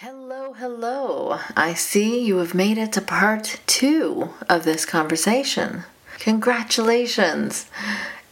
Hello, 0.00 0.52
hello. 0.52 1.38
I 1.56 1.72
see 1.72 2.22
you 2.22 2.36
have 2.36 2.52
made 2.52 2.76
it 2.76 2.92
to 2.92 3.00
part 3.00 3.60
two 3.66 4.28
of 4.46 4.64
this 4.64 4.84
conversation. 4.84 5.84
Congratulations. 6.18 7.70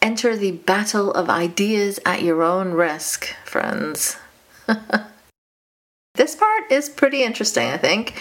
Enter 0.03 0.37
the 0.37 0.51
battle 0.51 1.11
of 1.11 1.31
ideas 1.31 1.99
at 2.05 2.23
your 2.23 2.43
own 2.43 2.73
risk, 2.73 3.35
friends. 3.47 4.19
this 6.17 6.37
part 6.37 6.71
is 6.71 6.91
pretty 6.91 7.23
interesting, 7.23 7.69
I 7.69 7.79
think. 7.79 8.13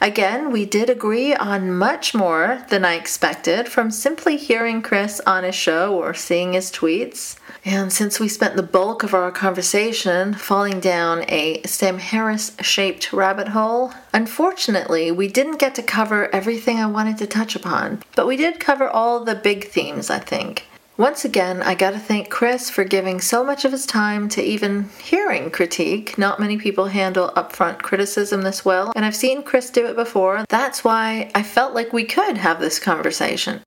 Again, 0.00 0.52
we 0.52 0.64
did 0.64 0.88
agree 0.88 1.34
on 1.34 1.72
much 1.72 2.14
more 2.14 2.64
than 2.70 2.84
I 2.84 2.94
expected 2.94 3.68
from 3.68 3.90
simply 3.90 4.36
hearing 4.36 4.80
Chris 4.80 5.20
on 5.26 5.42
his 5.42 5.56
show 5.56 5.96
or 5.96 6.14
seeing 6.14 6.52
his 6.52 6.70
tweets. 6.70 7.36
And 7.64 7.92
since 7.92 8.20
we 8.20 8.28
spent 8.28 8.54
the 8.54 8.62
bulk 8.62 9.02
of 9.02 9.12
our 9.12 9.32
conversation 9.32 10.34
falling 10.34 10.78
down 10.78 11.24
a 11.28 11.62
Sam 11.64 11.98
Harris 11.98 12.56
shaped 12.60 13.12
rabbit 13.12 13.48
hole, 13.48 13.92
unfortunately, 14.12 15.10
we 15.10 15.26
didn't 15.26 15.58
get 15.58 15.74
to 15.74 15.82
cover 15.82 16.32
everything 16.32 16.78
I 16.78 16.86
wanted 16.86 17.18
to 17.18 17.26
touch 17.26 17.56
upon. 17.56 18.02
But 18.14 18.28
we 18.28 18.36
did 18.36 18.60
cover 18.60 18.88
all 18.88 19.24
the 19.24 19.34
big 19.34 19.68
themes, 19.68 20.10
I 20.10 20.20
think. 20.20 20.64
Once 20.98 21.24
again, 21.24 21.62
I 21.62 21.76
gotta 21.76 22.00
thank 22.00 22.28
Chris 22.28 22.70
for 22.70 22.82
giving 22.82 23.20
so 23.20 23.44
much 23.44 23.64
of 23.64 23.70
his 23.70 23.86
time 23.86 24.28
to 24.30 24.42
even 24.42 24.88
hearing 25.00 25.48
critique. 25.48 26.18
Not 26.18 26.40
many 26.40 26.58
people 26.58 26.86
handle 26.86 27.30
upfront 27.36 27.82
criticism 27.82 28.42
this 28.42 28.64
well, 28.64 28.92
and 28.96 29.04
I've 29.04 29.14
seen 29.14 29.44
Chris 29.44 29.70
do 29.70 29.86
it 29.86 29.94
before. 29.94 30.44
That's 30.48 30.82
why 30.82 31.30
I 31.36 31.44
felt 31.44 31.72
like 31.72 31.92
we 31.92 32.02
could 32.02 32.36
have 32.36 32.58
this 32.58 32.80
conversation. 32.80 33.60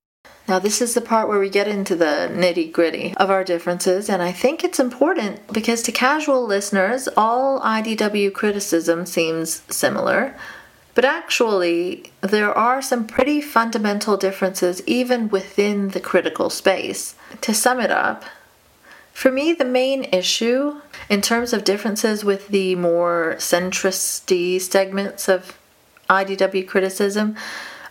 Now, 0.49 0.59
this 0.59 0.81
is 0.81 0.94
the 0.94 0.99
part 0.99 1.30
where 1.30 1.40
we 1.40 1.49
get 1.49 1.70
into 1.70 1.95
the 1.95 2.30
nitty 2.34 2.73
gritty 2.73 3.13
of 3.16 3.30
our 3.30 3.45
differences, 3.45 4.09
and 4.09 4.21
I 4.21 4.34
think 4.34 4.66
it's 4.66 4.82
important 4.82 5.54
because 5.54 5.82
to 5.84 5.93
casual 5.93 6.45
listeners, 6.45 7.07
all 7.16 7.62
IDW 7.62 8.34
criticism 8.34 9.05
seems 9.05 9.62
similar. 9.70 10.35
But 10.93 11.05
actually, 11.05 12.12
there 12.20 12.54
are 12.54 12.82
some 12.82 13.07
pretty 13.07 13.40
fundamental 13.40 14.18
differences 14.18 14.84
even 14.85 15.29
within 15.29 15.90
the 15.90 16.01
critical 16.01 16.49
space. 16.49 17.16
To 17.40 17.54
sum 17.54 17.79
it 17.79 17.91
up, 17.91 18.26
for 19.13 19.32
me, 19.32 19.54
the 19.54 19.65
main 19.65 20.05
issue 20.05 20.82
in 21.10 21.21
terms 21.21 21.54
of 21.54 21.63
differences 21.63 22.23
with 22.23 22.48
the 22.49 22.76
more 22.76 23.35
centristy 23.38 24.60
segments 24.60 25.29
of 25.29 25.57
IDW 26.10 26.68
criticism 26.68 27.35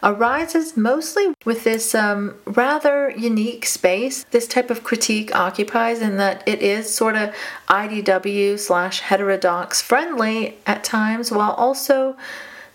arises 0.02 0.76
mostly 0.76 1.34
with 1.44 1.64
this 1.64 1.94
um, 1.94 2.34
rather 2.46 3.10
unique 3.10 3.66
space 3.66 4.24
this 4.30 4.46
type 4.46 4.70
of 4.70 4.82
critique 4.82 5.34
occupies 5.36 6.00
in 6.00 6.16
that 6.16 6.42
it 6.48 6.62
is 6.62 6.92
sort 6.92 7.16
of 7.16 7.34
IDW 7.68 8.58
slash 8.58 9.00
heterodox 9.00 9.82
friendly 9.82 10.56
at 10.66 10.82
times 10.82 11.30
while 11.30 11.52
also 11.52 12.16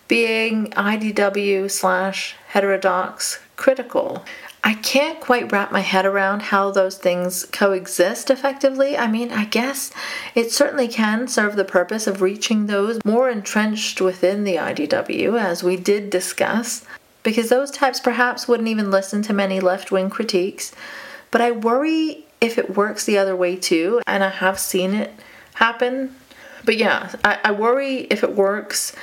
being 0.07 0.67
IDW 0.71 1.69
slash 1.69 2.35
heterodox 2.47 3.39
critical. 3.55 4.23
I 4.65 4.73
can't 4.73 5.19
quite 5.19 5.51
wrap 5.51 5.71
my 5.71 5.81
head 5.81 6.07
around 6.07 6.41
how 6.41 6.71
those 6.71 6.97
things 6.97 7.45
coexist 7.45 8.31
effectively. 8.31 8.97
I 8.97 9.05
mean, 9.05 9.31
I 9.31 9.45
guess 9.45 9.91
it 10.33 10.51
certainly 10.51 10.87
can 10.87 11.27
serve 11.27 11.55
the 11.55 11.63
purpose 11.63 12.07
of 12.07 12.23
reaching 12.23 12.65
those 12.65 12.99
more 13.05 13.29
entrenched 13.29 14.01
within 14.01 14.43
the 14.43 14.55
IDW, 14.55 15.39
as 15.39 15.63
we 15.63 15.77
did 15.77 16.09
discuss, 16.09 16.83
because 17.21 17.49
those 17.49 17.69
types 17.69 17.99
perhaps 17.99 18.47
wouldn't 18.47 18.67
even 18.67 18.89
listen 18.89 19.21
to 19.21 19.33
many 19.33 19.59
left 19.59 19.91
wing 19.91 20.09
critiques. 20.09 20.71
But 21.29 21.41
I 21.41 21.51
worry 21.51 22.25
if 22.41 22.57
it 22.57 22.75
works 22.75 23.05
the 23.05 23.19
other 23.19 23.35
way 23.35 23.57
too, 23.57 24.01
and 24.07 24.23
I 24.23 24.29
have 24.29 24.57
seen 24.57 24.95
it 24.95 25.13
happen. 25.53 26.15
But 26.63 26.77
yeah, 26.77 27.13
I, 27.23 27.37
I 27.43 27.51
worry 27.51 28.07
if 28.09 28.23
it 28.23 28.35
works 28.35 28.95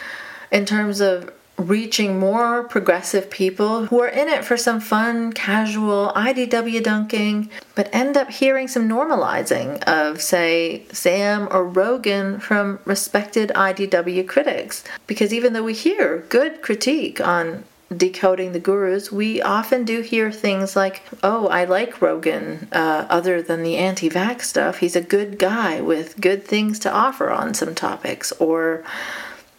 in 0.50 0.66
terms 0.66 1.00
of 1.00 1.32
reaching 1.68 2.18
more 2.18 2.64
progressive 2.64 3.30
people 3.30 3.86
who 3.86 4.00
are 4.00 4.08
in 4.08 4.28
it 4.28 4.44
for 4.44 4.56
some 4.56 4.80
fun, 4.80 5.32
casual 5.32 6.12
IDW 6.14 6.82
dunking, 6.82 7.50
but 7.74 7.88
end 7.92 8.16
up 8.16 8.30
hearing 8.30 8.68
some 8.68 8.88
normalizing 8.88 9.82
of, 9.84 10.20
say, 10.20 10.84
Sam 10.92 11.48
or 11.50 11.64
Rogan 11.64 12.40
from 12.40 12.78
respected 12.84 13.50
IDW 13.54 14.26
critics. 14.26 14.84
Because 15.06 15.32
even 15.32 15.52
though 15.52 15.64
we 15.64 15.74
hear 15.74 16.24
good 16.28 16.62
critique 16.62 17.20
on 17.20 17.64
decoding 17.96 18.52
the 18.52 18.60
gurus, 18.60 19.12
we 19.12 19.42
often 19.42 19.84
do 19.84 20.00
hear 20.00 20.32
things 20.32 20.74
like, 20.74 21.02
oh, 21.22 21.48
I 21.48 21.64
like 21.64 22.00
Rogan, 22.00 22.68
uh, 22.72 23.06
other 23.08 23.42
than 23.42 23.62
the 23.62 23.76
anti 23.76 24.08
vax 24.08 24.42
stuff. 24.42 24.78
He's 24.78 24.96
a 24.96 25.00
good 25.00 25.38
guy 25.38 25.80
with 25.80 26.20
good 26.20 26.44
things 26.44 26.78
to 26.80 26.92
offer 26.92 27.30
on 27.30 27.54
some 27.54 27.74
topics. 27.74 28.32
Or, 28.32 28.84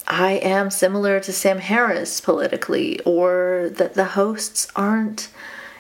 I 0.08 0.34
am 0.34 0.70
similar 0.70 1.20
to 1.22 1.34
Sam 1.34 1.60
Harris 1.60 2.22
politically, 2.22 3.00
or 3.02 3.70
that 3.74 3.94
the 3.94 4.06
hosts 4.06 4.68
aren't 4.76 5.30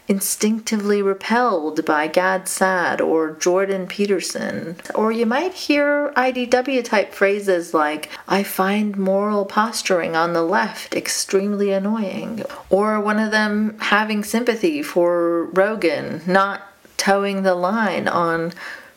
instinctively 0.07 1.01
repelled 1.01 1.85
by 1.85 2.07
Gad 2.07 2.47
Saad 2.47 2.99
or 2.99 3.31
Jordan 3.31 3.87
Peterson. 3.87 4.75
Or 4.93 5.11
you 5.11 5.25
might 5.25 5.53
hear 5.53 6.11
IDW 6.15 6.83
type 6.83 7.13
phrases 7.13 7.73
like, 7.73 8.09
I 8.27 8.43
find 8.43 8.97
moral 8.97 9.45
posturing 9.45 10.15
on 10.15 10.33
the 10.33 10.43
left 10.43 10.93
extremely 10.93 11.71
annoying. 11.71 12.43
Or 12.69 12.99
one 12.99 13.19
of 13.19 13.31
them 13.31 13.77
having 13.79 14.23
sympathy 14.23 14.83
for 14.83 15.45
Rogan, 15.45 16.21
not 16.27 16.63
toeing 16.97 17.43
the 17.43 17.55
line 17.55 18.07
on 18.07 18.53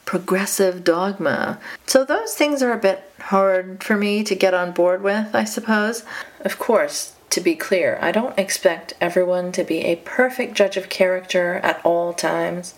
progressive 0.07 0.85
dogma. 0.85 1.59
So 1.85 2.05
those 2.05 2.35
things 2.35 2.63
are 2.63 2.73
a 2.73 2.79
bit 2.79 3.11
hard 3.21 3.85
for 3.85 3.97
me 3.97 4.25
to 4.25 4.35
get 4.35 4.55
on 4.55 4.73
board 4.73 5.03
with, 5.03 5.35
I 5.35 5.45
suppose. 5.45 6.05
Of 6.41 6.59
course, 6.59 7.15
to 7.31 7.41
be 7.43 7.55
clear, 7.55 7.99
I 8.01 8.13
don't 8.13 8.39
expect 8.39 8.95
everyone 9.01 9.53
to 9.53 9.65
be 9.65 9.81
a 9.81 9.97
perfect 9.97 10.55
judge 10.55 10.79
of 10.79 10.89
character 10.89 11.57
at 11.57 11.85
all 11.85 12.15
times. 12.15 12.75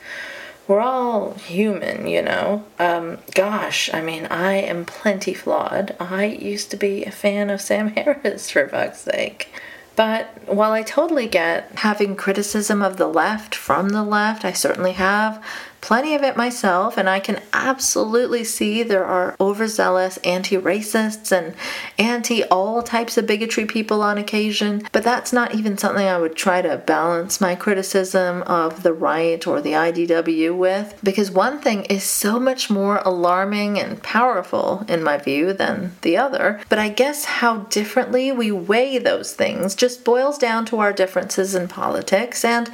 We're 0.67 0.81
all 0.81 1.35
human, 1.35 2.07
you 2.07 2.23
know. 2.23 2.65
Um, 2.79 3.19
gosh, 3.35 3.89
I 3.93 4.01
mean, 4.01 4.27
I 4.27 4.55
am 4.55 4.85
plenty 4.85 5.35
flawed. 5.35 5.95
I 6.01 6.25
used 6.25 6.71
to 6.73 6.77
be 6.77 7.05
a 7.05 7.11
fan 7.11 7.51
of 7.51 7.61
Sam 7.61 7.89
Harris, 7.97 8.51
for 8.51 8.69
fuck's 8.69 9.01
sake. 9.01 9.53
But 9.97 10.29
while 10.47 10.73
I 10.73 10.83
totally 10.83 11.27
get 11.27 11.73
having 11.77 12.15
criticism 12.17 12.83
of 12.83 12.99
the 12.99 13.09
left 13.09 13.55
from 13.55 13.89
the 13.89 14.05
left, 14.05 14.45
I 14.45 14.53
certainly 14.53 14.93
have 14.93 15.45
plenty 15.81 16.15
of 16.15 16.23
it 16.23 16.37
myself, 16.37 16.97
and 16.97 17.09
I 17.09 17.21
can 17.21 17.41
absolutely 17.53 18.45
see 18.45 18.83
there 18.83 19.05
are 19.05 19.37
overzealous 19.41 20.17
anti 20.19 20.57
racists 20.57 21.33
and 21.33 21.55
anti 21.99 22.45
all 22.45 22.83
types 22.83 23.17
of 23.17 23.27
bigotry 23.27 23.67
people 23.67 24.03
on 24.03 24.19
occasion, 24.19 24.83
but 24.93 25.05
that's 25.05 25.33
not 25.33 25.55
even 25.55 25.79
something 25.79 26.07
I 26.07 26.19
would 26.19 26.37
try 26.37 26.63
to 26.63 26.77
balance 26.77 27.41
my 27.41 27.55
criticism 27.55 28.43
of 28.43 28.83
the 28.83 28.93
right 28.93 29.45
or 29.47 29.61
the 29.61 29.73
IDW 29.73 30.57
with, 30.57 30.99
because 31.03 31.31
one 31.31 31.59
thing 31.59 31.85
is 31.85 32.05
so 32.05 32.39
much 32.39 32.71
more 32.71 32.99
alarming 33.05 33.79
and 33.79 34.03
powerful, 34.03 34.85
in 34.89 35.03
my 35.03 35.19
view, 35.19 35.53
than 35.53 35.93
the 36.03 36.17
other. 36.17 36.61
But 36.69 36.79
I 36.79 36.89
guess 36.89 37.25
how 37.25 37.59
differently 37.71 38.33
we 38.33 38.51
weigh 38.53 38.99
those 38.99 39.33
things 39.35 39.75
just 39.75 40.05
boils 40.05 40.39
down 40.39 40.65
to 40.67 40.81
our 40.81 40.93
differences 40.93 41.55
in 41.55 41.69
politics 41.69 42.45
and 42.45 42.71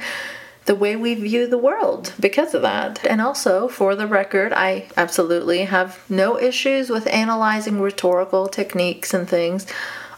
the 0.65 0.75
way 0.75 0.95
we 0.95 1.13
view 1.13 1.47
the 1.47 1.57
world 1.57 2.13
because 2.19 2.53
of 2.53 2.63
that. 2.63 3.05
And 3.05 3.21
also, 3.21 3.67
for 3.67 3.95
the 3.95 4.07
record, 4.07 4.51
I 4.53 4.87
absolutely 4.97 5.65
have 5.65 5.99
no 6.09 6.39
issues 6.39 6.89
with 6.89 7.07
analyzing 7.07 7.79
rhetorical 7.79 8.47
techniques 8.47 9.13
and 9.13 9.29
things. 9.29 9.67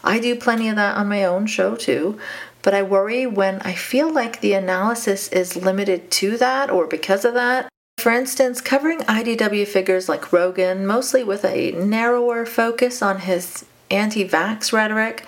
I 0.02 0.18
do 0.18 0.34
plenty 0.36 0.68
of 0.68 0.76
that 0.76 0.96
on 0.96 1.08
my 1.08 1.24
own 1.24 1.46
show 1.46 1.76
too. 1.76 2.18
But 2.62 2.74
I 2.74 2.82
worry 2.82 3.26
when 3.26 3.60
I 3.60 3.74
feel 3.74 4.12
like 4.12 4.40
the 4.40 4.54
analysis 4.54 5.28
is 5.28 5.56
limited 5.56 6.10
to 6.12 6.36
that 6.38 6.70
or 6.70 6.86
because 6.86 7.24
of 7.24 7.34
that. 7.34 7.68
For 7.98 8.12
instance, 8.12 8.60
covering 8.60 9.00
IDW 9.00 9.66
figures 9.66 10.08
like 10.08 10.32
Rogan, 10.32 10.86
mostly 10.86 11.24
with 11.24 11.44
a 11.44 11.72
narrower 11.72 12.46
focus 12.46 13.02
on 13.02 13.20
his 13.20 13.64
anti 13.90 14.28
vax 14.28 14.72
rhetoric, 14.72 15.24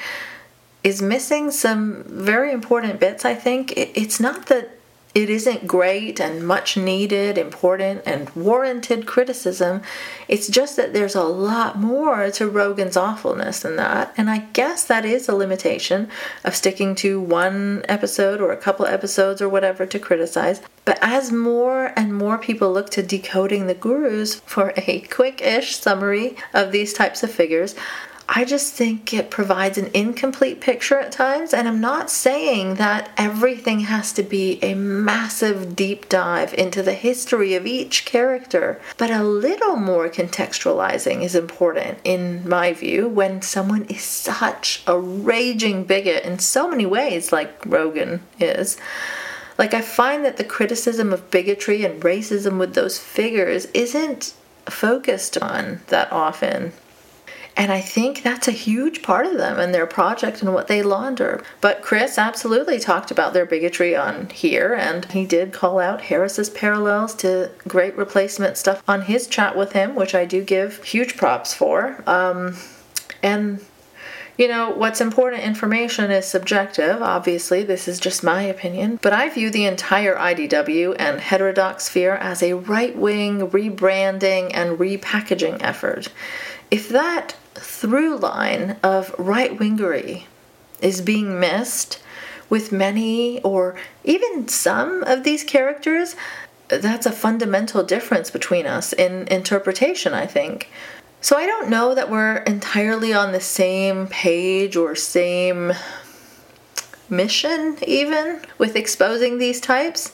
is 0.83 1.03
missing 1.03 1.51
some 1.51 2.05
very 2.05 2.53
important 2.53 3.01
bits, 3.01 3.25
I 3.25 3.35
think. 3.35 3.73
It's 3.77 4.21
not 4.21 4.47
that 4.47 4.80
it 5.13 5.29
isn't 5.29 5.67
great 5.67 6.21
and 6.21 6.47
much 6.47 6.77
needed, 6.77 7.37
important, 7.37 8.03
and 8.07 8.31
warranted 8.31 9.07
criticism. 9.07 9.83
It's 10.29 10.47
just 10.47 10.77
that 10.77 10.93
there's 10.93 11.17
a 11.17 11.25
lot 11.25 11.77
more 11.77 12.31
to 12.31 12.49
Rogan's 12.49 12.97
awfulness 12.97 13.61
than 13.61 13.75
that. 13.77 14.15
And 14.17 14.31
I 14.31 14.39
guess 14.53 14.85
that 14.85 15.05
is 15.05 15.29
a 15.29 15.35
limitation 15.35 16.09
of 16.45 16.55
sticking 16.55 16.95
to 16.97 17.21
one 17.21 17.85
episode 17.89 18.41
or 18.41 18.53
a 18.53 18.57
couple 18.57 18.87
episodes 18.87 19.43
or 19.43 19.49
whatever 19.49 19.85
to 19.85 19.99
criticize. 19.99 20.63
But 20.85 20.99
as 21.03 21.33
more 21.33 21.93
and 21.97 22.15
more 22.15 22.39
people 22.39 22.73
look 22.73 22.91
to 22.91 23.03
decoding 23.03 23.67
the 23.67 23.75
gurus 23.75 24.37
for 24.47 24.73
a 24.77 25.01
quick 25.01 25.43
ish 25.43 25.77
summary 25.77 26.37
of 26.55 26.71
these 26.71 26.93
types 26.93 27.25
of 27.25 27.33
figures, 27.33 27.75
I 28.33 28.45
just 28.45 28.75
think 28.75 29.13
it 29.13 29.29
provides 29.29 29.77
an 29.77 29.91
incomplete 29.93 30.61
picture 30.61 30.97
at 30.97 31.11
times. 31.11 31.53
And 31.53 31.67
I'm 31.67 31.81
not 31.81 32.11
saying 32.11 32.77
that 32.77 33.11
everything 33.17 33.81
has 33.81 34.13
to 34.13 34.23
be 34.23 34.61
a 34.63 34.75
massive 34.75 35.75
deep 35.75 36.09
dive 36.09 36.55
into 36.55 36.81
the 36.81 36.95
history 36.95 37.57
of 37.57 37.67
each 37.67 38.05
character, 38.05 38.81
but 38.97 39.11
a 39.11 39.25
little 39.25 39.75
more 39.75 40.09
contextualizing 40.09 41.23
is 41.23 41.35
important, 41.35 41.99
in 42.05 42.49
my 42.49 42.73
view, 42.73 43.09
when 43.09 43.43
someone 43.43 43.85
is 43.87 44.03
such 44.03 44.85
a 44.87 44.97
raging 44.97 45.83
bigot 45.83 46.25
in 46.25 46.39
so 46.39 46.71
many 46.71 46.87
ways, 46.87 47.33
like 47.33 47.67
Rogan 47.67 48.23
is. 48.39 48.77
Like, 49.59 49.75
I 49.75 49.83
find 49.83 50.25
that 50.25 50.37
the 50.37 50.45
criticism 50.45 51.13
of 51.13 51.33
bigotry 51.33 51.85
and 51.85 52.01
racism 52.01 52.59
with 52.59 52.75
those 52.75 52.97
figures 52.97 53.67
isn't 53.75 54.35
focused 54.67 55.37
on 55.39 55.81
that 55.89 56.13
often. 56.13 56.73
And 57.61 57.71
I 57.71 57.83
think 57.83 58.23
that's 58.23 58.49
a 58.49 58.53
huge 58.53 59.03
part 59.03 59.27
of 59.27 59.37
them 59.37 59.59
and 59.59 59.75
their 59.75 59.87
project 59.87 60.41
and 60.41 60.55
what 60.55 60.67
they 60.67 60.83
launder. 60.83 61.45
But 61.61 61.83
Chris 61.83 62.17
absolutely 62.17 62.79
talked 62.79 63.11
about 63.11 63.35
their 63.35 63.45
bigotry 63.45 63.95
on 63.95 64.31
here, 64.31 64.73
and 64.73 65.05
he 65.13 65.27
did 65.27 65.53
call 65.53 65.79
out 65.79 66.01
Harris's 66.01 66.49
parallels 66.49 67.15
to 67.17 67.51
great 67.69 67.95
replacement 67.99 68.57
stuff 68.57 68.83
on 68.89 69.03
his 69.03 69.27
chat 69.27 69.59
with 69.59 69.73
him, 69.73 69.95
which 69.95 70.15
I 70.15 70.25
do 70.25 70.43
give 70.43 70.83
huge 70.85 71.19
props 71.19 71.53
for. 71.53 72.03
Um, 72.07 72.57
and 73.23 73.61
you 74.39 74.49
know, 74.49 74.71
what's 74.71 75.03
important 75.03 75.43
information 75.43 76.11
is 76.11 76.25
subjective. 76.25 77.03
Obviously, 77.03 77.63
this 77.63 77.87
is 77.87 78.01
just 78.01 78.25
my 78.25 78.41
opinion. 78.41 78.99
But 79.03 79.13
I 79.13 79.29
view 79.29 79.51
the 79.51 79.67
entire 79.67 80.17
IDW 80.17 80.97
and 80.99 81.21
heterodox 81.21 81.85
sphere 81.85 82.15
as 82.15 82.43
a 82.43 82.55
right 82.55 82.97
wing 82.97 83.51
rebranding 83.51 84.51
and 84.55 84.79
repackaging 84.79 85.59
effort. 85.61 86.09
If 86.71 86.89
that 86.89 87.35
through 87.55 88.17
line 88.17 88.77
of 88.83 89.15
right 89.19 89.59
wingery 89.59 90.25
is 90.81 91.01
being 91.01 91.39
missed 91.39 92.03
with 92.49 92.73
many 92.73 93.41
or 93.43 93.77
even 94.05 94.49
some 94.49 95.03
of 95.05 95.25
these 95.25 95.45
characters, 95.45 96.17
that's 96.69 97.07
a 97.07 97.13
fundamental 97.13 97.83
difference 97.83 98.31
between 98.31 98.67
us 98.67 98.93
in 98.93 99.27
interpretation, 99.29 100.15
I 100.15 100.27
think. 100.27 100.71
So 101.21 101.37
I 101.37 101.47
don't 101.47 101.69
know 101.69 101.95
that 101.95 102.11
we're 102.11 102.39
entirely 102.39 103.13
on 103.13 103.33
the 103.33 103.41
same 103.41 104.07
page 104.07 104.77
or 104.77 104.95
same 104.97 105.73
mission, 107.11 107.77
even 107.87 108.41
with 108.57 108.77
exposing 108.77 109.39
these 109.39 109.61
types, 109.61 110.13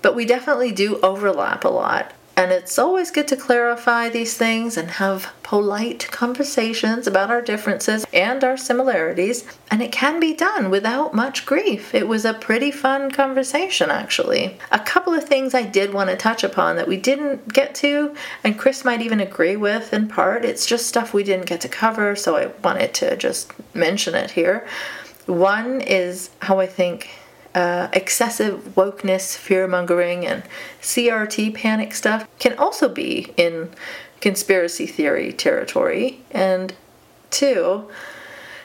but 0.00 0.16
we 0.16 0.24
definitely 0.24 0.72
do 0.72 0.98
overlap 1.00 1.64
a 1.64 1.68
lot. 1.68 2.12
And 2.34 2.50
it's 2.50 2.78
always 2.78 3.10
good 3.10 3.28
to 3.28 3.36
clarify 3.36 4.08
these 4.08 4.36
things 4.36 4.78
and 4.78 4.92
have 4.92 5.32
polite 5.42 6.08
conversations 6.10 7.06
about 7.06 7.30
our 7.30 7.42
differences 7.42 8.06
and 8.12 8.42
our 8.42 8.56
similarities. 8.56 9.44
And 9.70 9.82
it 9.82 9.92
can 9.92 10.18
be 10.18 10.32
done 10.32 10.70
without 10.70 11.14
much 11.14 11.44
grief. 11.44 11.94
It 11.94 12.08
was 12.08 12.24
a 12.24 12.32
pretty 12.32 12.70
fun 12.70 13.10
conversation, 13.10 13.90
actually. 13.90 14.56
A 14.70 14.80
couple 14.80 15.12
of 15.12 15.24
things 15.24 15.52
I 15.52 15.62
did 15.62 15.92
want 15.92 16.08
to 16.08 16.16
touch 16.16 16.42
upon 16.42 16.76
that 16.76 16.88
we 16.88 16.96
didn't 16.96 17.52
get 17.52 17.74
to, 17.76 18.14
and 18.42 18.58
Chris 18.58 18.82
might 18.82 19.02
even 19.02 19.20
agree 19.20 19.56
with 19.56 19.92
in 19.92 20.08
part. 20.08 20.44
It's 20.44 20.64
just 20.64 20.86
stuff 20.86 21.12
we 21.12 21.24
didn't 21.24 21.46
get 21.46 21.60
to 21.60 21.68
cover, 21.68 22.16
so 22.16 22.36
I 22.36 22.46
wanted 22.64 22.94
to 22.94 23.16
just 23.16 23.52
mention 23.74 24.14
it 24.14 24.30
here. 24.30 24.66
One 25.26 25.82
is 25.82 26.30
how 26.40 26.60
I 26.60 26.66
think 26.66 27.10
uh, 27.54 27.88
excessive 27.92 28.74
wokeness, 28.76 29.36
fear 29.36 29.66
mongering, 29.68 30.26
and 30.26 30.42
CRT 30.80 31.54
panic 31.54 31.94
stuff 31.94 32.26
can 32.38 32.56
also 32.58 32.88
be 32.88 33.32
in 33.36 33.70
conspiracy 34.20 34.86
theory 34.86 35.32
territory. 35.32 36.20
And 36.30 36.74
two, 37.30 37.88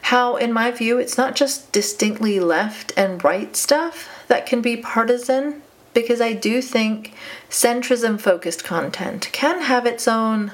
how, 0.04 0.38
in 0.38 0.54
my 0.54 0.72
view, 0.72 1.00
it's 1.00 1.18
not 1.18 1.36
just 1.36 1.72
distinctly 1.72 2.40
left 2.40 2.94
and 2.96 3.24
right 3.24 3.56
stuff 3.56 4.26
that 4.28 4.46
can 4.46 4.62
be 4.62 4.78
partisan, 4.78 5.62
because 5.94 6.22
I 6.22 6.34
do 6.34 6.62
think 6.62 7.14
centrism 7.50 8.22
focused 8.22 8.64
content 8.64 9.30
can 9.32 9.62
have 9.62 9.86
its 9.86 10.08
own 10.08 10.52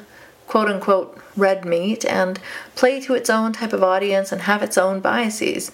quote 0.47 0.69
unquote 0.69 1.19
red 1.35 1.65
meat 1.65 2.05
and 2.05 2.39
play 2.75 3.01
to 3.01 3.13
its 3.13 3.29
own 3.29 3.53
type 3.53 3.73
of 3.73 3.83
audience 3.83 4.31
and 4.31 4.41
have 4.43 4.63
its 4.63 4.77
own 4.77 4.99
biases. 4.99 5.71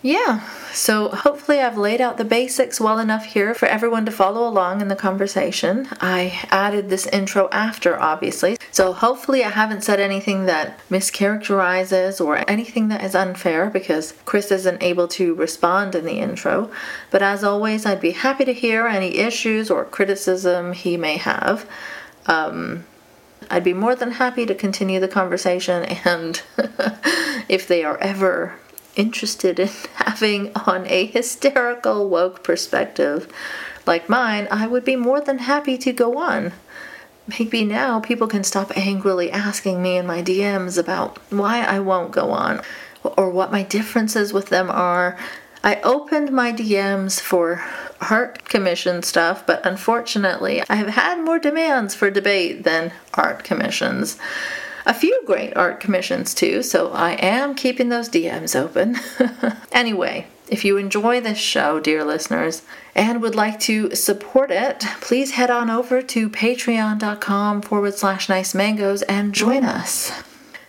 Yeah, 0.00 0.48
so 0.72 1.08
hopefully 1.08 1.58
I've 1.58 1.76
laid 1.76 2.00
out 2.00 2.18
the 2.18 2.24
basics 2.24 2.80
well 2.80 3.00
enough 3.00 3.24
here 3.24 3.52
for 3.52 3.66
everyone 3.66 4.04
to 4.06 4.12
follow 4.12 4.46
along 4.46 4.80
in 4.80 4.86
the 4.86 4.94
conversation. 4.94 5.88
I 6.00 6.46
added 6.52 6.88
this 6.88 7.08
intro 7.08 7.48
after, 7.50 7.98
obviously, 7.98 8.58
so 8.70 8.92
hopefully 8.92 9.42
I 9.42 9.48
haven't 9.48 9.82
said 9.82 9.98
anything 9.98 10.46
that 10.46 10.78
mischaracterizes 10.88 12.24
or 12.24 12.48
anything 12.48 12.86
that 12.88 13.02
is 13.02 13.16
unfair 13.16 13.70
because 13.70 14.14
Chris 14.24 14.52
isn't 14.52 14.84
able 14.84 15.08
to 15.08 15.34
respond 15.34 15.96
in 15.96 16.04
the 16.04 16.20
intro. 16.20 16.70
But 17.10 17.22
as 17.22 17.42
always, 17.42 17.84
I'd 17.84 18.00
be 18.00 18.12
happy 18.12 18.44
to 18.44 18.52
hear 18.52 18.86
any 18.86 19.16
issues 19.16 19.68
or 19.68 19.84
criticism 19.84 20.74
he 20.74 20.96
may 20.96 21.16
have. 21.16 21.68
Um, 22.26 22.84
I'd 23.50 23.64
be 23.64 23.74
more 23.74 23.96
than 23.96 24.12
happy 24.12 24.46
to 24.46 24.54
continue 24.54 25.00
the 25.00 25.08
conversation, 25.08 25.84
and 26.04 26.40
if 27.48 27.66
they 27.66 27.82
are 27.82 27.98
ever 27.98 28.54
interested 28.98 29.58
in 29.58 29.70
having 29.94 30.52
on 30.54 30.86
a 30.88 31.06
hysterical 31.06 32.08
woke 32.08 32.44
perspective 32.44 33.32
like 33.88 34.08
mine, 34.08 34.46
I 34.50 34.66
would 34.66 34.84
be 34.84 34.96
more 34.96 35.20
than 35.20 35.38
happy 35.38 35.78
to 35.78 35.92
go 35.94 36.18
on. 36.18 36.52
Maybe 37.26 37.64
now 37.64 38.00
people 38.00 38.28
can 38.28 38.44
stop 38.44 38.76
angrily 38.76 39.32
asking 39.32 39.82
me 39.82 39.96
in 39.96 40.06
my 40.06 40.22
DMs 40.22 40.78
about 40.78 41.16
why 41.30 41.62
I 41.62 41.80
won't 41.80 42.12
go 42.12 42.30
on 42.30 42.60
or 43.02 43.30
what 43.30 43.50
my 43.50 43.62
differences 43.62 44.32
with 44.32 44.50
them 44.50 44.70
are. 44.70 45.18
I 45.64 45.80
opened 45.80 46.30
my 46.30 46.52
DMs 46.52 47.18
for 47.18 47.64
art 48.10 48.44
commission 48.44 49.02
stuff, 49.02 49.46
but 49.46 49.64
unfortunately, 49.66 50.62
I 50.68 50.76
have 50.76 50.88
had 50.88 51.24
more 51.24 51.38
demands 51.38 51.94
for 51.94 52.10
debate 52.10 52.64
than 52.64 52.92
art 53.14 53.42
commissions 53.42 54.18
a 54.88 54.94
few 54.94 55.22
great 55.26 55.54
art 55.54 55.80
commissions 55.80 56.32
too, 56.32 56.62
so 56.62 56.90
I 56.90 57.12
am 57.12 57.54
keeping 57.54 57.90
those 57.90 58.08
DMs 58.08 58.58
open. 58.58 58.96
anyway, 59.72 60.26
if 60.48 60.64
you 60.64 60.78
enjoy 60.78 61.20
this 61.20 61.36
show, 61.36 61.78
dear 61.78 62.02
listeners, 62.04 62.62
and 62.94 63.20
would 63.20 63.34
like 63.34 63.60
to 63.60 63.94
support 63.94 64.50
it, 64.50 64.80
please 65.02 65.32
head 65.32 65.50
on 65.50 65.68
over 65.68 66.00
to 66.00 66.30
patreon.com 66.30 67.60
forward 67.60 67.94
slash 67.94 68.30
nice 68.30 68.54
mangoes 68.54 69.02
and 69.02 69.34
join 69.34 69.62
us. 69.62 70.10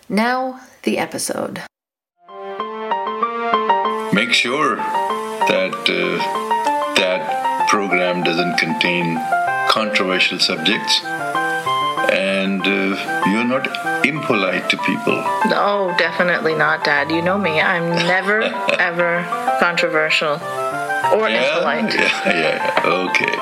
Now, 0.10 0.60
the 0.84 0.98
episode. 0.98 1.62
Make 4.14 4.34
sure 4.34 4.76
that 4.76 5.86
uh, 5.88 6.96
that 6.96 7.70
program 7.70 8.24
doesn't 8.24 8.58
contain 8.58 9.16
controversial 9.70 10.40
subjects 10.40 11.00
and 12.10 12.62
uh, 12.62 13.26
you're 13.30 13.44
not 13.44 13.68
impolite 14.06 14.70
to 14.70 14.78
people. 14.78 15.16
No, 15.48 15.94
definitely 15.98 16.56
not, 16.56 16.84
Dad. 16.84 17.12
You 17.12 17.22
know 17.22 17.38
me. 17.38 17.62
I'm 17.62 17.90
never, 18.08 18.42
ever 18.80 19.24
controversial 19.60 20.34
or 21.14 21.30
yeah? 21.30 21.58
impolite. 21.58 21.94
Yeah, 21.94 22.26
yeah, 22.26 23.10
okay. 23.10 23.36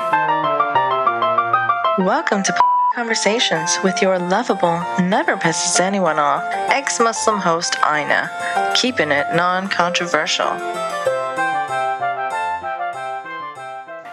Welcome 2.04 2.42
to 2.44 2.54
Conversations 2.94 3.78
with 3.84 4.02
your 4.02 4.18
lovable, 4.18 4.82
never 4.98 5.36
pisses 5.36 5.78
anyone 5.78 6.18
off, 6.18 6.42
ex 6.68 6.98
Muslim 6.98 7.38
host 7.38 7.76
Ina, 7.86 8.28
keeping 8.74 9.12
it 9.12 9.26
non 9.36 9.68
controversial. 9.68 10.48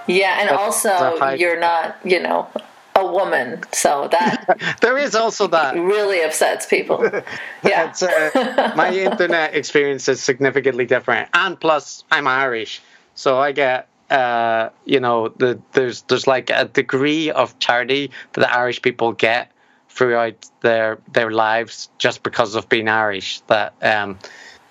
Yeah, 0.08 0.40
and 0.40 0.50
also 0.52 1.34
you're 1.34 1.60
not, 1.60 1.96
you 2.04 2.22
know, 2.22 2.48
a 2.96 3.06
woman. 3.06 3.62
So 3.72 4.08
that 4.12 4.78
there 4.82 4.98
is 4.98 5.16
also 5.16 5.48
that 5.48 5.76
really 5.76 6.22
upsets 6.24 6.66
people. 6.66 7.04
yeah, 7.64 7.94
uh, 8.02 8.74
my 8.76 8.94
internet 8.94 9.56
experience 9.56 10.08
is 10.08 10.22
significantly 10.22 10.86
different, 10.86 11.30
and 11.34 11.60
plus 11.60 12.04
I'm 12.10 12.28
Irish, 12.28 12.82
so 13.14 13.38
I 13.38 13.52
get 13.52 13.90
uh, 14.10 14.70
you 14.86 15.00
know 15.00 15.30
the, 15.30 15.60
there's 15.74 16.02
there's 16.04 16.28
like 16.28 16.50
a 16.50 16.66
degree 16.66 17.32
of 17.32 17.58
charity 17.60 18.12
that 18.34 18.42
the 18.42 18.54
Irish 18.54 18.82
people 18.82 19.12
get 19.12 19.52
throughout 19.90 20.46
their 20.62 21.00
their 21.12 21.32
lives 21.32 21.90
just 21.98 22.24
because 22.24 22.56
of 22.56 22.70
being 22.70 22.88
Irish 22.88 23.42
that. 23.48 23.74
Um, 23.82 24.18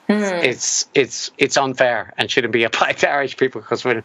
Mm. 0.07 0.45
It's 0.45 0.87
it's 0.93 1.31
it's 1.39 1.57
unfair 1.57 2.13
and 2.19 2.31
shouldn't 2.31 2.53
be 2.53 2.65
applied 2.69 2.99
to 2.99 3.11
Irish 3.11 3.39
people 3.39 3.63
because 3.63 3.87
we're 3.87 4.05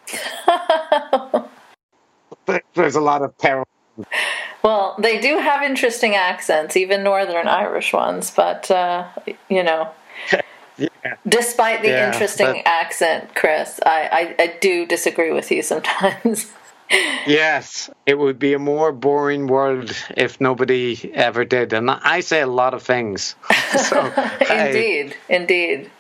there's 2.74 2.96
a 2.96 3.02
lot 3.02 3.22
of 3.22 3.38
peril 3.38 3.68
well, 4.64 4.96
they 5.00 5.20
do 5.20 5.38
have 5.38 5.64
interesting 5.64 6.16
accents, 6.16 6.76
even 6.76 7.04
Northern 7.04 7.48
Irish 7.48 7.94
ones, 7.94 8.32
but, 8.32 8.70
uh, 8.72 9.08
you 9.50 9.64
know. 9.64 9.92
Yeah. 10.80 11.16
Despite 11.28 11.82
the 11.82 11.90
yeah, 11.90 12.08
interesting 12.08 12.48
but... 12.48 12.66
accent, 12.66 13.36
Chris, 13.36 13.82
I, 13.86 14.36
I, 14.40 14.44
I, 14.44 14.58
do 14.62 14.86
disagree 14.86 15.34
with 15.34 15.52
you 15.52 15.62
sometimes. 15.62 16.50
yes, 17.28 17.90
it 18.06 18.18
would 18.18 18.40
be 18.40 18.54
a 18.54 18.60
more 18.60 18.92
boring 18.92 19.48
world 19.48 19.96
if 20.16 20.40
nobody 20.40 21.12
ever 21.14 21.46
did. 21.46 21.74
And 21.74 21.92
I 21.92 22.22
say 22.22 22.42
a 22.42 22.48
lot 22.48 22.74
of 22.74 22.82
things. 22.82 23.36
so, 23.78 24.06
indeed, 24.50 25.16
I, 25.30 25.34
indeed. 25.34 25.92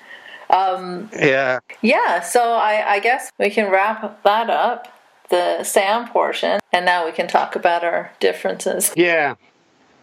Um, 0.49 1.09
yeah. 1.13 1.59
Yeah, 1.81 2.21
so 2.21 2.53
I, 2.53 2.93
I 2.93 2.99
guess 2.99 3.31
we 3.37 3.49
can 3.49 3.69
wrap 3.71 4.23
that 4.23 4.49
up, 4.49 4.87
the 5.29 5.63
Sam 5.63 6.07
portion, 6.09 6.59
and 6.71 6.85
now 6.85 7.05
we 7.05 7.11
can 7.11 7.27
talk 7.27 7.55
about 7.55 7.83
our 7.83 8.11
differences. 8.19 8.93
Yeah. 8.95 9.35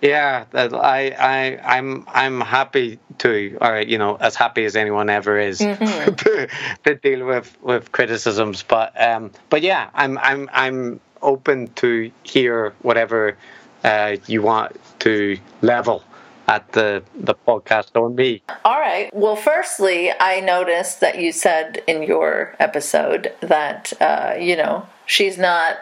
Yeah, 0.03 0.45
I, 0.53 1.15
I, 1.19 1.77
I'm, 1.77 2.05
I'm 2.09 2.43
happy 2.43 2.99
to, 3.19 3.57
or 3.63 3.81
you 3.81 3.97
know, 3.97 4.17
as 4.17 4.37
happy 4.37 4.67
as 4.67 4.77
anyone 4.77 5.09
ever 5.09 5.39
is 5.39 5.61
mm-hmm. 5.61 6.15
to, 6.15 6.49
to, 6.85 6.95
deal 6.97 7.27
with 7.27 7.57
with 7.63 7.93
criticisms. 7.93 8.63
But, 8.63 8.93
um, 9.01 9.31
but 9.49 9.63
yeah, 9.63 9.89
I'm, 9.95 10.19
I'm, 10.19 10.51
I'm 10.53 11.01
open 11.23 11.69
to 11.77 12.11
hear 12.25 12.75
whatever 12.83 13.39
uh, 13.85 14.17
you 14.27 14.43
want 14.43 14.79
to 15.01 15.39
level 15.63 16.05
at 16.49 16.73
the 16.73 17.03
the 17.15 17.35
podcast 17.35 17.97
on 18.01 18.15
me. 18.15 18.43
All 18.65 18.79
right. 18.79 19.11
Well, 19.15 19.37
firstly, 19.37 20.13
I 20.21 20.41
noticed 20.41 21.01
that 21.01 21.19
you 21.19 21.33
said 21.33 21.83
in 21.87 22.03
your 22.03 22.55
episode 22.59 23.33
that 23.41 23.93
uh, 24.01 24.35
you 24.39 24.57
know 24.57 24.87
she's 25.07 25.39
not 25.39 25.79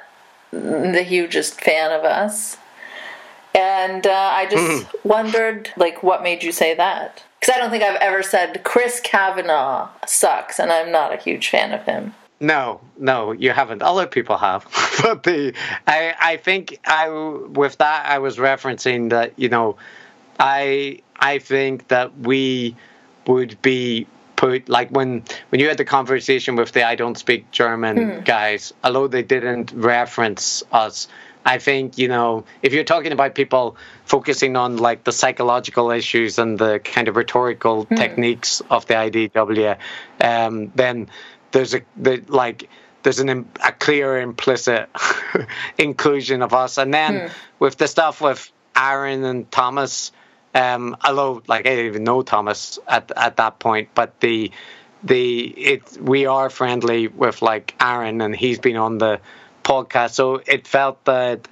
the 0.53 1.03
hugest 1.03 1.61
fan 1.61 1.91
of 1.91 2.05
us 2.05 2.57
and 3.55 4.05
uh, 4.07 4.11
I 4.11 4.47
just 4.47 4.87
mm-hmm. 4.87 5.09
wondered, 5.09 5.71
like, 5.77 6.03
what 6.03 6.23
made 6.23 6.43
you 6.43 6.51
say 6.51 6.75
that? 6.75 7.23
Because 7.39 7.55
I 7.55 7.59
don't 7.59 7.71
think 7.71 7.85
I've 7.85 8.01
ever 8.01 8.23
said 8.23 8.65
Chris 8.65 9.01
Kavanagh 9.01 9.89
sucks, 10.07 10.59
and 10.59 10.73
I'm 10.73 10.91
not 10.91 11.15
a 11.15 11.17
huge 11.17 11.49
fan 11.49 11.73
of 11.73 11.85
him. 11.85 12.15
No, 12.41 12.81
no, 12.99 13.31
you 13.31 13.53
haven't. 13.53 13.81
Other 13.81 14.07
people 14.07 14.37
have, 14.39 14.67
but 15.03 15.23
the 15.23 15.55
I 15.87 16.15
I 16.21 16.37
think 16.37 16.81
I 16.85 17.09
with 17.09 17.79
that 17.79 18.07
I 18.07 18.19
was 18.19 18.39
referencing 18.39 19.11
that 19.11 19.39
you 19.39 19.49
know, 19.49 19.77
I 20.41 21.01
I 21.17 21.39
think 21.39 21.89
that 21.89 22.19
we 22.19 22.75
would 23.27 23.63
be 23.63 24.09
put 24.45 24.69
like 24.69 24.91
when 24.91 25.25
when 25.49 25.61
you 25.61 25.69
had 25.69 25.79
the 25.79 25.85
conversation 25.85 26.57
with 26.57 26.73
the 26.73 26.83
I 26.87 26.97
don't 26.97 27.17
speak 27.17 27.51
German 27.51 27.97
mm. 27.97 28.25
guys, 28.25 28.75
although 28.83 29.09
they 29.09 29.23
didn't 29.23 29.73
reference 29.73 30.63
us, 30.71 31.09
I 31.47 31.59
think, 31.59 31.97
you 31.97 32.09
know, 32.09 32.45
if 32.63 32.73
you're 32.75 32.85
talking 32.85 33.13
about 33.13 33.35
people 33.35 33.77
focusing 34.05 34.57
on 34.57 34.77
like 34.77 35.05
the 35.05 35.13
psychological 35.13 35.91
issues 35.91 36.39
and 36.39 36.59
the 36.59 36.79
kind 36.79 37.09
of 37.09 37.17
rhetorical 37.17 37.87
mm. 37.87 37.97
techniques 37.97 38.61
of 38.71 38.87
the 38.87 38.95
IDW, 38.95 39.79
um, 40.21 40.73
then 40.75 41.09
there's 41.53 41.75
a 41.75 41.81
the, 41.97 42.23
like 42.29 42.69
there's 43.03 43.21
an 43.21 43.49
a 43.65 43.73
clear 43.73 44.21
implicit 44.21 44.91
inclusion 45.79 46.43
of 46.43 46.53
us. 46.53 46.77
And 46.77 46.93
then 46.93 47.15
mm. 47.15 47.31
with 47.59 47.79
the 47.79 47.89
stuff 47.89 48.21
with 48.21 48.53
Aaron 48.77 49.25
and 49.25 49.51
Thomas, 49.51 50.13
um, 50.55 50.97
although 51.05 51.43
like 51.47 51.67
I 51.67 51.71
didn't 51.71 51.87
even 51.87 52.05
know 52.05 52.23
Thomas 52.23 52.79
at 52.87 53.11
at 53.17 53.37
that 53.37 53.59
point, 53.59 53.89
but 53.95 54.21
the 54.21 54.51
the 55.03 55.47
it 55.47 55.99
we 56.01 56.27
are 56.27 56.49
friendly 56.51 57.09
with 57.09 57.43
like 57.43 57.75
Aaron 57.81 58.21
and 58.21 58.35
he's 58.35 58.59
been 58.59 58.77
on 58.77 58.99
the 58.99 59.21
podcast. 59.65 60.11
So 60.11 60.43
it 60.47 60.67
felt 60.67 61.05
that 61.05 61.49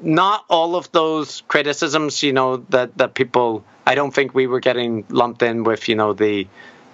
not 0.00 0.44
all 0.48 0.76
of 0.76 0.90
those 0.92 1.42
criticisms, 1.48 2.22
you 2.22 2.32
know, 2.32 2.58
that, 2.68 2.96
that 2.98 3.14
people, 3.14 3.64
I 3.86 3.94
don't 3.94 4.14
think 4.14 4.34
we 4.34 4.46
were 4.46 4.60
getting 4.60 5.04
lumped 5.08 5.42
in 5.42 5.64
with, 5.64 5.88
you 5.88 5.96
know, 5.96 6.12
the 6.12 6.46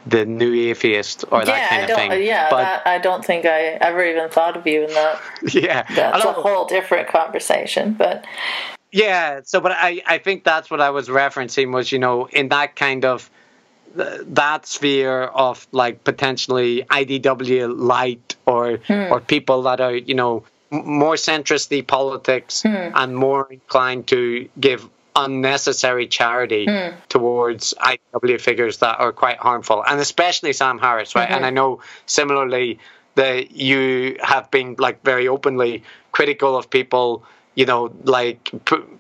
the 0.06 0.26
new 0.26 0.52
atheist 0.68 1.24
or 1.30 1.38
yeah, 1.38 1.44
that 1.46 1.70
kind 1.70 1.90
of 1.90 1.96
thing. 1.96 2.26
Yeah, 2.26 2.50
but, 2.50 2.62
that, 2.62 2.86
I 2.86 2.98
don't 2.98 3.24
think 3.24 3.46
I 3.46 3.78
ever 3.80 4.04
even 4.04 4.28
thought 4.28 4.54
of 4.54 4.66
you 4.66 4.84
in 4.84 4.90
that. 4.90 5.20
Yeah, 5.54 5.82
that's 5.94 6.22
a 6.22 6.32
whole 6.34 6.66
different 6.66 7.08
conversation. 7.08 7.94
But 7.94 8.26
yeah, 8.94 9.40
so 9.42 9.60
but 9.60 9.72
I 9.72 10.02
I 10.06 10.18
think 10.18 10.44
that's 10.44 10.70
what 10.70 10.80
I 10.80 10.90
was 10.90 11.08
referencing 11.08 11.72
was 11.72 11.90
you 11.90 11.98
know 11.98 12.26
in 12.26 12.48
that 12.50 12.76
kind 12.76 13.04
of 13.04 13.28
that 13.94 14.66
sphere 14.66 15.22
of 15.24 15.66
like 15.72 16.04
potentially 16.04 16.84
IDW 16.84 17.74
light 17.76 18.36
or 18.46 18.76
hmm. 18.76 19.12
or 19.12 19.20
people 19.20 19.62
that 19.62 19.80
are 19.80 19.94
you 19.94 20.14
know 20.14 20.44
more 20.70 21.14
centrist 21.14 21.86
politics 21.88 22.62
hmm. 22.62 22.68
and 22.94 23.16
more 23.16 23.48
inclined 23.50 24.06
to 24.08 24.48
give 24.58 24.88
unnecessary 25.16 26.06
charity 26.06 26.66
hmm. 26.66 26.94
towards 27.08 27.74
IDW 27.74 28.40
figures 28.40 28.78
that 28.78 29.00
are 29.00 29.12
quite 29.12 29.38
harmful, 29.38 29.82
and 29.84 29.98
especially 30.00 30.52
Sam 30.52 30.78
Harris, 30.78 31.16
right? 31.16 31.26
Mm-hmm. 31.26 31.34
And 31.34 31.46
I 31.46 31.50
know 31.50 31.80
similarly 32.06 32.78
that 33.16 33.50
you 33.50 34.18
have 34.22 34.52
been 34.52 34.76
like 34.78 35.02
very 35.02 35.26
openly 35.26 35.82
critical 36.12 36.56
of 36.56 36.70
people, 36.70 37.24
you 37.54 37.66
know, 37.66 37.92
like 38.04 38.50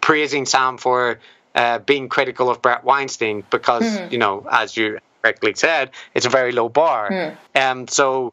praising 0.00 0.46
Sam 0.46 0.78
for 0.78 1.18
uh, 1.54 1.78
being 1.78 2.08
critical 2.08 2.50
of 2.50 2.62
Brett 2.62 2.84
Weinstein 2.84 3.44
because, 3.50 3.84
mm. 3.84 4.12
you 4.12 4.18
know, 4.18 4.46
as 4.50 4.76
you 4.76 4.98
correctly 5.22 5.54
said, 5.54 5.90
it's 6.14 6.26
a 6.26 6.30
very 6.30 6.52
low 6.52 6.68
bar. 6.68 7.10
Mm. 7.10 7.36
Um, 7.54 7.88
so, 7.88 8.32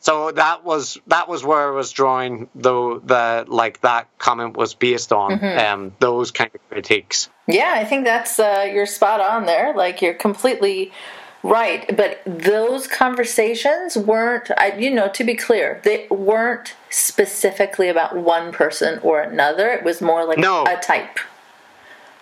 so 0.00 0.30
that 0.32 0.64
was 0.64 0.98
that 1.08 1.28
was 1.28 1.44
where 1.44 1.68
I 1.68 1.70
was 1.72 1.92
drawing 1.92 2.48
the 2.54 3.00
the 3.04 3.44
like 3.48 3.82
that 3.82 4.08
comment 4.18 4.56
was 4.56 4.72
based 4.72 5.12
on 5.12 5.32
mm-hmm. 5.32 5.58
um, 5.58 5.92
those 5.98 6.30
kind 6.30 6.50
of 6.54 6.60
critiques. 6.70 7.28
Yeah, 7.46 7.74
I 7.76 7.84
think 7.84 8.04
that's 8.04 8.38
uh, 8.38 8.70
you're 8.72 8.86
spot 8.86 9.20
on 9.20 9.44
there. 9.44 9.74
Like 9.76 10.00
you're 10.00 10.14
completely 10.14 10.92
right. 11.42 11.96
But 11.96 12.20
those 12.24 12.86
conversations 12.86 13.96
weren't. 13.96 14.50
I, 14.56 14.76
you 14.76 14.90
know, 14.90 15.08
to 15.08 15.24
be 15.24 15.34
clear, 15.34 15.80
they 15.84 16.06
weren't 16.10 16.74
specifically 16.90 17.88
about 17.88 18.16
one 18.16 18.52
person 18.52 18.98
or 19.02 19.20
another. 19.20 19.68
It 19.68 19.84
was 19.84 20.00
more 20.00 20.24
like 20.24 20.38
no. 20.38 20.64
a 20.64 20.76
type 20.76 21.18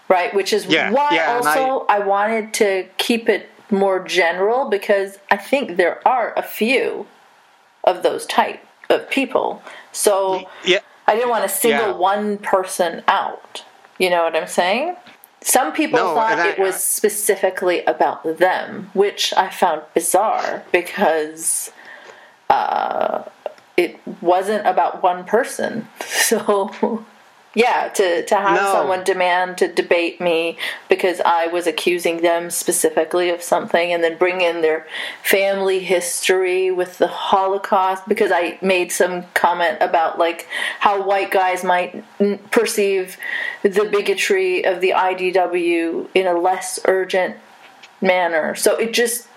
right? 0.08 0.34
Which 0.34 0.52
is 0.52 0.66
yeah, 0.66 0.90
why 0.90 1.10
yeah, 1.12 1.34
also 1.34 1.84
I, 1.88 1.96
I 1.96 1.98
wanted 2.00 2.54
to 2.54 2.87
keep 2.96 3.28
it 3.28 3.48
more 3.70 4.02
general 4.02 4.68
because 4.68 5.18
I 5.30 5.37
think 5.37 5.76
there 5.76 6.06
are 6.06 6.32
a 6.37 6.42
few 6.42 7.06
of 7.84 8.02
those 8.02 8.26
type 8.26 8.64
of 8.88 9.08
people. 9.10 9.62
So 9.92 10.48
yeah. 10.64 10.80
I 11.06 11.14
didn't 11.14 11.30
want 11.30 11.44
to 11.44 11.48
single 11.48 11.88
yeah. 11.88 11.96
one 11.96 12.38
person 12.38 13.02
out. 13.06 13.64
You 13.98 14.10
know 14.10 14.25
what 14.25 14.37
I'm 14.37 14.48
saying? 14.48 14.96
Some 15.40 15.73
people 15.73 15.99
no, 15.99 16.14
thought 16.14 16.38
I, 16.38 16.49
it 16.49 16.59
was 16.59 16.83
specifically 16.83 17.85
about 17.85 18.38
them, 18.38 18.90
which 18.92 19.33
I 19.37 19.50
found 19.50 19.83
bizarre 19.95 20.64
because 20.73 21.71
uh, 22.50 23.23
it 23.76 23.99
wasn't 24.21 24.66
about 24.66 25.02
one 25.02 25.25
person. 25.25 25.88
So 26.28 27.04
yeah, 27.58 27.88
to, 27.88 28.24
to 28.24 28.36
have 28.36 28.54
no. 28.54 28.72
someone 28.72 29.02
demand 29.02 29.58
to 29.58 29.66
debate 29.66 30.20
me 30.20 30.56
because 30.88 31.20
I 31.20 31.48
was 31.48 31.66
accusing 31.66 32.22
them 32.22 32.50
specifically 32.50 33.30
of 33.30 33.42
something 33.42 33.92
and 33.92 34.04
then 34.04 34.16
bring 34.16 34.42
in 34.42 34.60
their 34.60 34.86
family 35.24 35.80
history 35.80 36.70
with 36.70 36.98
the 36.98 37.08
Holocaust 37.08 38.06
because 38.06 38.30
I 38.32 38.60
made 38.62 38.92
some 38.92 39.24
comment 39.34 39.78
about 39.80 40.20
like 40.20 40.46
how 40.78 41.04
white 41.04 41.32
guys 41.32 41.64
might 41.64 42.04
perceive 42.52 43.16
the 43.62 43.88
bigotry 43.90 44.64
of 44.64 44.80
the 44.80 44.90
IDW 44.90 46.10
in 46.14 46.28
a 46.28 46.38
less 46.38 46.78
urgent 46.84 47.38
manner. 48.00 48.54
So 48.54 48.76
it 48.76 48.94
just 48.94 49.27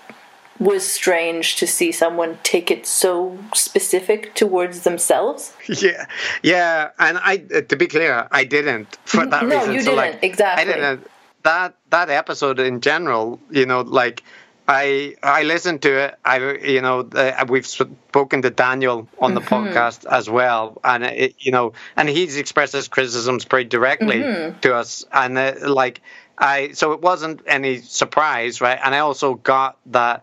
was 0.62 0.86
strange 0.86 1.56
to 1.56 1.66
see 1.66 1.90
someone 1.90 2.38
take 2.42 2.70
it 2.70 2.86
so 2.86 3.36
specific 3.54 4.34
towards 4.34 4.82
themselves. 4.82 5.52
Yeah, 5.68 6.06
yeah, 6.42 6.90
and 6.98 7.18
I, 7.18 7.38
to 7.38 7.76
be 7.76 7.86
clear, 7.86 8.28
I 8.30 8.44
didn't 8.44 8.98
for 9.04 9.26
that 9.26 9.46
no, 9.46 9.58
reason. 9.58 9.74
you 9.74 9.80
so 9.80 9.90
didn't 9.90 9.96
like, 9.96 10.22
exactly. 10.22 10.72
I 10.72 10.76
didn't. 10.76 11.06
That 11.42 11.74
that 11.90 12.08
episode 12.08 12.60
in 12.60 12.80
general, 12.80 13.40
you 13.50 13.66
know, 13.66 13.80
like 13.80 14.22
I 14.68 15.16
I 15.22 15.42
listened 15.42 15.82
to 15.82 16.04
it. 16.04 16.14
I 16.24 16.38
you 16.58 16.80
know 16.80 17.00
uh, 17.00 17.44
we've 17.48 17.66
spoken 17.66 18.42
to 18.42 18.50
Daniel 18.50 19.08
on 19.18 19.34
the 19.34 19.40
mm-hmm. 19.40 19.68
podcast 19.68 20.06
as 20.06 20.30
well, 20.30 20.80
and 20.84 21.02
it, 21.04 21.34
you 21.40 21.50
know, 21.50 21.72
and 21.96 22.08
he's 22.08 22.36
expressed 22.36 22.72
his 22.72 22.86
criticisms 22.86 23.44
pretty 23.44 23.68
directly 23.68 24.20
mm-hmm. 24.20 24.60
to 24.60 24.76
us, 24.76 25.04
and 25.12 25.36
uh, 25.36 25.54
like 25.62 26.00
I 26.38 26.72
so 26.72 26.92
it 26.92 27.00
wasn't 27.00 27.42
any 27.46 27.78
surprise, 27.78 28.60
right? 28.60 28.78
And 28.82 28.94
I 28.94 29.00
also 29.00 29.34
got 29.34 29.78
that 29.86 30.22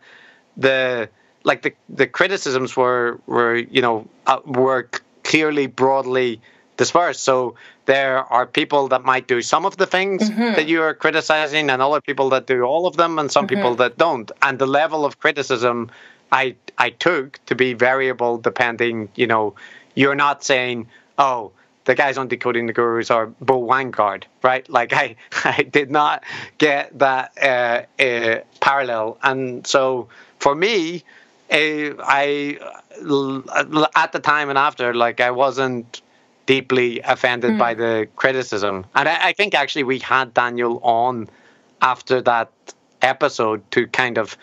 the 0.60 1.10
like 1.44 1.62
the 1.62 1.74
the 1.90 2.06
criticisms 2.06 2.76
were 2.76 3.20
were 3.26 3.56
you 3.56 3.82
know 3.82 4.08
uh, 4.28 4.40
were 4.46 4.90
clearly 5.24 5.68
broadly 5.68 6.42
dispersed. 6.78 7.24
So 7.24 7.56
there 7.86 8.20
are 8.32 8.46
people 8.46 8.88
that 8.90 9.04
might 9.04 9.28
do 9.28 9.42
some 9.42 9.66
of 9.66 9.78
the 9.78 9.86
things 9.86 10.30
mm-hmm. 10.30 10.54
that 10.56 10.68
you 10.68 10.82
are 10.82 10.94
criticizing, 10.94 11.70
and 11.70 11.82
other 11.82 12.02
people 12.02 12.30
that 12.30 12.46
do 12.46 12.64
all 12.64 12.86
of 12.86 12.96
them, 12.98 13.20
and 13.20 13.32
some 13.32 13.48
mm-hmm. 13.48 13.56
people 13.56 13.76
that 13.76 13.98
don't. 13.98 14.32
And 14.42 14.60
the 14.60 14.68
level 14.68 15.06
of 15.06 15.20
criticism 15.20 15.90
I 16.32 16.56
I 16.78 16.92
took 16.92 17.40
to 17.48 17.56
be 17.56 17.74
variable 17.74 18.38
depending. 18.38 19.10
You 19.16 19.28
know, 19.28 19.56
you're 19.96 20.16
not 20.16 20.44
saying 20.44 20.88
oh 21.18 21.52
the 21.86 21.96
guys 21.96 22.20
on 22.20 22.28
decoding 22.28 22.68
the 22.68 22.74
gurus 22.74 23.10
are 23.10 23.28
Bo 23.42 23.66
Winegard, 23.66 24.24
right? 24.44 24.68
Like 24.80 24.94
I, 24.94 25.16
I 25.44 25.64
did 25.64 25.90
not 25.90 26.24
get 26.60 26.98
that 27.00 27.32
uh, 27.42 28.02
uh, 28.02 28.42
parallel, 28.62 29.18
and 29.24 29.66
so 29.66 30.08
for 30.40 30.56
me, 30.56 31.04
uh, 31.52 31.96
I 32.00 32.60
at 33.96 34.12
the 34.12 34.20
time 34.20 34.50
and 34.50 34.58
after, 34.58 34.94
like 34.94 35.22
I 35.22 35.32
wasn't 35.32 36.02
deeply 36.46 37.00
offended 37.02 37.58
by 37.60 37.74
the 37.76 38.08
criticism. 38.16 38.86
And 38.96 39.08
I, 39.08 39.28
I 39.30 39.34
think 39.34 39.54
actually 39.54 39.84
we 39.84 40.00
had 40.00 40.34
Daniel 40.34 40.80
on 40.84 41.30
after 41.82 42.22
that 42.22 42.52
episode 43.02 43.62
to 43.72 43.88
kind 43.88 44.18
of 44.18 44.36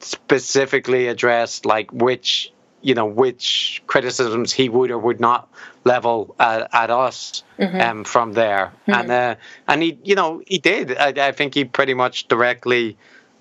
specifically 0.00 1.06
address 1.06 1.64
like 1.64 1.90
which 1.92 2.52
you 2.82 2.94
know 2.94 3.06
which 3.06 3.82
criticisms 3.86 4.52
he 4.52 4.68
would 4.68 4.90
or 4.90 4.98
would 4.98 5.20
not 5.20 5.48
level 5.84 6.34
at, 6.38 6.68
at 6.74 6.90
us 6.90 7.42
um, 7.80 8.04
from 8.04 8.32
there. 8.32 8.72
And 8.98 9.10
uh, 9.10 9.34
and 9.68 9.82
he 9.82 9.98
you 10.04 10.14
know 10.16 10.42
he 10.46 10.58
did. 10.58 10.96
I, 10.96 11.28
I 11.28 11.32
think 11.32 11.54
he 11.54 11.64
pretty 11.64 11.94
much 11.94 12.28
directly 12.28 12.96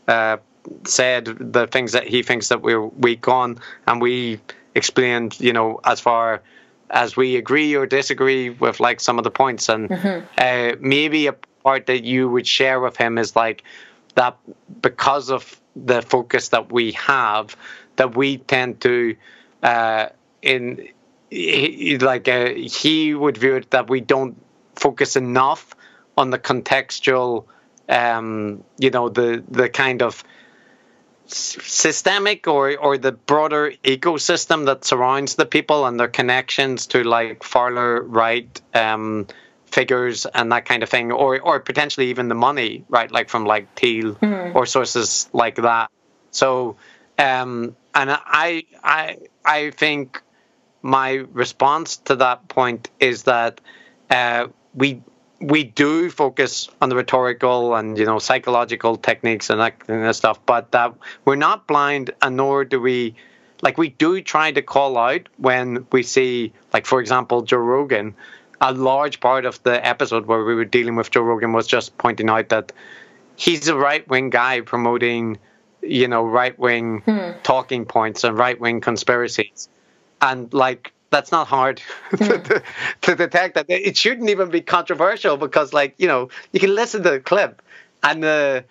uh, 0.08 0.38
said 0.86 1.26
the 1.26 1.68
things 1.68 1.92
that 1.92 2.08
he 2.08 2.24
thinks 2.24 2.50
that 2.50 2.62
we're 2.62 2.86
weak 2.86 3.28
on 3.28 3.60
and 3.88 4.02
we 4.02 4.40
explained 4.76 5.40
you 5.40 5.54
know 5.54 5.80
as 5.84 6.00
far 6.00 6.42
as 6.94 7.18
we 7.18 7.36
agree 7.36 7.76
or 7.76 7.86
disagree 7.86 8.52
with 8.52 8.80
like 8.80 9.02
some 9.02 9.18
of 9.18 9.24
the 9.24 9.32
points. 9.32 9.68
And 9.68 9.92
uh, 10.38 10.76
maybe 10.80 11.28
a 11.28 11.34
part 11.34 11.88
that 11.88 12.04
you 12.04 12.30
would 12.30 12.48
share 12.48 12.80
with 12.80 12.96
him 12.96 13.18
is 13.18 13.36
like 13.36 13.64
that 14.16 14.38
because 14.82 15.30
of 15.32 15.60
the 15.76 16.02
focus 16.04 16.50
that 16.50 16.72
we 16.72 16.92
have 16.94 17.58
that 17.96 18.16
we 18.16 18.38
tend 18.38 18.80
to 18.82 19.16
uh, 19.64 20.08
in 20.44 20.88
like 21.32 22.28
uh, 22.28 22.50
he 22.54 23.16
would 23.16 23.38
view 23.38 23.56
it 23.56 23.72
that 23.72 23.90
we 23.90 24.00
don't 24.00 24.40
focus 24.76 25.16
enough 25.16 25.76
on 26.16 26.30
the 26.30 26.38
contextual 26.38 27.46
um, 27.90 28.64
you 28.78 28.92
know 28.92 29.10
the 29.10 29.44
the 29.50 29.68
kind 29.68 30.04
of 30.04 30.24
systemic 31.36 32.48
or 32.48 32.78
or 32.78 32.98
the 32.98 33.12
broader 33.12 33.74
ecosystem 33.84 34.66
that 34.66 34.86
surrounds 34.86 35.36
the 35.36 35.46
people 35.46 35.86
and 35.86 36.00
their 36.00 36.08
connections 36.08 36.88
to 36.88 37.04
like 37.04 37.44
farther 37.44 38.02
right 38.02 38.62
um, 38.74 39.28
figures 39.66 40.26
and 40.26 40.52
that 40.52 40.66
kind 40.66 40.84
of 40.84 40.90
thing, 40.90 41.12
or 41.12 41.40
or 41.40 41.60
potentially 41.60 42.10
even 42.10 42.28
the 42.28 42.36
money, 42.36 42.86
right? 42.90 43.12
Like 43.12 43.30
from 43.30 43.46
like 43.46 43.74
Thiel 43.76 44.18
or 44.56 44.66
sources 44.66 45.30
like 45.34 45.56
that. 45.56 45.90
So, 46.32 46.78
um, 47.18 47.76
and 47.94 48.10
I 48.12 48.64
I 48.84 49.18
I 49.44 49.72
think 49.72 50.22
my 50.82 51.26
response 51.32 51.98
to 51.98 52.16
that 52.18 52.48
point 52.48 52.90
is 53.00 53.24
that 53.24 53.62
uh, 54.10 54.48
we 54.74 55.02
we 55.44 55.66
do 55.66 56.10
focus 56.10 56.70
on 56.82 56.88
the 56.88 56.96
rhetorical 56.96 57.76
and 57.76 57.98
you 57.98 58.06
know 58.06 58.18
psychological 58.20 58.96
techniques 58.96 59.50
and 59.50 59.60
that 59.60 59.80
kind 59.86 60.06
of 60.06 60.16
stuff, 60.16 60.40
but 60.46 60.72
that 60.72 60.94
we're 61.26 61.36
not 61.36 61.68
blind, 61.68 62.12
and 62.22 62.38
nor 62.38 62.64
do 62.64 62.80
we 62.80 63.16
like 63.62 63.78
we 63.78 63.90
do 63.90 64.22
try 64.22 64.52
to 64.52 64.62
call 64.62 64.98
out 64.98 65.28
when 65.38 65.86
we 65.92 66.04
see 66.04 66.54
like 66.72 66.86
for 66.86 67.02
example 67.02 67.42
Joe 67.42 67.58
Rogan. 67.58 68.16
A 68.62 68.72
large 68.74 69.20
part 69.20 69.46
of 69.46 69.62
the 69.64 69.86
episode 69.86 70.26
where 70.26 70.46
we 70.46 70.56
were 70.56 70.64
dealing 70.64 70.96
with 70.96 71.12
Joe 71.12 71.22
Rogan 71.22 71.52
was 71.52 71.68
just 71.68 71.98
pointing 71.98 72.30
out 72.30 72.48
that 72.50 72.72
he's 73.36 73.68
a 73.68 73.76
right 73.76 74.08
wing 74.08 74.30
guy 74.30 74.62
promoting, 74.62 75.38
you 75.82 76.08
know, 76.08 76.24
right 76.24 76.58
wing 76.58 77.02
hmm. 77.02 77.32
talking 77.44 77.84
points 77.84 78.24
and 78.24 78.38
right 78.38 78.58
wing 78.58 78.80
conspiracies. 78.80 79.68
And 80.22 80.54
like 80.54 80.93
that's 81.14 81.32
not 81.32 81.48
hard. 81.48 81.82
To, 82.18 82.64
to 83.02 83.16
detect 83.16 83.56
that 83.56 83.66
it 83.70 83.98
shouldn't 83.98 84.30
even 84.30 84.50
be 84.50 84.62
controversial 84.62 85.38
because 85.38 85.74
like, 85.74 85.96
you 85.98 86.08
know, 86.08 86.30
you 86.52 86.60
can 86.60 86.74
listen 86.76 87.04
to 87.04 87.12
the 87.12 87.20
clip 87.20 87.62
and 88.02 88.24
uh, 88.26 88.62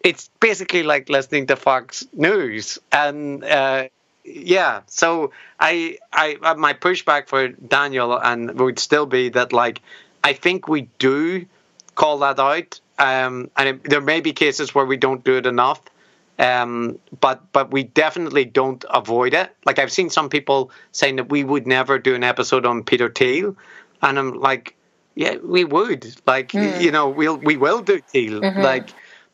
it's 0.00 0.30
basically 0.40 0.82
like 0.82 1.08
listening 1.08 1.46
to 1.48 1.56
Fox 1.56 2.06
News 2.12 2.78
and 2.92 3.44
uh, 3.44 3.88
yeah. 4.24 4.80
So 4.86 5.32
I, 5.60 5.98
I 6.12 6.36
uh, 6.42 6.54
my 6.54 6.74
pushback 6.74 7.28
for 7.28 7.48
daniel 7.48 8.18
and 8.18 8.58
would 8.60 8.78
still 8.78 9.06
be 9.06 9.28
that 9.30 9.52
like 9.52 9.80
i 10.24 10.32
think 10.32 10.68
we 10.68 10.82
do 10.98 11.46
call 11.94 12.18
that 12.18 12.38
out 12.38 12.80
um, 12.98 13.50
and 13.56 13.68
it, 13.68 13.84
there 13.84 14.00
may 14.00 14.20
be 14.20 14.32
cases 14.32 14.74
where 14.74 14.84
we 14.86 14.96
don't 14.96 15.24
do 15.24 15.36
it 15.36 15.46
enough 15.46 15.80
um, 16.38 16.98
but 17.20 17.50
but 17.52 17.70
we 17.70 17.84
definitely 17.84 18.44
don't 18.44 18.84
avoid 18.90 19.34
it 19.34 19.54
like 19.64 19.78
i've 19.78 19.92
seen 19.92 20.10
some 20.10 20.28
people 20.28 20.70
saying 20.92 21.16
that 21.16 21.28
we 21.30 21.44
would 21.44 21.66
never 21.66 21.98
do 21.98 22.14
an 22.14 22.22
episode 22.24 22.66
on 22.66 22.82
peter 22.84 23.08
thiel 23.10 23.56
and 24.02 24.18
i'm 24.18 24.34
like 24.34 24.74
yeah 25.14 25.36
we 25.42 25.64
would 25.64 26.06
like 26.26 26.52
you 26.52 26.90
know 26.90 27.08
we'll 27.08 27.36
we 27.38 27.56
will 27.56 27.80
do 27.80 28.00
thiel 28.00 28.40
like 28.40 28.90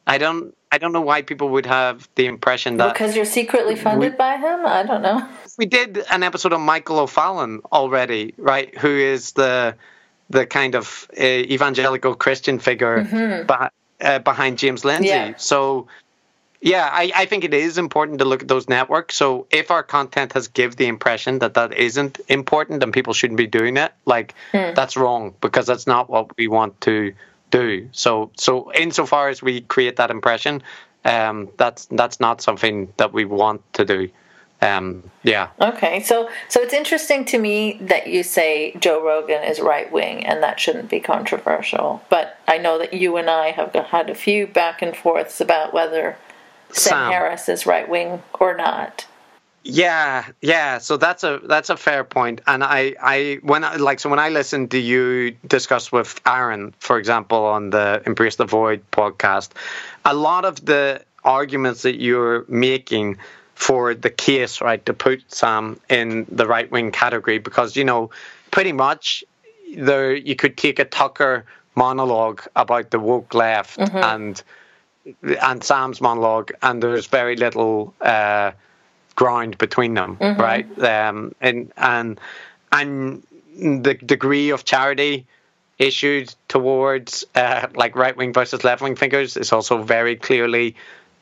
i 0.07 0.17
don't 0.17 0.55
i 0.71 0.79
don't 0.79 0.93
know 0.93 1.01
why 1.01 1.23
people 1.23 1.49
would 1.49 1.67
have 1.67 2.09
the 2.15 2.27
impression 2.27 2.77
that 2.77 2.93
Because 2.95 3.17
you're 3.17 3.25
secretly 3.25 3.75
funded 3.77 4.17
by 4.17 4.37
him? 4.37 4.65
I 4.65 4.85
don't 4.85 5.03
know. 5.03 5.29
we 5.59 5.67
did 5.67 6.05
an 6.11 6.23
episode 6.23 6.53
on 6.53 6.63
Michael 6.63 6.99
O'Fallon 7.01 7.61
already, 7.73 8.33
right? 8.39 8.77
Who 8.79 8.89
is 8.89 9.33
the 9.33 9.75
the 10.31 10.47
kind 10.47 10.75
of 10.75 11.07
uh, 11.19 11.23
evangelical 11.23 12.15
Christian 12.15 12.59
figure 12.59 13.05
beh- 13.05 13.71
uh, 14.01 14.19
behind 14.21 14.57
James 14.59 14.83
Lindsay. 14.85 15.09
Yeah. 15.09 15.35
So, 15.37 15.89
yeah, 16.63 16.89
I, 16.93 17.11
I 17.15 17.27
think 17.27 17.43
it 17.43 17.53
is 17.53 17.77
important 17.77 18.21
to 18.21 18.25
look 18.25 18.43
at 18.43 18.49
those 18.49 18.69
networks. 18.69 19.17
So, 19.17 19.49
if 19.51 19.73
our 19.73 19.83
content 19.83 20.33
has 20.35 20.47
give 20.47 20.77
the 20.77 20.87
impression 20.87 21.41
that 21.41 21.55
that 21.55 21.75
isn't 21.75 22.21
important 22.29 22.85
and 22.85 22.93
people 22.93 23.13
shouldn't 23.13 23.37
be 23.37 23.49
doing 23.49 23.77
it, 23.77 23.93
like 24.07 24.35
that's 24.53 24.97
wrong 24.97 25.35
because 25.41 25.67
that's 25.67 25.89
not 25.89 26.09
what 26.09 26.37
we 26.37 26.47
want 26.47 26.81
to 26.83 27.13
do. 27.51 27.89
So, 27.91 28.31
so 28.37 28.73
insofar 28.75 29.29
as 29.29 29.43
we 29.43 29.63
create 29.63 29.97
that 29.97 30.13
impression, 30.13 30.63
um, 31.05 31.49
that's 31.57 31.87
that's 31.87 32.21
not 32.21 32.41
something 32.41 32.93
that 32.97 33.13
we 33.13 33.25
want 33.25 33.61
to 33.75 33.85
do. 33.85 34.09
Um, 34.61 35.11
yeah. 35.25 35.49
Okay, 35.61 36.01
so 36.05 36.31
so 36.49 36.61
it's 36.61 36.73
interesting 36.73 37.25
to 37.25 37.39
me 37.41 37.79
that 37.81 38.07
you 38.07 38.23
say 38.23 38.73
Joe 38.79 39.05
Rogan 39.05 39.43
is 39.43 39.59
right 39.59 39.91
wing 39.91 40.25
and 40.25 40.41
that 40.45 40.61
shouldn't 40.61 40.89
be 40.89 41.01
controversial. 41.01 42.05
But 42.09 42.39
I 42.47 42.59
know 42.59 42.79
that 42.79 42.95
you 42.95 43.17
and 43.17 43.29
I 43.29 43.51
have 43.51 43.75
had 43.75 44.09
a 44.09 44.15
few 44.15 44.47
back 44.47 44.81
and 44.81 44.97
forths 44.97 45.41
about 45.41 45.75
whether 45.75 46.17
Sam, 46.73 46.91
Sam. 46.91 47.13
Harris 47.13 47.49
is 47.49 47.67
right 47.67 47.89
wing 47.89 48.23
or 48.41 48.57
not. 48.57 49.07
Yeah, 49.65 50.27
yeah. 50.41 50.79
So 50.79 50.97
that's 50.97 51.23
a 51.23 51.41
that's 51.45 51.71
a 51.71 51.77
fair 51.77 52.03
point. 52.03 52.41
And 52.47 52.65
I 52.65 52.95
I 53.01 53.39
when 53.43 53.63
I 53.63 53.77
like 53.77 54.01
so 54.01 54.11
when 54.11 54.19
I 54.19 54.31
listened 54.31 54.73
to 54.73 54.79
you 54.79 55.37
discuss 55.47 55.93
with 55.93 56.21
Aaron, 56.27 56.75
for 56.81 56.99
example, 56.99 57.45
on 57.45 57.71
the 57.71 58.03
Embrace 58.05 58.37
the 58.37 58.45
Void 58.45 58.83
podcast, 58.91 59.51
a 60.05 60.15
lot 60.15 60.45
of 60.45 60.65
the 60.65 61.05
arguments 61.25 61.83
that 61.83 62.01
you're 62.01 62.45
making 62.49 63.19
for 63.55 63.95
the 63.95 64.11
case, 64.11 64.61
right, 64.61 64.85
to 64.87 64.93
put 64.93 65.23
Sam 65.33 65.79
in 65.89 66.27
the 66.29 66.47
right 66.47 66.69
wing 66.69 66.91
category, 66.91 67.39
because 67.39 67.77
you 67.77 67.85
know, 67.85 68.11
pretty 68.51 68.73
much 68.73 69.23
there 69.77 70.13
you 70.13 70.35
could 70.35 70.57
take 70.57 70.81
a 70.81 70.85
Tucker 70.85 71.45
monologue 71.77 72.43
about 72.57 72.91
the 72.91 72.99
woke 72.99 73.33
left 73.33 73.79
mm-hmm. 73.79 73.97
and 73.97 74.43
and 75.23 75.63
Sam's 75.65 76.01
monologue, 76.01 76.53
and 76.63 76.83
there's 76.83 77.07
very 77.07 77.37
little. 77.37 77.95
Uh, 78.01 78.53
ground 79.15 79.59
between 79.59 79.95
them, 79.95 80.17
right? 80.39 80.83
Um, 80.83 81.35
and 81.41 81.73
and 81.77 82.21
and 82.71 83.23
the 83.57 83.95
degree 83.95 84.51
of 84.51 84.65
charity 84.65 85.27
issued 85.79 86.35
towards 86.49 87.25
uh, 87.35 87.67
like 87.75 87.97
right 87.97 88.17
wing 88.17 88.33
versus 88.33 88.65
left 88.65 88.83
wing 88.83 88.97
figures 88.97 89.37
is 89.37 89.53
also 89.53 89.83
very 89.83 90.17
clearly 90.17 90.77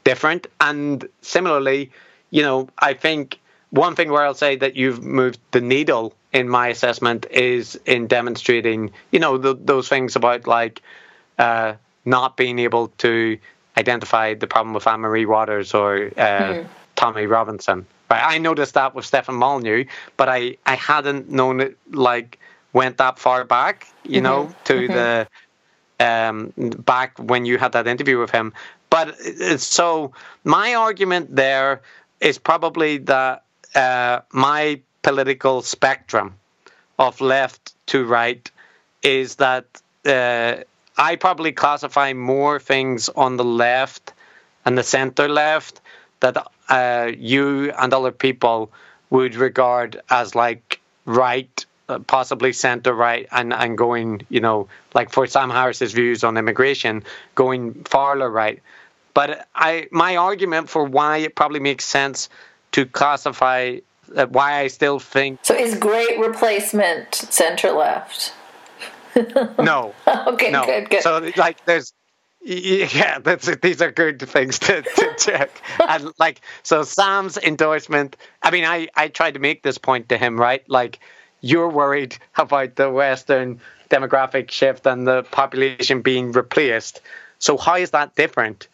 different. 0.05 0.47
And 0.61 1.09
similarly, 1.23 1.91
you 2.31 2.43
know, 2.43 2.69
I 2.79 2.95
think 2.95 3.39
one 3.71 3.95
thing 3.95 4.11
where 4.11 4.25
I'll 4.25 4.35
say 4.35 4.57
that 4.57 4.77
you've 4.77 5.03
moved 5.03 5.39
the 5.53 5.61
needle 5.61 6.15
in 6.33 6.49
my 6.49 6.69
assessment 6.69 7.27
is 7.31 7.79
in 7.87 8.07
demonstrating, 8.07 8.93
you 9.11 9.19
know, 9.19 9.39
the, 9.39 9.55
those 9.55 9.89
things 9.89 10.17
about 10.17 10.47
like 10.47 10.83
uh, 11.39 11.75
not 12.05 12.37
being 12.37 12.59
able 12.59 12.89
to 12.99 13.39
identify 13.81 14.35
the 14.35 14.47
problem 14.47 14.75
with 14.75 14.87
Anne 14.87 15.01
Marie 15.01 15.27
Waters 15.27 15.75
or 15.75 16.11
uh, 16.17 16.65
Tommy 16.95 17.27
Robinson. 17.27 17.87
Right, 18.11 18.23
I 18.35 18.39
noticed 18.39 18.75
that 18.75 18.95
with 18.95 19.05
Stefan 19.05 19.37
Molyneux, 19.37 19.85
but 20.17 20.29
I, 20.29 20.57
I 20.67 20.77
hadn't 20.77 21.31
known 21.31 21.61
it 21.61 21.77
like 21.91 22.39
went 22.73 22.99
that 22.99 23.19
far 23.19 23.45
back, 23.45 23.87
you 24.05 24.21
know, 24.21 24.55
to 24.65 24.89
the 24.89 25.29
um, 25.99 26.53
back 26.57 27.19
when 27.19 27.45
you 27.45 27.59
had 27.59 27.73
that 27.73 27.87
interview 27.87 28.19
with 28.19 28.31
him. 28.31 28.53
But 28.89 29.19
so 29.61 30.13
my 30.45 30.75
argument 30.75 31.35
there 31.35 31.83
is 32.21 32.39
probably 32.39 32.99
that 32.99 33.45
uh, 33.75 34.21
my 34.33 34.81
political 35.03 35.63
spectrum 35.63 36.35
of 36.99 37.21
left 37.21 37.75
to 37.87 38.05
right 38.05 38.51
is 39.03 39.37
that 39.37 39.67
uh, 40.05 40.57
I 40.97 41.17
probably 41.17 41.53
classify 41.53 42.13
more 42.13 42.61
things 42.61 43.09
on 43.09 43.37
the 43.37 43.45
left 43.45 44.13
and 44.65 44.77
the 44.77 44.83
center 44.83 45.29
left 45.29 45.81
that 46.21 46.47
uh, 46.69 47.11
you 47.17 47.73
and 47.73 47.93
other 47.93 48.13
people 48.13 48.71
would 49.09 49.35
regard 49.35 50.01
as 50.11 50.35
like 50.35 50.81
right, 51.05 51.67
uh, 51.89 51.99
possibly 52.01 52.53
center 52.53 52.95
right, 52.95 53.27
and, 53.33 53.53
and 53.53 53.77
going, 53.77 54.23
you 54.29 54.41
know, 54.41 54.69
like 54.95 55.11
for 55.11 55.27
Sam 55.27 55.51
Harris's 55.51 55.93
views 55.93 56.23
on 56.23 56.37
immigration, 56.37 57.03
going 57.35 57.85
farther 57.85 58.31
right. 58.31 58.63
But 59.15 59.49
I, 59.55 59.89
my 59.91 60.17
argument 60.17 60.69
for 60.69 60.85
why 60.85 61.19
it 61.19 61.35
probably 61.35 61.61
makes 61.61 61.85
sense 61.85 62.29
to 62.73 62.87
classify 62.87 63.79
uh, 64.15 64.27
why 64.27 64.59
I 64.59 64.67
still 64.67 64.99
think 64.99 65.41
So 65.43 65.55
is 65.55 65.77
great 65.77 66.19
replacement 66.19 67.15
center 67.15 67.71
left? 67.71 68.33
no. 69.59 69.95
okay, 70.07 70.51
no. 70.51 70.65
good, 70.65 70.91
good. 70.91 71.03
So 71.03 71.31
like, 71.37 71.65
there's 71.65 71.93
yeah, 72.43 73.19
that's 73.23 73.55
these 73.57 73.83
are 73.83 73.91
good 73.91 74.21
things 74.21 74.59
to, 74.61 74.83
to 74.83 75.15
check. 75.19 75.51
and 75.87 76.13
like, 76.19 76.41
so 76.63 76.83
Sam's 76.83 77.37
endorsement. 77.37 78.17
I 78.43 78.51
mean, 78.51 78.65
I 78.65 78.89
I 78.95 79.09
tried 79.09 79.35
to 79.35 79.41
make 79.41 79.63
this 79.63 79.79
point 79.79 80.09
to 80.09 80.19
him, 80.19 80.39
right? 80.39 80.69
Like, 80.69 81.01
you're 81.41 81.69
worried 81.69 82.17
about 82.37 82.77
the 82.77 82.91
Western 82.91 83.61
demographic 83.91 84.51
shift 84.51 84.87
and 84.87 85.07
the 85.07 85.25
population 85.25 86.01
being 86.01 86.33
replaced. 86.33 87.01
So 87.39 87.57
how 87.57 87.77
is 87.77 87.91
that 87.91 88.15
different 88.15 88.69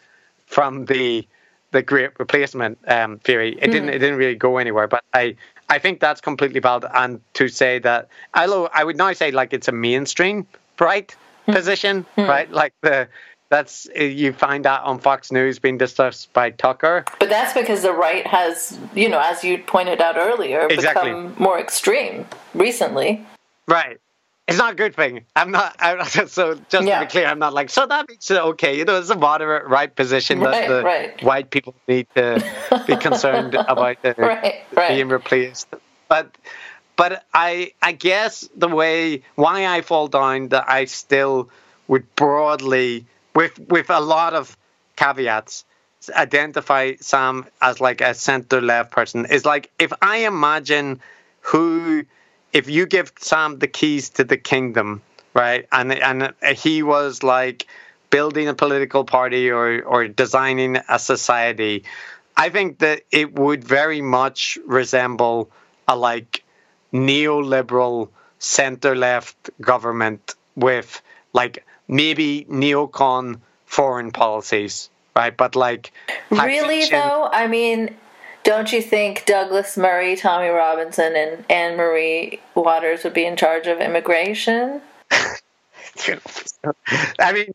from 0.45 0.85
the 0.85 1.27
the 1.71 1.81
great 1.81 2.17
replacement 2.19 2.77
um, 2.87 3.19
theory? 3.19 3.57
It 3.61 3.71
didn't 3.71 3.89
it 3.89 3.99
didn't 3.99 4.17
really 4.17 4.35
go 4.35 4.57
anywhere. 4.57 4.87
But 4.87 5.03
I 5.13 5.35
I 5.69 5.79
think 5.79 5.99
that's 5.99 6.21
completely 6.21 6.59
valid. 6.59 6.85
And 6.93 7.21
to 7.33 7.47
say 7.47 7.79
that, 7.79 8.09
although 8.33 8.69
I 8.73 8.83
would 8.83 8.97
now 8.97 9.13
say 9.13 9.31
like 9.31 9.53
it's 9.53 9.67
a 9.67 9.71
mainstream 9.71 10.47
right 10.79 11.15
hmm. 11.45 11.53
position, 11.53 12.05
hmm. 12.15 12.21
right? 12.21 12.51
Like 12.51 12.73
the 12.81 13.07
that's 13.49 13.87
you 13.95 14.33
find 14.33 14.65
that 14.65 14.81
on 14.83 14.99
Fox 14.99 15.31
News 15.31 15.59
being 15.59 15.77
discussed 15.77 16.33
by 16.33 16.49
Tucker. 16.51 17.05
but 17.19 17.29
that's 17.29 17.53
because 17.53 17.81
the 17.81 17.93
right 17.93 18.27
has, 18.27 18.77
you 18.93 19.07
know, 19.07 19.19
as 19.19 19.43
you 19.43 19.57
pointed 19.59 20.01
out 20.01 20.17
earlier, 20.17 20.67
Exactly. 20.69 21.11
become 21.11 21.35
more 21.39 21.59
extreme 21.59 22.25
recently. 22.53 23.25
Right. 23.67 23.99
It's 24.47 24.57
not 24.57 24.73
a 24.73 24.75
good 24.75 24.95
thing. 24.95 25.25
I'm 25.35 25.51
not. 25.51 25.75
I'm 25.79 26.05
so 26.27 26.55
just 26.69 26.87
Yeah. 26.87 26.99
to 26.99 27.05
be 27.05 27.09
clear, 27.09 27.25
I'm 27.27 27.39
not 27.39 27.53
like. 27.53 27.69
So 27.69 27.85
that 27.85 28.07
makes 28.07 28.31
it 28.31 28.37
okay. 28.37 28.77
You 28.77 28.85
know, 28.85 28.97
it's 28.97 29.09
a 29.09 29.15
moderate 29.17 29.67
right 29.67 29.93
position 29.93 30.39
Right, 30.39 30.67
that 30.67 30.67
the 30.67 30.83
right. 30.83 31.23
white 31.23 31.49
people 31.49 31.75
need 31.87 32.07
to 32.15 32.43
be 32.87 32.95
concerned 33.07 33.55
about 33.55 34.01
the, 34.01 34.13
right. 34.17 34.63
being 34.87 35.09
replaced. 35.09 35.67
But, 36.07 36.37
but 36.95 37.25
I, 37.33 37.73
I 37.81 37.91
guess 37.91 38.47
the 38.55 38.69
way 38.69 39.23
why 39.35 39.65
I 39.67 39.81
fall 39.81 40.07
down 40.07 40.47
that 40.49 40.69
I 40.69 40.85
still 40.85 41.49
would 41.89 42.15
broadly, 42.15 43.05
with 43.35 43.59
with 43.59 43.89
a 43.89 43.99
lot 43.99 44.33
of 44.33 44.55
caveats, 44.95 45.65
identify 46.15 46.93
Sam 47.01 47.45
as 47.61 47.81
like 47.81 47.99
a 47.99 48.13
center 48.13 48.61
left 48.61 48.91
person 48.91 49.25
is 49.25 49.43
like 49.45 49.69
if 49.77 49.91
I 50.01 50.19
imagine 50.19 51.01
who 51.41 52.05
if 52.53 52.69
you 52.69 52.85
give 52.85 53.11
Sam 53.19 53.59
the 53.59 53.67
keys 53.67 54.09
to 54.11 54.23
the 54.23 54.37
kingdom, 54.37 55.01
right, 55.33 55.67
and 55.71 55.91
and 55.93 56.33
he 56.55 56.83
was 56.83 57.23
like 57.23 57.67
building 58.09 58.47
a 58.47 58.53
political 58.53 59.03
party 59.03 59.49
or 59.49 59.81
or 59.83 60.07
designing 60.07 60.77
a 60.89 60.99
society, 60.99 61.83
I 62.35 62.49
think 62.49 62.79
that 62.79 63.03
it 63.11 63.33
would 63.33 63.63
very 63.63 64.01
much 64.01 64.57
resemble 64.65 65.49
a 65.87 65.95
like 65.95 66.43
neoliberal 66.93 68.09
center 68.39 68.95
left 68.95 69.49
government 69.61 70.35
with 70.55 71.01
like 71.33 71.65
maybe 71.87 72.45
neocon 72.49 73.39
foreign 73.65 74.11
policies, 74.11 74.89
right? 75.15 75.35
But 75.35 75.55
like 75.55 75.91
Really, 76.29 76.85
though? 76.85 77.29
I 77.31 77.47
mean, 77.47 77.95
don't 78.47 78.71
you 78.71 78.81
think 78.81 79.25
Douglas 79.25 79.75
Murray, 79.75 80.15
Tommy 80.15 80.47
Robinson, 80.47 81.17
and 81.17 81.43
Anne 81.49 81.75
Marie 81.75 82.39
Waters 82.55 83.03
would 83.03 83.13
be 83.13 83.25
in 83.25 83.35
charge 83.35 83.67
of 83.67 83.81
immigration? 83.81 84.81
I 87.19 87.33
mean, 87.33 87.51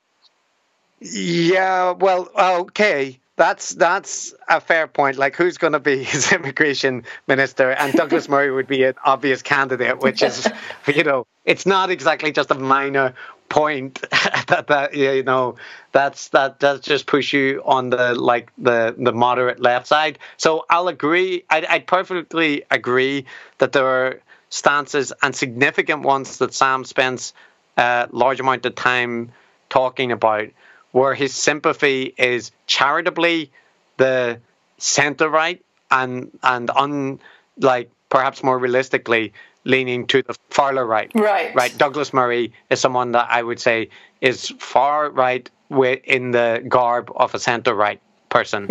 yeah. 1.00 1.92
Well, 1.92 2.28
okay. 2.38 3.18
That's 3.36 3.70
that's 3.70 4.34
a 4.50 4.60
fair 4.60 4.86
point. 4.86 5.16
Like, 5.16 5.34
who's 5.34 5.56
going 5.56 5.72
to 5.72 5.80
be 5.80 6.04
his 6.04 6.30
immigration 6.30 7.04
minister? 7.26 7.70
And 7.70 7.94
Douglas 7.94 8.28
Murray 8.28 8.50
would 8.50 8.66
be 8.68 8.84
an 8.84 8.94
obvious 9.02 9.40
candidate, 9.40 10.00
which 10.00 10.22
is, 10.22 10.46
you 10.86 11.04
know, 11.04 11.26
it's 11.46 11.64
not 11.64 11.88
exactly 11.90 12.32
just 12.32 12.50
a 12.50 12.54
minor 12.54 13.14
point 13.52 14.00
that 14.48 14.64
that 14.68 14.94
you 14.94 15.22
know 15.22 15.56
that's 15.92 16.30
that 16.30 16.58
does 16.58 16.80
just 16.80 17.06
push 17.06 17.34
you 17.34 17.62
on 17.64 17.90
the 17.90 18.14
like 18.14 18.50
the 18.56 18.94
the 18.98 19.12
moderate 19.12 19.60
left 19.60 19.86
side. 19.86 20.18
So 20.38 20.64
I'll 20.70 20.88
agree. 20.88 21.44
I'd, 21.50 21.66
I'd 21.66 21.86
perfectly 21.86 22.64
agree 22.70 23.26
that 23.58 23.72
there 23.72 23.86
are 23.86 24.20
stances 24.48 25.12
and 25.22 25.36
significant 25.36 26.02
ones 26.02 26.38
that 26.38 26.54
Sam 26.54 26.84
spends 26.84 27.34
a 27.76 28.08
large 28.10 28.40
amount 28.40 28.64
of 28.66 28.74
time 28.74 29.32
talking 29.68 30.12
about, 30.12 30.48
where 30.92 31.14
his 31.14 31.34
sympathy 31.34 32.14
is 32.16 32.52
charitably 32.66 33.52
the 33.98 34.40
centre 34.78 35.28
right 35.28 35.62
and 35.90 36.30
and 36.42 36.70
un 36.70 37.20
like 37.58 37.90
perhaps 38.08 38.42
more 38.42 38.58
realistically 38.58 39.34
leaning 39.64 40.06
to 40.08 40.22
the 40.22 40.34
far 40.50 40.74
right. 40.86 41.10
Right. 41.14 41.54
Right. 41.54 41.76
Douglas 41.76 42.12
Murray 42.12 42.52
is 42.70 42.80
someone 42.80 43.12
that 43.12 43.28
I 43.30 43.42
would 43.42 43.60
say 43.60 43.90
is 44.20 44.48
far 44.58 45.10
right 45.10 45.48
in 45.70 46.30
the 46.32 46.64
garb 46.68 47.10
of 47.14 47.34
a 47.34 47.38
centre 47.38 47.74
right 47.74 48.00
person. 48.28 48.66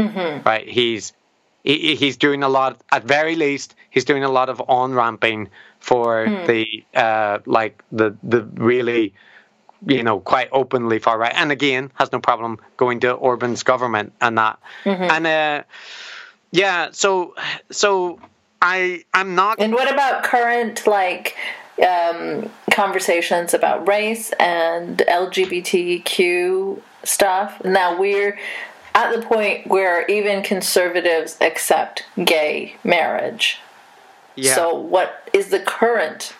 Right. 0.46 0.68
He's 0.68 1.14
he, 1.64 1.96
he's 1.96 2.18
doing 2.18 2.44
a 2.44 2.50
lot 2.50 2.82
at 2.92 3.04
very 3.04 3.36
least 3.36 3.76
he's 3.90 4.06
doing 4.06 4.24
a 4.24 4.30
lot 4.30 4.50
of 4.50 4.62
on 4.68 4.94
ramping 4.94 5.50
for 5.80 6.26
the 6.48 6.84
uh 6.96 7.40
like 7.46 7.84
the 7.92 8.16
the 8.24 8.44
really 8.56 9.14
you 9.86 10.04
know 10.04 10.20
quite 10.20 10.50
openly 10.52 11.00
far 11.00 11.18
right 11.18 11.34
and 11.36 11.52
again 11.52 11.92
has 11.96 12.12
no 12.12 12.20
problem 12.20 12.58
going 12.78 13.00
to 13.02 13.12
Orban's 13.12 13.64
government 13.64 14.14
and 14.22 14.38
that 14.38 14.60
and 14.86 15.28
uh 15.28 15.64
yeah 16.52 16.90
so 16.92 17.36
so 17.70 18.20
I 18.62 19.04
I'm 19.14 19.36
not 19.36 19.60
And 19.60 19.74
what 19.74 19.92
about 19.92 20.24
current, 20.24 20.86
like, 20.88 21.36
um, 21.82 22.50
conversations 22.72 23.54
about 23.54 23.88
race 23.88 24.32
and 24.40 25.00
LGBTQ 25.08 26.82
stuff? 27.04 27.64
Now 27.64 27.98
we're 27.98 28.38
at 28.94 29.16
the 29.16 29.22
point 29.22 29.68
where 29.68 30.06
even 30.08 30.44
conservatives 30.44 31.38
accept 31.42 32.06
gay 32.24 32.76
marriage. 32.84 33.60
yeah 34.36 34.56
So, 34.56 34.74
what 34.76 35.30
is 35.34 35.48
the 35.50 35.60
current 35.60 36.34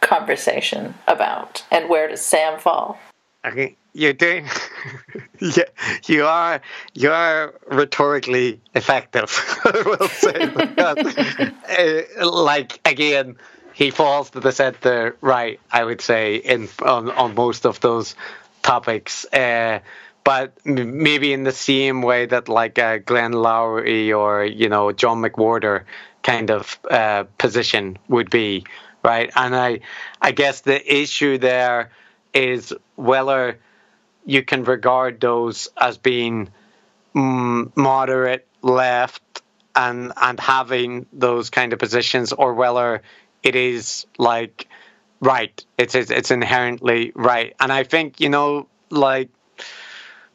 conversation 0.00 0.94
about, 1.06 1.64
and 1.70 1.88
where 1.88 2.08
does 2.08 2.22
Sam 2.22 2.58
fall? 2.58 2.98
Okay, 3.44 3.76
you're 3.94 4.12
doing. 4.12 4.46
yeah, 5.40 5.64
you 6.06 6.26
are. 6.26 6.60
You 6.94 7.10
are 7.10 7.54
rhetorically 7.66 8.60
effective. 8.74 9.30
I 9.64 9.82
will 9.86 10.08
say 10.08 10.46
because, 10.46 11.16
uh, 12.20 12.30
like 12.30 12.80
again, 12.84 13.36
he 13.72 13.90
falls 13.90 14.30
to 14.30 14.40
the 14.40 14.52
center 14.52 15.16
right. 15.22 15.58
I 15.72 15.84
would 15.84 16.02
say 16.02 16.36
in 16.36 16.68
on, 16.84 17.10
on 17.10 17.34
most 17.34 17.64
of 17.64 17.80
those 17.80 18.14
topics. 18.62 19.24
Uh, 19.32 19.80
but 20.22 20.52
maybe 20.66 21.32
in 21.32 21.44
the 21.44 21.52
same 21.52 22.02
way 22.02 22.26
that 22.26 22.48
like 22.48 22.78
uh, 22.78 22.98
Glenn 22.98 23.32
Loury 23.32 24.14
or 24.14 24.44
you 24.44 24.68
know 24.68 24.92
John 24.92 25.22
McWhorter 25.22 25.84
kind 26.22 26.50
of 26.50 26.78
uh, 26.90 27.24
position 27.38 27.96
would 28.08 28.28
be, 28.28 28.64
right? 29.02 29.30
And 29.34 29.56
I, 29.56 29.80
I 30.20 30.32
guess 30.32 30.60
the 30.60 30.94
issue 30.94 31.38
there 31.38 31.90
is 32.32 32.72
whether 32.96 33.58
you 34.24 34.42
can 34.42 34.64
regard 34.64 35.20
those 35.20 35.68
as 35.76 35.98
being 35.98 36.50
mm, 37.14 37.76
moderate 37.76 38.46
left 38.62 39.22
and 39.74 40.12
and 40.16 40.38
having 40.38 41.06
those 41.12 41.50
kind 41.50 41.72
of 41.72 41.78
positions, 41.78 42.32
or 42.32 42.54
whether 42.54 43.02
it 43.42 43.56
is 43.56 44.06
like 44.18 44.68
right. 45.20 45.64
It's 45.78 45.94
it's, 45.94 46.30
inherently 46.30 47.12
right, 47.14 47.54
and 47.60 47.72
I 47.72 47.84
think 47.84 48.20
you 48.20 48.28
know 48.28 48.68
like 48.90 49.30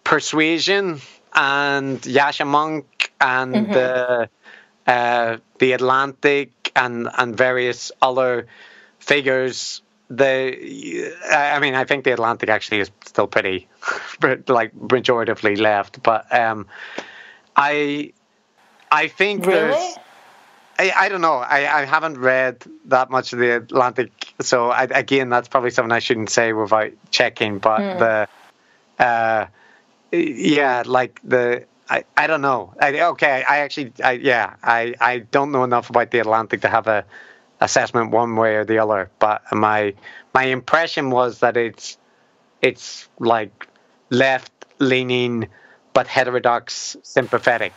persuasion 0.04 1.02
and 1.34 2.02
Yascha 2.02 2.46
Mounk 2.46 2.86
and 3.20 3.74
the 3.74 4.30
uh, 4.88 5.38
the 5.60 5.72
Atlantic 5.74 6.72
and 6.76 7.10
and 7.18 7.36
various 7.36 7.92
other 8.02 8.48
figures. 9.00 9.82
The 10.10 11.14
I 11.32 11.60
mean, 11.60 11.74
I 11.76 11.84
think 11.84 12.04
the 12.04 12.12
Atlantic 12.12 12.50
actually 12.50 12.80
is 12.80 12.92
still 13.06 13.28
pretty 13.28 13.68
like 14.48 14.74
majoritively 14.76 15.60
left, 15.60 16.04
but 16.04 16.32
um, 16.34 16.68
I 17.56 18.14
I 18.92 19.08
think 19.08 19.46
Really? 19.46 19.60
there's. 19.60 19.98
I, 20.78 20.92
I 20.96 21.10
don't 21.10 21.22
know. 21.22 21.36
I, 21.36 21.82
I 21.82 21.86
haven't 21.86 22.18
read 22.18 22.64
that 22.86 23.10
much 23.10 23.32
of 23.32 23.40
the 23.40 23.56
Atlantic, 23.56 24.34
so 24.42 24.70
I, 24.72 24.84
again, 24.84 25.30
that's 25.30 25.48
probably 25.48 25.70
something 25.72 25.92
I 25.92 26.00
shouldn't 26.00 26.30
say 26.30 26.52
without 26.52 26.92
checking. 27.12 27.60
But 27.60 27.80
the, 29.00 29.04
uh, 29.04 29.46
yeah, 30.12 30.84
like 30.86 31.22
the, 31.24 31.64
I, 31.90 32.04
I 32.18 32.28
don't 32.28 32.42
know. 32.42 32.74
I, 32.82 33.00
okay, 33.00 33.46
I 33.48 33.60
actually, 33.60 33.94
I, 34.04 34.12
yeah, 34.14 34.56
I, 34.62 34.96
I 35.00 35.20
don't 35.20 35.54
know 35.54 35.64
enough 35.64 35.90
about 35.90 36.12
the 36.12 36.20
Atlantic 36.20 36.60
to 36.62 36.68
have 36.68 36.88
a 36.88 37.06
assessment 37.62 38.12
one 38.12 38.36
way 38.36 38.56
or 38.56 38.66
the 38.66 38.80
other. 38.80 39.10
But 39.20 39.42
my 39.52 39.94
my 40.34 40.44
impression 40.44 41.10
was 41.10 41.40
that 41.40 41.58
it's 41.58 41.98
it's 42.62 43.08
like 43.20 43.68
left 44.10 44.52
leaning, 44.80 45.48
but 45.94 46.08
heterodox 46.08 46.98
sympathetic. 47.04 47.74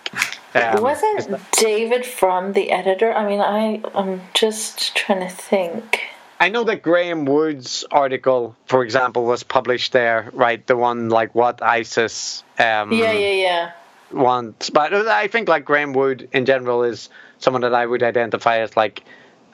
Um, 0.55 0.83
Wasn't 0.83 1.38
David 1.53 2.07
Frum 2.07 2.53
the 2.53 2.71
editor? 2.71 3.12
I 3.12 3.27
mean, 3.29 3.41
I 3.41 3.81
I'm 3.95 4.21
just 4.35 4.97
trying 4.97 5.21
to 5.21 5.29
think. 5.29 6.01
I 6.41 6.49
know 6.51 6.64
that 6.64 6.83
Graeme 6.83 7.25
Wood's 7.25 7.85
article, 7.91 8.57
for 8.67 8.85
example, 8.85 9.25
was 9.25 9.43
published 9.43 9.93
there, 9.93 10.31
right? 10.33 10.64
The 10.64 10.77
one 10.77 11.09
like 11.09 11.35
what 11.35 11.62
ISIS 11.62 12.45
um, 12.59 12.93
Yeah, 12.93 13.12
yeah, 13.12 13.33
yeah. 13.33 13.71
wants. 14.12 14.71
But 14.71 14.95
I 14.95 15.27
think 15.27 15.49
like 15.49 15.64
Graham 15.64 15.93
Wood 15.93 16.29
in 16.33 16.47
general 16.47 16.85
is 16.85 17.09
someone 17.38 17.62
that 17.62 17.75
I 17.75 17.85
would 17.85 18.05
identify 18.05 18.59
as 18.59 18.77
like 18.77 19.03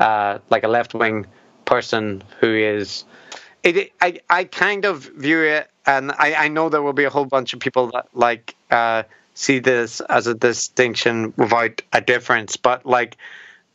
uh, 0.00 0.38
like 0.50 0.64
a 0.64 0.68
left 0.68 0.94
wing 0.94 1.26
person 1.64 2.22
who 2.40 2.54
is. 2.54 3.04
It, 3.62 3.92
I 4.00 4.20
I 4.28 4.44
kind 4.44 4.84
of 4.84 5.04
view 5.16 5.40
it, 5.42 5.70
and 5.86 6.12
I, 6.12 6.34
I 6.34 6.48
know 6.48 6.68
there 6.68 6.82
will 6.82 6.92
be 6.92 7.04
a 7.04 7.10
whole 7.10 7.24
bunch 7.24 7.54
of 7.54 7.60
people 7.60 7.90
that 7.92 8.08
like 8.12 8.54
uh, 8.70 9.04
see 9.34 9.58
this 9.58 10.00
as 10.00 10.26
a 10.26 10.34
distinction 10.34 11.32
without 11.36 11.80
a 11.92 12.00
difference, 12.02 12.56
but 12.56 12.84
like, 12.84 13.16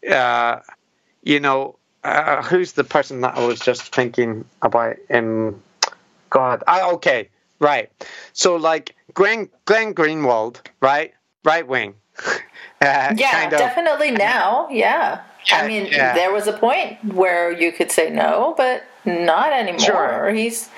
uh, 0.10 0.58
you 1.24 1.40
know, 1.40 1.76
uh, 2.04 2.44
who's 2.44 2.74
the 2.74 2.84
person 2.84 3.22
that 3.22 3.36
I 3.36 3.46
was 3.46 3.60
just 3.60 3.94
thinking 3.96 4.46
about? 4.62 4.98
In 5.10 5.60
God, 6.30 6.64
I 6.68 6.82
okay, 6.94 7.30
right. 7.60 7.90
So 8.34 8.58
like 8.58 8.96
Glenn 9.16 9.50
Glenn 9.66 9.96
Greenwald, 9.96 10.58
right, 10.82 11.14
right 11.44 11.68
wing. 11.68 11.96
Uh, 12.82 13.14
Yeah, 13.18 13.32
kind 13.32 13.54
of- 13.54 13.60
definitely 13.60 14.12
now. 14.12 14.70
Yeah. 14.72 15.22
I 15.52 15.68
mean, 15.68 15.88
yeah. 15.88 16.14
there 16.14 16.32
was 16.34 16.48
a 16.48 16.54
point 16.54 17.04
where 17.14 17.52
you 17.52 17.72
could 17.72 17.92
say 17.92 18.10
no, 18.10 18.54
but 18.58 18.84
not 19.06 19.52
anymore. 19.54 19.80
Sure. 19.80 20.30
He's 20.32 20.70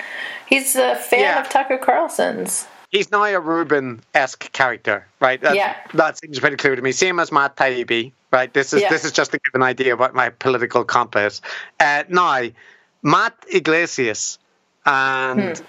he's 0.46 0.76
a 0.76 0.96
fan 0.96 1.20
Yeah. 1.20 1.40
of 1.40 1.48
Tucker 1.48 1.78
Carlson's. 1.78 2.66
he's 2.90 3.10
now 3.10 3.24
a 3.24 3.40
Rubin 3.40 4.02
esque 4.14 4.52
character, 4.52 5.06
right? 5.20 5.40
That, 5.40 5.54
Yeah. 5.56 5.74
that 5.94 6.18
seems 6.18 6.38
pretty 6.38 6.56
clear 6.56 6.76
to 6.76 6.82
me. 6.82 6.92
Same 6.92 7.18
as 7.20 7.32
Matt 7.32 7.56
Taibbi, 7.56 8.12
right? 8.30 8.52
This 8.52 8.72
is 8.74 8.82
Yeah. 8.82 8.90
this 8.90 9.04
is 9.04 9.12
just 9.12 9.30
to 9.32 9.38
give 9.38 9.54
an 9.54 9.62
idea 9.62 9.94
about 9.94 10.14
my 10.14 10.28
political 10.30 10.84
compass. 10.84 11.40
Uh, 11.80 12.04
now, 12.08 12.42
Matt 13.02 13.34
Yglesias 13.52 14.38
and 14.84 15.56
Hmm. 15.58 15.64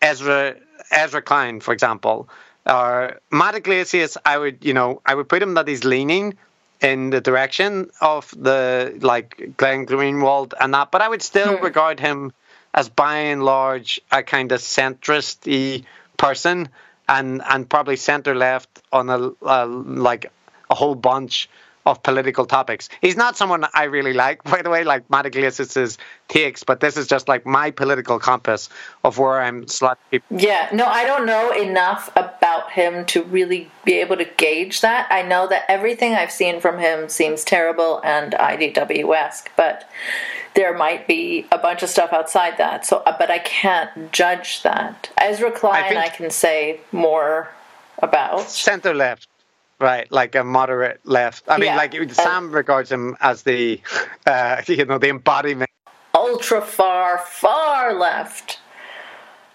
Ezra 0.00 0.54
Ezra 0.90 1.22
Klein, 1.22 1.60
for 1.60 1.72
example, 1.72 2.28
or 2.66 3.20
Matt 3.30 3.54
Yglesias, 3.54 4.16
I 4.24 4.36
would 4.38 4.64
you 4.64 4.74
know 4.74 5.00
I 5.06 5.14
would 5.14 5.28
put 5.28 5.42
him 5.42 5.54
that 5.54 5.68
he's 5.68 5.84
leaning 5.84 6.36
in 6.82 7.10
the 7.10 7.20
direction 7.20 7.90
of 8.00 8.34
the 8.36 8.98
like 9.00 9.54
Glenn 9.56 9.86
Greenwald 9.86 10.52
and 10.60 10.74
that, 10.74 10.90
but 10.90 11.00
I 11.00 11.08
would 11.08 11.22
still 11.22 11.56
Hmm. 11.56 11.64
regard 11.64 12.00
him 12.00 12.32
as 12.74 12.88
by 12.88 13.16
and 13.32 13.44
large 13.44 14.00
a 14.10 14.22
kind 14.22 14.50
of 14.52 14.60
centrist 14.60 15.84
person 16.16 16.68
and 17.08 17.42
and 17.48 17.68
probably 17.68 17.96
center 17.96 18.34
left 18.34 18.68
on 18.92 19.10
a, 19.10 19.30
a 19.42 19.66
like 19.66 20.30
a 20.70 20.74
whole 20.74 20.94
bunch 20.94 21.48
of 21.84 22.02
political 22.02 22.46
topics. 22.46 22.88
He's 23.00 23.16
not 23.16 23.36
someone 23.36 23.64
I 23.74 23.84
really 23.84 24.12
like, 24.12 24.42
by 24.52 24.62
the 24.62 24.70
way, 24.70 24.84
like 24.84 25.08
Matt 25.10 25.26
Yglesias' 25.26 25.98
takes, 26.28 26.62
but 26.64 26.80
this 26.80 26.96
is 26.96 27.06
just 27.06 27.28
like 27.28 27.44
my 27.44 27.70
political 27.70 28.18
compass 28.18 28.68
of 29.04 29.18
where 29.18 29.40
I'm 29.40 29.64
slotting 29.66 30.22
Yeah, 30.30 30.68
no, 30.72 30.86
I 30.86 31.04
don't 31.04 31.26
know 31.26 31.50
enough 31.52 32.10
about 32.16 32.70
him 32.72 33.04
to 33.06 33.22
really 33.24 33.70
be 33.84 33.94
able 33.94 34.16
to 34.16 34.24
gauge 34.24 34.80
that. 34.80 35.06
I 35.10 35.22
know 35.22 35.46
that 35.48 35.64
everything 35.68 36.14
I've 36.14 36.32
seen 36.32 36.60
from 36.60 36.78
him 36.78 37.08
seems 37.08 37.44
terrible 37.44 38.00
and 38.04 38.32
IDW 38.34 39.14
esque, 39.16 39.50
but 39.56 39.88
there 40.54 40.76
might 40.76 41.06
be 41.08 41.46
a 41.50 41.58
bunch 41.58 41.82
of 41.82 41.88
stuff 41.88 42.12
outside 42.12 42.58
that. 42.58 42.86
So, 42.86 42.98
uh, 42.98 43.16
but 43.18 43.30
I 43.30 43.38
can't 43.38 44.12
judge 44.12 44.62
that. 44.62 45.10
Ezra 45.18 45.50
Klein, 45.50 45.96
I, 45.96 46.02
think- 46.08 46.14
can 46.14 46.30
say 46.30 46.80
more 46.92 47.50
about. 47.98 48.42
center 48.50 48.94
left, 48.94 49.28
right? 49.82 50.10
Like 50.10 50.34
a 50.34 50.44
moderate 50.44 51.00
left. 51.04 51.44
I 51.48 51.58
mean, 51.58 51.66
Yeah. 51.66 51.76
like 51.76 52.12
Sam 52.12 52.52
regards 52.52 52.90
him 52.90 53.16
as 53.20 53.42
the, 53.42 53.80
uh, 54.26 54.62
you 54.66 54.84
know, 54.84 54.98
the 54.98 55.10
embodiment. 55.10 55.70
Ultra 56.14 56.62
far, 56.62 57.18
far 57.18 57.94
left. 57.94 58.60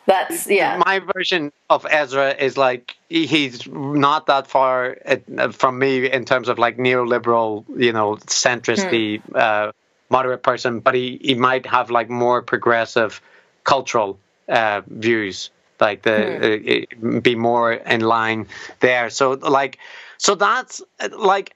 That's 0.06 0.48
yeah. 0.48 0.82
My 0.86 1.00
version 1.00 1.52
of 1.70 1.86
Ezra 1.90 2.32
is 2.32 2.56
like 2.56 2.96
he's 3.10 3.68
not 3.68 4.28
that 4.28 4.48
far 4.48 4.98
uh, 5.06 5.52
from 5.52 5.80
me 5.80 6.10
in 6.10 6.24
terms 6.24 6.48
of 6.48 6.58
like 6.58 6.78
neoliberal, 6.78 7.66
you 7.76 7.92
know, 7.92 8.16
centristy, 8.16 9.22
uh, 9.36 9.74
moderate 10.10 10.44
person, 10.44 10.80
but 10.80 10.96
he, 10.96 11.20
he 11.22 11.36
might 11.36 11.66
have 11.66 11.92
like 11.92 12.10
more 12.10 12.42
progressive 12.42 13.22
cultural 13.66 14.18
uh, 14.48 14.82
views, 14.88 15.50
like 15.82 16.04
the 16.04 16.88
uh, 17.04 17.20
be 17.20 17.36
more 17.36 17.74
in 17.74 18.00
line 18.00 18.48
there. 18.80 19.10
So 19.10 19.32
like, 19.32 19.78
so 20.18 20.36
that's 20.36 20.82
like 21.12 21.56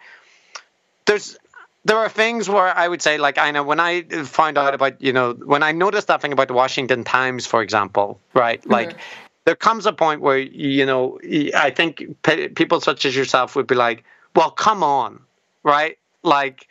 there's 1.05 1.37
there 1.83 1.97
are 1.97 2.09
things 2.09 2.47
where 2.47 2.67
I 2.67 2.87
would 2.87 3.01
say, 3.01 3.17
like, 3.17 3.37
I 3.39 3.49
know 3.51 3.63
when 3.63 3.79
I 3.79 4.03
found 4.03 4.57
out 4.57 4.73
about, 4.75 5.01
you 5.01 5.13
know, 5.13 5.33
when 5.33 5.63
I 5.63 5.71
noticed 5.71 6.07
that 6.07 6.21
thing 6.21 6.31
about 6.31 6.47
the 6.47 6.53
Washington 6.53 7.03
Times, 7.03 7.47
for 7.47 7.61
example, 7.63 8.19
right? 8.33 8.63
Like, 8.69 8.97
there 9.45 9.55
comes 9.55 9.87
a 9.87 9.93
point 9.93 10.21
where, 10.21 10.37
you 10.37 10.85
know, 10.85 11.19
I 11.55 11.71
think 11.71 12.03
people 12.55 12.81
such 12.81 13.05
as 13.05 13.15
yourself 13.15 13.55
would 13.55 13.65
be 13.65 13.73
like, 13.73 14.03
well, 14.35 14.51
come 14.51 14.83
on, 14.83 15.21
right? 15.63 15.97
Like, 16.21 16.67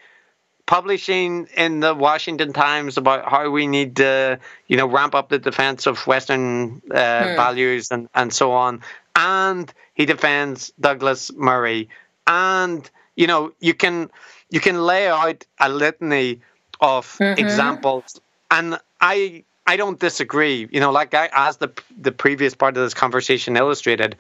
publishing 0.66 1.48
in 1.56 1.80
the 1.80 1.92
Washington 1.92 2.52
Times 2.52 2.96
about 2.96 3.28
how 3.28 3.50
we 3.50 3.66
need 3.66 3.96
to, 3.96 4.38
you 4.68 4.76
know, 4.76 4.86
ramp 4.86 5.16
up 5.16 5.28
the 5.28 5.40
defense 5.40 5.88
of 5.88 6.06
Western 6.06 6.80
uh, 6.92 7.34
values 7.34 7.90
and, 7.90 8.08
and 8.14 8.32
so 8.32 8.52
on. 8.52 8.80
And 9.16 9.72
he 10.00 10.06
defends 10.06 10.72
Douglas 10.80 11.30
Murray. 11.34 11.90
And, 12.26 12.88
you 13.16 13.26
know, 13.26 13.52
you 13.60 13.74
can 13.74 14.10
you 14.48 14.58
can 14.58 14.80
lay 14.80 15.06
out 15.08 15.44
a 15.58 15.68
litany 15.68 16.40
of 16.80 17.06
mm-hmm. 17.18 17.38
examples. 17.38 18.18
And 18.50 18.78
I 18.98 19.44
I 19.66 19.76
don't 19.76 20.00
disagree. 20.00 20.66
You 20.72 20.80
know, 20.80 20.90
like 20.90 21.12
I, 21.12 21.28
as 21.34 21.58
the 21.58 21.70
the 22.00 22.12
previous 22.12 22.54
part 22.54 22.78
of 22.78 22.82
this 22.82 22.94
conversation 22.94 23.58
illustrated, 23.58 24.16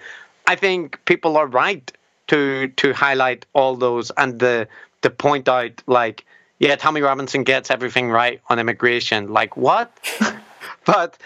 I 0.46 0.54
think 0.56 1.02
people 1.06 1.38
are 1.38 1.46
right 1.46 1.90
to 2.26 2.68
to 2.68 2.92
highlight 2.92 3.46
all 3.54 3.74
those 3.74 4.12
and 4.18 4.38
the 4.38 4.68
to 5.00 5.08
point 5.08 5.48
out 5.48 5.82
like 5.86 6.26
yeah 6.60 6.76
tommy 6.76 7.00
robinson 7.00 7.42
gets 7.42 7.70
everything 7.70 8.08
right 8.08 8.40
on 8.48 8.58
immigration 8.58 9.32
like 9.32 9.56
what 9.56 9.90
but 10.84 11.18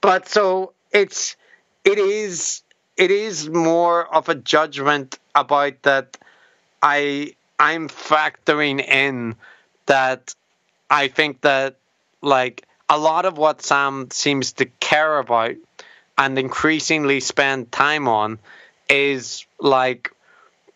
but 0.00 0.26
so 0.28 0.72
it's 0.90 1.36
it 1.84 1.98
is 1.98 2.62
it 3.02 3.10
is 3.10 3.48
more 3.48 4.06
of 4.14 4.28
a 4.28 4.34
judgment 4.36 5.18
about 5.34 5.74
that 5.82 6.16
i 6.82 7.34
i'm 7.58 7.88
factoring 7.88 8.80
in 8.80 9.34
that 9.86 10.34
i 10.88 11.08
think 11.08 11.40
that 11.40 11.74
like 12.20 12.64
a 12.88 12.96
lot 12.96 13.24
of 13.24 13.36
what 13.36 13.60
sam 13.60 14.08
seems 14.12 14.52
to 14.52 14.66
care 14.78 15.18
about 15.18 15.56
and 16.16 16.38
increasingly 16.38 17.18
spend 17.18 17.72
time 17.72 18.06
on 18.06 18.38
is 18.88 19.46
like 19.58 20.12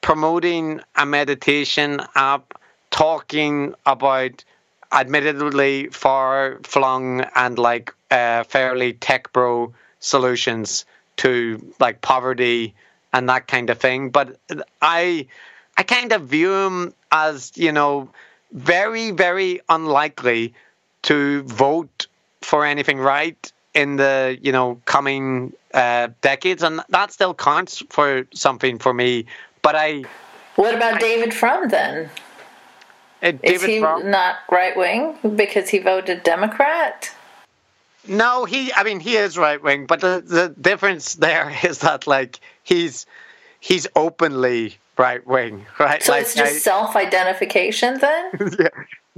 promoting 0.01 0.81
a 0.97 1.07
meditation 1.07 2.01
app, 2.15 2.55
talking 2.91 3.75
about 3.85 4.45
admittedly 4.91 5.89
far 5.89 6.59
flung 6.65 7.21
and 7.37 7.59
like 7.59 7.95
uh, 8.11 8.43
fairly 8.45 8.95
tech 8.95 9.33
bro 9.33 9.73
solutions 10.01 10.87
to 11.19 11.73
like 11.81 12.01
poverty 12.01 12.75
and 13.13 13.29
that 13.29 13.47
kind 13.47 13.71
of 13.71 13.79
thing. 13.79 14.11
But 14.11 14.39
I, 14.83 15.27
I 15.77 15.83
kind 15.83 16.13
of 16.13 16.23
view 16.23 16.53
him 16.53 16.95
as 17.11 17.53
you 17.57 17.73
know 17.73 18.09
very 18.53 19.11
very 19.11 19.61
unlikely 19.69 20.55
to 21.03 21.43
vote 21.45 22.07
for 22.43 22.65
anything 22.65 22.99
right 22.99 23.53
in 23.75 23.97
the 23.97 24.39
you 24.41 24.53
know 24.53 24.81
coming 24.85 25.53
uh, 25.75 26.09
decades, 26.21 26.63
and 26.63 26.81
that 26.89 27.13
still 27.13 27.35
counts 27.35 27.83
for 27.91 28.27
something 28.33 28.79
for 28.79 28.93
me. 28.95 29.27
But 29.63 29.75
I, 29.77 30.05
What 30.57 30.75
about 30.75 31.01
David 31.01 31.35
Frum 31.35 31.69
then? 31.69 32.09
uh, 33.23 33.33
Is 33.43 33.63
he 33.65 33.81
Frum- 33.81 34.11
not 34.11 34.37
right 34.51 34.77
wing 34.77 35.19
because 35.37 35.69
he 35.69 35.79
voted 35.79 36.23
Democrat? 36.23 37.13
No, 38.09 38.45
he. 38.45 38.73
I 38.73 38.85
mean, 38.85 39.01
he 39.01 39.17
is 39.17 39.37
right 39.37 39.63
wing, 39.63 39.87
but 39.87 40.01
the 40.01 40.23
the 40.25 40.49
difference 40.49 41.15
there 41.15 41.55
is 41.65 41.79
that 41.79 42.07
like 42.07 42.41
he's 42.63 43.07
he's 43.61 43.87
openly 43.97 44.77
right 44.99 45.27
wing, 45.27 45.67
right? 45.79 46.03
So 46.03 46.13
like, 46.13 46.23
it's 46.23 46.35
just 46.35 46.55
I- 46.55 46.59
self-identification 46.59 47.99
then? 47.99 48.31
yeah. 48.59 48.69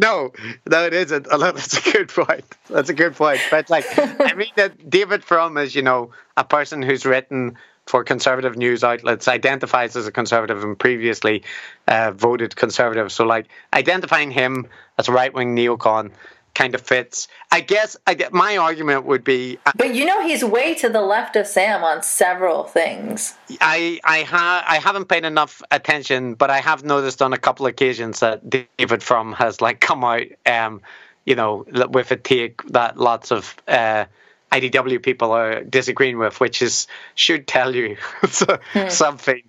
No, 0.00 0.32
no, 0.70 0.84
it 0.86 0.94
isn't. 0.94 1.26
Although 1.28 1.52
that's 1.52 1.86
a 1.86 1.92
good 1.92 2.08
point. 2.08 2.44
That's 2.70 2.88
a 2.88 2.94
good 2.94 3.16
point. 3.16 3.40
But 3.50 3.68
like, 3.68 3.84
I 3.98 4.34
mean 4.34 4.52
that 4.56 4.88
David 4.88 5.24
Frum 5.24 5.56
is, 5.56 5.74
you 5.74 5.82
know, 5.82 6.12
a 6.36 6.44
person 6.44 6.82
who's 6.82 7.04
written 7.04 7.56
for 7.86 8.04
conservative 8.04 8.56
news 8.56 8.84
outlets, 8.84 9.26
identifies 9.26 9.96
as 9.96 10.06
a 10.06 10.12
conservative, 10.12 10.62
and 10.62 10.78
previously 10.78 11.42
uh, 11.88 12.12
voted 12.12 12.54
conservative. 12.54 13.10
So 13.10 13.24
like, 13.24 13.46
identifying 13.72 14.30
him 14.30 14.68
as 14.98 15.08
a 15.08 15.12
right 15.12 15.32
wing 15.32 15.56
neocon 15.56 16.10
kind 16.54 16.74
of 16.74 16.80
fits. 16.80 17.28
I 17.52 17.60
guess 17.60 17.96
I, 18.06 18.16
my 18.32 18.56
argument 18.56 19.04
would 19.04 19.24
be. 19.24 19.58
Uh, 19.64 19.72
but 19.76 19.94
you 19.94 20.04
know, 20.04 20.26
he's 20.26 20.44
way 20.44 20.74
to 20.76 20.88
the 20.88 21.00
left 21.00 21.36
of 21.36 21.46
Sam 21.46 21.84
on 21.84 22.02
several 22.02 22.64
things. 22.64 23.34
I 23.60 24.00
I 24.04 24.22
ha- 24.22 24.64
I 24.66 24.78
haven't 24.78 25.06
paid 25.06 25.24
enough 25.24 25.62
attention, 25.70 26.34
but 26.34 26.50
I 26.50 26.60
have 26.60 26.84
noticed 26.84 27.22
on 27.22 27.32
a 27.32 27.38
couple 27.38 27.66
occasions 27.66 28.20
that 28.20 28.48
David 28.48 29.02
Frum 29.02 29.32
has 29.34 29.60
like 29.60 29.80
come 29.80 30.04
out, 30.04 30.26
um, 30.46 30.82
you 31.24 31.34
know, 31.34 31.64
with 31.90 32.10
a 32.10 32.16
take 32.16 32.62
that 32.72 32.98
lots 32.98 33.30
of. 33.30 33.54
Uh, 33.66 34.06
IDW 34.50 35.02
people 35.02 35.32
are 35.32 35.62
disagreeing 35.62 36.16
with, 36.16 36.40
which 36.40 36.62
is 36.62 36.86
should 37.14 37.46
tell 37.46 37.76
you 37.76 37.98
hmm. 38.22 38.88
something. 38.88 39.42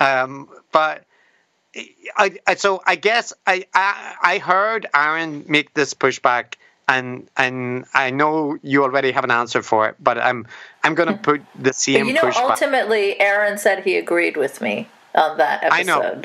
Um, 0.00 0.48
but 0.72 1.04
I, 2.16 2.38
I, 2.46 2.54
so 2.54 2.82
I 2.86 2.96
guess 2.96 3.32
I, 3.46 3.66
I 3.74 4.14
I 4.22 4.38
heard 4.38 4.86
Aaron 4.94 5.44
make 5.48 5.74
this 5.74 5.94
pushback, 5.94 6.54
and 6.88 7.28
and 7.36 7.84
I 7.94 8.10
know 8.10 8.58
you 8.62 8.82
already 8.82 9.12
have 9.12 9.24
an 9.24 9.30
answer 9.30 9.62
for 9.62 9.88
it, 9.88 9.96
but 10.00 10.18
I'm 10.18 10.46
I'm 10.82 10.94
going 10.94 11.08
to 11.12 11.18
put 11.18 11.42
the 11.58 11.72
same. 11.72 12.06
you 12.06 12.14
know, 12.14 12.22
pushback. 12.22 12.50
ultimately, 12.50 13.20
Aaron 13.20 13.58
said 13.58 13.84
he 13.84 13.96
agreed 13.96 14.36
with 14.36 14.60
me 14.60 14.88
on 15.14 15.38
that 15.38 15.64
episode. 15.64 15.78
I 15.78 15.82
know. 15.82 16.22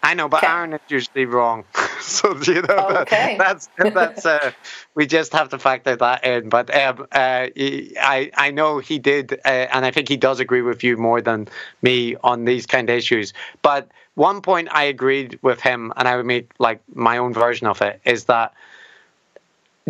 I 0.00 0.14
know, 0.14 0.28
but 0.28 0.44
okay. 0.44 0.52
Aaron 0.52 0.72
is 0.74 0.80
usually 0.88 1.24
wrong. 1.24 1.64
so 2.00 2.36
you 2.42 2.62
know 2.62 3.00
okay. 3.00 3.36
that, 3.36 3.68
that's 3.78 3.94
that's 3.94 4.26
uh, 4.26 4.52
we 4.94 5.06
just 5.06 5.32
have 5.32 5.48
to 5.50 5.58
factor 5.58 5.96
that 5.96 6.24
in. 6.24 6.48
But 6.48 6.74
um, 6.74 7.06
uh, 7.12 7.48
I 7.56 8.30
I 8.34 8.50
know 8.52 8.78
he 8.78 8.98
did, 8.98 9.32
uh, 9.44 9.48
and 9.48 9.84
I 9.84 9.90
think 9.90 10.08
he 10.08 10.16
does 10.16 10.40
agree 10.40 10.62
with 10.62 10.84
you 10.84 10.96
more 10.96 11.20
than 11.20 11.48
me 11.82 12.16
on 12.22 12.44
these 12.44 12.66
kind 12.66 12.88
of 12.88 12.96
issues. 12.96 13.32
But 13.62 13.88
one 14.18 14.42
point 14.42 14.68
I 14.70 14.84
agreed 14.84 15.38
with 15.42 15.60
him, 15.60 15.92
and 15.96 16.08
I 16.08 16.16
would 16.16 16.26
make 16.26 16.50
like 16.58 16.80
my 16.92 17.18
own 17.18 17.32
version 17.32 17.68
of 17.68 17.80
it 17.82 18.00
is 18.04 18.24
that 18.24 18.52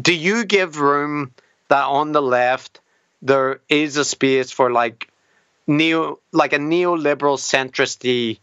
do 0.01 0.15
you 0.15 0.45
give 0.45 0.79
room 0.81 1.33
that 1.69 1.85
on 1.85 2.13
the 2.13 2.23
left 2.23 2.81
there 3.23 3.61
is 3.69 3.97
a 3.97 4.05
space 4.05 4.51
for 4.51 4.71
like 4.71 5.11
neo 5.67 6.19
like 6.31 6.53
a 6.53 6.59
neoliberal 6.59 7.39
centristy 7.39 8.39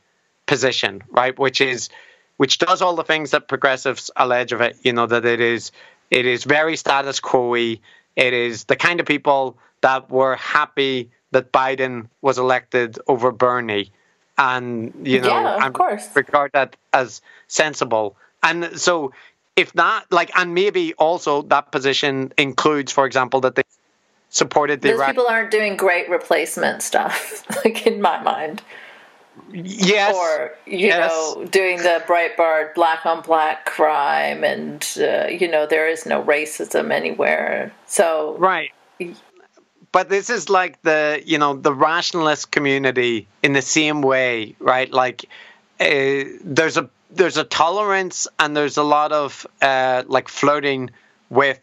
position, 0.48 1.04
right? 1.12 1.38
Which 1.38 1.62
is 1.62 1.90
which 2.38 2.58
does 2.58 2.82
all 2.82 2.96
the 2.96 3.04
things 3.04 3.32
that 3.32 3.48
progressives 3.48 4.12
allege 4.16 4.52
of 4.52 4.62
it. 4.62 4.78
You 4.82 4.94
know 4.94 5.06
that 5.06 5.24
it 5.24 5.40
is 5.40 5.72
it 6.10 6.26
is 6.26 6.44
very 6.44 6.76
status 6.76 7.20
quo. 7.20 7.54
It 7.54 7.80
is 8.16 8.64
the 8.66 8.76
kind 8.76 9.00
of 9.00 9.06
people 9.06 9.58
that 9.82 10.10
were 10.10 10.36
happy 10.36 11.12
that 11.32 11.52
Biden 11.52 12.08
was 12.22 12.38
elected 12.38 12.98
over 13.08 13.32
Bernie, 13.32 13.92
and 14.38 14.94
you 15.04 15.22
know, 15.22 15.30
yeah, 15.30 15.66
of 15.66 15.74
course, 15.74 16.08
regard 16.16 16.52
that 16.54 16.76
as 16.94 17.22
sensible. 17.48 18.16
And 18.44 18.80
so, 18.80 19.14
if 19.56 19.74
that 19.74 20.06
like, 20.12 20.32
and 20.38 20.54
maybe 20.54 20.94
also 20.96 21.42
that 21.44 21.72
position 21.72 22.34
includes, 22.38 22.92
for 22.92 23.06
example, 23.06 23.42
that 23.42 23.56
they 23.56 23.64
supported 24.30 24.82
the 24.82 24.90
Those 24.90 25.00
Iraq- 25.00 25.10
people 25.10 25.28
aren't 25.28 25.52
doing 25.52 25.78
great 25.78 26.10
replacement 26.10 26.82
stuff, 26.82 27.44
like 27.66 27.88
in 27.88 28.02
my 28.02 28.22
mind. 28.22 28.62
Yes. 29.52 30.16
Or, 30.16 30.56
you 30.66 30.88
yes. 30.88 31.10
know, 31.10 31.46
doing 31.46 31.78
the 31.78 32.04
Breitbart 32.08 32.74
black 32.74 33.06
on 33.06 33.22
black 33.22 33.66
crime 33.66 34.44
and, 34.44 34.86
uh, 34.98 35.28
you 35.28 35.48
know, 35.48 35.66
there 35.66 35.88
is 35.88 36.06
no 36.06 36.24
racism 36.24 36.92
anywhere. 36.92 37.74
So. 37.86 38.36
Right. 38.38 38.72
But 39.96 40.10
this 40.10 40.30
is 40.30 40.50
like 40.50 40.82
the, 40.82 41.24
you 41.26 41.38
know, 41.38 41.56
the 41.68 41.74
rationalist 41.74 42.52
community 42.52 43.28
in 43.42 43.54
the 43.54 43.62
same 43.62 44.02
way, 44.02 44.56
right? 44.60 44.92
Like, 44.92 45.26
uh, 45.80 46.24
there's 46.44 46.78
a 46.78 46.90
there's 47.12 47.38
a 47.38 47.46
tolerance 47.46 48.28
and 48.38 48.58
there's 48.58 48.78
a 48.78 48.84
lot 48.84 49.12
of 49.14 49.48
uh, 49.62 50.04
like 50.08 50.28
flirting 50.28 50.92
with 51.30 51.62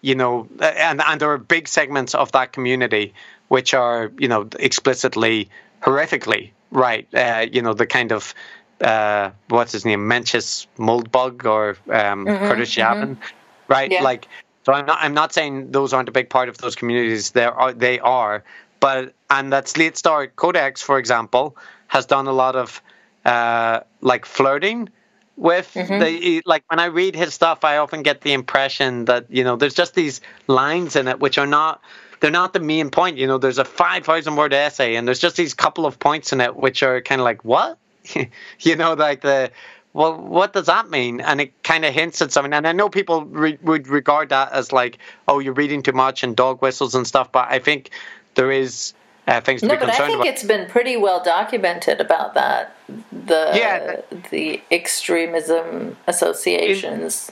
you 0.00 0.14
know 0.14 0.48
and 0.60 1.00
and 1.00 1.20
there 1.20 1.30
are 1.30 1.38
big 1.38 1.66
segments 1.68 2.14
of 2.14 2.30
that 2.32 2.52
community 2.52 3.14
which 3.48 3.74
are 3.74 4.12
you 4.18 4.28
know 4.28 4.48
explicitly 4.58 5.48
horrifically 5.80 6.50
right. 6.72 7.06
Uh, 7.14 7.46
you 7.52 7.62
know, 7.62 7.74
the 7.74 7.86
kind 7.86 8.12
of 8.12 8.34
uh, 8.80 9.30
what's 9.48 9.72
his 9.72 9.84
name, 9.84 10.08
Mencius 10.08 10.66
Moldbug 10.78 11.44
or 11.44 11.70
um, 11.94 12.26
mm-hmm, 12.26 12.46
Curtis 12.48 12.74
Yarvin, 12.74 13.16
mm-hmm. 13.16 13.22
right? 13.68 13.92
Yeah. 13.92 14.02
Like, 14.02 14.26
so 14.64 14.72
I'm 14.72 14.86
not 14.86 14.98
I'm 15.00 15.14
not 15.14 15.32
saying 15.32 15.72
those 15.72 15.92
aren't 15.92 16.08
a 16.08 16.12
big 16.12 16.28
part 16.30 16.48
of 16.48 16.58
those 16.58 16.74
communities. 16.74 17.32
There 17.32 17.52
are 17.52 17.72
they 17.72 17.98
are, 18.00 18.44
but 18.80 19.14
and 19.30 19.52
that 19.52 19.68
Slate 19.68 19.96
Star 19.96 20.26
Codex, 20.26 20.82
for 20.82 20.98
example, 20.98 21.56
has 21.88 22.06
done 22.06 22.26
a 22.26 22.32
lot 22.32 22.56
of 22.56 22.82
uh, 23.24 23.80
like 24.00 24.24
flirting 24.24 24.88
with 25.36 25.72
mm-hmm. 25.74 25.98
the 25.98 26.42
like 26.46 26.64
when 26.68 26.78
I 26.78 26.86
read 26.86 27.16
his 27.16 27.34
stuff, 27.34 27.64
I 27.64 27.78
often 27.78 28.02
get 28.02 28.20
the 28.20 28.32
impression 28.32 29.06
that 29.06 29.26
you 29.30 29.44
know 29.44 29.56
there's 29.56 29.74
just 29.74 29.94
these 29.94 30.20
lines 30.46 30.96
in 30.96 31.08
it 31.08 31.20
which 31.20 31.38
are 31.38 31.46
not 31.46 31.82
they're 32.22 32.30
not 32.30 32.52
the 32.52 32.60
main 32.60 32.90
point. 32.90 33.18
You 33.18 33.26
know, 33.26 33.36
there's 33.36 33.58
a 33.58 33.64
5,000 33.64 34.36
word 34.36 34.54
essay 34.54 34.94
and 34.94 35.08
there's 35.08 35.18
just 35.18 35.34
these 35.34 35.54
couple 35.54 35.84
of 35.84 35.98
points 35.98 36.32
in 36.32 36.40
it 36.40 36.54
which 36.54 36.84
are 36.84 37.00
kind 37.00 37.20
of 37.20 37.24
like, 37.24 37.44
what? 37.44 37.78
you 38.60 38.76
know, 38.76 38.94
like 38.94 39.22
the, 39.22 39.50
well, 39.94 40.16
what 40.16 40.52
does 40.52 40.66
that 40.66 40.88
mean? 40.90 41.20
And 41.20 41.40
it 41.40 41.62
kind 41.62 41.84
of 41.84 41.92
hints 41.92 42.22
at 42.22 42.32
something. 42.32 42.52
And 42.52 42.66
I 42.66 42.72
know 42.72 42.88
people 42.88 43.24
re- 43.26 43.58
would 43.62 43.88
regard 43.88 44.30
that 44.30 44.52
as 44.52 44.72
like, 44.72 44.98
oh, 45.28 45.38
you're 45.38 45.52
reading 45.52 45.82
too 45.82 45.92
much 45.92 46.22
and 46.22 46.34
dog 46.34 46.62
whistles 46.62 46.94
and 46.94 47.06
stuff. 47.06 47.30
But 47.30 47.48
I 47.50 47.58
think 47.58 47.90
there 48.34 48.50
is 48.50 48.94
uh, 49.26 49.40
things 49.40 49.60
to 49.60 49.66
no, 49.66 49.74
be 49.74 49.80
concerned 49.80 49.98
about. 49.98 50.08
No, 50.08 50.14
but 50.14 50.20
I 50.20 50.24
think 50.24 50.24
about. 50.24 50.34
it's 50.34 50.44
been 50.44 50.70
pretty 50.70 50.96
well 50.96 51.22
documented 51.22 52.00
about 52.00 52.34
that. 52.34 52.74
The 52.88 53.52
yeah, 53.54 54.00
the 54.30 54.62
extremism 54.70 55.96
associations. 56.06 57.30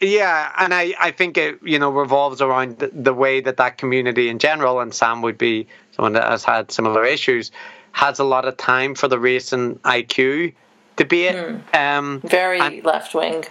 In, 0.00 0.10
yeah, 0.10 0.52
and 0.58 0.72
I, 0.72 0.94
I 0.98 1.10
think 1.10 1.36
it 1.36 1.58
you 1.62 1.78
know 1.78 1.90
revolves 1.90 2.40
around 2.40 2.78
the, 2.78 2.88
the, 2.88 3.12
way 3.12 3.40
that 3.40 3.56
that 3.56 3.78
community 3.78 4.28
in 4.28 4.38
general, 4.38 4.80
and 4.80 4.94
Sam 4.94 5.22
would 5.22 5.36
be 5.36 5.66
someone 5.92 6.12
that 6.12 6.24
has 6.24 6.44
had 6.44 6.70
similar 6.70 7.04
issues, 7.04 7.50
has 7.92 8.18
a 8.18 8.24
lot 8.24 8.46
of 8.46 8.56
time 8.56 8.94
for 8.94 9.08
the 9.08 9.18
race 9.18 9.52
and 9.52 9.82
IQ 9.82 10.54
debate. 11.00 11.34
Mm. 11.34 11.74
Um, 11.74 12.20
Very 12.20 12.82
left 12.82 13.14
wing. 13.14 13.44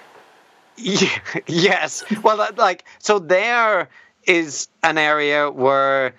Yeah, 0.77 1.09
yes, 1.47 2.03
well, 2.23 2.47
like 2.55 2.85
so 2.99 3.17
there 3.19 3.89
is 4.23 4.67
an 4.83 4.97
area 4.97 5.49
where 5.49 6.13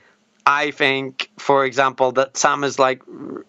I 0.44 0.72
think, 0.72 1.30
for 1.38 1.64
example, 1.64 2.12
that 2.12 2.36
Sam 2.36 2.64
is 2.64 2.78
like 2.78 3.02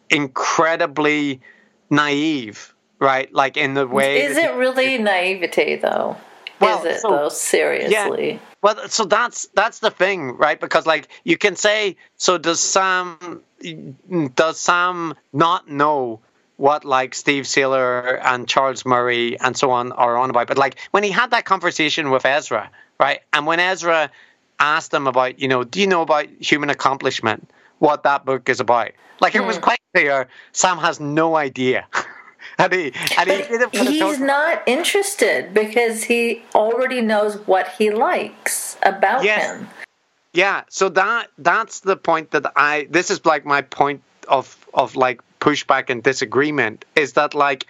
incredibly 0.10 1.42
naive, 1.90 2.74
right? 3.00 3.34
Like 3.34 3.58
in 3.58 3.74
the 3.74 3.88
way. 3.88 4.22
Is 4.22 4.38
it 4.38 4.54
really 4.54 4.98
naivety 5.00 5.76
though? 5.78 6.18
well, 6.62 6.80
is 6.80 6.98
it 6.98 7.02
so, 7.02 7.10
though? 7.10 7.30
Seriously. 7.30 8.32
Yeah. 8.34 8.40
Well, 8.62 8.88
so 8.90 9.06
that's 9.06 9.48
that's 9.56 9.80
the 9.80 9.90
thing, 9.90 10.38
right? 10.38 10.60
Because 10.60 10.86
like 10.86 11.08
you 11.24 11.38
can 11.38 11.56
say, 11.56 11.98
so 12.16 12.38
does 12.38 12.60
Sam? 12.60 13.42
Does 14.36 14.60
Sam 14.60 15.16
not 15.34 15.68
know 15.68 16.22
what 16.62 16.86
like 16.86 17.16
Steve 17.16 17.48
Sailer 17.48 18.18
and 18.20 18.48
Charles 18.48 18.86
Murray 18.86 19.38
and 19.40 19.58
so 19.58 19.72
on 19.72 19.92
are 19.94 20.16
on 20.16 20.30
about? 20.30 20.48
But 20.48 20.60
like 20.60 20.78
when 20.92 21.04
he 21.04 21.10
had 21.10 21.32
that 21.32 21.44
conversation 21.44 22.12
with 22.12 22.24
Ezra, 22.24 22.70
right? 23.00 23.22
And 23.34 23.48
when 23.48 23.60
Ezra 23.60 24.12
asked 24.60 24.94
him 24.94 25.08
about, 25.08 25.40
you 25.40 25.48
know, 25.48 25.64
do 25.64 25.82
you 25.82 25.88
know 25.88 26.04
about 26.04 26.28
human 26.40 26.70
accomplishment? 26.70 27.50
What 27.80 28.04
that 28.04 28.26
book 28.26 28.48
is 28.48 28.60
about? 28.60 28.92
Like 29.20 29.34
it 29.34 29.44
was 29.44 29.56
hmm. 29.56 29.64
quite 29.64 29.80
clear. 29.96 30.28
Sam 30.52 30.78
has 30.78 31.00
no 31.00 31.36
idea. 31.36 31.88
and 32.60 32.72
he, 32.72 32.94
and 33.18 33.72
he 33.72 34.00
he's 34.00 34.20
not 34.20 34.62
interested 34.68 35.56
because 35.56 36.04
he 36.04 36.44
already 36.54 37.02
knows 37.02 37.38
what 37.48 37.70
he 37.70 37.90
likes 37.90 38.78
about 38.84 39.24
yes. 39.24 39.58
him. 39.58 39.68
Yeah, 40.34 40.64
so 40.70 40.90
that 40.90 41.30
that's 41.40 41.80
the 41.80 41.98
point 41.98 42.32
that 42.32 42.52
I 42.56 42.88
this 42.92 43.10
is 43.10 43.26
like 43.26 43.46
my 43.46 43.64
point 43.64 44.04
of 44.28 44.56
of 44.76 44.96
like 44.96 45.22
pushback 45.42 45.90
and 45.90 46.02
disagreement 46.02 46.86
is 46.96 47.14
that 47.14 47.34
like 47.34 47.66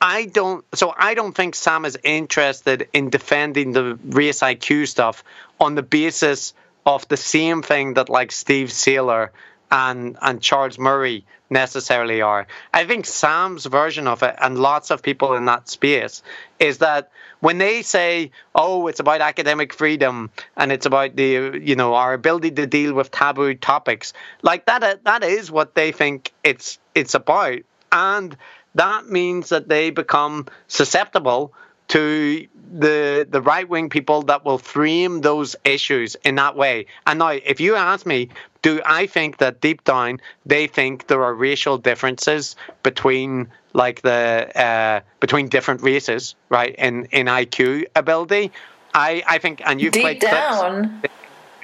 I 0.00 0.26
don't 0.26 0.64
so 0.74 0.94
I 0.96 1.14
don't 1.14 1.34
think 1.34 1.54
Sam 1.54 1.84
is 1.84 1.98
interested 2.04 2.88
in 2.92 3.10
defending 3.10 3.72
the 3.72 3.98
race 4.04 4.40
IQ 4.40 4.86
stuff 4.86 5.24
on 5.58 5.74
the 5.74 5.82
basis 5.82 6.52
of 6.86 7.08
the 7.08 7.16
same 7.16 7.62
thing 7.62 7.94
that 7.94 8.08
like 8.08 8.30
Steve 8.30 8.70
Sailer 8.70 9.32
and 9.74 10.16
and 10.22 10.40
Charles 10.40 10.78
Murray 10.78 11.26
necessarily 11.50 12.22
are. 12.22 12.46
I 12.72 12.84
think 12.84 13.06
Sam's 13.06 13.66
version 13.66 14.06
of 14.06 14.22
it, 14.22 14.36
and 14.40 14.56
lots 14.56 14.90
of 14.92 15.02
people 15.02 15.34
in 15.34 15.46
that 15.46 15.68
space, 15.68 16.22
is 16.60 16.78
that 16.78 17.10
when 17.40 17.58
they 17.58 17.82
say, 17.82 18.30
"Oh, 18.54 18.86
it's 18.86 19.00
about 19.00 19.20
academic 19.20 19.74
freedom 19.74 20.30
and 20.56 20.70
it's 20.70 20.86
about 20.86 21.16
the 21.16 21.60
you 21.60 21.74
know 21.74 21.94
our 21.94 22.14
ability 22.14 22.52
to 22.52 22.66
deal 22.68 22.94
with 22.94 23.10
taboo 23.10 23.54
topics," 23.54 24.12
like 24.42 24.66
that, 24.66 25.02
that 25.04 25.24
is 25.24 25.50
what 25.50 25.74
they 25.74 25.90
think 25.90 26.32
it's 26.44 26.78
it's 26.94 27.14
about, 27.14 27.58
and 27.90 28.36
that 28.76 29.06
means 29.08 29.48
that 29.48 29.68
they 29.68 29.90
become 29.90 30.46
susceptible 30.68 31.52
to 31.88 32.46
the 32.72 33.26
the 33.30 33.40
right 33.40 33.68
wing 33.68 33.88
people 33.88 34.22
that 34.22 34.44
will 34.44 34.58
frame 34.58 35.20
those 35.20 35.54
issues 35.64 36.16
in 36.24 36.34
that 36.36 36.56
way. 36.56 36.86
And 37.06 37.18
now, 37.18 37.28
if 37.28 37.60
you 37.60 37.76
ask 37.76 38.06
me, 38.06 38.30
do 38.62 38.80
I 38.84 39.06
think 39.06 39.38
that 39.38 39.60
deep 39.60 39.84
down 39.84 40.20
they 40.46 40.66
think 40.66 41.06
there 41.06 41.22
are 41.22 41.34
racial 41.34 41.78
differences 41.78 42.56
between 42.82 43.48
like 43.74 44.02
the 44.02 44.50
uh, 44.54 45.00
between 45.20 45.48
different 45.48 45.82
races, 45.82 46.34
right? 46.48 46.74
In 46.76 47.04
in 47.06 47.26
IQ 47.26 47.84
ability, 47.94 48.52
I, 48.94 49.22
I 49.26 49.38
think, 49.38 49.60
and 49.64 49.80
you've 49.80 49.92
deep 49.92 50.02
played 50.02 50.20
down, 50.20 51.02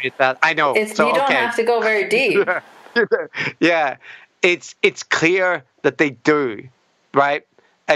clips 0.00 0.16
that 0.18 0.38
I 0.42 0.54
know. 0.54 0.72
it's 0.74 0.96
so, 0.96 1.08
you 1.08 1.14
don't 1.14 1.24
okay. 1.24 1.34
have 1.34 1.56
to 1.56 1.62
go 1.62 1.80
very 1.80 2.08
deep. 2.08 2.46
yeah, 3.60 3.96
it's 4.42 4.74
it's 4.82 5.02
clear 5.02 5.64
that 5.82 5.98
they 5.98 6.10
do, 6.10 6.68
right? 7.14 7.46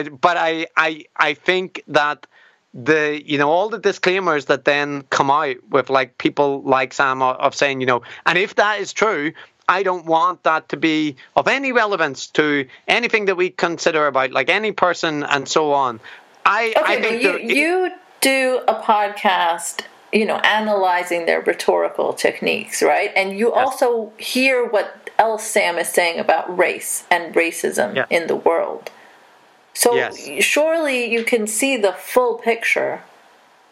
But 0.02 0.36
I 0.36 0.66
I 0.76 1.04
I 1.16 1.34
think 1.34 1.82
that 1.88 2.26
the 2.72 3.22
you 3.24 3.38
know 3.38 3.50
all 3.50 3.68
the 3.68 3.78
disclaimers 3.78 4.46
that 4.46 4.64
then 4.64 5.02
come 5.10 5.30
out 5.30 5.56
with 5.70 5.90
like 5.90 6.18
people 6.18 6.62
like 6.62 6.92
Sam 6.92 7.22
of- 7.22 7.54
saying 7.54 7.80
you 7.80 7.86
know, 7.86 8.02
and 8.26 8.36
if 8.38 8.54
that 8.56 8.80
is 8.80 8.92
true. 8.92 9.32
I 9.66 9.82
don't 9.82 10.04
want 10.04 10.42
that 10.42 10.68
to 10.68 10.76
be 10.76 11.16
of 11.36 11.48
any 11.48 11.72
relevance 11.72 12.26
to 12.32 12.66
anything 12.86 13.24
that 13.24 13.36
we 13.38 13.48
consider 13.48 14.06
about 14.06 14.30
like 14.30 14.50
any 14.50 14.72
person 14.72 15.22
and 15.22 15.48
so 15.48 15.72
on. 15.72 16.00
I, 16.44 16.74
I 16.76 16.82
Okay, 16.82 16.96
but 17.00 17.08
think 17.08 17.22
you, 17.22 17.30
it- 17.36 17.56
you 17.56 17.90
do 18.20 18.60
a 18.68 18.74
podcast, 18.74 19.86
you 20.12 20.26
know, 20.26 20.36
analyzing 20.36 21.24
their 21.24 21.40
rhetorical 21.40 22.12
techniques, 22.12 22.82
right? 22.82 23.10
And 23.16 23.38
you 23.38 23.54
also 23.54 24.12
hear 24.18 24.66
what 24.68 25.08
else 25.18 25.44
Sam 25.46 25.78
is 25.78 25.88
saying 25.88 26.20
about 26.20 26.58
race 26.58 27.04
and 27.10 27.34
racism 27.34 27.96
Yeah. 27.96 28.04
in 28.10 28.26
the 28.26 28.36
world. 28.36 28.90
So 29.74 29.94
Yes. 29.94 30.44
surely 30.44 31.10
you 31.10 31.24
can 31.24 31.46
see 31.46 31.76
the 31.76 31.92
full 31.92 32.38
picture 32.38 33.02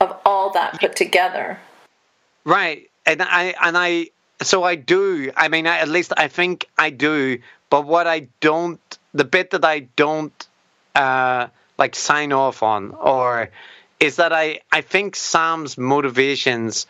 of 0.01 0.19
all 0.25 0.51
that 0.51 0.81
put 0.81 0.97
together. 0.97 1.59
Right, 2.45 2.91
and 3.07 3.23
I 3.23 3.55
and 3.63 3.79
I 3.79 4.09
so 4.43 4.65
I 4.65 4.75
do. 4.75 5.31
I 5.37 5.49
mean, 5.49 5.67
I, 5.67 5.79
at 5.79 5.89
least 5.89 6.13
I 6.17 6.29
think 6.29 6.67
I 6.77 6.91
do. 6.91 7.39
But 7.71 7.87
what 7.87 8.07
I 8.07 8.27
don't, 8.41 8.81
the 9.15 9.25
bit 9.25 9.51
that 9.51 9.65
I 9.65 9.81
don't 9.97 10.49
uh, 10.95 11.47
like 11.79 11.95
sign 11.95 12.33
off 12.33 12.63
on, 12.63 12.91
or 12.91 13.51
is 14.01 14.17
that 14.17 14.33
I 14.33 14.61
I 14.71 14.81
think 14.81 15.17
Sam's 15.17 15.79
motivations 15.79 16.87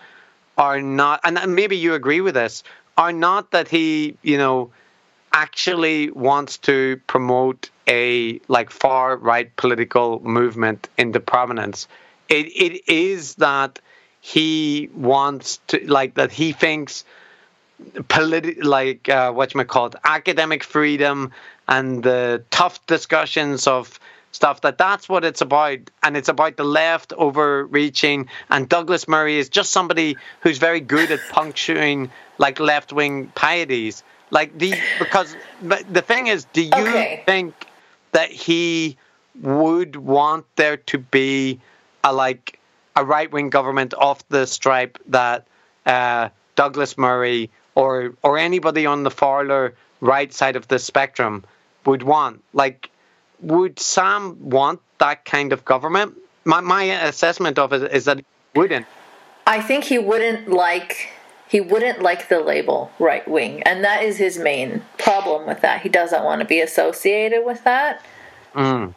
are 0.57 0.81
not, 0.81 1.21
and 1.25 1.39
and 1.39 1.55
maybe 1.55 1.77
you 1.77 1.95
agree 1.95 2.23
with 2.23 2.35
this, 2.35 2.65
are 2.97 3.13
not 3.13 3.51
that 3.51 3.69
he 3.69 4.17
you 4.23 4.39
know 4.39 4.71
actually 5.33 6.11
wants 6.11 6.59
to 6.59 7.01
promote 7.07 7.71
a 7.89 8.41
like 8.49 8.71
far 8.71 9.17
right 9.17 9.55
political 9.57 10.21
movement 10.21 10.89
into 10.99 11.21
prominence. 11.21 11.89
It 12.29 12.47
it 12.47 12.89
is 12.89 13.37
that 13.37 13.81
he 14.21 14.89
wants 14.95 15.59
to 15.69 15.85
like 15.87 16.15
that 16.15 16.31
he 16.31 16.53
thinks 16.53 17.05
politi- 18.09 18.63
like 18.63 19.09
uh, 19.09 19.33
what 19.33 19.55
you 19.55 19.65
call 19.65 19.87
it 19.87 19.95
academic 20.05 20.63
freedom 20.63 21.33
and 21.69 22.03
the 22.03 22.45
tough 22.51 22.85
discussions 22.87 23.67
of 23.67 23.99
stuff 24.31 24.63
that 24.63 24.79
that's 24.79 25.09
what 25.09 25.25
it's 25.25 25.41
about 25.41 25.79
and 26.03 26.17
it's 26.17 26.29
about 26.29 26.57
the 26.57 26.65
left 26.65 27.13
overreaching 27.15 28.29
and 28.49 28.69
Douglas 28.69 29.07
Murray 29.07 29.39
is 29.39 29.49
just 29.49 29.73
somebody 29.73 30.17
who's 30.41 30.59
very 30.59 30.81
good 30.81 31.11
at 31.11 31.29
puncturing 31.29 32.11
like 32.39 32.59
left-wing 32.59 33.31
pieties 33.35 34.03
like 34.31 34.57
the 34.59 34.81
because 34.99 35.37
the 35.61 36.03
thing 36.03 36.29
is 36.29 36.47
do 36.47 36.63
you 36.63 36.73
Okay. 36.73 37.23
think 37.27 37.67
that 38.13 38.31
he 38.31 38.97
would 39.41 39.97
want 39.97 40.45
there 40.57 40.77
to 40.77 40.99
be 40.99 41.61
a 42.05 42.13
like 42.13 42.59
a 42.95 43.05
right 43.05 43.31
wing 43.31 43.51
government 43.51 43.95
off 43.95 44.27
the 44.29 44.47
stripe 44.47 44.99
that 45.07 45.47
uh, 45.87 46.29
Douglas 46.55 46.97
Murray 46.97 47.51
or 47.75 48.15
or 48.23 48.39
anybody 48.39 48.87
on 48.87 49.03
the 49.03 49.11
farther 49.11 49.75
right 50.01 50.33
side 50.33 50.57
of 50.57 50.69
the 50.69 50.79
spectrum 50.79 51.45
would 51.87 52.03
want. 52.03 52.43
Like, 52.53 52.91
would 53.41 53.79
Sam 53.79 54.51
want 54.51 54.81
that 54.99 55.25
kind 55.25 55.53
of 55.53 55.65
government? 55.65 56.17
My 56.45 56.61
my 56.61 56.85
assessment 56.85 57.59
of 57.59 57.73
it 57.73 57.93
is 57.93 58.05
that 58.05 58.19
he 58.19 58.25
wouldn't. 58.55 58.87
I 59.47 59.61
think 59.61 59.85
he 59.85 59.99
wouldn't 59.99 60.51
like 60.51 61.09
he 61.53 61.61
wouldn't 61.61 62.01
like 62.01 62.31
the 62.31 62.41
label 62.41 62.91
right 62.99 63.29
wing, 63.29 63.63
and 63.65 63.85
that 63.85 64.03
is 64.03 64.17
his 64.17 64.39
main 64.39 64.81
problem 64.97 65.47
with 65.47 65.61
that. 65.61 65.83
He 65.83 65.91
doesn't 65.91 66.25
want 66.25 66.41
to 66.41 66.47
be 66.47 66.63
associated 66.63 67.45
with 67.45 67.63
that. 67.65 68.03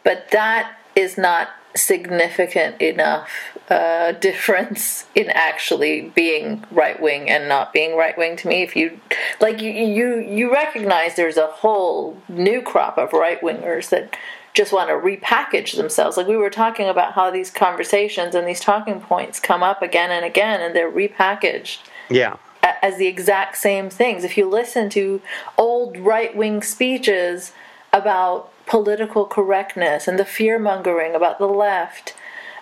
But 0.02 0.30
that 0.30 0.74
is 0.94 1.18
not 1.18 1.50
significant 1.74 2.80
enough 2.80 3.28
uh, 3.68 4.12
difference 4.30 5.04
in 5.14 5.28
actually 5.28 6.10
being 6.14 6.64
right 6.70 6.98
wing 6.98 7.28
and 7.28 7.46
not 7.46 7.74
being 7.74 7.94
right 7.94 8.16
wing 8.16 8.36
to 8.38 8.48
me. 8.48 8.62
If 8.62 8.74
you 8.74 8.98
like, 9.38 9.60
you 9.60 9.70
you 9.70 10.20
you 10.20 10.50
recognize 10.50 11.14
there's 11.14 11.36
a 11.36 11.48
whole 11.48 12.16
new 12.26 12.62
crop 12.62 12.96
of 12.96 13.12
right 13.12 13.38
wingers 13.42 13.90
that 13.90 14.16
just 14.54 14.72
want 14.72 14.88
to 14.88 14.94
repackage 14.94 15.76
themselves. 15.76 16.16
Like 16.16 16.26
we 16.26 16.38
were 16.38 16.48
talking 16.48 16.88
about 16.88 17.12
how 17.12 17.30
these 17.30 17.50
conversations 17.50 18.34
and 18.34 18.48
these 18.48 18.60
talking 18.60 19.02
points 19.02 19.40
come 19.40 19.62
up 19.62 19.82
again 19.82 20.10
and 20.10 20.24
again, 20.24 20.62
and 20.62 20.74
they're 20.74 20.90
repackaged 20.90 21.80
Yeah. 22.08 22.36
As 22.62 22.96
the 22.98 23.06
exact 23.06 23.56
same 23.56 23.90
things. 23.90 24.24
If 24.24 24.36
you 24.36 24.48
listen 24.48 24.88
to 24.90 25.20
old 25.56 25.98
right 25.98 26.34
wing 26.36 26.62
speeches 26.62 27.52
about 27.92 28.50
political 28.66 29.24
correctness 29.24 30.08
and 30.08 30.18
the 30.18 30.24
fear 30.24 30.58
mongering 30.58 31.14
about 31.14 31.38
the 31.38 31.46
left, 31.46 32.14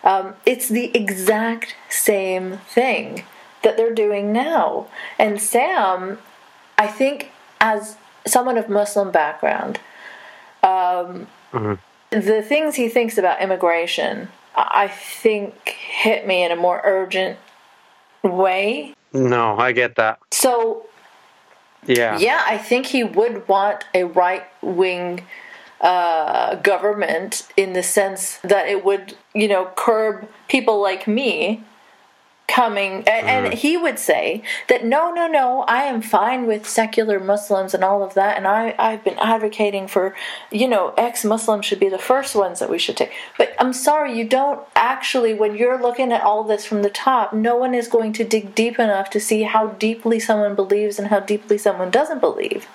um, 0.02 0.34
it's 0.44 0.68
the 0.68 0.94
exact 0.96 1.74
same 1.88 2.58
thing 2.68 3.24
that 3.62 3.76
they're 3.76 3.94
doing 3.94 4.32
now. 4.32 4.86
And 5.18 5.40
Sam, 5.40 6.18
I 6.76 6.86
think, 6.86 7.30
as 7.60 7.96
someone 8.26 8.58
of 8.58 8.68
Muslim 8.68 9.10
background, 9.10 9.80
um, 10.62 11.26
the 12.10 12.42
things 12.42 12.74
he 12.76 12.88
thinks 12.88 13.18
about 13.18 13.40
immigration, 13.40 14.28
I 14.54 14.88
think, 14.88 15.68
hit 15.68 16.26
me 16.26 16.44
in 16.44 16.52
a 16.52 16.56
more 16.56 16.80
urgent 16.84 17.38
way. 18.22 18.94
No, 19.14 19.56
I 19.56 19.72
get 19.72 19.94
that. 19.96 20.18
So 20.32 20.86
Yeah. 21.86 22.18
yeah, 22.18 22.42
I 22.46 22.58
think 22.58 22.86
he 22.86 23.04
would 23.04 23.46
want 23.46 23.84
a 23.94 24.04
right 24.04 24.44
wing 24.62 25.22
uh, 25.80 26.56
government 26.56 27.46
in 27.56 27.74
the 27.74 27.82
sense 27.82 28.38
that 28.38 28.68
it 28.68 28.84
would, 28.84 29.14
you 29.34 29.48
know, 29.48 29.70
curb 29.76 30.28
people 30.48 30.80
like 30.80 31.06
me 31.06 31.62
coming. 32.46 32.96
And, 33.08 33.26
and 33.26 33.54
he 33.54 33.76
would 33.76 33.98
say 33.98 34.42
that 34.68 34.84
no, 34.84 35.12
no, 35.12 35.26
no, 35.26 35.62
I 35.62 35.84
am 35.84 36.02
fine 36.02 36.46
with 36.46 36.68
secular 36.68 37.18
Muslims 37.18 37.74
and 37.74 37.82
all 37.82 38.02
of 38.02 38.14
that. 38.14 38.36
And 38.36 38.46
I, 38.46 38.74
I've 38.78 39.02
been 39.02 39.18
advocating 39.18 39.88
for, 39.88 40.14
you 40.50 40.68
know, 40.68 40.92
ex 40.96 41.24
Muslims 41.24 41.64
should 41.66 41.80
be 41.80 41.88
the 41.88 41.98
first 41.98 42.34
ones 42.34 42.60
that 42.60 42.70
we 42.70 42.78
should 42.78 42.96
take. 42.96 43.12
But 43.38 43.54
I'm 43.58 43.72
sorry, 43.72 44.16
you 44.16 44.26
don't 44.26 44.60
actually, 44.76 45.34
when 45.34 45.56
you're 45.56 45.80
looking 45.80 46.12
at 46.12 46.22
all 46.22 46.44
this 46.44 46.66
from 46.66 46.82
the 46.82 46.90
top, 46.90 47.32
no 47.32 47.56
one 47.56 47.74
is 47.74 47.88
going 47.88 48.12
to 48.14 48.24
dig 48.24 48.54
deep 48.54 48.78
enough 48.78 49.10
to 49.10 49.20
see 49.20 49.42
how 49.42 49.68
deeply 49.68 50.20
someone 50.20 50.54
believes 50.54 50.98
and 50.98 51.08
how 51.08 51.20
deeply 51.20 51.58
someone 51.58 51.90
doesn't 51.90 52.20
believe. 52.20 52.66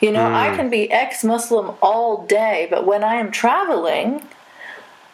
You 0.00 0.12
know, 0.12 0.26
I 0.26 0.48
mm. 0.48 0.56
can 0.56 0.68
be 0.68 0.90
ex 0.90 1.24
Muslim 1.24 1.74
all 1.80 2.26
day, 2.26 2.66
but 2.68 2.84
when 2.84 3.02
I 3.02 3.14
am 3.14 3.30
traveling, 3.30 4.28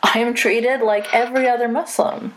I 0.03 0.19
am 0.19 0.35
treated 0.35 0.81
like 0.81 1.15
every 1.15 1.49
other 1.49 1.69
Muslim. 1.69 2.35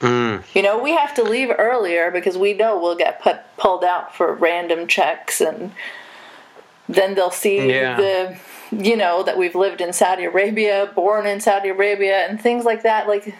Mm. 0.00 0.42
You 0.54 0.62
know, 0.62 0.82
we 0.82 0.92
have 0.92 1.14
to 1.14 1.22
leave 1.22 1.50
earlier 1.58 2.10
because 2.10 2.36
we 2.38 2.54
know 2.54 2.78
we'll 2.80 2.96
get 2.96 3.20
put, 3.22 3.38
pulled 3.58 3.84
out 3.84 4.14
for 4.16 4.32
random 4.34 4.86
checks, 4.86 5.40
and 5.40 5.72
then 6.88 7.14
they'll 7.14 7.30
see 7.30 7.68
Yeah. 7.70 7.96
the, 7.96 8.36
you 8.70 8.96
know, 8.96 9.22
that 9.22 9.36
we've 9.36 9.54
lived 9.54 9.80
in 9.80 9.92
Saudi 9.92 10.24
Arabia, 10.24 10.90
born 10.94 11.26
in 11.26 11.40
Saudi 11.40 11.68
Arabia, 11.68 12.26
and 12.26 12.40
things 12.40 12.64
like 12.64 12.82
that. 12.82 13.08
Like, 13.08 13.34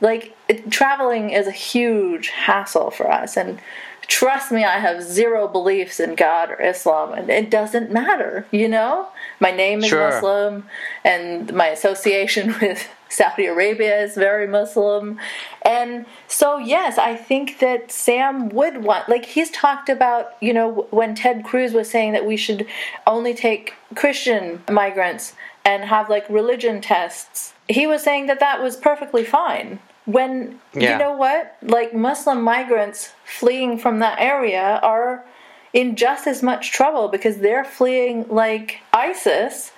like 0.00 0.34
it, 0.48 0.70
traveling 0.70 1.30
is 1.30 1.46
a 1.46 1.50
huge 1.52 2.28
hassle 2.28 2.90
for 2.90 3.10
us, 3.10 3.36
and 3.36 3.58
trust 4.06 4.52
me, 4.52 4.64
I 4.64 4.78
have 4.78 5.02
zero 5.02 5.48
beliefs 5.48 5.98
in 6.00 6.14
God 6.14 6.50
or 6.50 6.60
Islam, 6.62 7.12
and 7.12 7.28
it 7.28 7.50
doesn't 7.50 7.90
matter. 7.90 8.46
You 8.50 8.68
know, 8.68 9.08
my 9.40 9.50
name 9.50 9.80
is 9.80 9.88
Sure. 9.88 10.10
Muslim, 10.10 10.66
and 11.04 11.52
my 11.52 11.66
association 11.68 12.54
with 12.60 12.88
Saudi 13.08 13.46
Arabia 13.46 14.02
is 14.02 14.14
very 14.14 14.46
Muslim. 14.46 15.18
And 15.62 16.06
so, 16.28 16.58
yes, 16.58 16.98
I 16.98 17.14
think 17.14 17.58
that 17.60 17.90
Sam 17.90 18.48
would 18.50 18.82
want, 18.82 19.08
like, 19.08 19.24
he's 19.24 19.50
talked 19.50 19.88
about, 19.88 20.36
you 20.40 20.52
know, 20.52 20.86
when 20.90 21.14
Ted 21.14 21.44
Cruz 21.44 21.72
was 21.72 21.88
saying 21.90 22.12
that 22.12 22.26
we 22.26 22.36
should 22.36 22.66
only 23.06 23.34
take 23.34 23.74
Christian 23.94 24.62
migrants 24.70 25.34
and 25.64 25.84
have, 25.84 26.08
like, 26.08 26.28
religion 26.28 26.80
tests, 26.80 27.54
he 27.68 27.86
was 27.86 28.02
saying 28.02 28.26
that 28.26 28.40
that 28.40 28.62
was 28.62 28.76
perfectly 28.76 29.24
fine. 29.24 29.78
When, 30.04 30.60
Yeah. 30.72 30.92
you 30.92 30.98
know 30.98 31.12
what? 31.12 31.56
Like, 31.62 31.92
Muslim 31.94 32.42
migrants 32.42 33.12
fleeing 33.24 33.78
from 33.78 33.98
that 34.00 34.20
area 34.20 34.78
are 34.82 35.24
in 35.72 35.96
just 35.96 36.26
as 36.26 36.42
much 36.42 36.70
trouble 36.72 37.08
because 37.08 37.38
they're 37.38 37.64
fleeing, 37.64 38.26
like, 38.28 38.80
ISIS. 38.92 39.72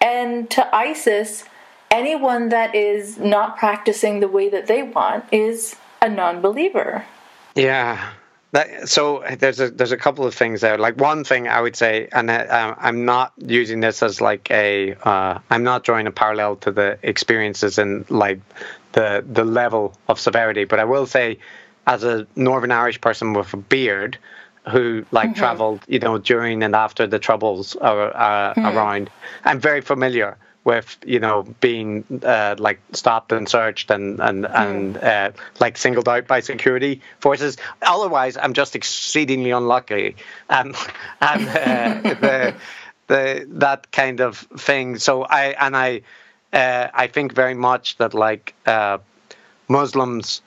And 0.00 0.48
to 0.50 0.74
ISIS, 0.74 1.44
anyone 1.90 2.50
that 2.50 2.74
is 2.74 3.18
not 3.18 3.56
practicing 3.56 4.20
the 4.20 4.28
way 4.28 4.48
that 4.48 4.66
they 4.66 4.82
want 4.82 5.24
is 5.32 5.76
a 6.02 6.08
non 6.08 6.40
believer. 6.40 7.04
Yeah. 7.54 8.12
That, 8.52 8.88
so 8.88 9.24
there's 9.38 9.60
a 9.60 9.70
there's 9.70 9.92
a 9.92 9.96
couple 9.96 10.24
of 10.24 10.34
things 10.34 10.60
there. 10.60 10.78
Like 10.78 10.98
one 10.98 11.24
thing 11.24 11.48
I 11.48 11.60
would 11.60 11.76
say, 11.76 12.08
and 12.12 12.30
uh, 12.30 12.74
I'm 12.78 13.04
not 13.04 13.32
using 13.38 13.80
this 13.80 14.02
as 14.02 14.20
like 14.20 14.50
a 14.50 14.94
uh, 14.94 15.40
I'm 15.50 15.64
not 15.64 15.84
drawing 15.84 16.06
a 16.06 16.12
parallel 16.12 16.56
to 16.56 16.70
the 16.70 16.98
experiences 17.02 17.78
and 17.78 18.08
like 18.10 18.40
the 18.92 19.24
the 19.26 19.44
level 19.44 19.98
of 20.08 20.20
severity, 20.20 20.64
but 20.64 20.78
I 20.78 20.84
will 20.84 21.06
say, 21.06 21.38
as 21.86 22.04
a 22.04 22.26
Northern 22.36 22.70
Irish 22.70 23.00
person 23.00 23.32
with 23.32 23.52
a 23.52 23.56
beard, 23.56 24.16
who 24.70 25.04
like 25.10 25.30
mm-hmm. 25.30 25.38
traveled, 25.38 25.80
you 25.88 25.98
know, 25.98 26.18
during 26.18 26.62
and 26.62 26.74
after 26.74 27.06
the 27.06 27.18
troubles 27.18 27.76
are, 27.76 28.16
uh, 28.16 28.54
mm-hmm. 28.54 28.66
around, 28.66 29.10
I'm 29.44 29.60
very 29.60 29.80
familiar 29.80 30.38
with 30.66 30.98
you 31.06 31.20
know 31.20 31.44
being 31.60 32.04
uh, 32.24 32.56
like 32.58 32.80
stopped 32.92 33.32
and 33.32 33.48
searched 33.48 33.90
and 33.90 34.20
and 34.20 34.44
mm. 34.44 34.54
and 34.54 34.96
uh, 34.98 35.30
like 35.60 35.78
singled 35.78 36.08
out 36.08 36.26
by 36.26 36.40
security 36.40 37.00
forces. 37.20 37.56
Otherwise, 37.80 38.36
I'm 38.36 38.52
just 38.52 38.74
exceedingly 38.76 39.52
unlucky, 39.52 40.16
and 40.50 40.74
and 41.20 41.48
uh, 41.48 42.14
the 42.20 42.54
the 43.06 43.46
that 43.52 43.92
kind 43.92 44.20
of 44.20 44.38
thing. 44.58 44.98
So 44.98 45.22
I 45.22 45.54
and 45.58 45.76
I 45.76 46.02
uh, 46.52 46.88
I 46.92 47.06
think 47.06 47.32
very 47.32 47.54
much 47.54 47.96
that 47.98 48.12
like 48.12 48.52
uh, 48.66 48.98
Muslims 49.68 50.42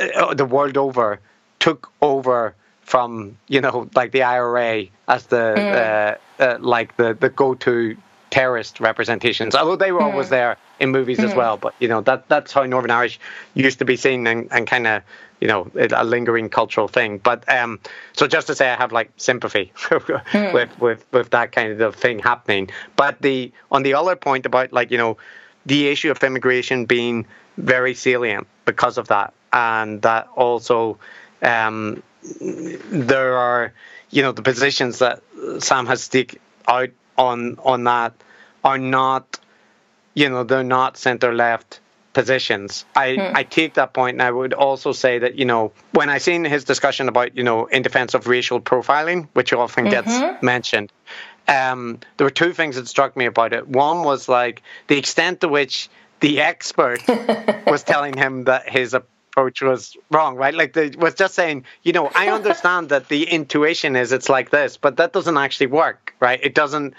uh, 0.00 0.34
the 0.34 0.46
world 0.46 0.78
over 0.78 1.20
took 1.60 1.92
over 2.00 2.54
from 2.80 3.36
you 3.48 3.60
know 3.60 3.90
like 3.94 4.12
the 4.12 4.22
IRA 4.22 4.86
as 5.06 5.26
the 5.26 6.16
mm. 6.38 6.58
like 6.60 6.96
the 6.96 7.12
the 7.12 7.28
go 7.28 7.54
to 7.54 7.94
terrorist 8.34 8.80
representations, 8.80 9.54
although 9.54 9.76
they 9.76 9.92
were 9.92 10.00
mm. 10.00 10.10
always 10.10 10.28
there 10.28 10.56
in 10.80 10.90
movies 10.90 11.18
mm. 11.18 11.24
as 11.24 11.36
well. 11.36 11.56
But 11.56 11.72
you 11.78 11.86
know 11.86 12.00
that 12.00 12.28
that's 12.28 12.52
how 12.52 12.64
Northern 12.64 12.90
Irish 12.90 13.20
used 13.54 13.78
to 13.78 13.84
be 13.84 13.94
seen 13.96 14.26
and, 14.26 14.48
and 14.50 14.66
kind 14.66 14.88
of 14.88 15.04
you 15.40 15.46
know 15.46 15.70
a 15.76 16.04
lingering 16.04 16.48
cultural 16.48 16.88
thing. 16.88 17.18
But 17.18 17.48
um, 17.48 17.78
so 18.12 18.26
just 18.26 18.48
to 18.48 18.56
say, 18.56 18.68
I 18.68 18.74
have 18.74 18.90
like 18.90 19.12
sympathy 19.18 19.70
mm. 19.76 20.52
with 20.52 20.80
with 20.80 21.06
with 21.12 21.30
that 21.30 21.52
kind 21.52 21.80
of 21.80 21.94
thing 21.94 22.18
happening. 22.18 22.70
But 22.96 23.22
the 23.22 23.52
on 23.70 23.84
the 23.84 23.94
other 23.94 24.16
point 24.16 24.46
about 24.46 24.72
like 24.72 24.90
you 24.90 24.98
know 24.98 25.16
the 25.64 25.86
issue 25.86 26.10
of 26.10 26.20
immigration 26.24 26.86
being 26.86 27.26
very 27.56 27.94
salient 27.94 28.48
because 28.64 28.98
of 28.98 29.06
that, 29.08 29.32
and 29.52 30.02
that 30.02 30.26
also 30.34 30.98
um, 31.40 32.02
there 32.90 33.36
are 33.36 33.72
you 34.10 34.22
know 34.22 34.32
the 34.32 34.42
positions 34.42 34.98
that 34.98 35.22
Sam 35.60 35.86
has 35.86 36.02
stick 36.02 36.40
out 36.66 36.90
on 37.16 37.58
on 37.62 37.84
that 37.84 38.12
are 38.64 38.78
not, 38.78 39.38
you 40.14 40.28
know, 40.28 40.42
they're 40.42 40.64
not 40.64 40.96
center 40.96 41.34
left 41.34 41.80
positions. 42.14 42.86
I, 42.96 43.14
hmm. 43.14 43.36
I 43.36 43.42
take 43.42 43.74
that 43.74 43.92
point, 43.92 44.14
and 44.14 44.22
I 44.22 44.30
would 44.30 44.54
also 44.54 44.92
say 44.92 45.18
that 45.18 45.34
you 45.34 45.44
know 45.44 45.72
when 45.92 46.08
I 46.08 46.18
seen 46.18 46.44
his 46.44 46.64
discussion 46.64 47.08
about 47.08 47.36
you 47.36 47.42
know 47.42 47.66
in 47.66 47.82
defense 47.82 48.14
of 48.14 48.26
racial 48.26 48.60
profiling, 48.60 49.28
which 49.34 49.52
often 49.52 49.90
gets 49.90 50.08
mm-hmm. 50.08 50.44
mentioned, 50.44 50.90
um, 51.46 51.98
there 52.16 52.24
were 52.24 52.30
two 52.30 52.54
things 52.54 52.76
that 52.76 52.88
struck 52.88 53.16
me 53.16 53.26
about 53.26 53.52
it. 53.52 53.68
One 53.68 54.04
was 54.04 54.28
like 54.28 54.62
the 54.86 54.96
extent 54.96 55.42
to 55.42 55.48
which 55.48 55.90
the 56.20 56.40
expert 56.40 57.00
was 57.66 57.82
telling 57.82 58.16
him 58.16 58.44
that 58.44 58.68
his 58.68 58.94
approach 58.94 59.60
was 59.60 59.96
wrong, 60.10 60.36
right? 60.36 60.54
Like 60.54 60.72
the 60.72 60.94
was 60.98 61.14
just 61.14 61.34
saying, 61.34 61.64
you 61.82 61.92
know, 61.92 62.10
I 62.14 62.28
understand 62.38 62.88
that 62.88 63.08
the 63.08 63.24
intuition 63.24 63.96
is 63.96 64.12
it's 64.12 64.28
like 64.28 64.50
this, 64.50 64.76
but 64.76 64.96
that 64.96 65.12
doesn't 65.12 65.36
actually 65.36 65.66
work, 65.66 66.14
right? 66.20 66.40
It 66.42 66.54
doesn't 66.54 66.94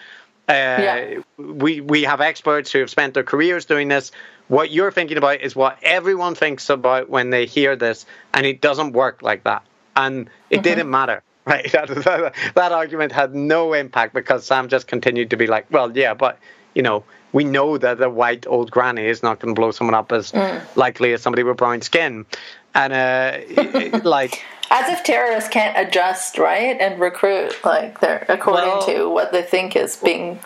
yeah. 0.49 1.19
We 1.37 1.81
we 1.81 2.03
have 2.03 2.21
experts 2.21 2.71
who 2.71 2.79
have 2.79 2.89
spent 2.89 3.13
their 3.13 3.23
careers 3.23 3.65
doing 3.65 3.87
this. 3.87 4.11
What 4.47 4.71
you're 4.71 4.91
thinking 4.91 5.17
about 5.17 5.41
is 5.41 5.55
what 5.55 5.79
everyone 5.81 6.35
thinks 6.35 6.69
about 6.69 7.09
when 7.09 7.31
they 7.31 7.45
hear 7.45 7.75
this, 7.75 8.05
and 8.33 8.45
it 8.45 8.61
doesn't 8.61 8.93
work 8.93 9.21
like 9.21 9.43
that. 9.45 9.63
And 9.95 10.29
it 10.49 10.57
mm-hmm. 10.57 10.63
didn't 10.63 10.89
matter, 10.89 11.23
right? 11.45 11.71
That, 11.71 11.87
that, 11.87 12.33
that 12.53 12.71
argument 12.71 13.11
had 13.11 13.33
no 13.33 13.73
impact 13.73 14.13
because 14.13 14.45
Sam 14.45 14.67
just 14.67 14.87
continued 14.87 15.31
to 15.31 15.37
be 15.37 15.47
like, 15.47 15.65
well, 15.71 15.95
yeah, 15.97 16.13
but 16.13 16.37
you 16.75 16.83
know, 16.83 17.03
we 17.35 17.43
know 17.43 17.77
that 17.77 18.01
a 18.01 18.09
white 18.09 18.47
old 18.47 18.71
granny 18.71 19.05
is 19.05 19.21
not 19.21 19.41
going 19.41 19.53
to 19.53 19.59
blow 19.59 19.71
someone 19.71 19.93
up 19.93 20.13
as 20.13 20.31
mm. 20.31 20.77
likely 20.77 21.11
as 21.11 21.21
somebody 21.21 21.43
with 21.43 21.57
brown 21.57 21.81
skin, 21.81 22.25
and 22.73 22.93
uh, 22.93 23.99
like 24.05 24.41
as 24.71 24.89
if 24.89 25.03
terrorists 25.03 25.49
can't 25.49 25.77
adjust, 25.77 26.37
right, 26.37 26.77
and 26.79 26.97
recruit 26.97 27.53
like 27.65 27.99
they're 27.99 28.25
according 28.29 28.69
well, 28.69 28.85
to 28.85 29.09
what 29.09 29.33
they 29.33 29.41
think 29.41 29.75
is 29.75 29.97
being 29.97 30.39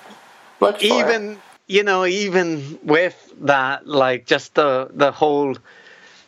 looked 0.60 0.80
for. 0.80 0.86
Even 0.86 1.38
you 1.68 1.84
know, 1.84 2.08
even 2.08 2.80
with 2.82 3.34
that, 3.42 3.86
like 3.86 4.26
just 4.26 4.56
the 4.56 4.90
the 4.92 5.12
whole 5.12 5.56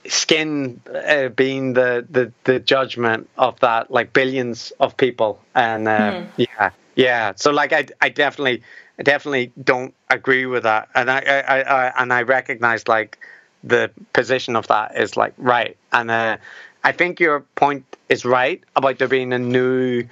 skin 0.07 0.79
uh, 0.93 1.29
being 1.29 1.73
the, 1.73 2.05
the 2.07 2.31
the 2.43 2.59
judgment 2.59 3.27
of 3.35 3.59
that, 3.61 3.89
like 3.89 4.13
billions 4.13 4.73
of 4.79 4.95
people, 4.95 5.41
and 5.55 5.87
uh, 5.87 6.21
hmm. 6.21 6.27
yeah, 6.37 6.69
yeah. 7.01 7.33
So 7.35 7.51
like, 7.51 7.73
I 7.73 7.87
I 7.99 8.09
definitely 8.09 8.63
I 8.99 9.03
definitely 9.03 9.51
don't 9.61 9.93
agree 10.09 10.45
with 10.45 10.63
that, 10.63 10.89
and 10.95 11.09
I 11.09 11.19
I, 11.19 11.61
I 11.61 12.01
and 12.01 12.13
I 12.13 12.21
recognize 12.23 12.87
like 12.87 13.17
the 13.63 13.91
position 14.13 14.55
of 14.55 14.67
that 14.67 14.97
is 14.97 15.17
like 15.17 15.33
right, 15.37 15.77
and 15.91 16.11
uh, 16.11 16.37
I 16.83 16.91
think 16.91 17.19
your 17.19 17.41
point 17.55 17.85
is 18.09 18.25
right 18.25 18.61
about 18.75 18.99
there 18.99 19.07
being 19.07 19.33
a 19.33 19.39
new 19.39 20.03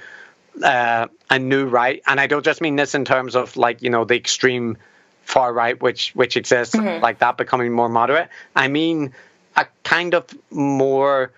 uh, 0.63 1.07
a 1.29 1.39
new 1.39 1.65
right, 1.67 2.01
and 2.07 2.19
I 2.19 2.27
don't 2.27 2.45
just 2.45 2.61
mean 2.61 2.75
this 2.75 2.95
in 2.95 3.05
terms 3.05 3.35
of 3.35 3.57
like 3.57 3.81
you 3.81 3.89
know 3.89 4.05
the 4.05 4.15
extreme 4.15 4.77
far 5.23 5.53
right 5.53 5.79
which 5.79 6.11
which 6.15 6.35
exists 6.35 6.75
mm-hmm. 6.75 7.03
like 7.03 7.19
that 7.19 7.37
becoming 7.37 7.71
more 7.71 7.89
moderate. 7.89 8.29
I 8.55 8.67
mean 8.67 9.13
a 9.55 9.67
kind 9.83 10.15
of 10.15 10.25
more 10.49 11.31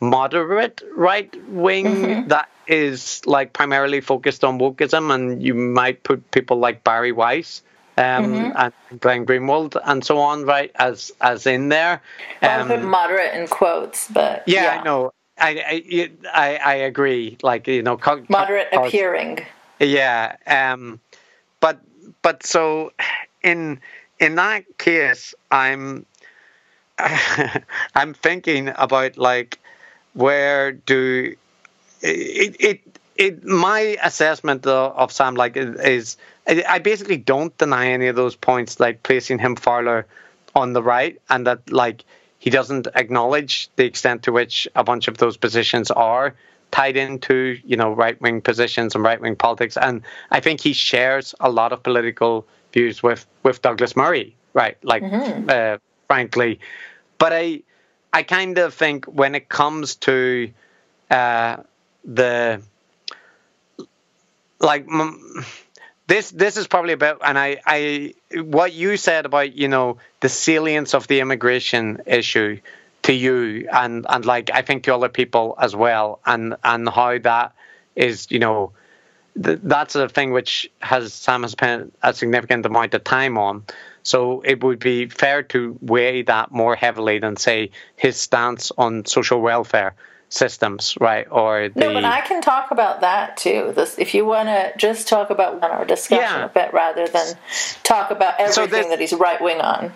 moderate 0.00 0.82
right 0.96 1.34
wing 1.48 1.86
mm-hmm. 1.86 2.28
that 2.28 2.48
is 2.66 3.20
like 3.26 3.52
primarily 3.52 4.00
focused 4.00 4.44
on 4.44 4.58
wokeism, 4.58 5.12
and 5.12 5.42
you 5.42 5.54
might 5.54 6.02
put 6.02 6.30
people 6.30 6.58
like 6.58 6.84
Bari 6.84 7.12
Weiss 7.12 7.62
um, 7.96 8.04
mm-hmm. 8.04 8.52
and 8.56 9.00
Glenn 9.00 9.26
Greenwald 9.26 9.80
and 9.84 10.04
so 10.04 10.18
on, 10.18 10.44
right? 10.44 10.70
As 10.76 11.12
as 11.20 11.46
in 11.46 11.68
there. 11.68 12.00
Um, 12.42 12.68
well, 12.68 12.78
put 12.78 12.82
moderate 12.82 13.34
in 13.34 13.48
quotes, 13.48 14.08
but 14.08 14.44
yeah, 14.46 14.64
yeah. 14.64 14.80
I 14.80 14.84
know. 14.84 15.12
I, 15.38 16.12
I 16.32 16.56
I 16.56 16.74
agree. 16.74 17.38
Like 17.42 17.66
you 17.66 17.82
know, 17.82 17.96
co- 17.96 18.24
moderate 18.28 18.68
co- 18.72 18.84
appearing. 18.84 19.40
Yeah. 19.78 20.36
Um. 20.46 21.00
But 21.60 21.80
but 22.22 22.44
so 22.44 22.92
in 23.42 23.80
in 24.18 24.34
that 24.36 24.64
case, 24.78 25.34
I'm 25.50 26.06
I'm 27.94 28.14
thinking 28.14 28.72
about 28.76 29.18
like 29.18 29.58
where 30.14 30.72
do 30.72 31.36
it 32.02 32.56
it 32.60 32.80
it 33.16 33.44
my 33.44 33.98
assessment 34.02 34.66
of 34.66 35.12
Sam 35.12 35.34
like 35.34 35.56
is 35.56 36.16
I 36.48 36.78
basically 36.78 37.16
don't 37.16 37.56
deny 37.58 37.88
any 37.88 38.08
of 38.08 38.16
those 38.16 38.34
points, 38.34 38.80
like 38.80 39.02
placing 39.02 39.38
him 39.38 39.56
farther 39.56 40.06
on 40.54 40.72
the 40.72 40.82
right, 40.82 41.20
and 41.28 41.46
that 41.46 41.70
like 41.70 42.04
he 42.38 42.50
doesn't 42.50 42.88
acknowledge 42.94 43.68
the 43.76 43.84
extent 43.84 44.24
to 44.24 44.32
which 44.32 44.66
a 44.74 44.82
bunch 44.82 45.06
of 45.06 45.18
those 45.18 45.36
positions 45.36 45.90
are 45.90 46.34
tied 46.70 46.96
into 46.96 47.58
you 47.64 47.76
know 47.76 47.92
right 47.92 48.20
wing 48.20 48.40
positions 48.40 48.94
and 48.94 49.04
right 49.04 49.20
wing 49.20 49.36
politics, 49.36 49.76
and 49.76 50.02
I 50.30 50.40
think 50.40 50.60
he 50.60 50.72
shares 50.72 51.34
a 51.40 51.50
lot 51.50 51.72
of 51.72 51.82
political 51.82 52.46
views 52.72 53.02
with 53.02 53.26
with 53.42 53.62
Douglas 53.62 53.94
Murray, 53.94 54.34
right? 54.54 54.76
Like, 54.82 55.02
mm-hmm. 55.02 55.48
uh, 55.48 55.76
frankly, 56.08 56.58
but 57.18 57.32
I 57.32 57.62
I 58.12 58.22
kind 58.22 58.58
of 58.58 58.74
think 58.74 59.04
when 59.06 59.34
it 59.34 59.48
comes 59.48 59.96
to 59.96 60.50
uh, 61.10 61.56
the 62.04 62.62
like. 64.58 64.86
This 66.06 66.32
this 66.32 66.56
is 66.56 66.66
probably 66.66 66.92
about 66.92 67.20
and 67.24 67.38
I, 67.38 67.60
I 67.64 68.14
what 68.34 68.72
you 68.72 68.96
said 68.96 69.26
about 69.26 69.54
you 69.54 69.68
know 69.68 69.98
the 70.18 70.28
salience 70.28 70.92
of 70.92 71.06
the 71.06 71.20
immigration 71.20 72.02
issue 72.04 72.58
to 73.02 73.12
you 73.12 73.68
and 73.72 74.06
and 74.08 74.24
like 74.26 74.50
I 74.52 74.62
think 74.62 74.82
to 74.84 74.94
other 74.94 75.08
people 75.08 75.54
as 75.56 75.76
well 75.76 76.18
and 76.26 76.56
and 76.64 76.88
how 76.88 77.16
that 77.18 77.54
is 77.94 78.26
you 78.28 78.40
know 78.40 78.72
th- 79.40 79.60
that's 79.62 79.94
a 79.94 80.08
thing 80.08 80.32
which 80.32 80.70
has 80.80 81.12
Sam 81.12 81.42
has 81.42 81.52
spent 81.52 81.94
a 82.02 82.12
significant 82.12 82.66
amount 82.66 82.94
of 82.94 83.04
time 83.04 83.38
on. 83.38 83.64
So 84.02 84.40
it 84.40 84.62
would 84.62 84.78
be 84.78 85.06
fair 85.06 85.42
to 85.44 85.78
weigh 85.80 86.22
that 86.22 86.50
more 86.50 86.74
heavily 86.74 87.18
than 87.18 87.36
say 87.36 87.70
his 87.96 88.16
stance 88.16 88.72
on 88.76 89.04
social 89.04 89.40
welfare 89.40 89.94
systems, 90.30 90.96
right? 91.00 91.26
Or 91.30 91.68
the, 91.68 91.80
no, 91.80 91.92
but 91.92 92.04
I 92.04 92.22
can 92.22 92.40
talk 92.40 92.70
about 92.70 93.02
that 93.02 93.36
too. 93.36 93.72
This, 93.74 93.98
if 93.98 94.14
you 94.14 94.24
want 94.24 94.48
to 94.48 94.72
just 94.78 95.08
talk 95.08 95.30
about 95.30 95.60
one 95.60 95.70
our 95.70 95.84
discussion 95.84 96.22
yeah. 96.22 96.44
a 96.44 96.48
bit 96.48 96.72
rather 96.72 97.06
than 97.06 97.34
talk 97.82 98.10
about 98.10 98.40
everything 98.40 98.54
so 98.54 98.66
this, 98.66 98.86
that 98.86 99.00
he's 99.00 99.12
right 99.12 99.40
wing 99.40 99.60
on. 99.60 99.92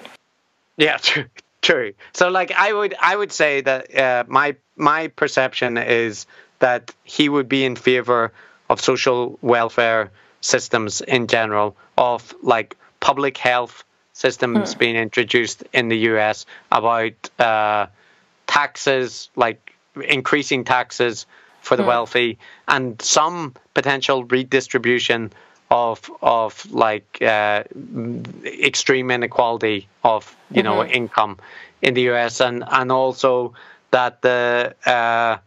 Yeah, 0.76 0.96
true, 1.02 1.26
true. 1.62 1.94
So, 2.12 2.28
like, 2.28 2.52
I 2.52 2.72
would, 2.72 2.94
I 3.00 3.16
would 3.16 3.32
say 3.32 3.60
that 3.62 3.96
uh, 3.96 4.24
my 4.26 4.56
my 4.76 5.08
perception 5.08 5.78
is 5.78 6.26
that 6.58 6.92
he 7.04 7.28
would 7.28 7.48
be 7.48 7.64
in 7.64 7.76
favor 7.76 8.32
of 8.68 8.80
social 8.80 9.38
welfare 9.40 10.10
systems 10.40 11.00
in 11.00 11.26
general, 11.28 11.76
of 11.96 12.34
like 12.42 12.76
public 13.00 13.38
health 13.38 13.84
systems 14.14 14.72
hmm. 14.72 14.78
being 14.78 14.96
introduced 14.96 15.64
in 15.74 15.88
the 15.88 15.98
U.S. 16.10 16.46
about 16.72 17.12
uh, 17.38 17.86
taxes, 18.46 19.28
like 19.36 19.74
increasing 20.02 20.64
taxes 20.64 21.26
for 21.60 21.76
the 21.76 21.82
wealthy 21.82 22.38
and 22.68 23.00
some 23.00 23.54
potential 23.72 24.24
redistribution 24.24 25.32
of 25.70 26.10
of 26.20 26.70
like 26.70 27.22
uh, 27.22 27.64
extreme 28.44 29.10
inequality 29.10 29.88
of 30.02 30.36
you 30.50 30.62
know 30.62 30.84
income 30.84 31.38
in 31.80 31.94
the 31.94 32.02
US 32.10 32.40
and 32.40 32.64
and 32.70 32.92
also 32.92 33.54
that 33.90 34.20
the 34.20 34.74
uh, 34.84 35.38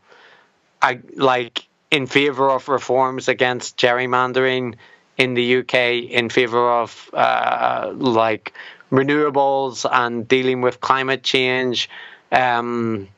I 0.81 0.99
like 1.15 1.67
in 1.91 2.07
favor 2.07 2.49
of 2.49 2.67
reforms 2.67 3.27
against 3.27 3.77
gerrymandering 3.77 4.75
in 5.17 5.33
the 5.33 5.57
UK 5.57 5.75
in 6.09 6.29
favor 6.29 6.71
of 6.71 7.09
uh, 7.13 7.91
like 7.95 8.53
renewables 8.91 9.89
and 9.91 10.27
dealing 10.27 10.61
with 10.61 10.79
climate 10.79 11.23
change. 11.23 11.89
Um, 12.31 13.09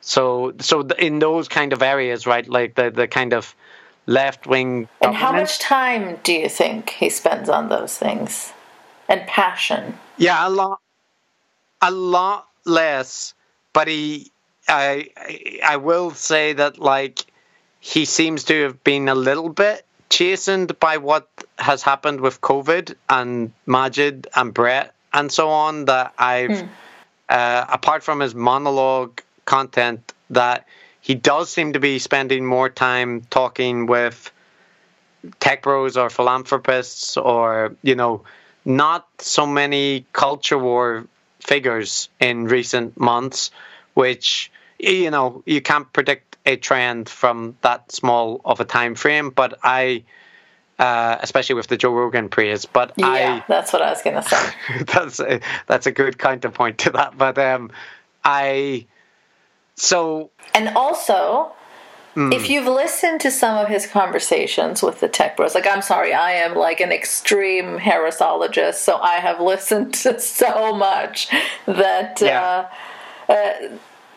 so, 0.00 0.54
so 0.60 0.80
in 0.80 1.18
those 1.18 1.48
kind 1.48 1.72
of 1.72 1.82
areas, 1.82 2.26
right, 2.26 2.48
like 2.48 2.74
the 2.74 2.90
the 2.90 3.08
kind 3.08 3.32
of 3.32 3.54
left 4.06 4.46
wing. 4.46 4.88
And 5.00 5.14
how 5.14 5.32
much 5.32 5.58
time 5.58 6.18
do 6.22 6.32
you 6.32 6.48
think 6.48 6.90
he 6.90 7.10
spends 7.10 7.48
on 7.48 7.68
those 7.68 7.96
things? 7.96 8.52
And 9.08 9.26
passion. 9.26 9.98
Yeah, 10.16 10.46
a 10.46 10.50
lot, 10.50 10.80
a 11.82 11.90
lot 11.90 12.46
less. 12.64 13.34
But 13.72 13.88
he, 13.88 14.30
I, 14.68 15.10
I 15.66 15.76
will 15.76 16.12
say 16.12 16.52
that 16.52 16.78
like 16.78 17.24
he 17.80 18.04
seems 18.04 18.44
to 18.44 18.62
have 18.62 18.82
been 18.84 19.08
a 19.08 19.14
little 19.14 19.48
bit 19.48 19.84
chastened 20.10 20.78
by 20.78 20.98
what 20.98 21.28
has 21.58 21.82
happened 21.82 22.20
with 22.20 22.40
COVID 22.40 22.94
and 23.08 23.52
Maajid 23.66 24.26
and 24.34 24.52
Brett 24.52 24.92
and 25.12 25.32
so 25.32 25.48
on. 25.48 25.86
That 25.86 26.12
I've, 26.18 26.60
hmm. 26.60 26.66
uh, 27.28 27.64
apart 27.68 28.02
from 28.02 28.20
his 28.20 28.34
monologue 28.34 29.22
content, 29.46 30.12
that 30.30 30.66
he 31.00 31.14
does 31.14 31.50
seem 31.50 31.72
to 31.72 31.80
be 31.80 31.98
spending 31.98 32.44
more 32.44 32.68
time 32.68 33.22
talking 33.30 33.86
with 33.86 34.30
tech 35.38 35.62
bros 35.62 35.96
or 35.96 36.10
philanthropists 36.10 37.16
or 37.16 37.76
you 37.82 37.94
know 37.94 38.22
not 38.64 39.06
so 39.18 39.46
many 39.46 40.06
culture 40.12 40.58
war 40.58 41.06
figures 41.40 42.08
in 42.20 42.44
recent 42.44 42.98
months 42.98 43.50
which 43.94 44.50
you 44.78 45.10
know 45.10 45.42
you 45.44 45.60
can't 45.60 45.92
predict 45.92 46.29
a 46.46 46.56
trend 46.56 47.08
from 47.08 47.56
that 47.62 47.90
small 47.92 48.40
of 48.44 48.60
a 48.60 48.64
time 48.64 48.94
frame 48.94 49.30
but 49.30 49.58
i 49.62 50.02
uh, 50.78 51.18
especially 51.20 51.54
with 51.54 51.66
the 51.66 51.76
Joe 51.76 51.92
Rogan 51.92 52.30
praise. 52.30 52.64
But 52.64 52.94
yeah, 52.96 53.06
I, 53.06 53.44
that's 53.46 53.70
what 53.70 53.82
I 53.82 53.90
was 53.90 54.00
going 54.00 54.16
to 54.16 54.22
say. 54.22 54.52
that's 54.86 55.20
a, 55.20 55.40
that's 55.66 55.86
a 55.86 55.92
good 55.92 56.16
counterpoint 56.16 56.78
to 56.78 56.90
that. 56.92 57.18
But 57.18 57.36
um, 57.36 57.70
I 58.24 58.86
so. 59.74 60.30
And 60.54 60.70
also, 60.70 61.52
Mm. 62.16 62.34
If 62.34 62.50
you've 62.50 62.66
listened 62.66 63.20
to 63.20 63.30
some 63.30 63.56
of 63.56 63.68
his 63.68 63.86
conversations 63.86 64.82
with 64.82 64.98
the 64.98 65.08
tech 65.08 65.36
bros, 65.36 65.54
like 65.54 65.66
I'm 65.66 65.80
sorry, 65.80 66.12
I 66.12 66.32
am 66.32 66.56
like 66.56 66.80
an 66.80 66.90
extreme 66.90 67.78
Harrisologist, 67.78 68.74
so 68.74 68.96
I 68.96 69.16
have 69.16 69.40
listened 69.52 69.94
to 69.94 70.18
so 70.18 70.74
much 70.74 71.28
that 71.66 72.20
yeah. 72.20 72.66
uh, 73.28 73.32
uh, 73.32 73.52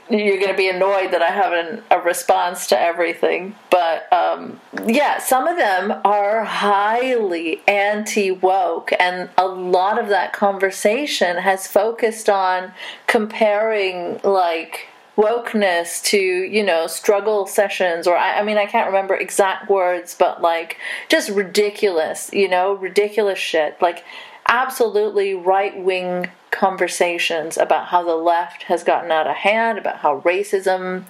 you're 0.10 0.38
going 0.38 0.52
to 0.52 0.58
be 0.58 0.70
annoyed 0.70 1.12
that 1.12 1.22
I 1.22 1.30
haven't 1.30 1.84
a 1.90 2.00
response 2.00 2.68
to 2.68 2.80
everything. 2.80 3.56
But 3.70 4.12
um, 4.12 4.60
yeah, 4.86 5.20
some 5.20 5.48
of 5.48 5.58
them 5.58 6.00
are 6.04 6.44
highly 6.44 7.62
anti 7.68 8.32
woke, 8.32 8.92
and 9.00 9.30
a 9.38 9.48
lot 9.48 10.02
of 10.02 10.10
that 10.10 10.34
conversation 10.34 11.38
has 11.38 11.68
focused 11.68 12.30
on 12.30 12.74
comparing 13.08 14.20
like 14.24 14.88
wokeness 15.18 16.04
to 16.04 16.18
you 16.18 16.64
know 16.64 16.88
struggle 16.88 17.46
sessions 17.46 18.08
or 18.08 18.18
I, 18.18 18.40
I, 18.40 18.44
mean 18.44 18.58
i 18.58 18.66
can't 18.66 18.88
remember 18.88 19.16
exact 19.16 19.70
words 19.70 20.16
but 20.18 20.42
like 20.42 20.78
just 21.08 21.30
ridiculous 21.30 22.32
you 22.34 22.50
know 22.50 22.74
ridiculous 22.74 23.38
shit 23.38 23.80
like 23.80 24.04
absolutely 24.48 25.36
right 25.36 25.78
wing 25.78 26.30
conversations 26.54 27.58
about 27.58 27.88
how 27.88 28.04
the 28.04 28.16
left 28.16 28.64
has 28.64 28.84
gotten 28.84 29.12
out 29.12 29.28
of 29.28 29.36
hand 29.36 29.78
about 29.78 29.98
how 29.98 30.22
racism 30.22 31.04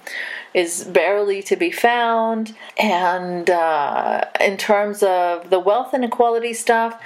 is 0.52 0.84
barely 0.84 1.42
to 1.42 1.54
be 1.54 1.70
found 1.70 2.56
and 2.78 3.50
uh, 3.50 4.24
in 4.40 4.56
terms 4.56 5.02
of 5.02 5.50
the 5.50 5.60
wealth 5.60 5.94
inequality 5.94 6.52
stuff 6.52 7.00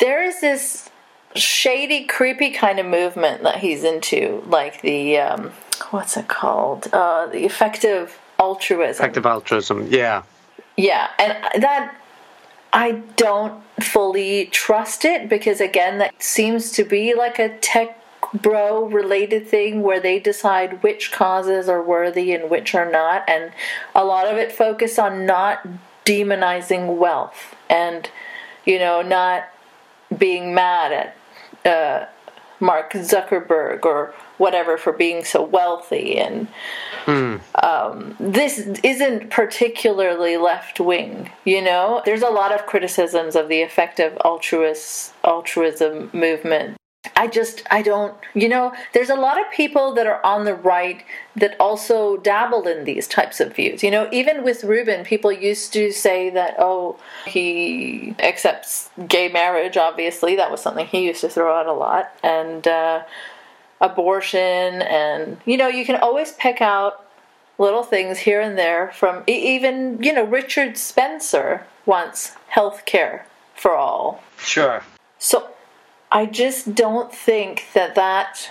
there 0.00 0.22
is 0.22 0.40
this 0.40 0.88
shady 1.34 2.04
creepy 2.04 2.50
kind 2.50 2.78
of 2.78 2.86
movement 2.86 3.42
that 3.42 3.58
he's 3.58 3.84
into 3.84 4.42
like 4.46 4.80
the 4.80 5.18
um, 5.18 5.52
what's 5.90 6.16
it 6.16 6.28
called? 6.28 6.88
Uh, 6.92 7.26
the 7.26 7.44
effective 7.44 8.18
altruism. 8.38 9.04
Effective 9.04 9.26
altruism, 9.26 9.86
yeah. 9.90 10.22
Yeah, 10.76 11.10
and 11.18 11.62
that 11.62 11.94
I 12.72 13.02
don't 13.16 13.62
fully 13.82 14.46
trust 14.46 15.04
it 15.04 15.28
because 15.28 15.60
again, 15.60 15.98
that 15.98 16.22
seems 16.22 16.70
to 16.72 16.84
be 16.84 17.14
like 17.14 17.38
a 17.38 17.56
tech 17.58 17.98
bro 18.34 18.84
related 18.84 19.48
thing 19.48 19.82
where 19.82 20.00
they 20.00 20.18
decide 20.18 20.82
which 20.82 21.12
causes 21.12 21.68
are 21.68 21.82
worthy 21.82 22.32
and 22.32 22.50
which 22.50 22.74
are 22.74 22.90
not, 22.90 23.28
and 23.28 23.52
a 23.94 24.04
lot 24.04 24.26
of 24.26 24.36
it 24.36 24.52
focus 24.52 24.98
on 24.98 25.24
not 25.24 25.66
demonizing 26.04 26.96
wealth 26.96 27.54
and 27.68 28.10
you 28.64 28.78
know 28.78 29.02
not 29.02 29.48
being 30.16 30.54
mad 30.54 31.14
at 31.64 31.70
uh, 31.70 32.06
Mark 32.60 32.92
Zuckerberg 32.92 33.84
or 33.84 34.14
whatever 34.38 34.78
for 34.78 34.92
being 34.92 35.24
so 35.24 35.42
wealthy. 35.42 36.18
And 36.18 36.48
mm. 37.04 37.40
um, 37.62 38.16
this 38.18 38.58
isn't 38.58 39.30
particularly 39.30 40.36
left 40.36 40.80
wing 40.80 41.30
you 41.44 41.62
know? 41.62 42.02
There's 42.04 42.22
a 42.22 42.28
lot 42.28 42.52
of 42.52 42.66
criticisms 42.66 43.34
of 43.34 43.48
the 43.48 43.62
effective 43.62 44.16
altruist 44.18 45.14
altruism 45.24 46.10
movement. 46.12 46.76
I 47.16 47.26
just 47.26 47.62
I 47.70 47.80
don't 47.80 48.14
you 48.34 48.48
know 48.48 48.72
there's 48.92 49.08
a 49.08 49.14
lot 49.14 49.40
of 49.40 49.50
people 49.50 49.94
that 49.94 50.06
are 50.06 50.24
on 50.26 50.44
the 50.44 50.54
right 50.54 51.04
that 51.36 51.56
also 51.58 52.16
dabble 52.18 52.66
in 52.66 52.84
these 52.84 53.06
types 53.06 53.40
of 53.40 53.54
views. 53.54 53.82
You 53.82 53.90
know 53.90 54.08
even 54.12 54.44
with 54.44 54.64
Rubin 54.64 55.04
people 55.04 55.32
used 55.32 55.72
to 55.72 55.90
say 55.92 56.28
that 56.30 56.56
oh 56.58 56.98
he 57.26 58.14
accepts 58.18 58.90
gay 59.06 59.28
marriage 59.28 59.76
obviously. 59.76 60.36
That 60.36 60.50
was 60.50 60.60
something 60.60 60.86
he 60.86 61.06
used 61.06 61.22
to 61.22 61.28
throw 61.28 61.58
out 61.58 61.66
a 61.66 61.72
lot. 61.72 62.12
And 62.22 62.66
uh, 62.68 63.04
abortion 63.80 64.82
and 64.82 65.38
you 65.44 65.56
know 65.56 65.68
you 65.68 65.84
can 65.84 65.96
always 65.96 66.32
pick 66.32 66.60
out 66.60 67.04
little 67.58 67.82
things 67.82 68.18
here 68.18 68.40
and 68.40 68.58
there 68.58 68.90
from 68.92 69.22
even 69.26 70.02
you 70.02 70.12
know 70.12 70.24
Richard 70.24 70.76
Spencer 70.76 71.66
wants 71.86 72.34
health 72.48 72.84
care 72.86 73.26
for 73.54 73.74
all 73.74 74.22
sure 74.38 74.82
so 75.18 75.50
I 76.10 76.26
just 76.26 76.74
don't 76.74 77.12
think 77.12 77.66
that 77.74 77.94
that 77.96 78.50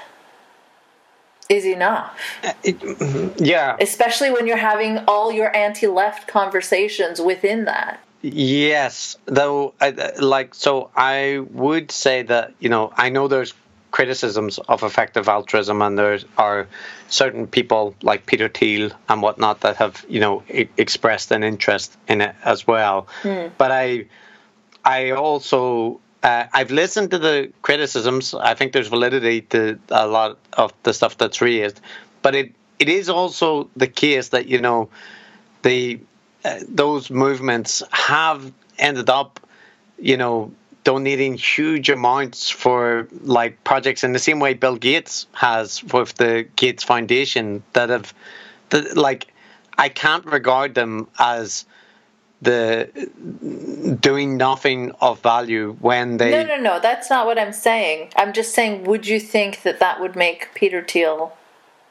is 1.49 1.65
enough. 1.65 2.19
Uh, 2.43 2.53
it, 2.63 3.39
yeah. 3.39 3.77
Especially 3.79 4.31
when 4.31 4.47
you're 4.47 4.57
having 4.57 4.99
all 5.07 5.31
your 5.31 5.55
anti 5.55 5.87
left 5.87 6.27
conversations 6.27 7.19
within 7.21 7.65
that. 7.65 7.99
Yes, 8.21 9.17
though, 9.25 9.73
I, 9.79 9.91
like, 10.19 10.53
so 10.55 10.89
I 10.95 11.45
would 11.51 11.91
say 11.91 12.23
that, 12.23 12.53
you 12.59 12.67
know, 12.67 12.91
I 12.95 13.09
know 13.09 13.27
there's 13.27 13.53
criticisms 13.91 14.59
of 14.59 14.83
effective 14.83 15.27
altruism, 15.27 15.81
and 15.81 15.97
there 15.97 16.19
are 16.37 16.67
certain 17.07 17.47
people 17.47 17.95
like 18.01 18.25
Peter 18.25 18.49
Thiel 18.49 18.91
and 19.09 19.21
whatnot 19.21 19.61
that 19.61 19.77
have, 19.77 20.05
you 20.09 20.19
know, 20.19 20.43
expressed 20.47 21.31
an 21.31 21.43
interest 21.43 21.97
in 22.07 22.21
it 22.21 22.35
as 22.43 22.67
well. 22.67 23.07
Mm. 23.23 23.51
But 23.57 23.71
I, 23.71 24.05
I 24.83 25.11
also 25.11 25.99
uh, 26.23 26.45
I've 26.51 26.71
listened 26.71 27.11
to 27.11 27.19
the 27.19 27.51
criticisms. 27.61 28.33
I 28.33 28.53
think 28.55 28.73
there's 28.73 28.87
validity 28.87 29.41
to 29.41 29.79
a 29.89 30.07
lot 30.07 30.37
of 30.53 30.73
the 30.83 30.93
stuff 30.93 31.17
that's 31.17 31.41
raised, 31.41 31.79
but 32.21 32.35
it 32.35 32.53
it 32.79 32.89
is 32.89 33.09
also 33.09 33.69
the 33.75 33.87
case 33.87 34.29
that 34.29 34.47
you 34.47 34.59
know 34.59 34.89
the 35.61 35.99
uh, 36.43 36.59
those 36.67 37.09
movements 37.09 37.83
have 37.91 38.51
ended 38.77 39.09
up, 39.09 39.39
you 39.99 40.17
know, 40.17 40.51
donating 40.87 41.33
huge 41.33 41.89
amounts 41.89 42.49
for 42.49 43.09
like 43.21 43.61
projects 43.65 44.05
in 44.05 44.13
the 44.13 44.19
same 44.19 44.39
way 44.39 44.53
Bill 44.53 44.77
Gates 44.77 45.27
has 45.33 45.83
with 45.83 46.13
the 46.15 46.47
Gates 46.55 46.81
Foundation 46.81 47.61
that 47.73 47.89
have, 47.89 48.13
that 48.69 48.95
like, 48.95 49.27
I 49.77 49.89
can't 49.89 50.25
regard 50.25 50.75
them 50.75 51.09
as 51.19 51.65
the 52.41 52.87
doing 53.99 54.37
nothing 54.37 54.93
of 55.01 55.19
value 55.19 55.75
when 55.81 56.15
they 56.15 56.31
no 56.31 56.43
no 56.43 56.55
no 56.55 56.79
that's 56.79 57.09
not 57.09 57.25
what 57.25 57.39
i'm 57.39 57.51
saying. 57.51 58.11
I'm 58.15 58.31
just 58.31 58.53
saying 58.53 58.83
would 58.83 59.07
you 59.07 59.19
think 59.19 59.63
that 59.63 59.79
that 59.79 59.99
would 59.99 60.15
make 60.15 60.53
peter 60.53 60.83
thiel 60.83 61.35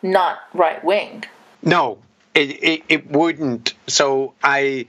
not 0.02 0.38
right 0.54 0.84
wing 0.84 1.24
no 1.62 1.98
it, 2.36 2.62
it, 2.62 2.82
it 2.88 3.10
wouldn't. 3.10 3.74
So 3.88 4.34
i 4.42 4.86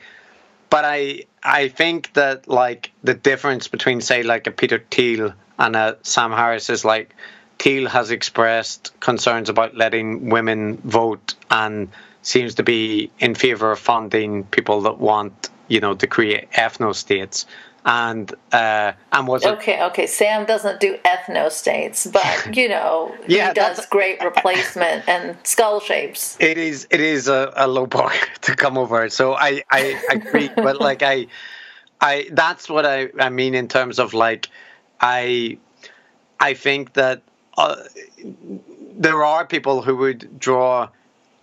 but 0.70 0.86
i 0.86 1.24
i 1.44 1.68
think 1.68 2.14
that 2.14 2.48
like 2.48 2.92
the 3.04 3.14
difference 3.14 3.68
between 3.68 4.02
say 4.02 4.24
like 4.24 4.48
a 4.48 4.52
peter 4.52 4.84
thiel 4.92 5.34
and 5.60 5.76
a 5.76 5.98
sam 6.04 6.32
harris 6.32 6.70
is 6.70 6.84
like 6.86 7.16
thiel 7.60 7.88
has 7.88 8.12
expressed 8.12 8.98
concerns 9.00 9.50
about 9.50 9.76
letting 9.76 10.30
women 10.30 10.78
vote 10.78 11.36
and 11.50 11.90
seems 12.22 12.56
to 12.56 12.64
be 12.64 13.10
in 13.20 13.36
favor 13.36 13.72
of 13.72 13.80
funding 13.80 14.44
people 14.44 14.82
that 14.82 14.98
want, 14.98 15.50
you 15.70 15.80
know, 15.80 15.96
to 15.96 16.08
create 16.08 16.52
ethno 16.52 16.94
states. 16.94 17.46
And 17.90 18.34
uh, 18.52 18.92
and 19.14 19.28
was 19.28 19.46
okay. 19.46 19.82
Okay, 19.86 20.08
Sam 20.08 20.46
doesn't 20.46 20.82
do 20.82 20.98
ethno 21.06 21.50
states, 21.50 22.06
but 22.06 22.46
you 22.58 22.68
know 22.68 23.16
Yeah, 23.28 23.48
he 23.50 23.54
does 23.54 23.86
great 23.86 24.22
replacement 24.32 25.08
and 25.08 25.38
skull 25.44 25.80
shapes. 25.80 26.36
it 26.42 26.58
is 26.58 26.86
it 26.92 27.00
is 27.00 27.30
a, 27.30 27.54
a 27.56 27.66
low 27.68 27.86
bar 27.86 28.12
to 28.42 28.56
come 28.58 28.78
over. 28.78 29.08
So 29.10 29.36
I 29.36 29.64
I 29.72 30.02
agree, 30.10 30.50
but 30.62 30.82
like 30.82 31.02
I 31.02 31.28
I 32.02 32.28
that's 32.34 32.70
what 32.70 32.86
I 32.86 33.10
I 33.20 33.30
mean 33.30 33.56
in 33.56 33.70
terms 33.70 34.00
of 34.00 34.14
like 34.14 34.50
I 35.00 35.58
I 36.40 36.54
think 36.56 36.94
that 36.94 37.22
uh, 37.58 37.78
there 38.98 39.24
are 39.24 39.46
people 39.46 39.82
who 39.82 39.96
would 39.98 40.40
draw 40.40 40.90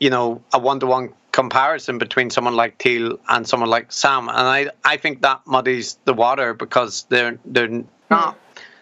you 0.00 0.10
know 0.10 0.42
a 0.52 0.58
one 0.58 0.80
to 0.80 0.86
one 0.86 1.12
comparison 1.34 1.98
between 1.98 2.30
someone 2.30 2.54
like 2.54 2.80
Thiel 2.80 3.18
and 3.28 3.44
someone 3.46 3.68
like 3.68 3.90
Sam, 3.90 4.28
and 4.28 4.46
I 4.58 4.70
I 4.84 4.96
think 4.96 5.22
that 5.22 5.40
muddies 5.46 5.98
the 6.04 6.14
water 6.14 6.54
because 6.54 7.06
they're 7.08 7.36
they're 7.44 7.82
not 8.08 8.38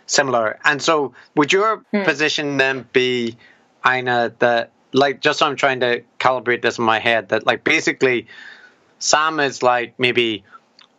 similar. 0.06 0.58
And 0.62 0.82
so, 0.82 1.14
would 1.34 1.50
your 1.50 1.78
position 2.04 2.58
then 2.58 2.86
be, 2.92 3.38
Aina, 3.86 4.34
that 4.40 4.70
like 4.92 5.22
just 5.22 5.38
so 5.38 5.46
I'm 5.46 5.56
trying 5.56 5.80
to 5.80 6.02
calibrate 6.20 6.60
this 6.60 6.76
in 6.76 6.84
my 6.84 6.98
head 6.98 7.30
that 7.30 7.46
like 7.46 7.64
basically 7.64 8.26
Sam 8.98 9.40
is 9.40 9.62
like 9.62 9.94
maybe 9.98 10.44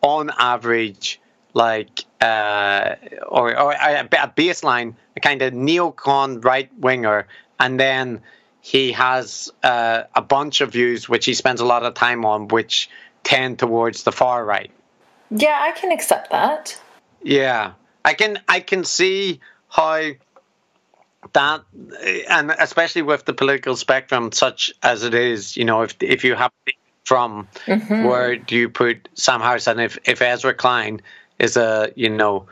on 0.02 0.30
average 0.36 1.20
like 1.52 2.04
uh, 2.20 2.96
or 3.28 3.56
or 3.56 3.72
a, 3.72 4.00
a 4.00 4.32
baseline 4.36 4.94
a 5.16 5.20
kind 5.20 5.40
of 5.40 5.52
neocon 5.54 6.44
right 6.44 6.68
winger 6.80 7.28
and 7.60 7.78
then 7.78 8.20
he 8.64 8.92
has 8.92 9.52
uh, 9.62 10.04
a 10.14 10.22
bunch 10.22 10.62
of 10.62 10.72
views 10.72 11.06
which 11.06 11.26
he 11.26 11.34
spends 11.34 11.60
a 11.60 11.66
lot 11.66 11.82
of 11.82 11.92
time 11.92 12.24
on 12.24 12.48
which 12.48 12.88
tend 13.22 13.58
towards 13.58 14.04
the 14.04 14.12
far 14.12 14.42
right 14.42 14.70
Yeah, 15.30 15.58
I 15.60 15.72
can 15.78 15.92
accept 15.92 16.30
that. 16.30 16.80
yeah, 17.22 17.72
I 18.04 18.14
can 18.14 18.38
I 18.48 18.60
can 18.60 18.84
see 18.84 19.40
how 19.68 20.12
that, 21.32 21.62
and 22.28 22.50
especially 22.58 23.02
with 23.02 23.24
the 23.24 23.32
political 23.32 23.76
spectrum 23.76 24.30
such 24.32 24.72
as 24.82 25.02
it 25.04 25.14
is, 25.14 25.56
you 25.56 25.64
know, 25.64 25.82
if 25.82 25.96
if 26.00 26.24
you 26.24 26.34
have 26.34 26.52
from 27.04 27.48
where 27.88 28.36
do 28.36 28.56
you 28.56 28.68
put 28.70 29.08
Sam 29.14 29.40
Harris, 29.40 29.66
and 29.66 29.80
if 29.80 29.98
if 30.04 30.22
Ezra 30.22 30.54
Klein 30.54 31.00
is 31.38 31.56
a 31.56 31.92
you 31.96 32.08
know 32.08 32.46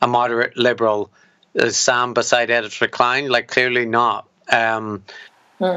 a 0.00 0.06
moderate 0.06 0.56
liberal, 0.56 1.10
is 1.54 1.76
Sam 1.76 2.14
beside 2.14 2.50
Ezra 2.50 2.88
Klein? 2.88 3.28
Like 3.28 3.48
clearly 3.48 3.86
not. 3.86 4.28
Um, 4.50 5.02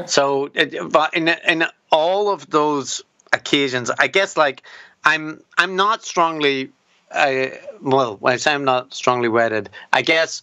So, 0.06 0.50
but 0.90 1.14
in 1.14 1.28
in 1.28 1.64
all 1.90 2.30
of 2.30 2.48
those 2.50 3.02
occasions, 3.32 3.90
I 3.90 4.08
guess 4.08 4.36
like 4.36 4.62
I'm 5.04 5.42
I'm 5.56 5.76
not 5.76 6.04
strongly, 6.04 6.70
uh, 7.10 7.46
well, 7.80 8.16
when 8.16 8.34
I 8.34 8.36
say 8.36 8.52
I'm 8.52 8.64
not 8.64 8.94
strongly 8.94 9.28
wedded, 9.28 9.70
I 9.92 10.02
guess 10.02 10.42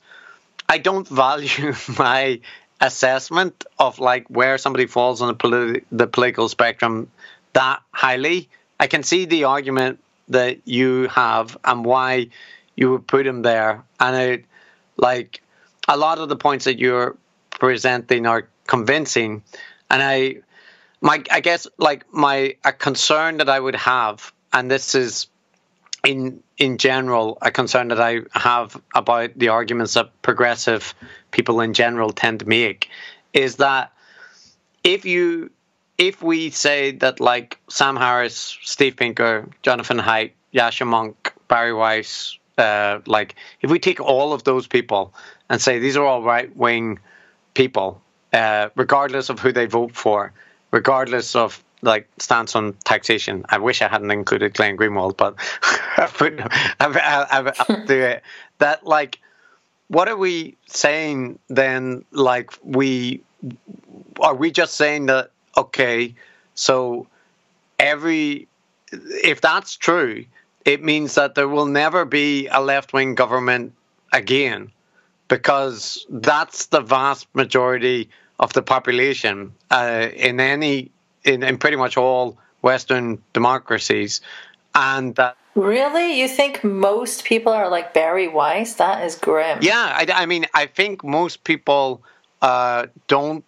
I 0.68 0.78
don't 0.78 1.08
value 1.26 1.74
my 1.98 2.42
assessment 2.82 3.66
of 3.80 4.00
like 4.00 4.28
where 4.28 4.58
somebody 4.58 4.86
falls 4.86 5.22
on 5.22 5.30
the, 5.30 5.36
politi- 5.36 5.84
the 5.92 6.08
political 6.08 6.48
spectrum 6.48 7.10
that 7.54 7.82
highly. 7.92 8.50
I 8.80 8.86
can 8.86 9.02
see 9.02 9.26
the 9.26 9.46
argument 9.46 10.00
that 10.30 10.68
you 10.68 11.08
have 11.08 11.58
and 11.64 11.84
why 11.84 12.28
you 12.76 12.92
would 12.92 13.08
put 13.08 13.26
him 13.26 13.42
there, 13.42 13.84
and 14.00 14.16
I 14.16 14.44
like 14.98 15.42
a 15.88 15.98
lot 15.98 16.20
of 16.20 16.30
the 16.30 16.36
points 16.36 16.66
that 16.66 16.78
you're 16.78 17.16
presenting 17.50 18.28
are 18.28 18.48
convincing, 18.68 19.44
and 19.90 20.04
I 20.04 20.38
my 21.02 21.24
I 21.32 21.40
guess 21.40 21.68
like 21.78 22.12
my 22.14 22.56
a 22.64 22.72
concern 22.72 23.38
that 23.38 23.50
I 23.50 23.60
would 23.60 23.76
have, 23.76 24.32
and 24.54 24.70
this 24.70 24.96
is 24.96 25.28
in 26.04 26.44
in 26.58 26.78
general 26.78 27.38
a 27.42 27.52
concern 27.52 27.90
that 27.90 28.02
I 28.02 28.22
have 28.32 28.80
about 28.94 29.32
the 29.36 29.50
arguments 29.50 29.94
that 29.96 30.22
progressive 30.22 30.94
people 31.32 31.62
in 31.62 31.74
general 31.74 32.12
tend 32.12 32.40
to 32.42 32.48
make, 32.48 32.90
is 33.34 33.58
that 33.58 33.92
if 34.84 35.06
you 35.06 35.52
if 35.98 36.22
we 36.22 36.50
say 36.50 36.92
that 36.92 37.20
like 37.20 37.60
Sam 37.70 37.96
Harris, 37.96 38.58
Steve 38.62 38.96
Pinker, 38.96 39.50
Jonathan 39.64 39.98
Haidt, 39.98 40.32
Yascha 40.54 40.86
Mounk, 40.86 41.32
Bari 41.48 41.74
Weiss, 41.74 42.38
uh, 42.58 43.00
like 43.06 43.36
if 43.62 43.72
we 43.72 43.80
take 43.80 44.00
all 44.00 44.34
of 44.34 44.44
those 44.44 44.68
people 44.68 45.14
and 45.50 45.62
say 45.62 45.80
these 45.80 45.98
are 45.98 46.06
all 46.06 46.24
right 46.24 46.56
wing 46.56 47.00
people, 47.54 48.02
uh, 48.38 48.70
regardless 48.76 49.30
of 49.30 49.40
who 49.40 49.52
they 49.52 49.66
vote 49.66 49.96
for, 49.96 50.32
regardless 50.70 51.36
of 51.36 51.64
like 51.82 52.08
stance 52.20 52.56
on 52.56 52.74
taxation. 52.84 53.44
I 53.50 53.58
wish 53.58 53.82
I 53.82 53.88
hadn't 53.88 54.12
included 54.12 54.54
Glenn 54.54 54.78
Greenwald, 54.78 55.18
but 55.18 55.36
I 55.98 56.06
put 56.06 56.40
I've, 56.80 56.98
I've, 56.98 57.48
I've 57.60 57.88
do 57.88 58.00
it. 58.00 58.22
That 58.60 58.86
like, 58.86 59.20
what 59.88 60.08
are 60.08 60.18
we 60.18 60.56
saying 60.68 61.40
then? 61.48 62.06
Like 62.12 62.52
we 62.64 63.22
are 64.20 64.36
we 64.36 64.52
just 64.52 64.76
saying 64.76 65.08
that 65.08 65.32
okay, 65.56 66.14
so 66.54 67.08
every 67.80 68.48
if 68.92 69.42
that's 69.42 69.76
true, 69.78 70.26
it 70.64 70.84
means 70.84 71.16
that 71.16 71.34
there 71.34 71.48
will 71.48 71.66
never 71.66 72.06
be 72.06 72.48
a 72.50 72.62
left 72.62 72.94
wing 72.94 73.16
government 73.16 73.74
again 74.14 74.72
because 75.28 76.06
that's 76.10 76.68
the 76.68 76.82
vast 76.82 77.28
majority 77.34 78.10
of 78.40 78.54
the 78.54 78.62
population 78.62 79.54
uh, 79.72 80.10
in 80.16 80.40
any 80.40 80.92
in, 81.24 81.44
in 81.44 81.58
pretty 81.58 81.78
much 81.78 81.98
all 81.98 82.38
Western 82.62 83.22
democracies, 83.34 84.22
and 84.76 85.16
that 85.16 85.38
Really? 85.58 86.22
You 86.22 86.28
think 86.28 86.64
most 86.64 87.26
people 87.26 87.52
are 87.52 87.68
like 87.68 87.92
Bari 87.92 88.28
Weiss? 88.28 88.76
That 88.76 89.04
is 89.04 89.16
grim. 89.16 89.58
yeah, 89.64 89.92
I, 89.92 90.06
I 90.14 90.26
mean, 90.28 90.46
I 90.54 90.68
think 90.68 91.04
most 91.04 91.44
people 91.46 92.04
uh, 92.44 92.86
don't 93.08 93.44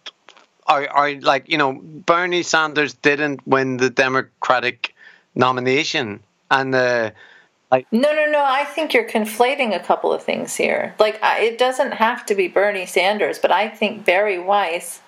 are, 0.66 0.88
are 0.88 1.12
like 1.20 1.48
you 1.48 1.56
know 1.56 1.74
Bernie 1.80 2.42
Sanders 2.42 2.94
didn't 2.94 3.46
win 3.46 3.76
the 3.76 3.90
Democratic 3.90 4.92
nomination, 5.36 6.20
and 6.50 6.74
uh, 7.70 7.80
No, 7.92 8.12
no, 8.12 8.26
no. 8.26 8.42
I 8.44 8.64
think 8.64 8.92
you're 8.94 9.08
conflating 9.08 9.74
a 9.74 9.80
couple 9.80 10.12
of 10.12 10.22
things 10.22 10.56
here. 10.56 10.94
Like, 10.98 11.22
I- 11.22 11.40
it 11.40 11.58
doesn't 11.58 11.92
have 11.92 12.26
to 12.26 12.34
be 12.34 12.48
Bernie 12.48 12.86
Sanders, 12.86 13.38
but 13.38 13.50
I 13.52 13.68
think 13.68 14.04
Bari 14.04 14.38
Weiss 14.38 15.00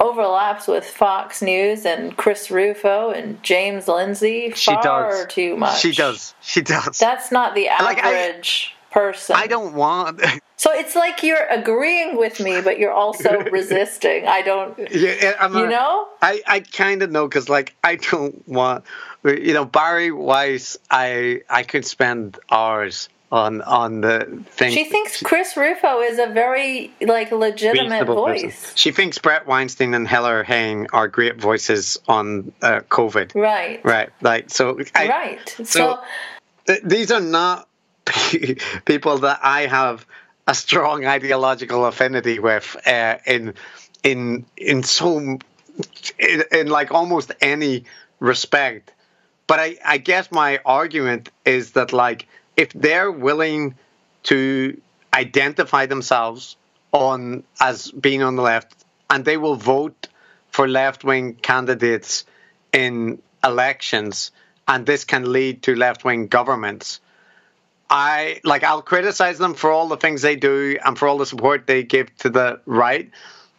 overlaps 0.00 0.66
with 0.66 0.84
Fox 0.84 1.40
News 1.42 1.86
and 1.86 2.16
Chris 2.16 2.50
Rufo 2.50 3.10
and 3.10 3.40
James 3.42 3.86
Lindsay 3.86 4.52
she 4.54 4.72
far 4.72 4.82
does 4.82 5.26
too 5.28 5.56
much. 5.56 5.78
She 5.80 5.92
does. 5.92 6.34
She 6.40 6.60
does. 6.60 6.98
That's 6.98 7.30
not 7.30 7.54
the 7.54 7.66
Like, 7.80 8.02
I- 8.02 8.12
average 8.14 8.74
person. 8.90 9.36
I 9.36 9.46
don't 9.46 9.74
want. 9.74 10.20
So 10.62 10.70
it's 10.72 10.94
like 10.94 11.24
you're 11.24 11.44
agreeing 11.50 12.16
with 12.16 12.38
me, 12.38 12.60
but 12.60 12.78
you're 12.78 12.92
also 12.92 13.40
resisting. 13.50 14.28
I 14.28 14.42
don't. 14.42 14.78
yeah, 14.92 15.34
I'm 15.40 15.56
You 15.56 15.64
a- 15.64 15.68
know? 15.68 16.06
I, 16.22 16.40
I 16.46 16.60
kind 16.60 17.02
of 17.02 17.10
know 17.10 17.26
because 17.26 17.48
like 17.48 17.74
I 17.82 17.96
don't 17.96 18.46
want 18.46 18.84
you 19.24 19.54
know 19.54 19.64
Bari 19.64 20.10
Weiss 20.10 20.78
I 20.90 21.42
I 21.48 21.62
could 21.62 21.84
spend 21.84 22.38
hours 22.50 23.08
on 23.30 23.62
on 23.62 24.02
the 24.02 24.42
thing. 24.50 24.72
She 24.72 24.84
thinks 24.84 25.22
Chris 25.22 25.56
Rufo 25.56 26.00
is 26.00 26.18
a 26.18 26.26
very 26.26 26.92
like 27.00 27.32
legitimate 27.32 28.06
voice. 28.06 28.42
person. 28.42 28.76
She 28.76 28.90
thinks 28.92 29.18
Brett 29.18 29.46
Weinstein 29.46 29.94
and 29.94 30.06
Heather 30.06 30.44
Heying 30.44 30.88
are 30.92 31.08
great 31.08 31.40
voices 31.40 31.98
on 32.06 32.52
uh, 32.60 32.80
COVID. 32.90 33.34
Right. 33.34 33.82
Right, 33.84 34.10
like 34.20 34.50
so. 34.50 34.78
I, 34.94 35.08
Right. 35.08 35.48
So, 35.48 35.64
So- 35.64 36.00
th- 36.66 36.82
these 36.84 37.10
are 37.10 37.20
not 37.20 37.68
people 38.84 39.18
that 39.18 39.40
I 39.42 39.66
have 39.66 40.04
a 40.46 40.54
strong 40.54 41.06
ideological 41.06 41.86
affinity 41.86 42.38
with 42.38 42.76
uh, 42.86 43.16
in 43.26 43.54
in 44.02 44.44
in 44.58 44.82
so 44.82 45.18
in, 45.18 45.40
in 46.50 46.66
like 46.66 46.90
almost 46.92 47.32
any 47.40 47.84
respect. 48.20 48.92
But 49.46 49.60
I, 49.60 49.76
I 49.84 49.98
guess 49.98 50.30
my 50.30 50.60
argument 50.64 51.30
is 51.44 51.72
that 51.72 51.92
like 51.92 52.26
if 52.56 52.72
they're 52.72 53.10
willing 53.10 53.74
to 54.24 54.80
identify 55.14 55.86
themselves 55.86 56.56
on 56.92 57.44
as 57.60 57.90
being 57.90 58.22
on 58.22 58.36
the 58.36 58.42
left 58.42 58.84
and 59.10 59.24
they 59.24 59.36
will 59.36 59.56
vote 59.56 60.08
for 60.50 60.68
left 60.68 61.04
wing 61.04 61.34
candidates 61.34 62.24
in 62.72 63.20
elections 63.44 64.30
and 64.68 64.86
this 64.86 65.04
can 65.04 65.32
lead 65.32 65.62
to 65.64 65.74
left 65.74 66.04
wing 66.04 66.28
governments. 66.28 67.00
I 67.90 68.40
like 68.44 68.62
I'll 68.64 68.82
criticize 68.82 69.38
them 69.38 69.54
for 69.54 69.70
all 69.70 69.88
the 69.88 69.96
things 69.96 70.22
they 70.22 70.36
do 70.36 70.78
and 70.84 70.98
for 70.98 71.08
all 71.08 71.18
the 71.18 71.26
support 71.26 71.66
they 71.66 71.82
give 71.82 72.14
to 72.18 72.30
the 72.30 72.60
right, 72.64 73.10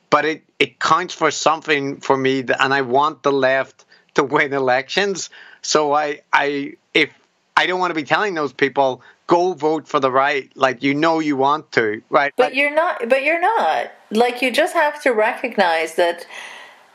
but 0.09 0.25
it, 0.25 0.43
it 0.57 0.79
counts 0.79 1.13
for 1.13 1.29
something 1.29 1.99
for 1.99 2.17
me 2.17 2.39
and 2.39 2.73
I 2.73 2.81
want 2.81 3.21
the 3.21 3.31
left 3.31 3.85
to 4.15 4.23
win 4.23 4.53
elections. 4.53 5.29
So 5.63 5.93
I 5.93 6.21
I 6.31 6.73
if 6.93 7.09
I 7.57 7.65
don't 7.65 7.79
want 7.79 7.91
to 7.91 7.95
be 7.95 8.03
telling 8.03 8.35
those 8.35 8.53
people 8.53 9.01
go 9.27 9.53
vote 9.53 9.87
for 9.87 9.99
the 9.99 10.11
right, 10.11 10.51
like 10.55 10.83
you 10.83 10.93
know 10.93 11.19
you 11.19 11.35
want 11.37 11.71
to, 11.71 12.01
right? 12.09 12.33
but 12.37 12.53
you're 12.55 12.73
not. 12.73 13.09
But 13.09 13.23
you're 13.23 13.41
not. 13.41 13.91
Like 14.11 14.41
you 14.41 14.51
just 14.51 14.73
have 14.73 15.01
to 15.03 15.11
recognize 15.11 15.95
that 15.95 16.27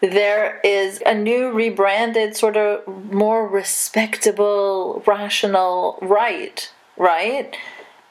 there 0.01 0.61
is 0.62 1.03
a 1.05 1.14
new 1.14 1.51
rebranded 1.51 2.37
sort 2.37 2.57
of 2.57 2.87
more 3.12 3.49
respectable 3.49 5.03
rational 5.07 5.99
right 6.03 6.73
right 6.97 7.57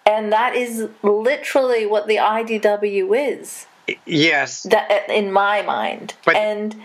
and 0.05 0.32
that 0.34 0.53
is 0.55 0.89
literally 1.01 1.86
what 1.86 2.08
the 2.08 2.18
IDW 2.18 3.39
is 3.39 3.68
Yes. 4.05 4.64
that 4.64 5.10
in 5.10 5.32
my 5.32 5.62
mind 5.62 6.14
But- 6.26 6.36
and 6.36 6.76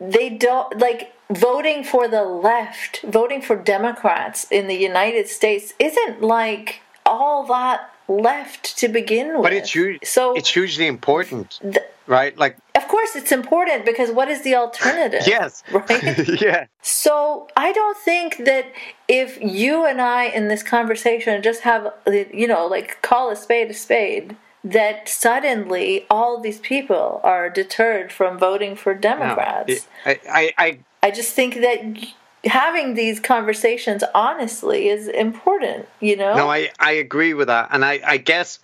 they 0.00 0.28
don't 0.28 0.78
like 0.78 1.12
voting 1.30 1.82
for 1.84 2.06
the 2.08 2.22
left 2.24 3.02
voting 3.02 3.40
for 3.40 3.56
democrats 3.56 4.46
in 4.50 4.66
the 4.66 4.74
united 4.74 5.26
states 5.28 5.72
isn't 5.78 6.20
like 6.20 6.80
all 7.06 7.46
that 7.46 7.90
left 8.08 8.76
to 8.76 8.88
begin 8.88 9.34
with 9.34 9.42
But 9.44 9.52
it's 9.54 9.70
huge. 9.72 10.04
so 10.04 10.34
it's 10.34 10.50
hugely 10.50 10.86
important, 10.86 11.58
th- 11.62 11.78
right? 12.06 12.36
Like, 12.36 12.58
of 12.74 12.86
course 12.86 13.16
it's 13.16 13.32
important 13.32 13.86
because 13.86 14.10
what 14.10 14.28
is 14.28 14.42
the 14.42 14.54
alternative 14.56 15.22
yes, 15.26 15.62
right 15.72 16.28
yeah, 16.40 16.66
so 16.82 17.48
I 17.56 17.72
don't 17.72 17.96
think 17.96 18.44
that 18.44 18.66
if 19.08 19.38
you 19.40 19.86
and 19.86 20.02
I 20.02 20.24
in 20.24 20.48
this 20.48 20.62
conversation 20.62 21.42
just 21.42 21.62
have, 21.62 21.94
you 22.06 22.46
know, 22.46 22.66
like 22.66 23.00
call 23.00 23.30
a 23.30 23.36
spade 23.36 23.70
a 23.70 23.74
spade, 23.74 24.36
that 24.64 25.08
suddenly 25.08 26.06
all 26.08 26.40
these 26.40 26.58
people 26.58 27.20
are 27.22 27.50
deterred 27.50 28.10
from 28.10 28.38
voting 28.38 28.74
for 28.74 28.94
No, 28.94 29.00
Democrats. 29.00 29.86
I, 30.06 30.20
I, 30.28 30.52
I, 30.56 30.78
I 31.02 31.10
just 31.10 31.34
think 31.34 31.56
that 31.56 32.06
having 32.44 32.94
these 32.94 33.20
conversations 33.20 34.02
honestly 34.14 34.88
is 34.88 35.08
important, 35.08 35.86
you 36.00 36.16
know? 36.16 36.34
no, 36.34 36.50
I, 36.50 36.70
I 36.80 36.92
agree 36.92 37.34
with 37.34 37.48
that, 37.48 37.68
and 37.72 37.84
I, 37.84 38.00
I 38.06 38.16
guess 38.16 38.58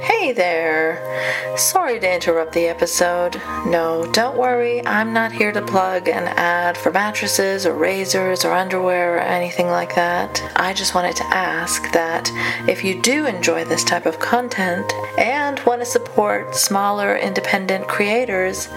Hey 0.00 0.32
there. 0.32 1.56
Sorry 1.56 2.00
to 2.00 2.14
interrupt 2.14 2.52
the 2.52 2.66
episode. 2.66 3.40
No, 3.66 4.08
don't 4.12 4.36
worry, 4.36 4.84
I'm 4.86 5.12
not 5.12 5.32
here 5.32 5.52
to 5.52 5.62
plug 5.62 6.08
an 6.08 6.24
ad 6.36 6.76
for 6.76 6.90
mattresses 6.90 7.64
or 7.64 7.74
razors 7.74 8.44
or 8.44 8.52
underwear 8.52 9.16
or 9.16 9.20
anything 9.20 9.68
like 9.68 9.94
that. 9.94 10.42
I 10.56 10.72
just 10.72 10.94
wanted 10.94 11.16
to 11.16 11.24
ask 11.26 11.92
that 11.92 12.30
if 12.68 12.84
you 12.84 13.00
do 13.00 13.26
enjoy 13.26 13.64
this 13.64 13.84
type 13.84 14.06
of 14.06 14.18
content 14.18 14.92
and 15.18 15.60
want 15.60 15.80
to 15.80 15.86
support 15.86 16.54
smaller 16.54 17.16
independent 17.16 17.86
creators, 17.86 18.68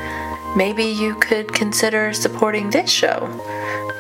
maybe 0.56 0.84
you 0.84 1.16
could 1.16 1.54
consider 1.54 2.14
supporting 2.14 2.70
this 2.70 2.90
show. 2.92 3.28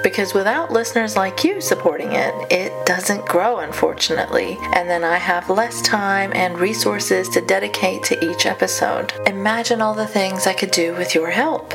Because 0.04 0.34
without 0.34 0.72
listeners 0.72 1.16
like 1.16 1.44
you 1.44 1.62
supporting 1.62 2.14
it, 2.14 2.34
it 2.52 2.86
doesn't 2.86 3.26
grow, 3.26 3.60
unfortunately. 3.60 4.58
And 4.74 4.90
then 4.90 5.04
I 5.04 5.18
have 5.18 5.50
less 5.50 5.82
time 5.82 6.32
and 6.34 6.60
resources 6.60 7.30
to 7.30 7.42
dedicate 7.42 8.04
to 8.04 8.26
each 8.26 8.46
episode. 8.46 9.14
Imagine 9.26 9.82
all 9.82 9.94
the 9.94 10.08
things 10.08 10.48
I 10.48 10.54
could 10.54 10.72
do 10.72 10.96
with 10.96 11.16
your 11.16 11.30
help. 11.30 11.74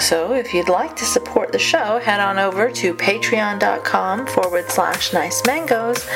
So 0.00 0.34
if 0.34 0.52
you'd 0.52 0.68
like 0.68 0.96
to 0.96 1.04
support 1.04 1.52
the 1.52 1.58
show, 1.58 1.98
head 1.98 2.20
on 2.20 2.38
over 2.38 2.70
to 2.70 2.94
patreon.com 2.94 4.26
forward 4.26 4.68
slash 4.70 5.12
nice 5.12 5.44
mangoes, 5.46 6.06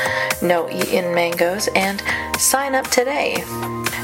no 0.42 0.68
E 0.68 0.96
in 0.96 1.14
mangoes, 1.14 1.68
and 1.74 2.02
sign 2.38 2.74
up 2.74 2.88
today. 2.88 3.44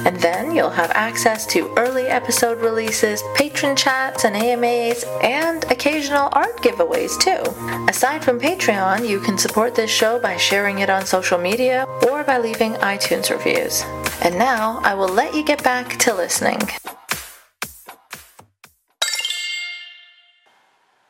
And 0.04 0.20
then 0.20 0.54
you'll 0.54 0.68
have 0.68 0.90
access 0.90 1.46
to 1.46 1.72
early 1.78 2.04
episode 2.08 2.60
releases, 2.60 3.22
patron 3.34 3.74
chats 3.74 4.24
and 4.24 4.36
AMAs, 4.36 5.02
and 5.22 5.64
occasional 5.70 6.28
art 6.32 6.58
giveaways 6.58 7.18
too. 7.18 7.40
Aside 7.88 8.22
from 8.22 8.38
Patreon, 8.38 9.08
you 9.08 9.18
can 9.18 9.38
support 9.38 9.74
this 9.74 9.90
show 9.90 10.18
by 10.18 10.36
sharing 10.36 10.80
it 10.80 10.90
on 10.90 11.06
social 11.06 11.38
media 11.38 11.86
or 12.06 12.22
by 12.22 12.36
leaving 12.36 12.74
iTunes 12.74 13.30
reviews. 13.30 13.82
And 14.20 14.38
now 14.38 14.78
I 14.82 14.92
will 14.92 15.08
let 15.08 15.34
you 15.34 15.42
get 15.42 15.64
back 15.64 15.98
to 16.00 16.12
listening. 16.12 16.60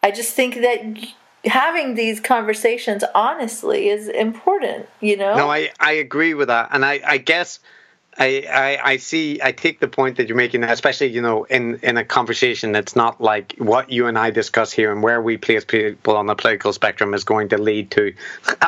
I 0.05 0.13
just 0.13 0.35
think 0.35 0.57
that 0.57 0.85
having 1.45 1.95
these 1.95 2.21
conversations 2.21 3.03
honestly 3.13 3.89
is 3.89 4.07
important, 4.09 4.89
you 5.01 5.17
know? 5.17 5.37
no, 5.37 5.51
I, 5.51 5.71
I 5.81 5.93
agree 5.93 6.35
with 6.35 6.47
that, 6.47 6.69
and 6.71 6.85
I, 6.85 7.01
I 7.05 7.19
guess. 7.19 7.59
I, 8.17 8.47
I, 8.51 8.91
I 8.93 8.97
see 8.99 9.41
I 9.43 9.53
take 9.53 9.81
the 9.81 9.89
point 9.89 10.17
that 10.19 10.29
you're 10.29 10.37
making 10.37 10.63
especially 10.63 11.09
you 11.09 11.21
know 11.21 11.45
in, 11.45 11.81
in 11.83 11.97
a 11.97 12.05
conversation 12.05 12.73
that's 12.73 12.95
not 12.95 13.21
like 13.21 13.55
what 13.59 13.91
you 13.91 14.07
and 14.07 14.17
I 14.17 14.31
discuss 14.31 14.73
here 14.73 14.93
and 14.93 15.03
where 15.03 15.21
we 15.21 15.37
place 15.37 15.65
people 15.65 16.17
on 16.17 16.27
the 16.27 16.35
political 16.35 16.73
spectrum 16.73 17.15
is 17.15 17.25
going 17.25 17.49
to 17.49 17.59
lead 17.59 17.91
to 17.93 18.15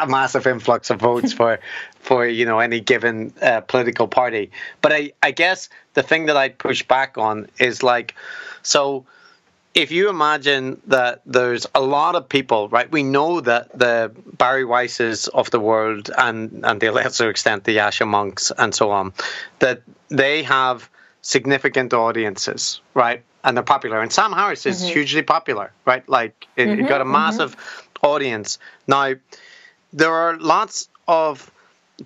a 0.01 0.07
massive 0.07 0.47
influx 0.47 0.91
of 0.91 1.01
votes 1.01 1.33
for 1.33 1.61
for 2.01 2.27
you 2.27 2.45
know 2.45 2.59
any 2.59 2.81
given 2.81 3.33
uh, 3.41 3.61
political 3.63 4.09
party. 4.09 4.51
But 4.81 4.93
I, 4.93 5.13
I 5.23 5.31
guess 5.31 5.69
the 5.95 6.03
thing 6.03 6.27
that 6.27 6.37
I'd 6.37 6.59
push 6.59 6.83
back 6.83 7.19
on 7.19 7.49
is 7.59 7.83
like 7.83 8.15
so 8.63 9.07
if 9.77 9.91
you 9.91 10.09
imagine 10.09 10.81
that 10.87 11.21
there's 11.27 11.67
a 11.75 11.83
lot 11.83 12.15
of 12.15 12.31
people, 12.31 12.69
right? 12.71 12.91
We 12.91 13.03
know 13.03 13.43
that 13.43 13.79
the 13.79 14.11
Bari 14.39 14.65
Weisses 14.65 15.29
of 15.29 15.51
the 15.51 15.61
world 15.61 16.11
and, 16.17 16.65
and 16.65 16.81
to 16.81 16.87
a 16.87 16.93
lesser 16.93 17.29
extent 17.29 17.65
the 17.65 17.77
Yascha 17.77 18.09
Mounks 18.09 18.51
and 18.57 18.75
so 18.75 18.91
on, 18.91 19.13
that 19.59 19.83
they 20.09 20.45
have 20.45 20.89
significant 21.21 21.93
audiences, 21.93 22.81
right? 22.95 23.23
And 23.45 23.55
they're 23.55 23.65
popular. 23.65 24.01
And 24.01 24.11
Sam 24.11 24.33
Harris 24.33 24.65
is 24.65 24.81
mm-hmm. 24.83 24.95
hugely 24.95 25.23
popular, 25.23 25.71
right? 25.85 26.09
Like 26.09 26.47
it, 26.57 26.69
it 26.69 26.89
got 26.89 27.03
a 27.03 27.05
mm-hmm. 27.05 27.13
Mm-hmm. 27.13 27.13
massive 27.13 27.57
audience. 28.03 28.59
Now, 28.87 29.13
there 29.93 30.13
are 30.13 30.39
lots 30.39 30.89
of 31.07 31.51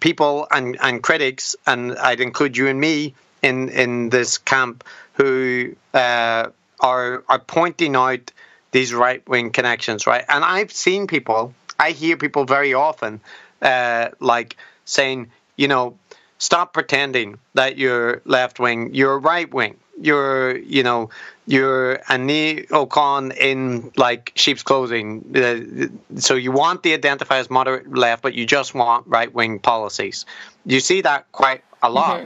people 0.00 0.48
and, 0.50 0.76
and 0.82 1.04
critics, 1.04 1.54
and 1.68 1.96
I'd 1.98 2.20
include 2.20 2.56
you 2.56 2.66
and 2.66 2.80
me 2.80 3.14
in, 3.42 3.68
in 3.68 4.08
this 4.08 4.38
camp, 4.38 4.82
who 5.14 5.76
uh, 5.94 6.48
are 6.80 7.24
are 7.28 7.38
pointing 7.38 7.96
out 7.96 8.32
these 8.72 8.94
right 8.94 9.26
wing 9.28 9.50
connections, 9.50 10.06
right? 10.06 10.24
And 10.28 10.44
I've 10.44 10.72
seen 10.72 11.06
people, 11.06 11.54
I 11.78 11.90
hear 11.90 12.16
people 12.16 12.44
very 12.44 12.74
often, 12.74 13.20
uh, 13.62 14.10
like 14.20 14.56
saying, 14.84 15.30
you 15.56 15.68
know, 15.68 15.98
stop 16.38 16.72
pretending 16.72 17.38
that 17.54 17.78
you're 17.78 18.22
left 18.24 18.58
wing, 18.60 18.94
you're 18.94 19.18
right 19.18 19.52
wing, 19.52 19.76
you're, 20.00 20.56
you 20.56 20.82
know, 20.82 21.10
you're 21.46 21.94
a 21.94 22.16
neocon 22.16 23.36
in 23.36 23.90
like 23.96 24.32
sheep's 24.36 24.62
clothing. 24.62 25.24
Uh, 25.34 26.18
so 26.20 26.34
you 26.34 26.52
want 26.52 26.82
to 26.84 26.94
identify 26.94 27.38
as 27.38 27.50
moderate 27.50 27.92
left, 27.92 28.22
but 28.22 28.34
you 28.34 28.46
just 28.46 28.74
want 28.74 29.06
right 29.06 29.32
wing 29.34 29.58
policies. 29.58 30.26
You 30.64 30.80
see 30.80 31.00
that 31.02 31.30
quite 31.32 31.64
a 31.82 31.90
lot, 31.90 32.24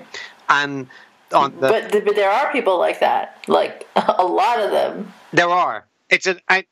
and 0.49 0.89
on 1.33 1.53
the 1.61 1.69
but, 1.69 2.05
but 2.05 2.17
there 2.17 2.31
are 2.31 2.53
people 2.53 2.79
like 2.79 3.01
that, 3.01 3.43
like 3.49 3.87
a 3.97 4.25
lot 4.25 4.61
of 4.61 4.71
them. 4.71 5.13
There 5.33 5.49
are. 5.49 5.87
It's 6.11 6.27
a. 6.27 6.37
I, 6.49 6.65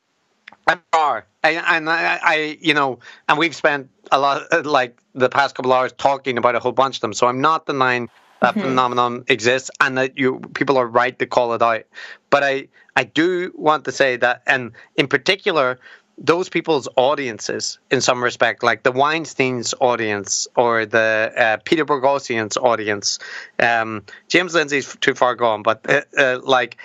there 0.67 0.81
are. 0.93 1.25
And 1.43 1.89
I, 1.89 2.19
I, 2.23 2.57
you 2.61 2.73
know, 2.73 2.99
and 3.27 3.37
we've 3.37 3.55
spent 3.55 3.89
a 4.11 4.19
lot, 4.19 4.65
like 4.65 4.97
the 5.13 5.29
past 5.29 5.55
couple 5.55 5.73
hours, 5.73 5.91
talking 5.93 6.37
about 6.37 6.55
a 6.55 6.59
whole 6.59 6.71
bunch 6.71 6.97
of 6.97 7.01
them. 7.01 7.13
So 7.13 7.27
I'm 7.27 7.41
not 7.41 7.65
denying 7.65 8.09
that 8.41 8.55
mm-hmm. 8.55 8.61
phenomenon 8.61 9.23
exists, 9.27 9.71
and 9.79 9.97
that 9.97 10.17
you 10.17 10.39
people 10.53 10.77
are 10.77 10.87
right 10.87 11.17
to 11.19 11.25
call 11.25 11.53
it 11.53 11.61
out. 11.61 11.83
But 12.29 12.43
I, 12.43 12.67
I 12.95 13.03
do 13.03 13.51
want 13.55 13.85
to 13.85 13.91
say 13.91 14.17
that, 14.17 14.43
and 14.47 14.71
in 14.95 15.07
particular, 15.07 15.79
those 16.17 16.49
people's 16.49 16.87
audiences, 16.95 17.79
in 17.89 18.01
some 18.01 18.23
respect, 18.23 18.63
like 18.63 18.83
the 18.83 18.91
Weinstein's 18.91 19.73
audience 19.79 20.47
or 20.55 20.85
the 20.85 21.33
uh, 21.35 21.57
Peter 21.65 21.85
Boghossian's 21.85 22.57
audience, 22.57 23.19
um, 23.59 24.03
James 24.27 24.53
Lindsay's 24.53 24.95
too 25.01 25.15
far 25.15 25.35
gone, 25.35 25.63
but 25.63 25.89
uh, 25.89 26.01
uh, 26.17 26.39
like. 26.43 26.77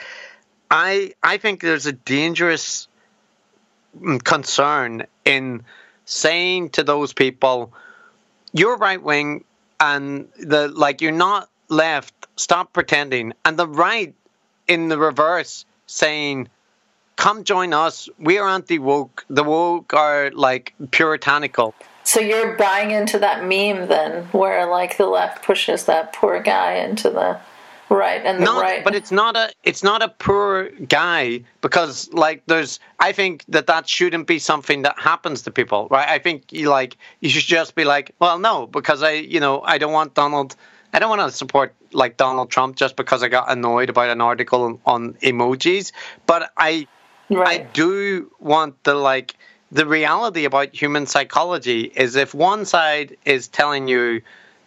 I 0.70 1.14
I 1.22 1.38
think 1.38 1.62
there's 1.62 1.86
a 1.86 1.92
dangerous 1.92 2.88
mm, 3.98 4.22
concern 4.22 5.06
in 5.24 5.64
saying 6.04 6.70
to 6.70 6.84
those 6.84 7.12
people, 7.12 7.72
"You're 8.52 8.76
right 8.76 9.02
wing, 9.02 9.44
and 9.80 10.28
the 10.38 10.68
like 10.68 11.00
you're 11.00 11.12
not 11.12 11.48
left. 11.68 12.12
Stop 12.36 12.72
pretending." 12.72 13.32
And 13.44 13.58
the 13.58 13.66
right, 13.66 14.14
in 14.66 14.88
the 14.88 14.98
reverse, 14.98 15.64
saying, 15.86 16.48
"Come 17.18 17.44
join 17.44 17.74
us. 17.74 18.08
We 18.18 18.38
are 18.38 18.48
anti 18.48 18.78
woke. 18.78 19.26
The 19.28 19.44
woke 19.44 19.92
are 19.92 20.30
like 20.32 20.72
puritanical." 20.92 21.74
So 22.04 22.20
you're 22.20 22.56
buying 22.56 22.90
into 22.90 23.18
that 23.18 23.42
meme 23.42 23.88
then, 23.88 24.24
where 24.32 24.64
like 24.66 24.96
the 24.96 25.06
left 25.06 25.44
pushes 25.44 25.84
that 25.84 26.14
poor 26.14 26.40
guy 26.40 26.76
into 26.76 27.10
the 27.10 27.38
right, 27.90 28.22
and 28.24 28.40
the 28.40 28.44
not, 28.46 28.62
right. 28.62 28.82
but 28.82 28.94
it's 28.94 29.12
not 29.12 29.36
a 29.36 29.50
it's 29.62 29.82
not 29.82 30.00
a 30.00 30.08
poor 30.08 30.70
guy 30.70 31.42
because 31.60 32.10
like 32.12 32.44
there's 32.46 32.80
I 32.98 33.12
think 33.12 33.44
that 33.48 33.66
that 33.66 33.88
shouldn't 33.88 34.26
be 34.26 34.38
something 34.38 34.82
that 34.82 34.98
happens 34.98 35.42
to 35.42 35.50
people, 35.50 35.88
right? 35.90 36.08
I 36.08 36.18
think 36.18 36.50
you 36.50 36.70
like 36.70 36.96
you 37.20 37.28
should 37.28 37.44
just 37.44 37.74
be 37.74 37.84
like, 37.84 38.14
well, 38.20 38.38
no, 38.38 38.66
because 38.66 39.02
I 39.02 39.12
you 39.12 39.40
know 39.40 39.60
I 39.60 39.76
don't 39.76 39.92
want 39.92 40.14
Donald. 40.14 40.56
I 40.94 41.00
don't 41.00 41.10
want 41.10 41.30
to 41.30 41.36
support 41.36 41.74
like 41.92 42.16
Donald 42.16 42.48
Trump 42.48 42.76
just 42.76 42.96
because 42.96 43.22
I 43.22 43.28
got 43.28 43.50
annoyed 43.50 43.90
about 43.90 44.08
an 44.08 44.22
article 44.22 44.62
on, 44.62 44.78
on 44.86 45.14
emojis, 45.14 45.92
but 46.24 46.50
I 46.56 46.86
I 47.30 47.58
do 47.58 48.30
want 48.40 48.82
the 48.84 48.94
like 48.94 49.36
the 49.70 49.86
reality 49.86 50.44
about 50.44 50.74
human 50.74 51.06
psychology 51.06 51.82
is 51.94 52.16
if 52.16 52.34
one 52.34 52.64
side 52.64 53.16
is 53.24 53.48
telling 53.48 53.86
you 53.86 54.22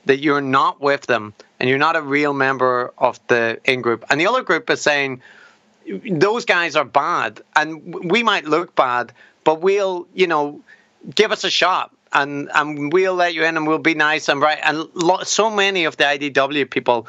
that 0.06 0.20
you're 0.20 0.42
not 0.42 0.80
with 0.82 1.08
them 1.08 1.34
and 1.60 1.70
you're 1.70 1.80
not 1.80 1.96
a 1.96 2.02
real 2.02 2.34
member 2.34 2.94
of 2.98 3.20
the 3.28 3.60
in 3.66 3.82
group. 3.82 4.06
And 4.10 4.20
the 4.20 4.28
other 4.28 4.44
group 4.44 4.70
is 4.70 4.82
saying 4.82 5.22
those 6.10 6.46
guys 6.46 6.76
are 6.76 6.86
bad, 6.86 7.42
and 7.56 7.94
we 8.12 8.24
might 8.24 8.46
look 8.46 8.76
bad, 8.76 9.12
but 9.44 9.62
we'll, 9.62 10.08
you 10.14 10.28
know, 10.28 10.62
give 11.14 11.32
us 11.32 11.44
a 11.44 11.50
shot. 11.50 11.92
And, 12.14 12.50
and 12.54 12.92
we'll 12.92 13.16
let 13.16 13.34
you 13.34 13.46
in 13.46 13.56
and 13.56 13.66
we'll 13.66 13.78
be 13.80 13.94
nice 13.94 14.28
and 14.28 14.42
right. 14.42 14.60
And 14.64 14.86
lo- 14.94 15.24
so 15.24 15.50
many 15.50 15.86
of 15.86 15.96
the 15.96 16.04
IDW 16.04 16.70
people 16.70 17.08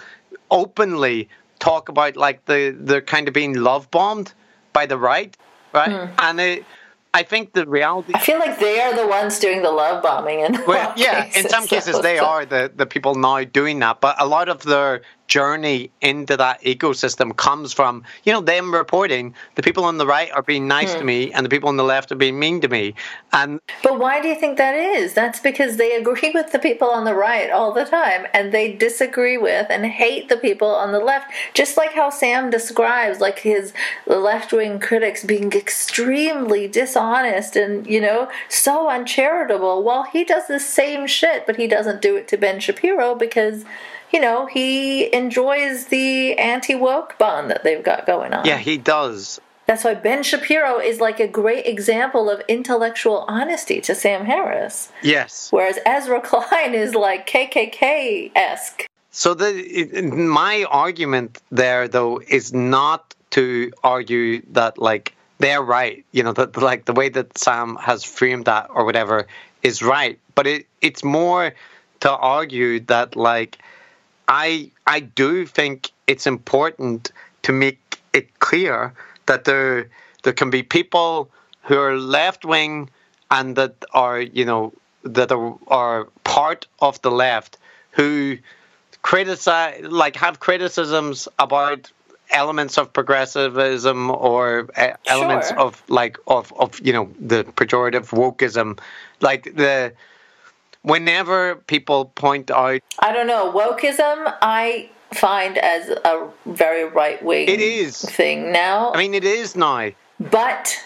openly 0.48 1.28
talk 1.58 1.88
about 1.88 2.16
like 2.16 2.44
the 2.44 2.76
they're 2.78 3.00
kind 3.00 3.26
of 3.26 3.34
being 3.34 3.54
love 3.54 3.90
bombed 3.90 4.32
by 4.72 4.86
the 4.86 4.98
right, 4.98 5.36
right? 5.72 5.90
Mm. 5.90 6.10
And 6.18 6.40
it, 6.40 6.64
I 7.14 7.22
think 7.22 7.52
the 7.52 7.66
reality. 7.66 8.12
I 8.14 8.20
feel 8.20 8.38
like 8.38 8.58
they 8.58 8.80
are 8.80 8.94
the 8.94 9.06
ones 9.06 9.38
doing 9.38 9.62
the 9.62 9.70
love 9.70 10.02
bombing, 10.02 10.42
and 10.42 10.58
well, 10.66 10.94
yeah, 10.96 11.24
cases, 11.24 11.44
in 11.44 11.50
some 11.50 11.66
cases 11.66 12.00
they 12.00 12.18
are 12.18 12.46
the 12.46 12.72
the 12.74 12.86
people 12.86 13.14
now 13.14 13.44
doing 13.44 13.78
that. 13.80 14.00
But 14.00 14.20
a 14.20 14.26
lot 14.26 14.48
of 14.48 14.62
their 14.62 15.02
journey 15.28 15.90
into 16.00 16.36
that 16.36 16.60
ecosystem 16.62 17.34
comes 17.36 17.72
from 17.72 18.04
you 18.24 18.32
know 18.32 18.40
them 18.40 18.72
reporting 18.72 19.34
the 19.54 19.62
people 19.62 19.84
on 19.84 19.98
the 19.98 20.06
right 20.06 20.30
are 20.32 20.42
being 20.42 20.68
nice 20.68 20.92
hmm. 20.92 20.98
to 21.00 21.04
me 21.04 21.32
and 21.32 21.44
the 21.44 21.50
people 21.50 21.68
on 21.68 21.76
the 21.76 21.84
left 21.84 22.12
are 22.12 22.16
being 22.16 22.38
mean 22.38 22.60
to 22.60 22.68
me. 22.68 22.94
And 23.32 23.60
but 23.82 23.98
why 23.98 24.20
do 24.20 24.28
you 24.28 24.34
think 24.34 24.58
that 24.58 24.74
is? 24.74 25.14
That's 25.14 25.40
because 25.40 25.76
they 25.76 25.96
agree 25.96 26.30
with 26.34 26.52
the 26.52 26.58
people 26.58 26.88
on 26.88 27.04
the 27.04 27.14
right 27.14 27.50
all 27.50 27.72
the 27.72 27.84
time 27.84 28.26
and 28.34 28.52
they 28.52 28.72
disagree 28.72 29.38
with 29.38 29.66
and 29.70 29.86
hate 29.86 30.28
the 30.28 30.36
people 30.36 30.68
on 30.68 30.92
the 30.92 31.00
left. 31.00 31.32
Just 31.54 31.76
like 31.76 31.92
how 31.92 32.10
sam 32.10 32.50
describes 32.50 33.20
like 33.20 33.40
his 33.40 33.72
left-wing 34.06 34.80
critics 34.80 35.24
being 35.24 35.52
extremely 35.52 36.68
dishonest 36.68 37.56
and 37.56 37.86
you 37.86 38.00
know 38.00 38.28
so 38.48 38.88
uncharitable. 38.88 39.82
While 39.82 40.04
he 40.04 40.24
does 40.24 40.46
the 40.46 40.60
same 40.60 41.06
shit 41.06 41.46
but 41.46 41.56
he 41.56 41.66
doesn't 41.66 42.02
do 42.02 42.16
it 42.16 42.28
to 42.28 42.36
ben 42.36 42.60
shapiro 42.60 43.14
because 43.14 43.64
you 44.12 44.20
know, 44.20 44.46
he 44.46 45.12
enjoys 45.14 45.86
the 45.86 46.34
anti 46.38 46.74
woke 46.74 47.16
bond 47.18 47.50
that 47.50 47.64
they've 47.64 47.82
got 47.82 48.06
going 48.06 48.32
on. 48.32 48.44
Yeah, 48.44 48.58
he 48.58 48.76
does. 48.78 49.40
That's 49.66 49.84
why 49.84 49.94
Ben 49.94 50.22
Shapiro 50.22 50.80
is 50.80 51.00
like 51.00 51.20
a 51.20 51.28
great 51.28 51.66
example 51.66 52.28
of 52.28 52.42
intellectual 52.48 53.24
honesty 53.28 53.80
to 53.82 53.94
Sam 53.94 54.26
Harris. 54.26 54.90
Yes. 55.02 55.48
Whereas 55.50 55.78
Ezra 55.86 56.20
Klein 56.20 56.74
is 56.74 56.94
like 56.94 57.26
KKK 57.26 58.32
esque. 58.34 58.86
So 59.10 59.34
the 59.34 60.10
my 60.12 60.64
argument 60.70 61.40
there 61.50 61.86
though 61.86 62.20
is 62.26 62.52
not 62.52 63.14
to 63.30 63.72
argue 63.84 64.42
that 64.52 64.78
like 64.78 65.14
they're 65.38 65.62
right, 65.62 66.04
you 66.12 66.22
know, 66.22 66.32
that 66.32 66.56
like 66.56 66.84
the 66.86 66.92
way 66.92 67.08
that 67.10 67.36
Sam 67.38 67.76
has 67.76 68.04
framed 68.04 68.46
that 68.46 68.68
or 68.70 68.84
whatever 68.84 69.26
is 69.62 69.82
right, 69.82 70.18
but 70.34 70.46
it 70.46 70.66
it's 70.80 71.04
more 71.04 71.54
to 72.00 72.10
argue 72.10 72.80
that 72.80 73.16
like 73.16 73.58
I 74.28 74.70
I 74.86 75.00
do 75.00 75.46
think 75.46 75.90
it's 76.06 76.26
important 76.26 77.10
to 77.42 77.52
make 77.52 78.00
it 78.12 78.38
clear 78.38 78.94
that 79.26 79.44
there 79.44 79.88
there 80.22 80.32
can 80.32 80.50
be 80.50 80.62
people 80.62 81.30
who 81.62 81.78
are 81.78 81.96
left 81.96 82.44
wing 82.44 82.90
and 83.30 83.56
that 83.56 83.74
are 83.92 84.20
you 84.20 84.44
know 84.44 84.72
that 85.04 85.32
are, 85.32 85.58
are 85.68 86.04
part 86.24 86.66
of 86.80 87.00
the 87.02 87.10
left 87.10 87.58
who 87.90 88.38
criticize 89.02 89.82
like 89.84 90.16
have 90.16 90.38
criticisms 90.40 91.28
about 91.38 91.90
elements 92.30 92.78
of 92.78 92.92
progressivism 92.92 94.10
or 94.10 94.68
uh, 94.76 94.92
elements 95.06 95.48
sure. 95.48 95.58
of 95.58 95.82
like 95.88 96.16
of 96.26 96.52
of 96.58 96.80
you 96.80 96.92
know 96.92 97.10
the 97.20 97.44
pejorative 97.44 98.08
wokeism 98.10 98.78
like 99.20 99.44
the 99.56 99.92
whenever 100.82 101.56
people 101.56 102.06
point 102.06 102.50
out 102.50 102.80
I 102.98 103.12
don't 103.12 103.26
know, 103.26 103.52
wokeism 103.52 104.34
I 104.42 104.90
find 105.12 105.58
as 105.58 105.88
a 105.88 106.28
very 106.46 106.84
right 106.84 107.22
wing 107.22 107.48
it 107.48 107.60
is 107.60 108.00
thing 108.00 108.52
now. 108.52 108.92
I 108.92 108.98
mean 108.98 109.14
it 109.14 109.24
is 109.24 109.56
now. 109.56 109.90
But 110.18 110.78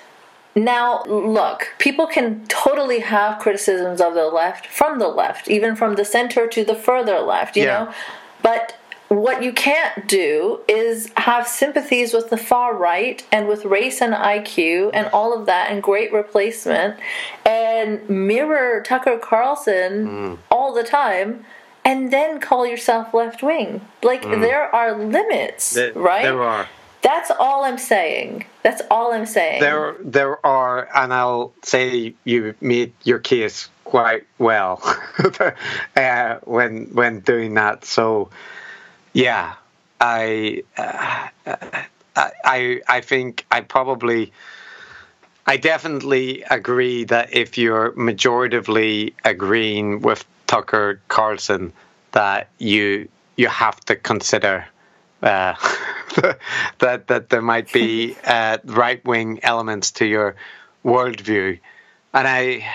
now, 0.57 1.05
look, 1.05 1.75
people 1.79 2.07
can 2.07 2.47
totally 2.47 3.01
have 3.01 3.39
criticisms 3.39 4.01
of 4.01 4.15
the 4.15 4.25
left 4.25 4.67
from 4.67 4.99
the 4.99 5.09
left, 5.09 5.49
even 5.49 5.77
from 5.77 5.97
the 5.97 6.05
center 6.05 6.47
to 6.49 6.65
the 6.65 6.75
further 6.75 7.21
left, 7.21 7.57
you 7.57 7.65
yeah. 7.65 7.85
know? 7.85 7.95
But 8.43 8.75
what 9.09 9.43
you 9.43 9.53
can't 9.53 10.09
do 10.09 10.61
is 10.67 11.11
have 11.17 11.47
sympathies 11.47 12.13
with 12.13 12.31
the 12.31 12.37
far 12.37 12.77
right 12.77 13.25
and 13.31 13.47
with 13.47 13.65
race 13.65 14.01
and 14.01 14.13
IQ 14.15 14.91
and 14.93 15.07
all 15.09 15.39
of 15.39 15.47
that 15.47 15.71
and 15.71 15.83
great 15.83 16.13
replacement 16.13 16.99
and 17.45 18.09
mirror 18.09 18.83
Tucker 18.83 19.19
Carlson 19.19 20.07
mm. 20.07 20.39
all 20.51 20.75
the 20.75 20.83
time 20.83 21.45
and 21.85 22.13
then 22.13 22.41
call 22.41 22.67
yourself 22.67 23.15
left 23.15 23.43
wing. 23.43 23.81
Like 24.03 24.23
mm. 24.23 24.41
there 24.41 24.75
are 24.75 24.99
limits, 24.99 25.71
there, 25.71 25.93
right? 25.93 26.23
There 26.23 26.43
are. 26.43 26.69
That's 27.03 27.31
all 27.39 27.65
I'm 27.65 27.79
saying. 27.79 28.45
That's 28.65 28.83
all 28.91 29.13
I'm 29.13 29.27
saying. 29.27 29.61
There, 29.61 29.95
there 30.01 30.45
are, 30.45 30.89
and 30.93 31.15
I'll 31.15 31.53
say 31.63 32.15
you 32.25 32.55
made 32.61 32.93
your 33.05 33.21
case 33.21 33.69
quite 33.85 34.25
well 34.39 34.83
uh, 35.97 36.39
when 36.43 36.87
when 36.87 37.21
doing 37.21 37.55
that. 37.55 37.85
So, 37.85 38.31
yeah, 39.17 39.55
I, 39.99 40.63
uh, 40.77 41.29
I, 42.15 42.83
I 42.87 43.01
think 43.01 43.47
I 43.51 43.63
probably, 43.63 44.31
I 45.47 45.57
definitely 45.57 46.43
agree 46.43 47.05
that 47.05 47.33
if 47.35 47.57
you're 47.57 47.93
majoritively 47.93 49.15
agreeing 49.25 50.03
with 50.03 50.23
Tucker 50.47 51.01
Carlson, 51.09 51.73
that 52.13 52.51
you 52.59 53.09
you 53.37 53.49
have 53.49 53.81
to 53.87 53.97
consider 53.97 54.67
uh, 55.23 55.55
that 56.79 57.07
that 57.07 57.31
there 57.31 57.43
might 57.43 57.73
be 57.73 58.17
uh, 58.25 58.59
right 58.67 59.03
wing 59.07 59.41
elements 59.43 59.93
to 59.93 60.05
your 60.05 60.37
worldview, 60.85 61.59
and 62.13 62.29
I 62.29 62.67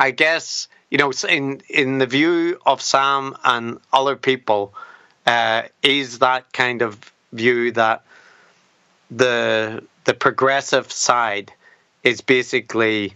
I 0.00 0.10
guess 0.10 0.66
you 0.90 0.98
know 0.98 1.12
in 1.28 1.62
in 1.70 1.98
the 1.98 2.06
view 2.06 2.58
of 2.66 2.82
Sam 2.82 3.36
and 3.44 3.78
other 3.92 4.16
people 4.16 4.74
uh, 5.26 5.62
is 5.82 6.20
that 6.20 6.52
kind 6.52 6.82
of 6.82 6.98
view 7.32 7.72
that 7.72 8.02
the 9.10 9.82
the 10.04 10.14
progressive 10.14 10.90
side 10.90 11.52
is 12.02 12.20
basically 12.20 13.14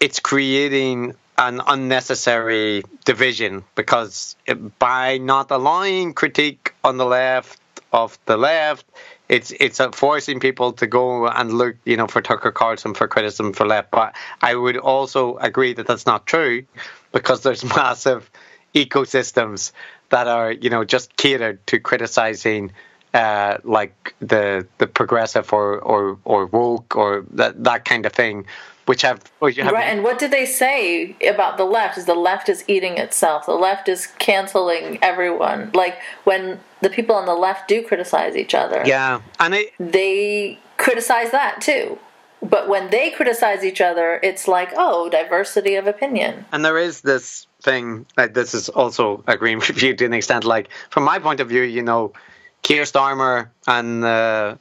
it's 0.00 0.20
creating 0.20 1.14
an 1.36 1.60
unnecessary 1.66 2.84
division 3.04 3.64
because 3.74 4.36
it, 4.46 4.78
by 4.78 5.18
not 5.18 5.50
allowing 5.50 6.12
critique 6.12 6.74
on 6.84 6.96
the 6.96 7.06
left 7.06 7.58
of 7.92 8.18
the 8.26 8.36
left 8.36 8.86
it's 9.28 9.52
it's 9.58 9.80
forcing 9.92 10.40
people 10.40 10.72
to 10.72 10.86
go 10.86 11.26
and 11.26 11.52
look 11.54 11.76
you 11.84 11.96
know 11.96 12.06
for 12.06 12.20
Tucker 12.20 12.52
Carlson 12.52 12.94
for 12.94 13.08
criticism 13.08 13.52
for 13.52 13.66
left. 13.66 13.90
But 13.90 14.14
I 14.40 14.54
would 14.54 14.76
also 14.76 15.36
agree 15.36 15.72
that 15.74 15.86
that's 15.86 16.06
not 16.06 16.26
true 16.26 16.64
because 17.12 17.42
there's 17.42 17.64
massive 17.76 18.30
ecosystems 18.74 19.72
that 20.14 20.28
are 20.28 20.52
you 20.52 20.70
know 20.70 20.84
just 20.84 21.16
catered 21.16 21.56
to 21.66 21.80
criticizing 21.80 22.70
uh, 23.14 23.58
like 23.64 24.14
the 24.20 24.64
the 24.78 24.86
progressive 24.86 25.52
or 25.52 25.78
or 25.80 26.18
or 26.24 26.46
woke 26.46 26.96
or 26.96 27.24
that 27.32 27.64
that 27.64 27.84
kind 27.84 28.06
of 28.06 28.12
thing, 28.12 28.46
which 28.86 29.02
have, 29.02 29.18
which 29.40 29.56
have 29.56 29.72
right. 29.72 29.88
And 29.92 30.04
what 30.04 30.20
did 30.20 30.30
they 30.30 30.46
say 30.46 31.16
about 31.28 31.56
the 31.56 31.64
left? 31.64 31.98
Is 31.98 32.06
the 32.06 32.14
left 32.14 32.48
is 32.48 32.64
eating 32.68 32.96
itself? 32.96 33.46
The 33.46 33.54
left 33.68 33.88
is 33.88 34.06
canceling 34.18 34.98
everyone. 35.02 35.72
Like 35.74 35.96
when 36.22 36.60
the 36.80 36.90
people 36.90 37.16
on 37.16 37.26
the 37.26 37.34
left 37.34 37.66
do 37.66 37.82
criticize 37.82 38.36
each 38.36 38.54
other, 38.54 38.84
yeah, 38.86 39.20
and 39.40 39.52
it, 39.54 39.72
they 39.80 40.60
criticize 40.76 41.32
that 41.32 41.60
too. 41.60 41.98
But 42.44 42.68
when 42.68 42.90
they 42.90 43.10
criticize 43.10 43.64
each 43.64 43.80
other, 43.80 44.20
it's 44.22 44.46
like, 44.46 44.72
oh, 44.76 45.08
diversity 45.08 45.76
of 45.76 45.86
opinion. 45.86 46.44
And 46.52 46.62
there 46.62 46.76
is 46.76 47.00
this 47.00 47.46
thing 47.62 48.04
like 48.18 48.34
this 48.34 48.52
is 48.52 48.68
also 48.68 49.24
agreeing 49.26 49.58
with 49.66 49.82
you 49.82 49.96
to 49.96 50.04
an 50.04 50.12
extent. 50.12 50.44
Like 50.44 50.68
from 50.90 51.04
my 51.04 51.18
point 51.18 51.40
of 51.40 51.48
view, 51.48 51.62
you 51.62 51.82
know, 51.82 52.12
Keir 52.62 52.82
Starmer 52.82 53.48
and 53.66 54.04
uh, 54.04 54.56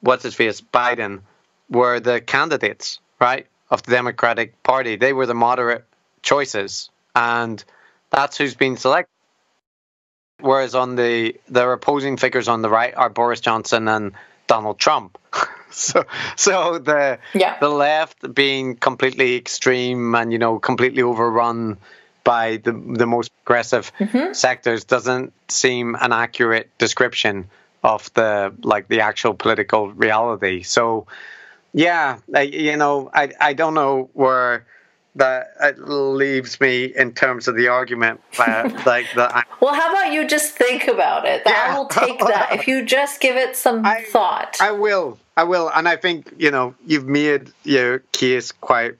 what's 0.00 0.22
his 0.22 0.34
face 0.34 0.60
Biden 0.60 1.20
were 1.68 2.00
the 2.00 2.20
candidates, 2.20 3.00
right, 3.20 3.46
of 3.70 3.82
the 3.82 3.90
Democratic 3.90 4.62
Party. 4.62 4.96
They 4.96 5.12
were 5.12 5.26
the 5.26 5.34
moderate 5.34 5.84
choices, 6.22 6.90
and 7.14 7.62
that's 8.10 8.38
who's 8.38 8.54
been 8.54 8.76
selected. 8.76 9.10
Whereas 10.40 10.74
on 10.74 10.96
the 10.96 11.36
their 11.48 11.72
opposing 11.72 12.16
figures 12.16 12.48
on 12.48 12.62
the 12.62 12.68
right 12.70 12.94
are 12.94 13.08
Boris 13.10 13.40
Johnson 13.40 13.88
and 13.88 14.12
Donald 14.46 14.78
Trump. 14.78 15.18
so 15.88 16.04
so 16.36 16.78
the 16.78 17.18
yeah. 17.34 17.58
the 17.60 17.68
left 17.68 18.34
being 18.34 18.76
completely 18.76 19.36
extreme 19.36 20.14
and 20.14 20.32
you 20.32 20.38
know 20.38 20.58
completely 20.58 21.02
overrun 21.02 21.76
by 22.24 22.56
the 22.56 22.72
the 22.72 23.06
most 23.06 23.30
progressive 23.44 23.92
mm-hmm. 23.98 24.32
sectors 24.32 24.84
doesn't 24.84 25.34
seem 25.48 25.94
an 25.94 26.12
accurate 26.12 26.70
description 26.78 27.50
of 27.84 28.10
the 28.14 28.54
like 28.62 28.88
the 28.88 29.02
actual 29.02 29.34
political 29.34 29.92
reality. 29.92 30.62
So 30.62 31.06
yeah, 31.74 32.20
I, 32.34 32.40
you 32.42 32.78
know, 32.78 33.10
I 33.12 33.32
I 33.38 33.52
don't 33.52 33.74
know 33.74 34.08
where 34.14 34.64
that 35.16 35.52
it 35.60 35.78
leaves 35.78 36.58
me 36.58 36.86
in 36.86 37.12
terms 37.12 37.48
of 37.48 37.54
the 37.54 37.68
argument. 37.68 38.22
Uh, 38.38 38.70
like 38.86 39.06
that. 39.14 39.46
Well, 39.60 39.74
how 39.74 39.90
about 39.90 40.12
you 40.12 40.26
just 40.26 40.54
think 40.54 40.88
about 40.88 41.26
it? 41.26 41.42
Yeah. 41.44 41.76
will 41.76 41.86
take 41.86 42.18
that. 42.20 42.48
If 42.52 42.66
you 42.66 42.82
just 42.82 43.20
give 43.20 43.36
it 43.36 43.56
some 43.56 43.84
I- 43.94 44.04
thought. 44.04 44.56
I 44.58 44.70
will. 44.70 45.18
I 45.36 45.44
will, 45.44 45.70
and 45.72 45.86
I 45.86 45.96
think 45.96 46.32
you 46.38 46.50
know 46.50 46.74
you've 46.86 47.06
made 47.06 47.52
your 47.62 48.00
case 48.12 48.52
quite 48.52 48.94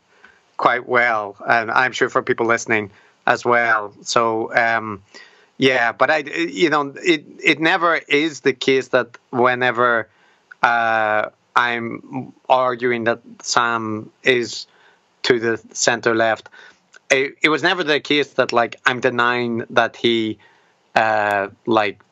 quite 0.56 0.86
well, 0.86 1.36
and 1.46 1.70
I'm 1.70 1.92
sure 1.92 2.08
for 2.08 2.22
people 2.22 2.46
listening 2.46 2.90
as 3.26 3.44
well. 3.44 3.94
So 4.02 4.54
um, 4.54 5.02
yeah, 5.56 5.92
but 5.92 6.10
I 6.10 6.18
you 6.18 6.68
know 6.70 6.94
it 7.02 7.24
it 7.42 7.60
never 7.60 7.96
is 7.96 8.40
the 8.40 8.52
case 8.52 8.88
that 8.88 9.16
whenever 9.30 10.08
uh, 10.62 11.30
I'm 11.54 12.34
arguing 12.48 13.04
that 13.04 13.20
Sam 13.42 14.10
is 14.22 14.66
to 15.22 15.40
the 15.40 15.60
center 15.72 16.14
left, 16.14 16.50
it, 17.10 17.36
it 17.42 17.48
was 17.48 17.62
never 17.62 17.82
the 17.82 18.00
case 18.00 18.34
that 18.34 18.52
like 18.52 18.76
I'm 18.84 19.00
denying 19.00 19.64
that 19.70 19.96
he 19.96 20.38
uh, 20.94 21.48
like 21.64 22.02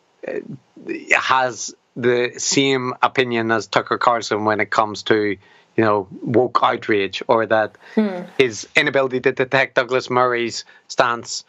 has 1.14 1.74
the 1.96 2.32
same 2.38 2.94
opinion 3.02 3.50
as 3.50 3.66
Tucker 3.66 3.98
Carlson 3.98 4.44
when 4.44 4.60
it 4.60 4.70
comes 4.70 5.02
to 5.04 5.36
you 5.76 5.84
know 5.84 6.08
woke 6.22 6.58
outrage 6.62 7.22
or 7.28 7.46
that 7.46 7.76
his 8.38 8.68
inability 8.76 9.20
to 9.20 9.32
detect 9.32 9.74
Douglas 9.76 10.10
Murray's 10.10 10.64
stance 10.88 11.44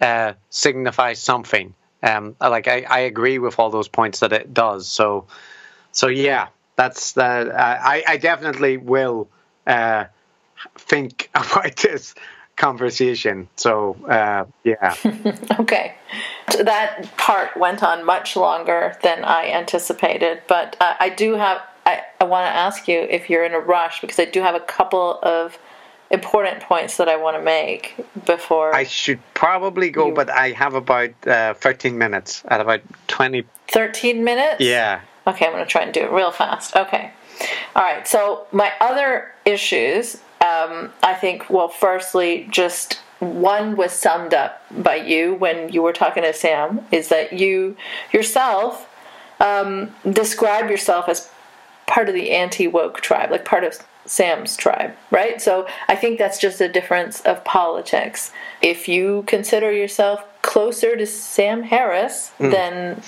uh, 0.00 0.34
signifies 0.50 1.18
something. 1.18 1.74
Um, 2.02 2.36
like 2.40 2.68
I, 2.68 2.84
I 2.88 2.98
agree 3.00 3.38
with 3.38 3.58
all 3.58 3.70
those 3.70 3.88
points 3.88 4.20
that 4.20 4.32
it 4.32 4.52
does. 4.52 4.86
So 4.86 5.26
so 5.92 6.08
yeah, 6.08 6.48
that's 6.76 7.12
the 7.12 7.54
I, 7.56 8.04
I 8.06 8.16
definitely 8.18 8.76
will 8.76 9.28
uh, 9.66 10.04
think 10.76 11.30
about 11.34 11.76
this 11.76 12.14
conversation. 12.56 13.48
So 13.56 13.96
uh, 14.08 14.44
yeah. 14.64 14.94
Okay. 15.60 15.94
That 16.60 17.08
part 17.16 17.56
went 17.56 17.82
on 17.82 18.04
much 18.04 18.36
longer 18.36 18.96
than 19.02 19.24
I 19.24 19.50
anticipated, 19.50 20.42
but 20.48 20.76
uh, 20.80 20.94
I 20.98 21.08
do 21.10 21.34
have, 21.34 21.60
I, 21.84 22.02
I 22.20 22.24
want 22.24 22.46
to 22.46 22.50
ask 22.50 22.88
you 22.88 23.00
if 23.00 23.28
you're 23.28 23.44
in 23.44 23.52
a 23.52 23.58
rush 23.60 24.00
because 24.00 24.18
I 24.18 24.24
do 24.26 24.40
have 24.40 24.54
a 24.54 24.60
couple 24.60 25.18
of 25.22 25.58
important 26.10 26.60
points 26.60 26.96
that 26.98 27.08
I 27.08 27.16
want 27.16 27.36
to 27.36 27.42
make 27.42 27.96
before. 28.26 28.74
I 28.74 28.84
should 28.84 29.18
probably 29.34 29.90
go, 29.90 30.06
You- 30.08 30.14
but 30.14 30.30
I 30.30 30.52
have 30.52 30.74
about 30.74 31.10
uh, 31.26 31.54
13 31.54 31.98
minutes 31.98 32.42
at 32.48 32.60
about 32.60 32.80
20. 33.08 33.44
13 33.68 34.22
minutes? 34.24 34.60
Yeah. 34.60 35.00
Okay, 35.26 35.46
I'm 35.46 35.52
going 35.52 35.64
to 35.64 35.70
try 35.70 35.82
and 35.82 35.92
do 35.92 36.00
it 36.02 36.12
real 36.12 36.30
fast. 36.30 36.76
Okay. 36.76 37.10
All 37.74 37.82
right. 37.82 38.06
So, 38.06 38.46
my 38.52 38.72
other 38.80 39.32
issues, 39.44 40.18
um, 40.46 40.92
I 41.02 41.14
think, 41.14 41.50
well, 41.50 41.68
firstly, 41.68 42.46
just 42.50 43.00
one 43.18 43.76
was 43.76 43.92
summed 43.92 44.34
up 44.34 44.62
by 44.70 44.96
you 44.96 45.34
when 45.34 45.70
you 45.70 45.82
were 45.82 45.92
talking 45.92 46.22
to 46.22 46.32
Sam, 46.32 46.86
is 46.92 47.08
that 47.08 47.32
you 47.32 47.76
yourself 48.12 48.88
um, 49.40 49.94
describe 50.10 50.70
yourself 50.70 51.08
as 51.08 51.30
part 51.86 52.08
of 52.08 52.14
the 52.14 52.30
anti 52.30 52.66
woke 52.66 53.00
tribe, 53.00 53.30
like 53.30 53.44
part 53.44 53.64
of 53.64 53.78
Sam's 54.04 54.56
tribe, 54.56 54.94
right? 55.10 55.40
So 55.40 55.66
I 55.88 55.96
think 55.96 56.18
that's 56.18 56.38
just 56.38 56.60
a 56.60 56.68
difference 56.68 57.20
of 57.22 57.44
politics. 57.44 58.32
If 58.62 58.88
you 58.88 59.24
consider 59.26 59.72
yourself 59.72 60.22
closer 60.46 60.96
to 60.96 61.04
Sam 61.06 61.62
Harris 61.62 62.30
than 62.38 63.02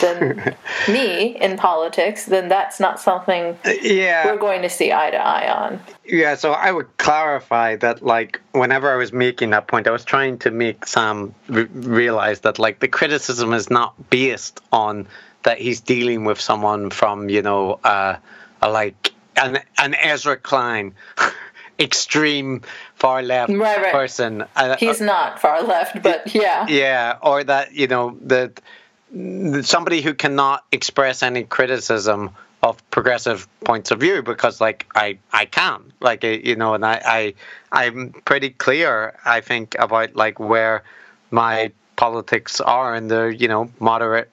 than 0.00 0.54
me 0.88 1.36
in 1.40 1.56
politics, 1.56 2.26
then 2.26 2.48
that's 2.48 2.80
not 2.80 2.98
something 3.00 3.56
Yeah. 3.80 4.26
we're 4.26 4.36
going 4.36 4.62
to 4.62 4.68
see 4.68 4.92
eye 4.92 5.10
to 5.10 5.16
eye 5.16 5.48
on. 5.50 5.80
Yeah, 6.04 6.34
so 6.34 6.50
I 6.52 6.72
would 6.72 6.88
clarify 6.98 7.76
that, 7.76 8.02
like, 8.02 8.40
whenever 8.52 8.90
I 8.92 8.96
was 8.96 9.12
making 9.12 9.50
that 9.50 9.68
point, 9.68 9.86
I 9.86 9.92
was 9.92 10.04
trying 10.04 10.38
to 10.40 10.50
make 10.50 10.84
Sam 10.86 11.32
re- 11.48 11.64
realize 11.72 12.40
that, 12.40 12.58
like, 12.58 12.80
the 12.80 12.88
criticism 12.88 13.52
is 13.54 13.70
not 13.70 14.10
based 14.10 14.60
on 14.72 15.06
that 15.44 15.58
he's 15.58 15.80
dealing 15.80 16.24
with 16.24 16.40
someone 16.40 16.90
from, 16.90 17.28
you 17.28 17.42
know, 17.42 17.78
uh, 17.84 18.16
a, 18.60 18.68
like 18.68 19.12
an 19.36 19.60
an 19.78 19.94
Ezra 19.94 20.36
Klein, 20.36 20.92
extreme 21.78 22.62
far 23.00 23.22
left 23.22 23.50
Right, 23.50 23.82
right. 23.82 23.92
person. 23.92 24.44
He's 24.78 25.00
not 25.00 25.40
far 25.40 25.62
left, 25.62 26.02
but 26.02 26.32
yeah. 26.34 26.66
yeah, 26.68 27.18
or 27.22 27.42
that 27.42 27.72
you 27.72 27.88
know 27.88 28.16
that 28.22 28.60
somebody 29.66 30.02
who 30.02 30.14
cannot 30.14 30.64
express 30.70 31.22
any 31.22 31.42
criticism 31.42 32.30
of 32.62 32.90
progressive 32.90 33.48
points 33.64 33.90
of 33.90 33.98
view 34.00 34.22
because 34.22 34.60
like 34.60 34.86
I 34.94 35.18
I 35.32 35.46
can 35.46 35.92
like 36.00 36.22
you 36.22 36.56
know 36.56 36.74
and 36.74 36.84
I 36.84 37.34
I 37.72 37.82
I'm 37.86 38.12
pretty 38.24 38.50
clear 38.50 39.18
I 39.24 39.40
think 39.40 39.74
about 39.78 40.14
like 40.14 40.38
where 40.38 40.82
my 41.30 41.72
politics 41.96 42.60
are 42.60 42.94
in 42.94 43.08
the 43.08 43.34
you 43.36 43.48
know 43.48 43.70
moderate 43.80 44.30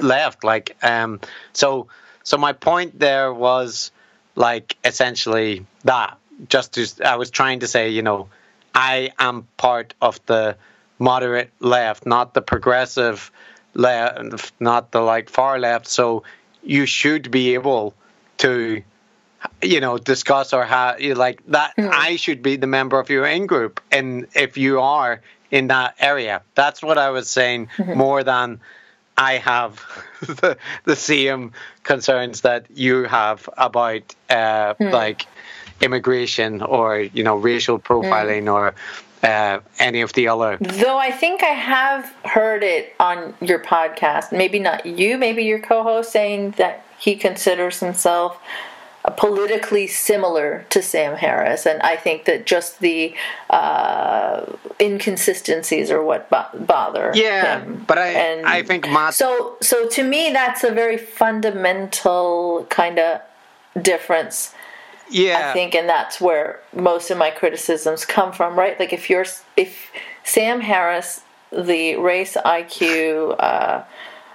left 0.00 0.44
like 0.44 0.76
um 0.82 1.18
so 1.52 1.88
so 2.24 2.36
my 2.36 2.52
point 2.52 2.98
there 2.98 3.32
was 3.32 3.90
like 4.36 4.76
essentially 4.84 5.64
that 5.84 6.18
just 6.48 6.74
to 6.74 6.86
I 7.04 7.16
was 7.16 7.30
trying 7.30 7.60
to 7.60 7.66
say 7.66 7.90
you 7.90 8.02
know 8.02 8.28
I 8.74 9.12
am 9.18 9.46
part 9.56 9.94
of 10.00 10.20
the 10.26 10.56
moderate 10.98 11.50
left, 11.60 12.06
not 12.06 12.34
the 12.34 12.42
progressive 12.42 13.30
left, 13.74 14.52
not 14.60 14.92
the 14.92 15.00
like 15.00 15.28
far 15.28 15.58
left. 15.58 15.88
So 15.88 16.22
you 16.62 16.86
should 16.86 17.30
be 17.30 17.54
able 17.54 17.94
to, 18.38 18.82
you 19.60 19.80
know, 19.80 19.98
discuss 19.98 20.52
or 20.52 20.64
have 20.64 21.00
like 21.00 21.42
that. 21.48 21.76
Mm-hmm. 21.76 21.90
I 21.92 22.16
should 22.16 22.42
be 22.42 22.56
the 22.56 22.66
member 22.66 22.98
of 22.98 23.10
your 23.10 23.26
in 23.26 23.46
group, 23.46 23.80
and 23.90 24.28
if 24.34 24.56
you 24.56 24.80
are 24.80 25.20
in 25.50 25.68
that 25.68 25.96
area, 25.98 26.42
that's 26.54 26.82
what 26.82 26.98
I 26.98 27.10
was 27.10 27.28
saying 27.28 27.68
mm-hmm. 27.76 27.98
more 27.98 28.22
than. 28.22 28.60
I 29.14 29.34
have 29.34 29.84
the, 30.22 30.56
the 30.84 30.96
same 30.96 31.52
concerns 31.82 32.40
that 32.40 32.66
you 32.74 33.04
have 33.04 33.46
about 33.58 34.16
uh, 34.30 34.72
mm. 34.74 34.90
like 34.90 35.26
immigration 35.82 36.62
or 36.62 37.00
you 37.00 37.22
know 37.24 37.36
racial 37.36 37.78
profiling 37.78 38.52
or 38.52 38.74
uh, 39.22 39.60
any 39.78 40.00
of 40.00 40.12
the 40.14 40.28
other. 40.28 40.56
Though 40.60 40.98
I 40.98 41.10
think 41.10 41.42
I 41.42 41.54
have 41.74 42.12
heard 42.24 42.62
it 42.62 42.94
on 42.98 43.34
your 43.40 43.58
podcast, 43.60 44.32
maybe 44.32 44.58
not 44.58 44.86
you, 44.86 45.18
maybe 45.18 45.44
your 45.44 45.60
co 45.60 45.82
host, 45.82 46.12
saying 46.12 46.52
that 46.52 46.84
he 46.98 47.16
considers 47.16 47.80
himself 47.80 48.38
politically 49.16 49.86
similar 49.88 50.64
to 50.70 50.80
Sam 50.80 51.16
Harris. 51.16 51.66
And 51.66 51.82
I 51.82 51.96
think 51.96 52.24
that 52.26 52.46
just 52.46 52.78
the 52.78 53.14
uh, 53.50 54.46
inconsistencies 54.80 55.90
are 55.90 56.02
what 56.02 56.30
bo- 56.30 56.46
bother 56.60 57.10
Yeah, 57.14 57.60
him. 57.62 57.84
but 57.86 57.98
I 57.98 58.08
And 58.10 58.46
I 58.46 58.62
think 58.62 58.88
Matt. 58.88 59.14
So, 59.14 59.56
so 59.60 59.88
to 59.88 60.04
me, 60.04 60.30
that's 60.32 60.62
a 60.62 60.70
very 60.70 60.96
fundamental 60.98 62.66
kind 62.70 62.98
of 63.00 63.20
difference. 63.80 64.54
Yeah, 65.12 65.50
I 65.50 65.52
think, 65.52 65.74
and 65.74 65.88
that's 65.88 66.20
where 66.20 66.60
most 66.74 67.10
of 67.10 67.18
my 67.18 67.30
criticisms 67.30 68.04
come 68.04 68.32
from, 68.32 68.58
right? 68.58 68.78
Like 68.78 68.92
if 68.92 69.10
you're, 69.10 69.26
if 69.56 69.90
Sam 70.24 70.60
Harris, 70.60 71.22
the 71.50 71.96
race 71.96 72.36
IQ, 72.36 73.36
uh, 73.38 73.84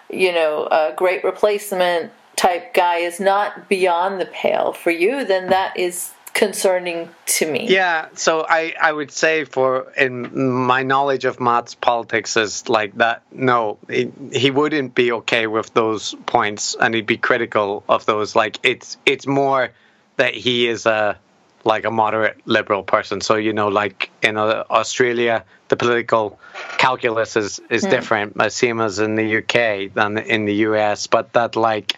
you 0.10 0.32
know, 0.32 0.68
a 0.68 0.94
great 0.96 1.24
replacement 1.24 2.12
type 2.36 2.74
guy 2.74 2.98
is 2.98 3.20
not 3.20 3.68
beyond 3.68 4.22
the 4.22 4.26
pale 4.28 4.72
for 4.72 4.92
you, 4.92 5.26
then 5.26 5.50
that 5.50 5.78
is 5.78 6.14
concerning 6.38 7.10
to 7.26 7.52
me. 7.52 7.66
Yeah, 7.68 8.10
so 8.14 8.46
I, 8.48 8.76
I 8.80 8.94
would 8.94 9.10
say 9.10 9.44
for 9.44 9.92
in 9.98 10.40
my 10.40 10.84
knowledge 10.84 11.26
of 11.26 11.40
Matt's 11.40 11.74
politics 11.74 12.38
is 12.38 12.70
like 12.70 12.96
that. 12.98 13.24
No, 13.32 13.80
he, 13.90 14.12
he 14.32 14.52
wouldn't 14.52 14.94
be 14.94 15.12
okay 15.14 15.48
with 15.48 15.74
those 15.74 16.14
points, 16.28 16.76
and 16.80 16.94
he'd 16.94 17.08
be 17.08 17.18
critical 17.18 17.84
of 17.90 18.06
those. 18.06 18.36
Like 18.36 18.60
it's 18.62 18.98
it's 19.08 19.26
more 19.26 19.72
that 20.18 20.34
he 20.34 20.68
is 20.68 20.86
a 20.86 21.18
like 21.64 21.86
a 21.86 21.92
moderate 21.92 22.40
liberal 22.46 22.84
person. 22.84 23.22
So 23.22 23.36
you 23.36 23.54
know, 23.54 23.68
like 23.68 24.10
in 24.22 24.38
uh, 24.38 24.64
Australia, 24.70 25.44
the 25.70 25.76
political 25.76 26.40
calculus 26.78 27.36
is 27.36 27.60
is 27.70 27.84
different, 27.84 28.40
uh, 28.40 28.50
same 28.50 28.82
as 28.82 29.00
in 29.00 29.16
the 29.16 29.38
UK 29.38 29.94
than 29.94 30.18
in 30.18 30.46
the 30.46 30.56
US. 30.68 31.08
But 31.08 31.34
that 31.34 31.56
like 31.56 31.96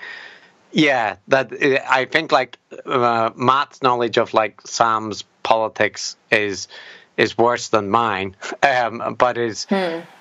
yeah, 0.72 1.18
that 1.28 1.52
uh, 1.52 1.80
I 1.90 2.06
think 2.06 2.32
like 2.32 2.58
uh, 2.86 3.32
Matt's 3.36 3.82
knowledge 3.82 4.18
of 4.18 4.34
like 4.34 4.62
Sam's 4.66 5.24
politics 5.44 6.16
is 6.32 6.68
is 7.18 7.38
worse 7.38 7.70
than 7.70 7.90
mine. 7.90 8.36
Um, 8.64 9.16
but 9.18 9.38
is 9.38 9.68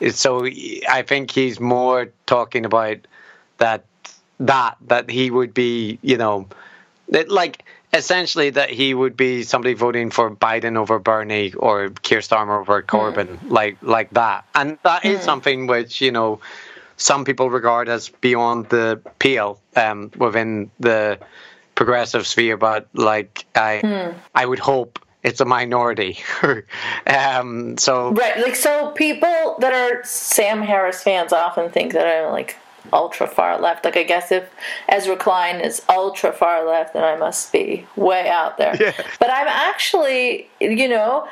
is 0.00 0.18
so 0.18 0.46
I 0.46 1.02
think 1.06 1.30
he's 1.30 1.60
more 1.60 2.10
talking 2.26 2.64
about 2.64 2.98
that 3.58 3.84
that 4.40 4.76
that 4.86 5.10
he 5.10 5.30
would 5.30 5.52
be 5.54 5.98
you 6.02 6.16
know 6.16 6.46
that, 7.08 7.30
like 7.30 7.64
essentially 7.92 8.50
that 8.50 8.70
he 8.70 8.92
would 8.92 9.16
be 9.16 9.42
somebody 9.42 9.74
voting 9.74 10.10
for 10.10 10.30
Biden 10.30 10.76
over 10.76 10.98
Bernie 10.98 11.52
or 11.54 11.88
Keir 11.88 12.20
Starmer 12.20 12.60
over 12.60 12.82
Corbyn 12.82 13.38
like 13.50 13.78
like 13.82 14.10
that. 14.10 14.44
And 14.54 14.78
that 14.82 15.04
is 15.04 15.22
something 15.22 15.66
which 15.66 16.00
you 16.00 16.12
know 16.12 16.40
some 16.96 17.24
people 17.24 17.48
regard 17.48 17.88
as 17.88 18.08
beyond 18.08 18.68
the 18.68 19.00
pale 19.18 19.60
um, 19.76 20.10
within 20.16 20.70
the 20.80 21.18
progressive 21.74 22.26
sphere, 22.26 22.56
but 22.56 22.88
like 22.92 23.46
I, 23.54 24.14
I 24.34 24.44
would 24.44 24.58
hope 24.58 24.98
it's 25.22 25.40
a 25.40 25.44
minority. 25.44 26.18
um, 27.06 27.78
so 27.78 28.12
right, 28.12 28.38
like 28.38 28.56
so, 28.56 28.90
people 28.92 29.56
that 29.60 29.72
are 29.72 30.04
Sam 30.04 30.62
Harris 30.62 31.02
fans 31.02 31.32
often 31.32 31.70
think 31.70 31.92
that 31.92 32.06
I'm 32.06 32.32
like 32.32 32.56
ultra 32.92 33.26
far 33.26 33.60
left. 33.60 33.84
Like 33.84 33.96
I 33.96 34.02
guess 34.02 34.32
if 34.32 34.48
Ezra 34.88 35.16
Klein 35.16 35.60
is 35.60 35.82
ultra 35.88 36.32
far 36.32 36.64
left, 36.66 36.94
then 36.94 37.04
I 37.04 37.16
must 37.16 37.52
be 37.52 37.86
way 37.96 38.28
out 38.28 38.58
there. 38.58 38.76
Yeah. 38.78 38.92
But 39.18 39.30
I'm 39.30 39.48
actually, 39.48 40.48
you 40.60 40.88
know, 40.88 41.28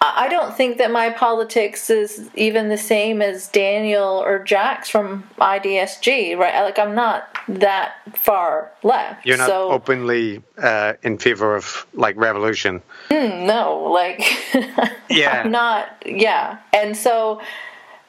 I 0.00 0.28
don't 0.28 0.54
think 0.54 0.78
that 0.78 0.90
my 0.90 1.10
politics 1.10 1.88
is 1.88 2.28
even 2.34 2.68
the 2.68 2.76
same 2.76 3.22
as 3.22 3.48
Daniel 3.48 4.22
or 4.22 4.38
Jack's 4.38 4.88
from 4.90 5.24
IDSG, 5.38 6.36
right? 6.36 6.62
Like 6.62 6.78
I'm 6.78 6.94
not 6.94 7.28
that 7.48 7.94
far 8.16 8.70
left. 8.82 9.24
You're 9.24 9.38
not 9.38 9.48
so, 9.48 9.70
openly 9.70 10.42
uh, 10.58 10.94
in 11.02 11.16
favor 11.18 11.56
of 11.56 11.86
like 11.94 12.16
revolution. 12.16 12.82
no, 13.10 13.88
like 13.90 14.22
Yeah. 15.08 15.42
I'm 15.42 15.50
not. 15.50 16.02
Yeah, 16.04 16.58
and 16.72 16.96
so 16.96 17.40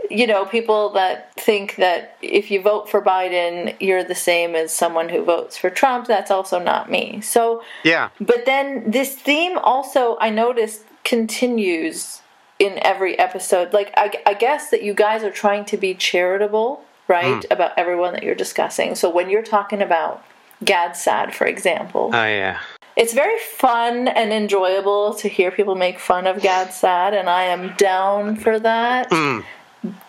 you 0.10 0.28
know, 0.28 0.46
people 0.46 0.90
that 0.94 1.34
think 1.36 1.76
that 1.76 2.18
if 2.22 2.52
you 2.52 2.62
vote 2.62 2.90
for 2.90 3.02
Biden, 3.02 3.76
you're 3.80 4.04
the 4.04 4.16
same 4.16 4.56
as 4.56 4.72
someone 4.72 5.10
who 5.10 5.24
votes 5.24 5.58
for 5.58 5.70
Trump. 5.70 6.08
That's 6.08 6.32
also 6.32 6.60
not 6.60 6.90
me. 6.90 7.22
So 7.22 7.64
Yeah. 7.84 8.10
But 8.20 8.46
then 8.46 8.90
this 8.90 9.16
theme 9.16 9.58
also, 9.58 10.18
I 10.20 10.30
noticed, 10.30 10.84
continues 11.04 12.22
in 12.58 12.80
every 12.82 13.18
episode. 13.20 13.74
Like, 13.74 13.94
I, 13.98 14.12
I 14.26 14.34
guess 14.34 14.70
that 14.72 14.82
you 14.84 14.94
guys 14.94 15.24
are 15.24 15.32
trying 15.32 15.66
to 15.66 15.78
be 15.78 15.94
charitable, 15.94 16.82
right, 17.08 17.44
hmm. 17.44 17.54
about 17.54 17.72
everyone 17.78 18.14
that 18.14 18.24
you're 18.24 18.36
discussing. 18.36 18.96
So 18.96 19.10
when 19.10 19.30
you're 19.30 19.44
talking 19.44 19.82
about 19.82 20.24
Gad 20.64 20.96
Saad, 20.96 21.36
for 21.36 21.46
example, 21.46 22.12
Oh 22.14 22.26
yeah. 22.26 22.60
it's 22.96 23.14
very 23.14 23.38
fun 23.40 24.08
and 24.08 24.32
enjoyable 24.32 25.14
to 25.16 25.28
hear 25.28 25.52
people 25.52 25.76
make 25.76 26.00
fun 26.00 26.28
of 26.28 26.42
Gad 26.42 26.74
Saad, 26.74 27.14
and 27.14 27.30
I 27.30 27.44
am 27.44 27.76
down 27.76 28.36
for 28.38 28.58
that. 28.60 29.08
Hmm. 29.12 29.42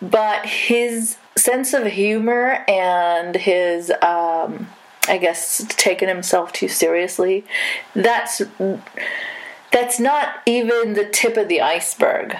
But 0.01 0.45
his 0.45 1.17
sense 1.35 1.73
of 1.73 1.85
humor 1.85 2.63
and 2.67 3.35
his, 3.35 3.91
um, 4.01 4.67
I 5.07 5.17
guess, 5.19 5.65
taking 5.69 6.07
himself 6.07 6.51
too 6.53 6.67
seriously, 6.67 7.45
that's 7.93 8.41
that's 9.71 9.99
not 9.99 10.35
even 10.45 10.93
the 10.93 11.05
tip 11.05 11.37
of 11.37 11.47
the 11.47 11.61
iceberg. 11.61 12.37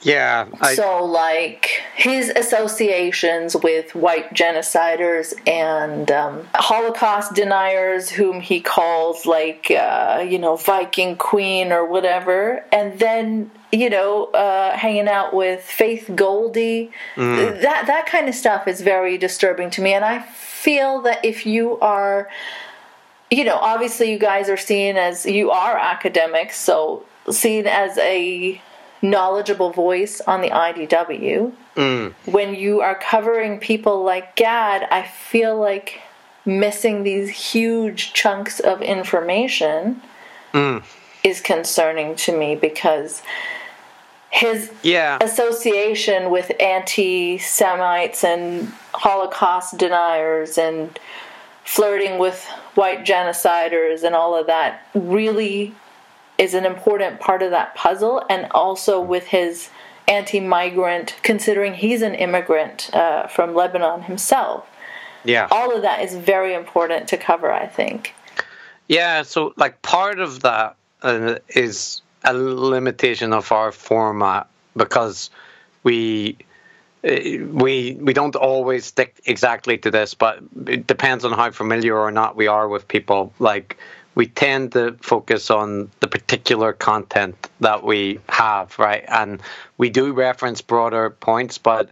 Yeah. 0.00 0.46
I, 0.60 0.74
so, 0.74 1.04
like 1.04 1.82
his 1.96 2.30
associations 2.30 3.56
with 3.56 3.94
white 3.94 4.32
genociders 4.32 5.34
and 5.46 6.10
um, 6.10 6.46
Holocaust 6.54 7.34
deniers, 7.34 8.08
whom 8.08 8.40
he 8.40 8.60
calls 8.60 9.26
like 9.26 9.70
uh, 9.70 10.24
you 10.28 10.38
know 10.38 10.56
Viking 10.56 11.16
Queen 11.16 11.72
or 11.72 11.84
whatever, 11.84 12.64
and 12.72 12.98
then 12.98 13.50
you 13.72 13.90
know 13.90 14.26
uh, 14.26 14.76
hanging 14.76 15.08
out 15.08 15.34
with 15.34 15.62
Faith 15.62 16.10
Goldy, 16.14 16.90
mm. 17.16 17.60
that 17.62 17.86
that 17.86 18.06
kind 18.06 18.28
of 18.28 18.34
stuff 18.34 18.66
is 18.68 18.80
very 18.80 19.18
disturbing 19.18 19.70
to 19.70 19.82
me, 19.82 19.92
and 19.94 20.04
I 20.04 20.20
feel 20.20 21.02
that 21.02 21.24
if 21.24 21.46
you 21.46 21.78
are 21.80 22.28
you 23.30 23.44
know, 23.44 23.56
obviously 23.56 24.10
you 24.10 24.18
guys 24.18 24.48
are 24.48 24.56
seen 24.56 24.96
as 24.96 25.26
you 25.26 25.50
are 25.50 25.76
academics, 25.76 26.56
so 26.56 27.04
seen 27.30 27.66
as 27.66 27.98
a 27.98 28.60
knowledgeable 29.02 29.70
voice 29.70 30.20
on 30.22 30.40
the 30.40 30.50
IDW. 30.50 31.52
Mm. 31.76 32.14
When 32.24 32.54
you 32.54 32.80
are 32.80 32.94
covering 32.94 33.58
people 33.60 34.02
like 34.02 34.34
GAD, 34.34 34.88
I 34.90 35.02
feel 35.02 35.58
like 35.58 36.00
missing 36.44 37.02
these 37.02 37.28
huge 37.28 38.12
chunks 38.14 38.60
of 38.60 38.80
information 38.80 40.00
mm. 40.52 40.82
is 41.22 41.40
concerning 41.40 42.16
to 42.16 42.36
me 42.36 42.56
because 42.56 43.22
his 44.30 44.70
yeah. 44.82 45.18
association 45.20 46.30
with 46.30 46.52
anti 46.60 47.38
Semites 47.38 48.24
and 48.24 48.68
Holocaust 48.94 49.78
deniers 49.78 50.58
and 50.58 50.98
flirting 51.64 52.18
with 52.18 52.44
white 52.74 53.04
genociders 53.04 54.02
and 54.02 54.14
all 54.14 54.38
of 54.38 54.46
that 54.46 54.86
really 54.94 55.74
is 56.38 56.54
an 56.54 56.64
important 56.64 57.20
part 57.20 57.42
of 57.42 57.50
that 57.50 57.74
puzzle. 57.74 58.24
And 58.30 58.46
also 58.52 59.00
with 59.00 59.26
his 59.26 59.70
anti 60.06 60.40
migrant, 60.40 61.16
considering 61.22 61.74
he's 61.74 62.02
an 62.02 62.14
immigrant 62.14 62.94
uh, 62.94 63.26
from 63.26 63.54
Lebanon 63.54 64.02
himself. 64.02 64.66
Yeah. 65.24 65.48
All 65.50 65.74
of 65.74 65.82
that 65.82 66.02
is 66.02 66.14
very 66.14 66.54
important 66.54 67.08
to 67.08 67.16
cover, 67.16 67.52
I 67.52 67.66
think. 67.66 68.14
Yeah, 68.88 69.22
so 69.22 69.52
like 69.56 69.82
part 69.82 70.18
of 70.18 70.40
that 70.40 70.76
uh, 71.02 71.36
is 71.48 72.00
a 72.24 72.32
limitation 72.34 73.32
of 73.32 73.50
our 73.52 73.72
format 73.72 74.48
because 74.76 75.30
we 75.82 76.36
uh, 77.04 77.10
we 77.52 77.96
we 78.00 78.12
don't 78.12 78.36
always 78.36 78.84
stick 78.86 79.20
exactly 79.26 79.78
to 79.78 79.90
this, 79.90 80.14
but 80.14 80.40
it 80.66 80.86
depends 80.86 81.24
on 81.24 81.32
how 81.32 81.50
familiar 81.50 81.96
or 81.96 82.10
not 82.10 82.36
we 82.36 82.46
are 82.48 82.68
with 82.68 82.88
people. 82.88 83.32
Like 83.38 83.76
we 84.14 84.26
tend 84.26 84.72
to 84.72 84.96
focus 85.00 85.48
on 85.50 85.90
the 86.00 86.08
particular 86.08 86.72
content 86.72 87.48
that 87.60 87.84
we 87.84 88.18
have, 88.28 88.76
right? 88.78 89.04
And 89.06 89.40
we 89.76 89.90
do 89.90 90.12
reference 90.12 90.60
broader 90.60 91.10
points, 91.10 91.56
but 91.56 91.90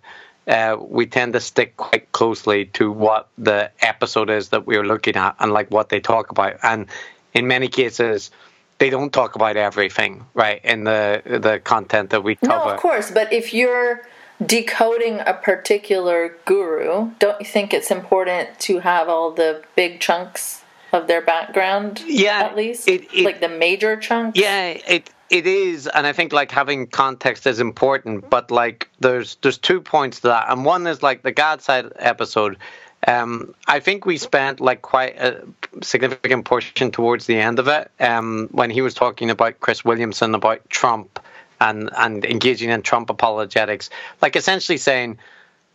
uh, 0.48 0.77
we 0.81 1.07
tend 1.07 1.35
to 1.35 1.40
stick 1.40 1.77
quite 1.77 2.11
closely 2.11 2.66
to 2.66 2.90
what 2.90 3.28
the 3.39 3.70
episode 3.81 4.31
is 4.31 4.48
that 4.48 4.66
we're 4.66 4.85
looking 4.85 5.15
at 5.15 5.36
and 5.39 5.53
like 5.53 5.70
what 5.70 5.89
they 5.89 6.01
talk 6.01 6.31
about. 6.31 6.57
And 6.65 6.86
in 7.32 7.47
many 7.47 7.69
cases, 7.69 8.31
they 8.78 8.90
don't 8.90 9.12
talk 9.12 9.35
about 9.36 9.57
everything, 9.57 10.27
right? 10.35 10.61
In 10.65 10.85
the 10.85 11.23
the 11.24 11.61
content 11.61 12.11
that 12.11 12.23
we 12.23 12.36
cover. 12.36 12.65
No, 12.66 12.70
of 12.70 12.81
course, 12.81 13.11
but 13.11 13.32
if 13.32 13.55
you're 13.55 14.03
decoding 14.44 15.20
a 15.20 15.32
particular 15.35 16.36
guru, 16.44 17.11
don't 17.19 17.40
you 17.40 17.47
think 17.47 17.73
it's 17.73 17.90
important 17.90 18.59
to 18.61 18.81
have 18.81 19.09
all 19.09 19.31
the 19.31 19.62
big 19.77 20.01
chunks 20.01 20.62
of 20.93 21.07
their 21.07 21.23
background? 21.23 22.03
Yeah, 22.07 22.43
at 22.44 22.57
least 22.57 22.86
it- 22.89 23.09
it- 23.15 23.24
like 23.24 23.40
the 23.40 23.48
major 23.48 23.97
chunks. 23.97 24.39
Yeah, 24.39 24.77
it 24.86 25.11
it 25.28 25.44
is, 25.47 25.89
and 25.89 26.07
I 26.07 26.12
think 26.12 26.32
like 26.32 26.53
having 26.53 26.86
context 26.86 27.47
is 27.48 27.59
important. 27.59 28.31
But 28.31 28.51
like, 28.51 28.89
there's 29.01 29.36
there's 29.43 29.59
two 29.59 29.81
points 29.81 30.20
to 30.20 30.28
that, 30.28 30.47
and 30.51 30.65
one 30.65 30.86
is 30.86 31.03
like 31.03 31.23
the 31.23 31.32
Gad 31.32 31.62
Saad 31.62 31.93
episode. 31.98 32.59
Um, 33.06 33.55
I 33.66 33.81
think 33.81 34.06
we 34.06 34.18
spent 34.18 34.60
like 34.60 34.82
quite 34.82 35.16
a 35.16 35.44
significant 35.82 36.44
portion 36.44 36.90
towards 36.90 37.27
the 37.27 37.36
end 37.36 37.59
of 37.59 37.68
it 37.68 37.90
um, 38.01 38.48
when 38.51 38.70
he 38.70 38.81
was 38.81 38.94
talking 38.94 39.31
about 39.31 39.60
Chris 39.60 39.85
Williamson 39.85 40.35
about 40.35 40.68
Trump 40.68 41.20
and 41.60 41.90
and 41.97 42.24
engaging 42.24 42.70
in 42.70 42.82
Trump 42.82 43.10
apologetics, 43.10 43.90
like 44.20 44.36
essentially 44.36 44.78
saying 44.78 45.18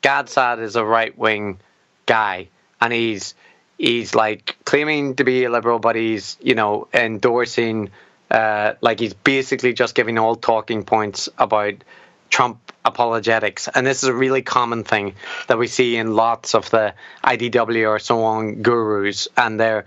Gad 0.02 0.30
Saad 0.30 0.60
is 0.60 0.76
a 0.76 0.86
right 0.86 1.18
wing 1.18 1.60
guy, 2.06 2.48
and 2.80 2.92
he's 2.94 3.34
he's 3.78 4.14
like 4.14 4.58
claiming 4.66 5.16
to 5.16 5.24
be 5.24 5.46
a 5.46 5.50
liberal, 5.50 5.80
but 5.80 5.96
he's 5.96 6.38
you 6.42 6.56
know 6.56 6.88
endorsing 6.94 7.90
uh, 8.30 8.74
like 8.82 9.00
he's 9.00 9.14
basically 9.14 9.74
just 9.74 9.96
giving 9.96 10.18
all 10.18 10.36
talking 10.36 10.84
points 10.84 11.30
about 11.38 11.76
Trump 12.30 12.71
apologetics, 12.84 13.68
and 13.68 13.86
this 13.86 14.04
is 14.04 14.10
a 14.10 14.14
really 14.14 14.42
common 14.42 14.84
thing 14.84 15.16
that 15.48 15.58
we 15.58 15.68
see 15.68 15.98
in 15.98 16.16
lots 16.16 16.56
of 16.56 16.70
the 16.70 16.94
IDW 17.24 17.88
or 17.88 18.00
so 18.00 18.24
on 18.24 18.62
gurus, 18.62 19.28
and 19.38 19.60
they're 19.60 19.86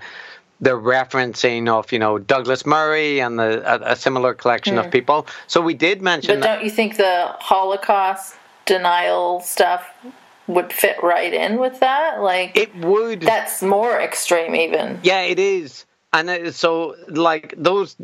they're 0.61 0.79
referencing 0.79 1.69
of 1.69 1.93
you 1.93 1.99
know 1.99 2.19
Douglas 2.19 2.65
Murray 2.65 3.21
and 3.21 3.39
the, 3.39 3.63
a, 3.71 3.93
a 3.93 3.97
similar 3.97 4.35
collection 4.35 4.79
of 4.79 4.91
people. 4.91 5.27
So 5.47 5.61
we 5.61 5.75
did 5.75 6.03
mention 6.03 6.41
But 6.41 6.47
don't 6.47 6.65
you 6.65 6.71
think 6.71 6.97
the 6.97 7.35
Holocaust 7.39 8.37
denial 8.67 9.41
stuff 9.41 9.93
would 10.47 10.73
fit 10.73 10.97
right 11.03 11.33
in 11.33 11.59
with 11.59 11.81
that? 11.81 12.21
Like 12.21 12.57
It 12.57 12.75
would. 12.77 13.21
that's 13.21 13.63
more 13.63 14.01
extreme, 14.01 14.55
even. 14.55 15.01
Yeah, 15.03 15.23
it 15.23 15.39
is. 15.39 15.87
And 16.13 16.55
so, 16.55 16.95
like 17.09 17.55
those, 17.57 17.97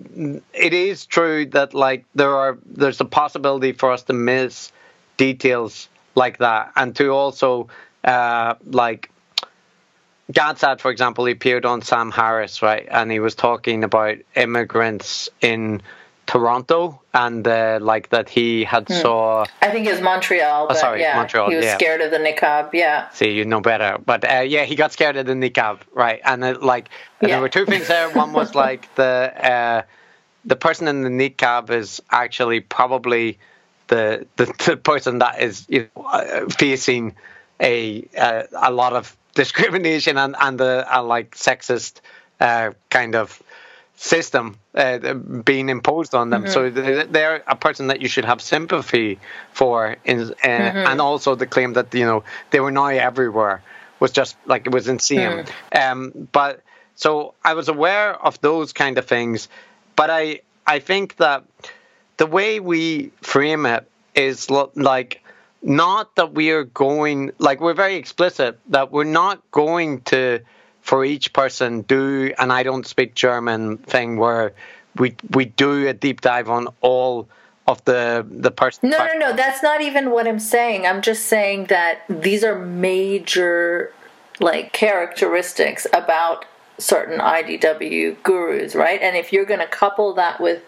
it 0.52 0.74
is 0.74 1.06
true 1.06 1.46
that 1.46 1.74
like 1.74 2.04
there 2.16 2.34
are 2.34 2.58
there's 2.66 3.00
a 3.00 3.04
possibility 3.04 3.70
for 3.70 3.92
us 3.92 4.02
to 4.04 4.12
miss 4.12 4.72
details 5.20 5.88
like 6.14 6.38
that, 6.38 6.72
and 6.76 6.96
to 6.96 7.10
also 7.10 7.68
uh, 8.04 8.54
like 8.64 9.10
Gad 10.32 10.58
Saad, 10.58 10.80
for 10.80 10.90
example, 10.90 11.26
he 11.26 11.32
appeared 11.32 11.66
on 11.66 11.82
Sam 11.82 12.10
Harris, 12.10 12.62
right, 12.62 12.86
and 12.90 13.10
he 13.12 13.20
was 13.20 13.34
talking 13.34 13.84
about 13.84 14.16
immigrants 14.34 15.28
in 15.42 15.82
Toronto, 16.26 17.02
and 17.12 17.46
uh, 17.46 17.78
like 17.82 18.08
that 18.10 18.28
he 18.30 18.64
had 18.64 18.88
saw. 18.88 19.44
I 19.60 19.70
think 19.70 19.86
it 19.86 19.92
was 19.92 20.00
Montreal. 20.00 20.68
But 20.68 20.76
Oh, 20.76 20.80
sorry, 20.80 21.00
yeah, 21.02 21.16
Montreal, 21.16 21.50
He 21.50 21.56
was 21.56 21.64
yeah. 21.66 21.76
scared 21.76 22.00
of 22.00 22.10
the 22.12 22.18
niqab. 22.18 22.70
Yeah. 22.72 23.10
See, 23.10 23.30
you 23.32 23.44
know 23.44 23.60
better. 23.60 23.98
But 24.04 24.24
uh, 24.24 24.40
yeah, 24.40 24.64
he 24.64 24.74
got 24.76 24.92
scared 24.92 25.16
of 25.16 25.26
the 25.26 25.34
niqab, 25.34 25.80
right? 25.92 26.20
And 26.24 26.44
it, 26.44 26.62
like, 26.62 26.88
and 27.20 27.28
Yeah. 27.28 27.34
there 27.34 27.42
were 27.42 27.48
two 27.50 27.66
things 27.66 27.88
there. 27.88 28.08
One 28.10 28.32
was 28.32 28.54
like 28.64 28.88
the 28.94 29.32
uh, 29.52 29.82
the 30.44 30.56
person 30.56 30.88
in 30.88 31.02
the 31.02 31.10
niqab 31.10 31.68
is 31.70 32.00
actually 32.10 32.60
probably 32.60 33.38
the 33.90 34.26
the, 34.36 34.46
the 34.66 34.76
person 34.76 35.18
that 35.18 35.42
is 35.42 35.66
you 35.68 35.88
know 35.94 36.02
uh, 36.04 36.48
facing 36.48 37.14
a 37.60 38.08
uh, 38.16 38.44
a 38.56 38.70
lot 38.70 38.94
of 38.94 39.14
discrimination 39.34 40.16
and 40.16 40.34
and 40.40 40.58
the 40.58 40.86
like 41.04 41.36
sexist 41.36 42.00
uh, 42.40 42.70
kind 42.88 43.14
of 43.14 43.42
system 43.96 44.58
uh, 44.74 45.12
being 45.44 45.68
imposed 45.68 46.14
on 46.14 46.30
them. 46.30 46.44
Mm-hmm. 46.44 46.52
So 46.52 47.04
they're 47.04 47.42
a 47.46 47.54
person 47.54 47.88
that 47.88 48.00
you 48.00 48.08
should 48.08 48.24
have 48.24 48.40
sympathy 48.40 49.18
for, 49.52 49.98
in, 50.06 50.20
uh, 50.20 50.24
mm-hmm. 50.24 50.90
and 50.90 51.00
also 51.02 51.34
the 51.34 51.46
claim 51.46 51.74
that 51.74 51.92
you 51.94 52.06
know 52.06 52.24
they 52.50 52.60
were 52.60 52.70
now 52.70 52.86
everywhere 52.86 53.62
was 54.00 54.10
just 54.10 54.36
like 54.46 54.66
it 54.66 54.72
was 54.72 54.88
insane. 54.88 55.44
Mm. 55.74 55.90
Um, 55.92 56.28
but 56.32 56.62
so 56.94 57.34
I 57.44 57.52
was 57.52 57.68
aware 57.68 58.14
of 58.14 58.40
those 58.40 58.72
kind 58.72 58.96
of 58.96 59.04
things, 59.04 59.48
but 59.96 60.08
I 60.08 60.40
I 60.66 60.78
think 60.78 61.16
that 61.16 61.44
the 62.20 62.26
way 62.26 62.60
we 62.60 63.10
frame 63.22 63.64
it 63.64 63.90
is 64.14 64.50
like 64.50 65.24
not 65.62 66.14
that 66.16 66.34
we 66.34 66.50
are 66.50 66.64
going 66.64 67.32
like 67.38 67.62
we're 67.62 67.72
very 67.72 67.94
explicit 67.94 68.58
that 68.68 68.92
we're 68.92 69.04
not 69.04 69.40
going 69.52 70.02
to 70.02 70.38
for 70.82 71.02
each 71.02 71.32
person 71.32 71.80
do 71.80 72.30
an 72.38 72.50
I 72.50 72.62
don't 72.62 72.86
speak 72.86 73.14
German 73.14 73.78
thing 73.78 74.18
where 74.18 74.52
we 74.98 75.16
we 75.30 75.46
do 75.46 75.88
a 75.88 75.94
deep 75.94 76.20
dive 76.20 76.50
on 76.50 76.68
all 76.82 77.26
of 77.66 77.82
the 77.86 78.26
the 78.28 78.50
person. 78.50 78.90
No, 78.90 78.98
no, 78.98 79.14
no. 79.18 79.32
That's 79.34 79.62
not 79.62 79.80
even 79.80 80.10
what 80.10 80.28
I'm 80.28 80.40
saying. 80.40 80.86
I'm 80.86 81.00
just 81.00 81.24
saying 81.24 81.66
that 81.66 82.02
these 82.10 82.44
are 82.44 82.58
major 82.58 83.94
like 84.40 84.74
characteristics 84.74 85.86
about 85.94 86.44
certain 86.80 87.20
IDW 87.20 88.22
gurus, 88.22 88.74
right? 88.74 89.00
And 89.00 89.16
if 89.16 89.32
you're 89.32 89.44
going 89.44 89.60
to 89.60 89.66
couple 89.66 90.12
that 90.14 90.40
with, 90.40 90.62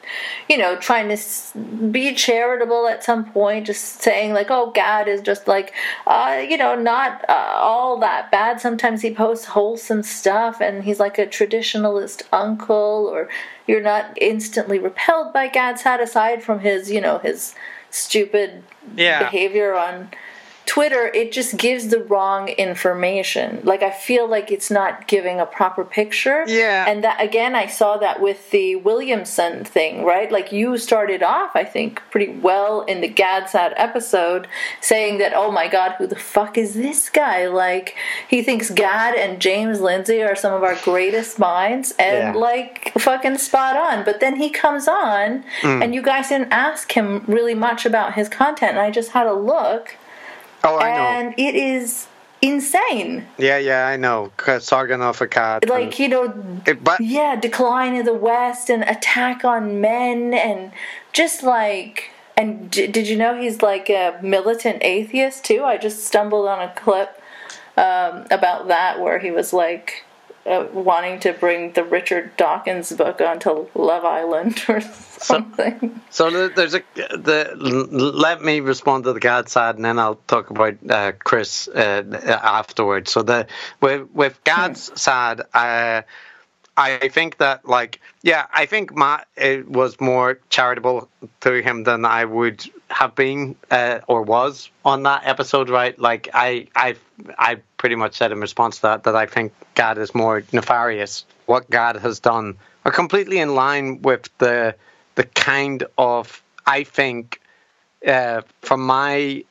you 0.49 0.59
know, 0.59 0.77
trying 0.77 1.09
to 1.09 1.59
be 1.91 2.15
charitable 2.15 2.87
at 2.87 3.03
some 3.03 3.25
point, 3.25 3.67
just 3.67 4.03
saying 4.03 4.33
like, 4.33 4.51
oh, 4.51 4.71
Gad 4.71 5.09
is 5.09 5.21
just 5.21 5.49
like, 5.49 5.73
uh, 6.07 6.43
you 6.49 6.57
know, 6.57 6.75
not 6.75 7.25
uh, 7.29 7.55
all 7.57 7.99
that 8.01 8.31
bad. 8.31 8.61
Sometimes 8.61 9.03
he 9.03 9.15
posts 9.15 9.47
wholesome 9.47 10.03
stuff 10.03 10.61
and 10.61 10.85
he's 10.85 11.01
like 11.01 11.19
a 11.19 11.27
traditionalist 11.27 12.23
uncle, 12.33 13.09
or 13.13 13.29
you're 13.67 13.83
not 13.83 14.17
instantly 14.21 14.79
repelled 14.79 15.33
by 15.33 15.49
Gad 15.49 15.79
Saad 15.79 16.01
aside 16.01 16.43
from 16.43 16.61
his, 16.61 16.91
you 16.91 17.01
know, 17.01 17.19
his 17.19 17.55
stupid 17.91 18.63
yeah. 18.97 19.19
behavior 19.25 19.75
on 19.75 20.11
Twitter, 20.67 21.07
it 21.09 21.33
just 21.33 21.57
gives 21.57 21.89
the 21.89 22.03
wrong 22.05 22.49
information. 22.49 23.61
Like 23.65 23.83
I 23.83 23.91
feel 23.91 24.29
like 24.29 24.51
it's 24.51 24.71
not 24.71 25.09
giving 25.09 25.41
a 25.41 25.47
proper 25.47 25.85
picture. 25.85 26.45
Yeah. 26.47 26.85
And 26.89 27.03
that 27.05 27.21
again, 27.21 27.55
I 27.55 27.67
saw 27.67 27.97
that 27.99 28.21
with 28.21 28.51
the 28.51 28.77
Williamson 28.77 29.65
thing, 29.65 30.05
right? 30.05 30.31
Like 30.31 30.53
you 30.53 30.79
started 30.79 31.23
off, 31.23 31.57
I 31.57 31.65
think, 31.65 32.03
pretty 32.11 32.33
well 32.33 32.83
in 32.83 33.01
the 33.01 33.09
Gad 33.09 33.49
Saad 33.49 33.75
episode, 33.77 34.47
saying 34.81 35.19
that, 35.19 35.33
oh 35.35 35.51
my 35.51 35.69
God, 35.69 35.93
who 35.99 36.07
the 36.07 36.17
fuck 36.17 36.57
is 36.57 36.75
this 36.75 37.11
guy? 37.11 37.49
Like 37.49 37.97
he 38.29 38.43
thinks 38.43 38.71
Gad 38.71 39.15
and 39.15 39.41
James 39.41 39.81
Lindsay 39.81 40.23
are 40.23 40.37
some 40.37 40.53
of 40.53 40.63
our 40.63 40.77
greatest 40.77 41.39
minds, 41.39 41.93
and 41.99 42.35
yeah. 42.35 42.41
like 42.41 42.93
fucking 42.99 43.39
spot 43.39 43.77
on. 43.77 44.05
But 44.05 44.21
then 44.21 44.37
he 44.37 44.49
comes 44.49 44.87
on, 44.87 45.45
mm. 45.61 45.83
and 45.83 45.95
you 45.95 46.03
guys 46.03 46.29
didn't 46.29 46.53
ask 46.53 46.93
him 46.93 47.25
really 47.27 47.55
much 47.55 47.85
about 47.85 48.15
his 48.15 48.29
content, 48.29 48.73
and 48.73 48.81
I 48.81 48.91
just 48.91 49.11
had 49.11 49.27
a 49.27 49.35
look 49.35 49.97
Oh, 50.65 50.79
I 50.79 50.97
know. 50.97 51.03
And 51.03 51.35
it 51.39 51.55
is 51.55 52.07
insane. 52.41 53.27
Yeah, 53.39 53.59
yeah, 53.59 53.87
I 53.87 53.97
know. 53.97 54.33
Sargon 54.61 55.01
of 55.01 55.19
Akkad. 55.19 55.69
Like, 55.69 55.99
you 55.99 56.09
know, 56.09 56.61
it, 56.67 56.83
but, 56.83 57.01
yeah, 57.01 57.37
decline 57.37 57.97
of 57.97 58.05
the 58.05 58.15
West 58.15 58.69
and 58.71 58.83
attack 58.85 59.45
on 59.45 59.81
men 59.81 60.35
and 60.35 60.73
just 61.13 61.43
like. 61.43 62.11
And 62.35 62.71
d- 62.71 62.87
did 62.87 63.09
you 63.09 63.17
know 63.17 63.39
he's 63.39 63.61
like 63.61 63.91
a 63.91 64.19
militant 64.23 64.83
atheist 64.83 65.45
too? 65.45 65.65
I 65.65 65.77
just 65.77 66.05
stumbled 66.05 66.49
on 66.49 66.63
a 66.63 66.73
clip 66.75 67.21
um, 67.77 68.27
about 68.31 68.69
that 68.69 69.01
where 69.01 69.19
he 69.19 69.31
was 69.31 69.53
like 69.53 70.05
uh, 70.45 70.67
wanting 70.73 71.21
to 71.21 71.33
bring 71.33 71.73
the 71.73 71.85
Richard 71.85 72.37
Dawkins 72.37 72.93
book 72.93 73.21
onto 73.21 73.69
Love 73.75 74.05
Island 74.05 74.63
or 74.69 74.81
something. 74.81 76.01
So, 76.11 76.31
so 76.31 76.49
there's 76.49 76.75
a 76.75 76.83
the 76.97 77.55
let 77.57 78.43
me 78.43 78.61
respond 78.61 79.05
to 79.05 79.13
the 79.13 79.21
Gad 79.21 79.49
Saad, 79.49 79.77
and 79.77 79.85
then 79.85 79.99
I'll 79.99 80.21
talk 80.27 80.51
about 80.51 80.75
uh, 80.89 81.13
Chris 81.19 81.69
uh, 81.69 82.41
afterwards. 82.43 83.13
So 83.13 83.23
the 83.23 83.47
with 83.81 84.09
with 84.13 84.43
Gad's 84.45 84.89
hmm. 84.89 84.97
Saad, 84.97 85.43
uh, 85.55 86.03
I 86.77 87.09
think 87.09 87.37
that 87.39 87.69
like 87.69 88.01
yeah, 88.23 88.47
I 88.53 88.67
think 88.67 88.97
Matt 88.97 89.29
it 89.37 89.69
was 89.69 90.01
more 90.01 90.41
charitable 90.49 91.09
to 91.41 91.63
him 91.63 91.85
than 91.85 92.05
I 92.05 92.25
would 92.25 92.65
have 92.93 93.15
been 93.15 93.57
uh, 93.71 94.01
or 94.07 94.23
was 94.23 94.71
on 94.85 95.03
that 95.05 95.23
episode, 95.25 95.71
right? 95.71 95.99
Like 95.99 96.29
I 96.35 96.69
I 96.77 96.97
I 97.39 97.57
pretty 97.79 97.97
much 97.97 98.15
said 98.17 98.33
in 98.33 98.41
response 98.41 98.77
to 98.77 98.83
that 98.83 99.05
that 99.05 99.17
I 99.17 99.27
think 99.27 99.53
Gad 99.75 99.99
is 99.99 100.15
more 100.15 100.43
nefarious. 100.53 101.25
What 101.47 101.69
Gad 101.71 101.97
has 101.97 102.21
done 102.21 102.59
are 102.85 102.93
completely 102.93 103.39
in 103.39 103.55
line 103.55 104.03
with 104.03 104.29
the 104.39 104.77
the 105.15 105.25
kind 105.25 105.85
of 105.97 106.43
I 106.67 106.85
think 106.85 107.41
uh, 108.07 108.43
from 108.61 108.85
my 108.87 109.45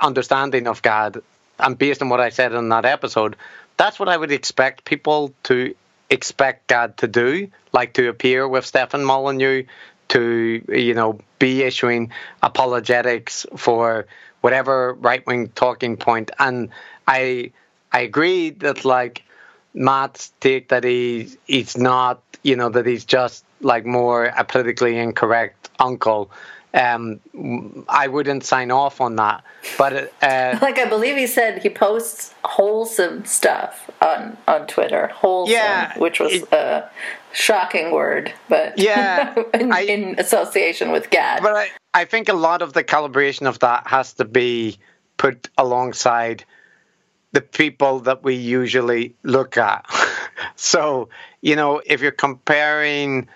understanding 0.00 0.66
of 0.66 0.82
Gad 0.82 1.18
and 1.58 1.76
based 1.76 2.02
on 2.02 2.08
what 2.08 2.20
I 2.20 2.28
said 2.28 2.52
in 2.52 2.68
that 2.68 2.84
episode, 2.84 3.36
that's 3.76 3.98
what 3.98 4.08
I 4.08 4.16
would 4.16 4.32
expect 4.32 4.84
people 4.84 5.34
to 5.44 5.74
expect 6.10 6.68
Gad 6.68 6.98
to 6.98 7.08
do, 7.08 7.48
like 7.72 7.94
to 7.94 8.08
appear 8.08 8.46
with 8.46 8.64
Stefan 8.64 9.04
Molyneux, 9.04 9.64
to 10.08 10.64
you 10.68 10.94
know 10.94 11.18
be 11.38 11.62
issuing 11.62 12.12
apologetics 12.42 13.46
for 13.56 14.06
whatever 14.40 14.94
right 14.94 15.26
wing 15.26 15.48
talking 15.48 15.96
point. 15.96 16.30
And 16.38 16.70
I 17.06 17.52
I 17.92 18.00
agree 18.00 18.50
that 18.50 18.84
like 18.84 19.22
Matt's 19.74 20.32
take 20.40 20.68
that 20.68 20.84
he 20.84 21.30
he's 21.46 21.76
not 21.76 22.22
you 22.42 22.56
know 22.56 22.68
that 22.68 22.86
he's 22.86 23.04
just 23.04 23.44
like 23.60 23.84
more 23.84 24.26
a 24.26 24.44
politically 24.44 24.96
incorrect 24.98 25.70
uncle 25.78 26.30
um, 26.76 27.20
I 27.88 28.06
wouldn't 28.06 28.44
sign 28.44 28.70
off 28.70 29.00
on 29.00 29.16
that. 29.16 29.42
But 29.78 30.12
uh, 30.22 30.58
like 30.62 30.78
I 30.78 30.84
believe 30.84 31.16
he 31.16 31.26
said 31.26 31.62
he 31.62 31.70
posts 31.70 32.34
wholesome 32.44 33.24
stuff 33.24 33.90
on 34.02 34.36
on 34.46 34.66
Twitter. 34.66 35.08
Wholesome, 35.08 35.54
yeah, 35.54 35.98
which 35.98 36.20
was 36.20 36.34
it, 36.34 36.52
a 36.52 36.90
shocking 37.32 37.90
word, 37.90 38.32
but 38.48 38.78
yeah, 38.78 39.34
in, 39.54 39.72
I, 39.72 39.80
in, 39.80 40.20
association 40.20 40.92
with 40.92 41.08
Gad. 41.10 41.42
But 41.42 41.56
I, 41.56 41.68
I 41.94 42.04
think 42.04 42.28
a 42.28 42.34
lot 42.34 42.60
of 42.60 42.74
the 42.74 42.84
calibration 42.84 43.46
of 43.46 43.58
that 43.60 43.86
has 43.86 44.12
to 44.14 44.26
be 44.26 44.78
put 45.16 45.48
alongside 45.56 46.44
the 47.32 47.40
people 47.40 48.00
that 48.00 48.22
we 48.22 48.34
usually 48.34 49.14
look 49.22 49.56
at. 49.56 49.86
so 50.56 51.08
you 51.40 51.56
know, 51.56 51.80
if 51.86 52.02
you're 52.02 52.12
comparing 52.12 53.28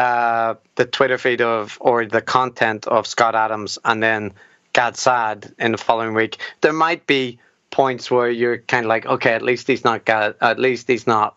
uh, 0.00 0.54
the 0.76 0.86
Twitter 0.86 1.18
feed 1.18 1.42
of 1.42 1.76
or 1.78 2.06
the 2.06 2.22
content 2.22 2.86
of 2.86 3.06
Scott 3.06 3.34
Adams 3.34 3.78
and 3.84 4.02
then 4.02 4.32
Gad 4.72 4.96
Saad 4.96 5.52
in 5.58 5.72
the 5.72 5.78
following 5.78 6.14
week, 6.14 6.38
there 6.62 6.72
might 6.72 7.06
be 7.06 7.38
points 7.70 8.10
where 8.10 8.30
you're 8.30 8.58
kind 8.58 8.86
of 8.86 8.88
like, 8.88 9.04
okay, 9.04 9.34
at 9.34 9.42
least 9.42 9.66
he's 9.66 9.84
not 9.84 10.06
Gad, 10.06 10.36
at 10.40 10.58
least 10.58 10.88
he's 10.88 11.06
not, 11.06 11.36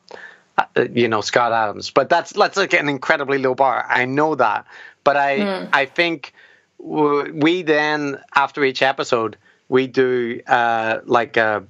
uh, 0.58 0.86
you 0.94 1.10
know, 1.10 1.20
Scott 1.20 1.52
Adams. 1.52 1.92
But 1.92 2.08
that's 2.08 2.32
that's 2.32 2.56
like 2.56 2.72
an 2.74 2.88
incredibly 2.88 3.38
low 3.38 3.54
bar. 3.54 3.86
I 3.90 4.06
know 4.06 4.36
that, 4.36 4.66
but 5.04 5.18
I 5.18 5.40
mm. 5.40 5.70
I 5.74 5.86
think 5.86 6.34
we 6.78 7.64
then 7.64 8.18
after 8.34 8.64
each 8.64 8.82
episode 8.82 9.36
we 9.68 9.88
do 9.88 10.40
uh, 10.48 11.00
like 11.04 11.36
a, 11.36 11.66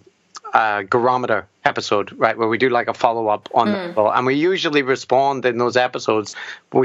a 0.54 0.84
Gurometer 0.84 1.46
episode, 1.66 2.12
right, 2.18 2.38
where 2.38 2.48
we 2.48 2.58
do 2.58 2.70
like 2.70 2.88
a 2.88 2.94
follow 2.94 3.28
up 3.28 3.50
on 3.54 3.68
mm. 3.68 3.96
the 3.96 4.04
and 4.04 4.26
we 4.26 4.36
usually 4.36 4.84
respond 4.84 5.46
in 5.46 5.58
those 5.58 5.76
episodes 5.76 6.36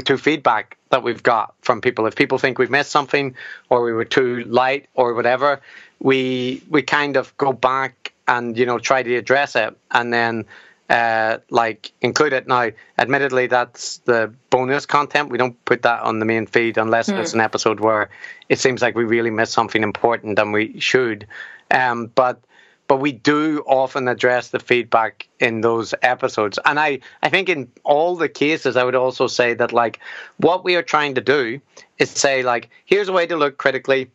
to 0.05 0.17
feedback 0.17 0.77
that 0.89 1.03
we've 1.03 1.21
got 1.21 1.53
from 1.61 1.81
people. 1.81 2.07
If 2.07 2.15
people 2.15 2.39
think 2.39 2.57
we've 2.57 2.71
missed 2.71 2.91
something, 2.91 3.35
or 3.69 3.83
we 3.83 3.93
were 3.93 4.05
too 4.05 4.43
light, 4.45 4.87
or 4.95 5.13
whatever, 5.13 5.61
we 5.99 6.63
we 6.69 6.81
kind 6.81 7.15
of 7.15 7.35
go 7.37 7.53
back 7.53 8.13
and 8.27 8.57
you 8.57 8.65
know 8.65 8.79
try 8.79 9.03
to 9.03 9.15
address 9.15 9.55
it, 9.55 9.77
and 9.91 10.11
then. 10.13 10.45
Uh, 10.89 11.37
like 11.51 11.91
include 12.01 12.33
it 12.33 12.47
now. 12.47 12.71
Admittedly, 12.97 13.45
that's 13.45 13.97
the 14.05 14.33
bonus 14.49 14.87
content. 14.87 15.29
We 15.29 15.37
don't 15.37 15.63
put 15.63 15.83
that 15.83 16.01
on 16.01 16.17
the 16.17 16.25
main 16.25 16.47
feed 16.47 16.79
unless 16.79 17.11
mm. 17.11 17.19
it's 17.19 17.35
an 17.35 17.41
episode 17.41 17.79
where 17.79 18.09
it 18.49 18.57
seems 18.57 18.81
like 18.81 18.95
we 18.95 19.03
really 19.03 19.29
missed 19.29 19.53
something 19.53 19.83
important 19.83 20.39
and 20.39 20.51
we 20.51 20.79
should. 20.79 21.27
Um, 21.69 22.07
but 22.07 22.41
but 22.89 22.99
we 22.99 23.11
do 23.11 23.63
often 23.67 24.07
address 24.07 24.49
the 24.49 24.59
feedback 24.59 25.27
in 25.39 25.61
those 25.61 25.93
episodes. 26.01 26.57
And 26.65 26.79
I, 26.79 26.99
I 27.21 27.29
think 27.29 27.47
in 27.47 27.71
all 27.83 28.15
the 28.15 28.27
cases, 28.27 28.75
I 28.75 28.83
would 28.83 28.95
also 28.95 29.27
say 29.27 29.53
that 29.53 29.71
like 29.71 29.99
what 30.37 30.65
we 30.65 30.75
are 30.75 30.81
trying 30.81 31.13
to 31.13 31.21
do 31.21 31.61
is 31.99 32.09
say 32.09 32.41
like, 32.41 32.71
here's 32.85 33.07
a 33.07 33.13
way 33.13 33.27
to 33.27 33.37
look 33.37 33.59
critically 33.59 34.09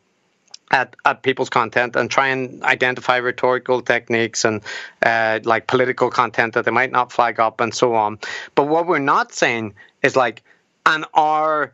at, 0.71 0.93
at 1.05 1.23
people's 1.23 1.49
content 1.49 1.95
and 1.95 2.11
try 2.11 2.27
and 2.27 2.61
identify 2.63 3.15
rhetorical 3.15 3.81
techniques 3.81 4.43
and 4.43 4.61
uh, 5.05 5.39
like 5.45 5.67
political 5.67 6.09
content 6.09 6.53
that 6.53 6.65
they 6.65 6.71
might 6.71 6.91
not 6.91 7.13
flag 7.13 7.39
up 7.39 7.61
and 7.61 7.73
so 7.73 7.95
on. 7.95 8.19
But 8.55 8.67
what 8.67 8.87
we're 8.87 8.99
not 8.99 9.33
saying 9.33 9.73
is 10.03 10.17
like, 10.17 10.43
and 10.85 11.05
our 11.13 11.73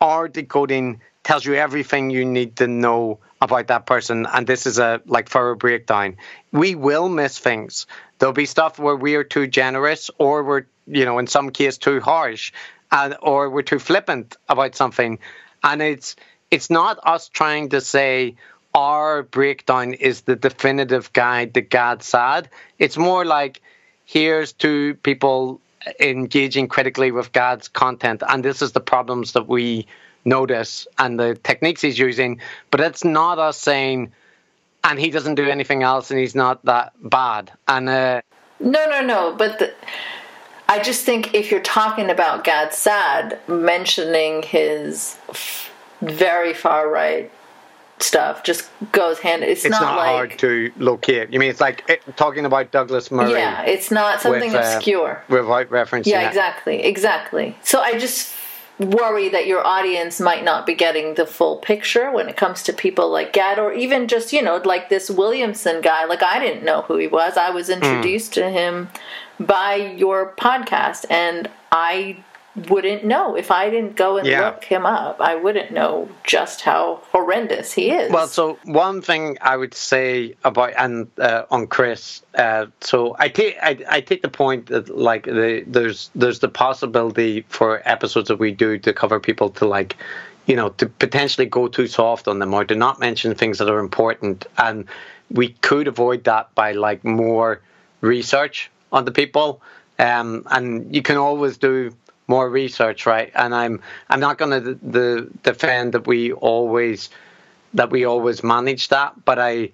our 0.00 0.26
decoding 0.26 1.00
tells 1.24 1.44
you 1.44 1.54
everything 1.54 2.10
you 2.10 2.24
need 2.24 2.56
to 2.56 2.66
know 2.66 3.18
about 3.40 3.68
that 3.68 3.86
person 3.86 4.26
and 4.26 4.46
this 4.46 4.66
is 4.66 4.78
a 4.78 5.00
like 5.06 5.28
thorough 5.28 5.56
breakdown. 5.56 6.16
We 6.52 6.74
will 6.74 7.08
miss 7.08 7.38
things. 7.38 7.86
There'll 8.18 8.32
be 8.32 8.46
stuff 8.46 8.78
where 8.78 8.96
we 8.96 9.16
are 9.16 9.24
too 9.24 9.46
generous 9.46 10.10
or 10.18 10.44
we're 10.44 10.64
you 10.86 11.04
know 11.04 11.18
in 11.18 11.26
some 11.26 11.50
case 11.50 11.78
too 11.78 12.00
harsh 12.00 12.52
and 12.92 13.16
or 13.22 13.50
we're 13.50 13.62
too 13.62 13.78
flippant 13.78 14.36
about 14.48 14.76
something, 14.76 15.18
and 15.64 15.82
it's 15.82 16.14
it's 16.50 16.70
not 16.70 17.00
us 17.02 17.28
trying 17.28 17.70
to 17.70 17.80
say 17.80 18.36
our 18.74 19.22
breakdown 19.22 19.94
is 19.94 20.22
the 20.22 20.36
definitive 20.36 21.12
guide 21.12 21.54
to 21.54 21.62
Gad 21.62 22.02
Saad. 22.02 22.48
It's 22.78 22.98
more 22.98 23.24
like 23.24 23.62
here's 24.04 24.52
two 24.52 24.94
people 25.02 25.60
engaging 25.98 26.68
critically 26.68 27.10
with 27.10 27.32
Gad's 27.32 27.68
content, 27.68 28.22
and 28.26 28.44
this 28.44 28.62
is 28.62 28.72
the 28.72 28.80
problems 28.80 29.32
that 29.32 29.48
we 29.48 29.86
notice 30.24 30.86
and 30.98 31.18
the 31.18 31.34
techniques 31.34 31.80
he's 31.80 31.98
using. 31.98 32.40
But 32.70 32.80
it's 32.80 33.04
not 33.04 33.38
us 33.38 33.58
saying, 33.58 34.12
and 34.84 34.98
he 34.98 35.10
doesn't 35.10 35.34
do 35.34 35.48
anything 35.48 35.82
else, 35.82 36.10
and 36.10 36.18
he's 36.18 36.34
not 36.34 36.64
that 36.64 36.92
bad. 37.02 37.52
And 37.68 37.88
uh, 37.88 38.22
no, 38.60 38.86
no, 38.88 39.00
no. 39.00 39.34
But 39.36 39.58
the, 39.58 39.74
I 40.68 40.82
just 40.82 41.04
think 41.04 41.34
if 41.34 41.50
you're 41.50 41.60
talking 41.60 42.10
about 42.10 42.44
Gad 42.44 42.72
Saad, 42.72 43.38
mentioning 43.48 44.42
his 44.42 45.16
very 46.00 46.54
far 46.54 46.88
right 46.88 47.30
stuff 47.98 48.42
just 48.42 48.68
goes 48.90 49.18
hand. 49.20 49.44
It's, 49.44 49.64
it's 49.64 49.70
not, 49.70 49.82
not 49.82 49.96
like, 49.96 50.08
hard 50.08 50.38
to 50.40 50.72
locate. 50.78 51.32
You 51.32 51.38
mean 51.38 51.50
it's 51.50 51.60
like 51.60 51.84
it, 51.88 52.02
talking 52.16 52.44
about 52.44 52.72
Douglas 52.72 53.10
Murray? 53.10 53.32
Yeah, 53.32 53.62
it's 53.62 53.90
not 53.90 54.20
something 54.20 54.52
with, 54.52 54.60
uh, 54.60 54.74
obscure. 54.76 55.22
without 55.28 55.68
referencing. 55.68 56.06
Yeah, 56.06 56.26
exactly, 56.26 56.82
exactly. 56.82 57.56
So 57.62 57.80
I 57.80 57.98
just 57.98 58.34
worry 58.84 59.28
that 59.28 59.46
your 59.46 59.66
audience 59.66 60.20
might 60.20 60.44
not 60.44 60.66
be 60.66 60.74
getting 60.74 61.14
the 61.14 61.26
full 61.26 61.56
picture 61.56 62.10
when 62.10 62.28
it 62.28 62.36
comes 62.36 62.62
to 62.64 62.72
people 62.72 63.10
like 63.10 63.32
Gad 63.32 63.58
or 63.58 63.72
even 63.72 64.08
just, 64.08 64.32
you 64.32 64.42
know, 64.42 64.56
like 64.64 64.88
this 64.88 65.10
Williamson 65.10 65.80
guy. 65.80 66.04
Like 66.04 66.22
I 66.22 66.38
didn't 66.38 66.64
know 66.64 66.82
who 66.82 66.96
he 66.96 67.06
was. 67.06 67.36
I 67.36 67.50
was 67.50 67.70
introduced 67.70 68.34
to 68.34 68.50
him 68.50 68.88
by 69.38 69.74
your 69.74 70.34
podcast 70.36 71.06
and 71.10 71.48
I 71.70 72.22
wouldn't 72.68 73.04
know 73.04 73.34
if 73.34 73.50
I 73.50 73.70
didn't 73.70 73.96
go 73.96 74.18
and 74.18 74.26
Yeah. 74.26 74.44
look 74.46 74.64
him 74.64 74.84
up. 74.84 75.20
I 75.20 75.36
wouldn't 75.36 75.70
know 75.70 76.08
just 76.22 76.60
how 76.60 77.00
horrendous 77.10 77.72
he 77.72 77.90
is. 77.90 78.12
Well, 78.12 78.28
so 78.28 78.58
one 78.64 79.00
thing 79.00 79.38
I 79.40 79.56
would 79.56 79.72
say 79.72 80.34
about 80.44 80.74
and 80.76 81.08
uh, 81.18 81.44
on 81.50 81.66
Chris, 81.66 82.22
uh, 82.34 82.66
so 82.80 83.16
I 83.18 83.28
take 83.28 83.56
I, 83.62 83.78
I 83.88 84.00
take 84.02 84.20
the 84.22 84.28
point 84.28 84.66
that 84.66 84.94
like 84.94 85.24
the, 85.24 85.64
there's 85.66 86.10
there's 86.14 86.40
the 86.40 86.48
possibility 86.48 87.46
for 87.48 87.80
episodes 87.88 88.28
that 88.28 88.38
we 88.38 88.52
do 88.52 88.78
to 88.80 88.92
cover 88.92 89.18
people 89.18 89.48
to 89.50 89.66
like, 89.66 89.96
you 90.46 90.54
know, 90.54 90.68
to 90.70 90.86
potentially 90.86 91.46
go 91.46 91.68
too 91.68 91.86
soft 91.86 92.28
on 92.28 92.38
them 92.38 92.52
or 92.52 92.64
to 92.66 92.74
not 92.74 93.00
mention 93.00 93.34
things 93.34 93.58
that 93.58 93.70
are 93.70 93.78
important, 93.78 94.46
and 94.58 94.84
we 95.30 95.48
could 95.62 95.88
avoid 95.88 96.24
that 96.24 96.54
by 96.54 96.72
like 96.72 97.02
more 97.02 97.60
research 98.02 98.70
on 98.90 99.06
the 99.06 99.12
people, 99.12 99.62
um, 99.98 100.46
and 100.50 100.94
you 100.94 101.00
can 101.00 101.16
always 101.16 101.56
do 101.56 101.94
more 102.32 102.48
research, 102.48 103.00
right? 103.04 103.30
And 103.34 103.54
I'm 103.54 103.74
I'm 104.10 104.20
not 104.20 104.38
going 104.38 104.52
to 104.58 104.74
the, 104.96 105.28
defend 105.42 105.92
that 105.92 106.06
we 106.06 106.32
always 106.32 107.10
that 107.74 107.90
we 107.90 108.04
always 108.04 108.42
manage 108.42 108.88
that, 108.88 109.10
but 109.24 109.38
I 109.38 109.70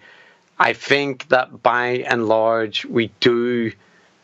I 0.59 0.73
think 0.73 1.29
that 1.29 1.63
by 1.63 1.87
and 2.13 2.27
large 2.27 2.85
we 2.85 3.05
do 3.21 3.73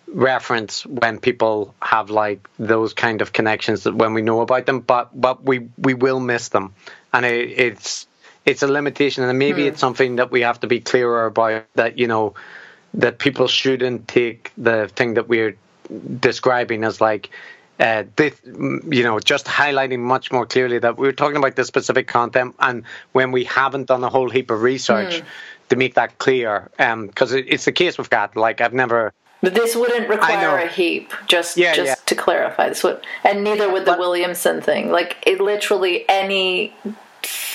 reference 0.08 0.84
when 0.86 1.18
people 1.18 1.74
have 1.80 2.10
like 2.10 2.40
those 2.58 2.92
kind 2.94 3.22
of 3.22 3.32
connections 3.32 3.84
that 3.84 3.94
when 3.94 4.14
we 4.14 4.22
know 4.22 4.40
about 4.40 4.66
them, 4.66 4.80
but 4.80 5.08
but 5.26 5.44
we 5.44 5.56
we 5.78 5.94
will 5.94 6.20
miss 6.20 6.48
them, 6.48 6.74
and 7.12 7.24
it, 7.24 7.50
it's 7.66 8.06
it's 8.44 8.62
a 8.62 8.68
limitation, 8.68 9.24
and 9.24 9.38
maybe 9.38 9.62
hmm. 9.62 9.68
it's 9.68 9.80
something 9.80 10.16
that 10.16 10.30
we 10.30 10.40
have 10.42 10.58
to 10.60 10.66
be 10.66 10.80
clearer 10.80 11.26
about. 11.26 11.64
That 11.74 11.98
you 11.98 12.08
know 12.08 12.34
that 12.94 13.18
people 13.18 13.48
shouldn't 13.48 14.08
take 14.08 14.52
the 14.58 14.88
thing 14.96 15.14
that 15.14 15.28
we're 15.28 15.56
describing 16.20 16.84
as 16.84 17.00
like 17.00 17.30
uh, 17.80 18.04
this, 18.16 18.34
you 18.44 19.02
know, 19.02 19.18
just 19.18 19.46
highlighting 19.46 19.98
much 19.98 20.30
more 20.30 20.46
clearly 20.46 20.78
that 20.78 20.96
we're 20.96 21.12
talking 21.12 21.36
about 21.36 21.56
this 21.56 21.66
specific 21.66 22.06
content, 22.06 22.54
and 22.60 22.84
when 23.12 23.32
we 23.32 23.44
haven't 23.44 23.86
done 23.86 24.04
a 24.04 24.08
whole 24.08 24.30
heap 24.30 24.50
of 24.50 24.62
research 24.62 25.22
to 25.70 25.76
make 25.76 25.94
that 25.94 26.18
clear, 26.18 26.70
because 26.76 27.32
it, 27.32 27.46
it's 27.48 27.64
the 27.64 27.72
case 27.72 27.98
we've 27.98 28.10
got. 28.10 28.36
Like 28.36 28.60
I've 28.60 28.74
never, 28.74 29.12
But 29.40 29.54
this 29.54 29.74
wouldn't 29.74 30.08
require 30.08 30.58
a 30.58 30.68
heap. 30.68 31.12
Just 31.26 31.56
Yeah, 31.56 31.74
just 31.74 31.88
yeah. 31.88 31.94
to 32.06 32.14
clarify, 32.14 32.68
this 32.68 32.84
would, 32.84 33.04
and 33.24 33.42
neither 33.42 33.70
would 33.70 33.82
the 33.82 33.92
But- 33.92 33.98
Williamson 33.98 34.60
thing. 34.60 34.92
Like 34.92 35.16
it 35.26 35.40
literally 35.40 36.04
any 36.08 36.74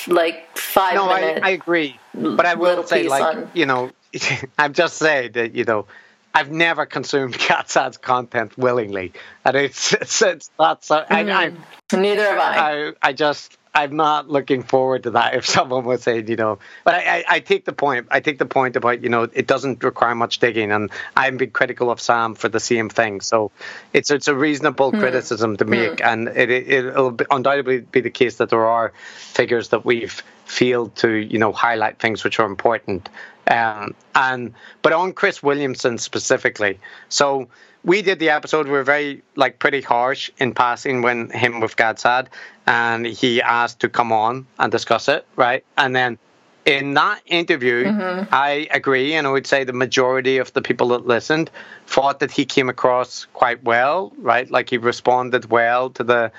like 0.06 0.56
five 0.56 0.94
no, 0.94 1.08
I. 1.08 1.40
I 1.42 1.50
agree, 1.50 1.98
but 2.14 2.44
I 2.44 2.54
will 2.54 2.82
say, 2.86 3.08
like, 3.08 3.22
on- 3.22 3.50
you 3.54 3.64
know, 3.66 3.90
I'm 4.58 4.74
just 4.74 4.96
saying 4.98 5.32
that 5.32 5.54
you 5.54 5.64
know. 5.64 5.86
I've 6.34 6.50
never 6.50 6.86
consumed 6.86 7.36
Gad 7.48 7.68
Saad's 7.68 7.96
content 7.96 8.56
willingly, 8.56 9.12
and 9.44 9.56
it's 9.56 9.92
it's, 9.92 10.22
it's 10.22 10.50
that's 10.58 10.90
I, 10.90 11.06
I, 11.10 11.24
mm. 11.50 11.56
neither 11.92 12.24
have 12.24 12.38
I. 12.38 12.88
I, 12.88 12.92
I 13.02 13.12
just 13.12 13.56
I'm 13.72 13.94
not 13.94 14.28
looking 14.28 14.62
forward 14.62 15.04
to 15.04 15.12
that 15.12 15.34
if 15.36 15.46
someone 15.46 15.84
was 15.84 16.02
saying, 16.02 16.28
you 16.28 16.36
know, 16.36 16.58
but 16.84 16.94
I, 16.94 16.98
I, 16.98 17.24
I 17.28 17.40
take 17.40 17.64
the 17.64 17.72
point. 17.72 18.08
I 18.10 18.20
take 18.20 18.38
the 18.38 18.46
point 18.46 18.76
about, 18.76 19.02
you 19.02 19.08
know, 19.08 19.22
it 19.22 19.46
doesn't 19.46 19.84
require 19.84 20.14
much 20.14 20.38
digging, 20.38 20.72
and 20.72 20.90
I'm 21.16 21.36
being 21.36 21.50
critical 21.50 21.90
of 21.90 22.00
Sam 22.00 22.34
for 22.34 22.48
the 22.48 22.60
same 22.60 22.88
thing. 22.88 23.20
So 23.20 23.50
it's 23.92 24.10
it's 24.10 24.28
a 24.28 24.34
reasonable 24.34 24.90
hmm. 24.90 25.00
criticism 25.00 25.56
to 25.58 25.64
make, 25.64 26.00
hmm. 26.00 26.06
and 26.06 26.28
it, 26.28 26.50
it 26.50 26.68
it'll 26.68 27.12
be 27.12 27.24
undoubtedly 27.30 27.80
be 27.80 28.00
the 28.00 28.10
case 28.10 28.36
that 28.36 28.50
there 28.50 28.66
are 28.66 28.92
figures 29.16 29.68
that 29.68 29.84
we've 29.84 30.22
failed 30.44 30.96
to, 30.96 31.10
you 31.10 31.38
know, 31.38 31.52
highlight 31.52 31.98
things 31.98 32.24
which 32.24 32.40
are 32.40 32.46
important. 32.46 33.08
Um, 33.50 33.94
and 34.14 34.54
but 34.80 34.92
on 34.92 35.12
Chris 35.12 35.42
Williamson 35.42 35.98
specifically, 35.98 36.78
so 37.08 37.48
we 37.84 38.00
did 38.02 38.18
the 38.18 38.30
episode. 38.30 38.66
We 38.66 38.72
were 38.72 38.84
very 38.84 39.22
like 39.36 39.58
pretty 39.58 39.80
harsh 39.80 40.30
in 40.38 40.54
passing 40.54 41.02
when 41.02 41.30
him 41.30 41.60
with 41.60 41.76
Gad 41.76 41.98
Saad, 41.98 42.30
and 42.66 43.06
he 43.06 43.42
asked 43.42 43.80
to 43.80 43.88
come 43.88 44.12
on 44.12 44.46
and 44.58 44.70
discuss 44.70 45.08
it, 45.08 45.26
right? 45.36 45.64
And 45.76 45.96
then 45.96 46.18
in 46.66 46.94
that 46.94 47.22
interview, 47.26 47.86
I 48.30 48.68
agree, 48.70 49.14
and 49.14 49.26
I 49.26 49.30
would 49.30 49.46
say 49.46 49.64
the 49.64 49.72
majority 49.72 50.38
of 50.38 50.52
the 50.52 50.62
people 50.62 50.88
that 50.88 51.06
listened 51.06 51.50
thought 51.86 52.20
that 52.20 52.30
he 52.30 52.44
came 52.44 52.68
across 52.68 53.26
quite 53.32 53.64
well, 53.64 54.12
right? 54.18 54.50
Like 54.50 54.70
he 54.70 54.78
responded 54.78 55.50
well 55.50 55.90
to 55.90 56.04
the 56.04 56.32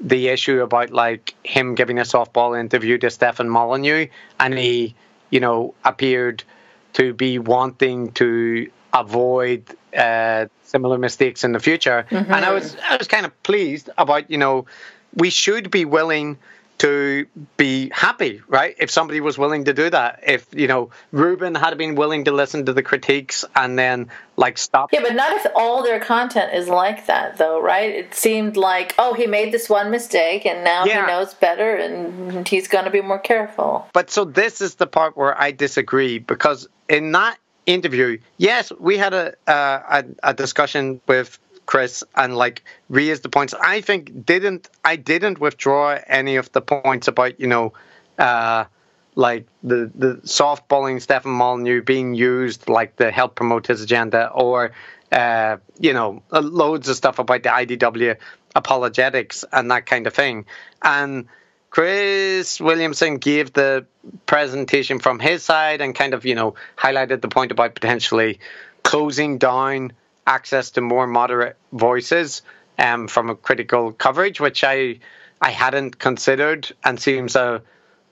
the 0.00 0.28
issue 0.28 0.60
about 0.60 0.90
like 0.90 1.34
him 1.44 1.74
giving 1.74 1.98
a 1.98 2.02
softball 2.02 2.58
interview 2.58 2.98
to 2.98 3.10
Stefan 3.10 3.48
Molyneux, 3.48 4.08
and 4.38 4.58
he, 4.58 4.94
you 5.30 5.40
know, 5.40 5.74
appeared 5.84 6.44
to 6.94 7.14
be 7.14 7.38
wanting 7.38 8.12
to 8.12 8.70
avoid 8.92 9.64
uh, 9.96 10.46
similar 10.64 10.98
mistakes 10.98 11.44
in 11.44 11.52
the 11.52 11.60
future. 11.60 12.06
And 12.10 12.44
I 12.44 12.52
was 12.52 12.76
I 12.82 12.96
was 12.96 13.08
kind 13.08 13.26
of 13.26 13.42
pleased 13.42 13.90
about 13.98 14.30
you 14.30 14.38
know 14.38 14.66
we 15.14 15.30
should 15.30 15.70
be 15.70 15.84
willing 15.84 16.38
to 16.82 17.26
be 17.56 17.90
happy, 17.94 18.42
right? 18.48 18.74
If 18.78 18.90
somebody 18.90 19.20
was 19.20 19.38
willing 19.38 19.66
to 19.66 19.72
do 19.72 19.88
that, 19.90 20.20
if 20.26 20.46
you 20.52 20.66
know 20.66 20.90
Rubin 21.12 21.54
had 21.54 21.78
been 21.78 21.94
willing 21.94 22.24
to 22.24 22.32
listen 22.32 22.66
to 22.66 22.72
the 22.72 22.82
critiques 22.82 23.44
and 23.54 23.78
then 23.78 24.08
like 24.36 24.58
stop. 24.58 24.92
yeah, 24.92 25.00
but 25.00 25.14
not 25.14 25.32
if 25.36 25.46
all 25.54 25.82
their 25.84 26.00
content 26.00 26.52
is 26.54 26.66
like 26.68 27.06
that, 27.06 27.38
though, 27.38 27.60
right? 27.62 27.90
It 27.90 28.14
seemed 28.14 28.56
like, 28.56 28.94
oh, 28.98 29.14
he 29.14 29.26
made 29.28 29.52
this 29.52 29.68
one 29.68 29.90
mistake, 29.92 30.44
and 30.44 30.64
now 30.64 30.84
Yeah. 30.84 31.06
he 31.06 31.12
knows 31.12 31.34
better, 31.34 31.76
and 31.76 32.46
he's 32.48 32.66
going 32.66 32.84
to 32.86 32.90
be 32.90 33.00
more 33.00 33.18
careful. 33.20 33.86
But 33.92 34.10
so 34.10 34.24
this 34.24 34.60
is 34.60 34.74
the 34.74 34.86
part 34.88 35.16
where 35.16 35.40
I 35.40 35.52
disagree 35.52 36.18
because 36.18 36.68
in 36.88 37.12
that 37.12 37.38
interview, 37.66 38.18
yes, 38.38 38.72
we 38.80 38.98
had 38.98 39.14
a 39.14 39.34
uh, 39.46 40.02
a, 40.22 40.30
a 40.30 40.34
discussion 40.34 41.00
with 41.06 41.38
Chris 41.72 42.04
and 42.14 42.36
like 42.36 42.62
raised 42.90 43.22
the 43.22 43.30
points. 43.30 43.54
I 43.54 43.80
think 43.80 44.26
didn't 44.26 44.68
I 44.84 44.96
didn't 44.96 45.40
withdraw 45.40 45.98
any 46.06 46.36
of 46.36 46.52
the 46.52 46.60
points 46.60 47.08
about 47.08 47.40
you 47.40 47.46
know. 47.46 47.72
Uh, 48.18 48.66
like 49.14 49.46
the 49.62 49.90
the 49.94 50.16
softballing 50.24 51.00
Stefan 51.00 51.32
Molyneux 51.32 51.80
being 51.80 52.12
used 52.12 52.68
like 52.68 52.96
to 52.96 53.10
help 53.10 53.36
promote 53.36 53.66
his 53.66 53.80
agenda, 53.80 54.28
or 54.28 54.72
uh, 55.10 55.56
you 55.78 55.94
know, 55.94 56.22
uh, 56.30 56.40
loads 56.40 56.90
of 56.90 56.96
stuff 56.96 57.18
about 57.18 57.42
the 57.42 57.48
IDW 57.48 58.16
apologetics 58.54 59.42
and 59.50 59.70
that 59.70 59.86
kind 59.86 60.06
of 60.06 60.12
thing. 60.12 60.44
And 60.82 61.26
Chris 61.70 62.60
Williamson 62.60 63.16
gave 63.16 63.54
the 63.54 63.86
presentation 64.26 64.98
from 64.98 65.18
his 65.18 65.42
side 65.42 65.80
and 65.80 65.94
kind 65.94 66.12
of 66.12 66.26
you 66.26 66.34
know 66.34 66.54
highlighted 66.76 67.22
the 67.22 67.28
point 67.28 67.50
about 67.50 67.74
potentially 67.74 68.40
closing 68.82 69.38
down 69.38 69.92
access 70.26 70.70
to 70.72 70.80
more 70.80 71.06
moderate 71.06 71.56
voices 71.72 72.42
um, 72.78 73.08
from 73.08 73.30
a 73.30 73.34
critical 73.34 73.92
coverage, 73.92 74.40
which 74.40 74.64
I 74.64 74.98
I 75.40 75.50
hadn't 75.50 75.98
considered 75.98 76.70
and 76.84 77.00
seems 77.00 77.34
a 77.34 77.62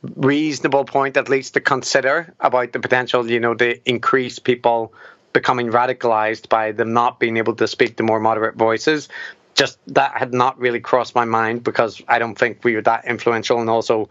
reasonable 0.03 0.85
point 0.85 1.16
at 1.16 1.28
least 1.28 1.55
to 1.55 1.61
consider 1.61 2.35
about 2.41 2.73
the 2.73 2.81
potential, 2.81 3.31
you 3.31 3.39
know, 3.39 3.55
to 3.55 3.89
increase 3.89 4.39
people 4.39 4.93
becoming 5.32 5.70
radicalized 5.70 6.49
by 6.49 6.73
them 6.73 6.93
not 6.93 7.20
being 7.20 7.37
able 7.37 7.55
to 7.55 7.69
speak 7.69 7.97
to 7.97 8.03
more 8.03 8.19
moderate 8.19 8.57
voices. 8.57 9.09
Just 9.55 9.78
that 9.89 10.16
had 10.16 10.32
not 10.32 10.59
really 10.59 10.81
crossed 10.81 11.15
my 11.15 11.24
mind 11.24 11.62
because 11.62 12.03
I 12.09 12.19
don't 12.19 12.37
think 12.37 12.65
we 12.65 12.74
were 12.74 12.82
that 12.82 13.05
influential 13.05 13.61
and 13.61 13.70
also 13.70 14.09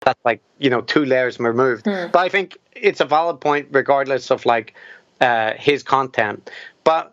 that's 0.00 0.20
like, 0.24 0.40
you 0.58 0.70
know, 0.70 0.80
two 0.82 1.04
layers 1.04 1.38
removed. 1.40 1.86
But 2.12 2.20
I 2.20 2.28
think 2.28 2.58
it's 2.74 3.00
a 3.00 3.04
valid 3.04 3.40
point 3.40 3.68
regardless 3.72 4.30
of 4.30 4.44
like 4.46 4.74
uh, 5.20 5.54
his 5.54 5.82
content. 5.82 6.50
But 6.84 7.08
mm, 7.08 7.12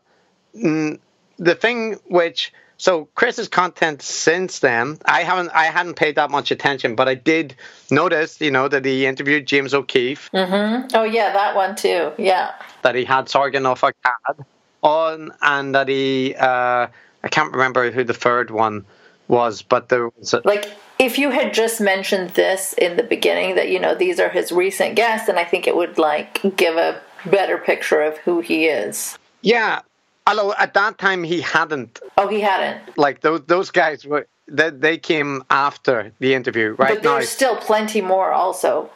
the 0.53 1.55
thing 1.55 1.99
which 2.07 2.51
so 2.80 3.09
Chris's 3.13 3.49
content 3.49 4.01
since 4.01 4.59
then, 4.59 4.99
I 5.03 5.23
haven't 5.23 5.49
I 5.49 5.65
hadn't 5.65 5.95
paid 5.95 6.15
that 6.15 6.31
much 6.31 6.49
attention, 6.49 6.95
but 6.95 7.09
I 7.09 7.15
did 7.15 7.55
notice, 7.91 8.39
you 8.39 8.51
know, 8.51 8.69
that 8.69 8.85
he 8.85 9.05
interviewed 9.05 9.45
James 9.45 9.73
O'Keefe. 9.73 10.30
Mm-hmm. 10.34 10.95
Oh 10.95 11.03
yeah, 11.03 11.34
that 11.34 11.55
one 11.57 11.76
too. 11.76 12.13
Yeah. 12.17 12.53
That 12.84 12.95
he 12.95 13.03
had 13.03 13.27
Sargon 13.27 13.65
of 13.65 13.81
Akkad 13.81 14.45
on, 14.81 15.31
and 15.41 15.76
that 15.76 15.89
he 15.89 16.35
uh, 16.35 16.88
I 17.21 17.27
can't 17.30 17.51
remember 17.51 17.91
who 17.91 18.05
the 18.05 18.13
third 18.13 18.49
one 18.49 18.85
was, 19.27 19.61
but 19.61 19.89
there 19.89 20.07
was 20.17 20.34
a, 20.34 20.41
like 20.45 20.71
if 20.99 21.19
you 21.19 21.31
had 21.31 21.53
just 21.53 21.81
mentioned 21.81 22.30
this 22.31 22.73
in 22.73 22.95
the 22.95 23.03
beginning 23.03 23.55
that 23.55 23.69
you 23.69 23.80
know 23.80 23.93
these 23.93 24.21
are 24.21 24.30
his 24.30 24.53
recent 24.53 24.95
guests, 24.95 25.27
and 25.27 25.38
I 25.38 25.43
think 25.43 25.67
it 25.67 25.76
would 25.76 25.97
like 25.97 26.41
give 26.55 26.77
a 26.77 27.01
better 27.26 27.57
picture 27.57 28.01
of 28.01 28.17
who 28.19 28.39
he 28.39 28.67
is. 28.67 29.17
Yeah, 29.41 29.81
although 30.30 30.53
at 30.53 30.73
that 30.76 30.97
time 30.97 31.23
he 31.23 31.41
hadn't. 31.41 31.99
Oh, 32.18 32.27
he 32.27 32.39
hadn't. 32.41 32.97
Like 32.97 33.22
those 33.22 33.41
those 33.45 33.72
guys 33.72 34.06
were 34.06 34.27
they, 34.47 34.69
they 34.69 34.97
came 34.97 35.43
after 35.49 36.11
the 36.19 36.34
interview, 36.34 36.76
right? 36.77 36.95
But 36.95 37.03
there's 37.03 37.26
now, 37.26 37.38
still 37.39 37.56
plenty 37.56 38.01
more 38.01 38.31
also 38.31 38.89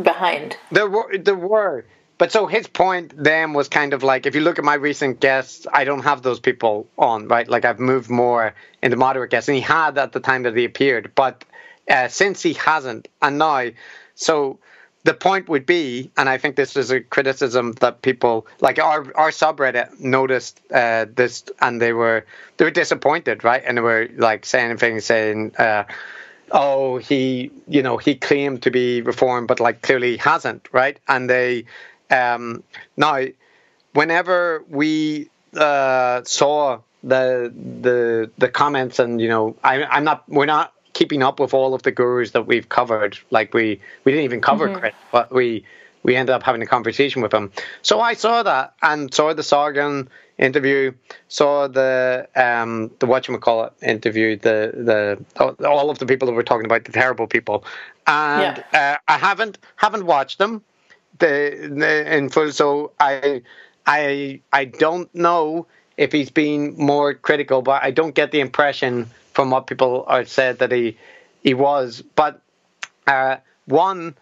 behind. 0.00 0.56
There 0.70 0.88
were 0.88 1.16
there 1.18 1.34
were. 1.34 1.84
But 2.18 2.32
so 2.32 2.46
his 2.46 2.66
point 2.66 3.14
then 3.16 3.52
was 3.52 3.68
kind 3.68 3.92
of 3.92 4.02
like 4.02 4.26
if 4.26 4.34
you 4.34 4.40
look 4.40 4.58
at 4.58 4.64
my 4.64 4.74
recent 4.74 5.20
guests, 5.20 5.68
I 5.72 5.84
don't 5.84 6.02
have 6.02 6.22
those 6.22 6.40
people 6.40 6.88
on, 6.98 7.28
right? 7.28 7.46
Like 7.46 7.64
I've 7.64 7.78
moved 7.78 8.10
more 8.10 8.54
into 8.82 8.96
moderate 8.96 9.30
guests, 9.30 9.48
and 9.48 9.54
he 9.54 9.62
had 9.62 9.96
at 9.98 10.12
the 10.12 10.20
time 10.20 10.42
that 10.42 10.56
he 10.56 10.64
appeared, 10.64 11.12
but 11.14 11.44
uh, 11.88 12.08
since 12.08 12.42
he 12.42 12.54
hasn't, 12.54 13.08
and 13.22 13.38
now, 13.38 13.70
so 14.14 14.58
the 15.08 15.14
point 15.14 15.48
would 15.48 15.64
be, 15.64 16.10
and 16.18 16.28
I 16.28 16.36
think 16.36 16.56
this 16.56 16.76
is 16.76 16.90
a 16.90 17.00
criticism 17.00 17.72
that 17.80 18.02
people 18.02 18.46
like 18.60 18.78
our 18.78 19.00
our 19.16 19.30
subreddit 19.30 19.98
noticed 19.98 20.60
uh, 20.70 21.06
this, 21.20 21.44
and 21.62 21.80
they 21.80 21.94
were 21.94 22.26
they 22.58 22.66
were 22.66 22.70
disappointed, 22.70 23.42
right? 23.42 23.62
And 23.64 23.78
they 23.78 23.80
were 23.80 24.06
like 24.16 24.44
saying 24.44 24.76
things 24.76 25.06
saying. 25.06 25.56
Uh, 25.56 25.84
oh, 26.50 26.98
he, 26.98 27.50
you 27.68 27.82
know, 27.82 27.96
he 27.96 28.14
claimed 28.14 28.62
to 28.62 28.70
be 28.70 29.02
reformed, 29.02 29.48
but 29.48 29.60
like 29.60 29.80
clearly 29.82 30.16
hasn't, 30.16 30.68
right? 30.72 30.98
And 31.06 31.28
they, 31.28 31.64
um, 32.10 32.62
now, 32.96 33.24
whenever 33.92 34.64
we 34.68 35.28
uh, 35.54 36.22
saw 36.24 36.80
the 37.02 37.52
the 37.82 38.30
the 38.36 38.48
comments, 38.48 38.98
and 38.98 39.20
you 39.20 39.28
know, 39.28 39.56
I, 39.64 39.84
I'm 39.84 40.04
not, 40.04 40.28
we're 40.28 40.46
not 40.46 40.72
keeping 40.92 41.22
up 41.22 41.40
with 41.40 41.54
all 41.54 41.74
of 41.74 41.82
the 41.82 41.90
gurus 41.90 42.32
that 42.32 42.46
we've 42.46 42.68
covered. 42.68 43.18
Like 43.30 43.54
we 43.54 43.80
we 44.04 44.12
didn't 44.12 44.24
even 44.24 44.40
cover 44.40 44.68
mm-hmm. 44.68 44.78
Chris, 44.78 44.94
but 45.12 45.32
we 45.32 45.64
we 46.02 46.16
ended 46.16 46.34
up 46.34 46.42
having 46.42 46.62
a 46.62 46.66
conversation 46.66 47.22
with 47.22 47.32
him. 47.32 47.52
So 47.82 48.00
I 48.00 48.14
saw 48.14 48.42
that 48.42 48.74
and 48.82 49.12
saw 49.12 49.34
the 49.34 49.42
Sargon 49.42 50.08
interview, 50.38 50.92
saw 51.28 51.68
the 51.68 52.28
um 52.36 52.90
the 52.98 53.06
what 53.06 53.28
you 53.28 53.36
call 53.38 53.64
it 53.64 53.72
interview, 53.82 54.36
the 54.36 55.18
the 55.38 55.66
all 55.66 55.90
of 55.90 55.98
the 55.98 56.06
people 56.06 56.26
that 56.26 56.34
were 56.34 56.42
talking 56.42 56.66
about 56.66 56.84
the 56.84 56.92
terrible 56.92 57.26
people, 57.26 57.64
and 58.06 58.64
yeah. 58.72 58.96
uh, 58.96 59.12
I 59.12 59.18
haven't 59.18 59.58
haven't 59.76 60.06
watched 60.06 60.38
them, 60.38 60.62
the, 61.18 61.70
the 61.76 62.16
in 62.16 62.28
full. 62.28 62.52
So 62.52 62.92
I 63.00 63.42
I 63.86 64.40
I 64.52 64.64
don't 64.64 65.12
know 65.14 65.66
if 65.96 66.12
he's 66.12 66.30
been 66.30 66.74
more 66.76 67.12
critical, 67.12 67.60
but 67.60 67.82
I 67.82 67.90
don't 67.90 68.14
get 68.14 68.30
the 68.30 68.40
impression 68.40 69.10
from 69.38 69.50
what 69.50 69.68
people 69.68 70.04
are 70.08 70.24
said 70.24 70.58
that 70.58 70.72
he 70.72 70.96
he 71.44 71.54
was. 71.54 72.02
But 72.16 72.40
uh, 73.06 73.36
one, 73.66 74.16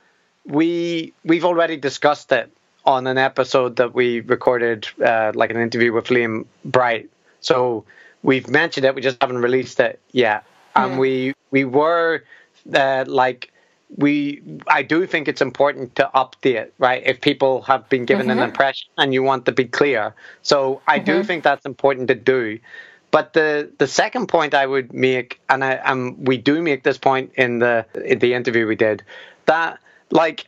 we 0.44 1.14
we've 1.24 1.47
already 1.47 1.78
discussed 1.78 2.32
it 2.32 2.52
on 2.84 3.06
an 3.06 3.16
episode 3.16 3.76
that 3.76 3.94
we 3.94 4.20
recorded, 4.20 4.86
uh, 5.02 5.32
like 5.34 5.48
an 5.48 5.56
interview 5.56 5.90
with 5.90 6.09
Liam 6.09 6.44
Bright. 6.66 7.09
So 7.40 7.86
we've 8.22 8.47
mentioned 8.51 8.84
it, 8.84 8.94
we 8.94 9.01
just 9.01 9.16
haven't 9.22 9.38
released 9.38 9.80
it 9.80 10.01
yet. 10.12 10.44
And 10.74 10.93
yeah. 10.93 10.98
we 10.98 11.34
we 11.51 11.64
were 11.64 12.22
uh, 12.74 13.06
like 13.06 13.51
we 13.97 14.43
I 14.68 14.82
do 14.82 15.06
think 15.06 15.28
it's 15.28 15.40
important 15.40 15.94
to 15.94 16.10
update, 16.14 16.72
right? 16.78 17.02
If 17.06 17.22
people 17.22 17.62
have 17.62 17.88
been 17.88 18.05
given 18.05 18.26
mm-hmm. 18.26 18.40
an 18.40 18.51
impression 18.51 18.90
and 18.98 19.14
you 19.14 19.22
want 19.22 19.47
to 19.47 19.52
be 19.52 19.64
clear. 19.64 20.14
So 20.43 20.82
I 20.86 20.98
mm-hmm. 20.98 21.06
do 21.06 21.24
think 21.24 21.43
that's 21.43 21.64
important 21.64 22.09
to 22.09 22.14
do. 22.14 22.59
But 23.16 23.32
the, 23.32 23.72
the 23.78 23.86
second 23.86 24.26
point 24.26 24.52
I 24.52 24.66
would 24.66 24.93
make, 24.93 25.40
and 25.48 25.64
I, 25.64 25.76
um, 25.78 26.22
we 26.22 26.36
do 26.36 26.60
make 26.60 26.82
this 26.82 26.98
point 26.98 27.32
in 27.36 27.60
the 27.60 27.86
in 28.05 28.18
the 28.18 28.34
interview 28.34 28.66
we 28.66 28.76
did, 28.76 29.05
that 29.47 29.78
like 30.10 30.47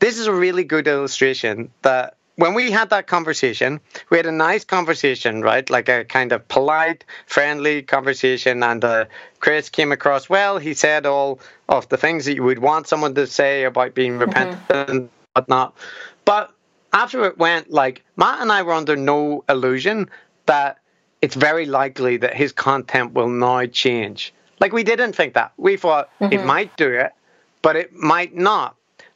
this 0.00 0.18
is 0.18 0.26
a 0.26 0.32
really 0.32 0.64
good 0.64 0.88
illustration 0.88 1.70
that 1.82 2.16
when 2.34 2.54
we 2.54 2.72
had 2.72 2.90
that 2.90 3.06
conversation, 3.06 3.78
we 4.10 4.16
had 4.16 4.26
a 4.26 4.32
nice 4.32 4.64
conversation, 4.64 5.42
right? 5.42 5.70
Like 5.70 5.88
a 5.88 6.04
kind 6.04 6.32
of 6.32 6.48
polite, 6.48 7.04
friendly 7.26 7.82
conversation. 7.82 8.64
And 8.64 8.84
uh, 8.84 9.04
Chris 9.38 9.68
came 9.68 9.92
across 9.92 10.28
well. 10.28 10.58
He 10.58 10.74
said 10.74 11.06
all 11.06 11.38
of 11.68 11.88
the 11.88 11.96
things 11.96 12.24
that 12.24 12.34
you 12.34 12.42
would 12.42 12.58
want 12.58 12.88
someone 12.88 13.14
to 13.14 13.28
say 13.28 13.62
about 13.62 13.94
being 13.94 14.14
mm-hmm. 14.14 14.22
repentant 14.22 14.90
and 14.90 15.08
whatnot. 15.34 15.76
But 16.24 16.50
after 16.92 17.26
it 17.26 17.38
went, 17.38 17.70
like 17.70 18.02
Matt 18.16 18.40
and 18.40 18.50
I 18.50 18.62
were 18.62 18.74
under 18.74 18.96
no 18.96 19.44
illusion 19.48 20.10
that 20.46 20.80
it's 21.20 21.34
very 21.34 21.66
likely 21.66 22.16
that 22.18 22.34
his 22.34 22.52
content 22.52 23.12
will 23.14 23.28
now 23.28 23.66
change. 23.66 24.32
Like 24.60 24.72
we 24.72 24.82
didn't 24.82 25.14
think 25.14 25.34
that. 25.34 25.52
We 25.56 25.76
thought 25.76 26.10
mm-hmm. 26.20 26.32
it 26.32 26.44
might 26.44 26.76
do 26.76 26.90
it, 26.90 27.12
but 27.62 27.76
it 27.76 27.94
might 27.94 28.34
not. 28.34 28.74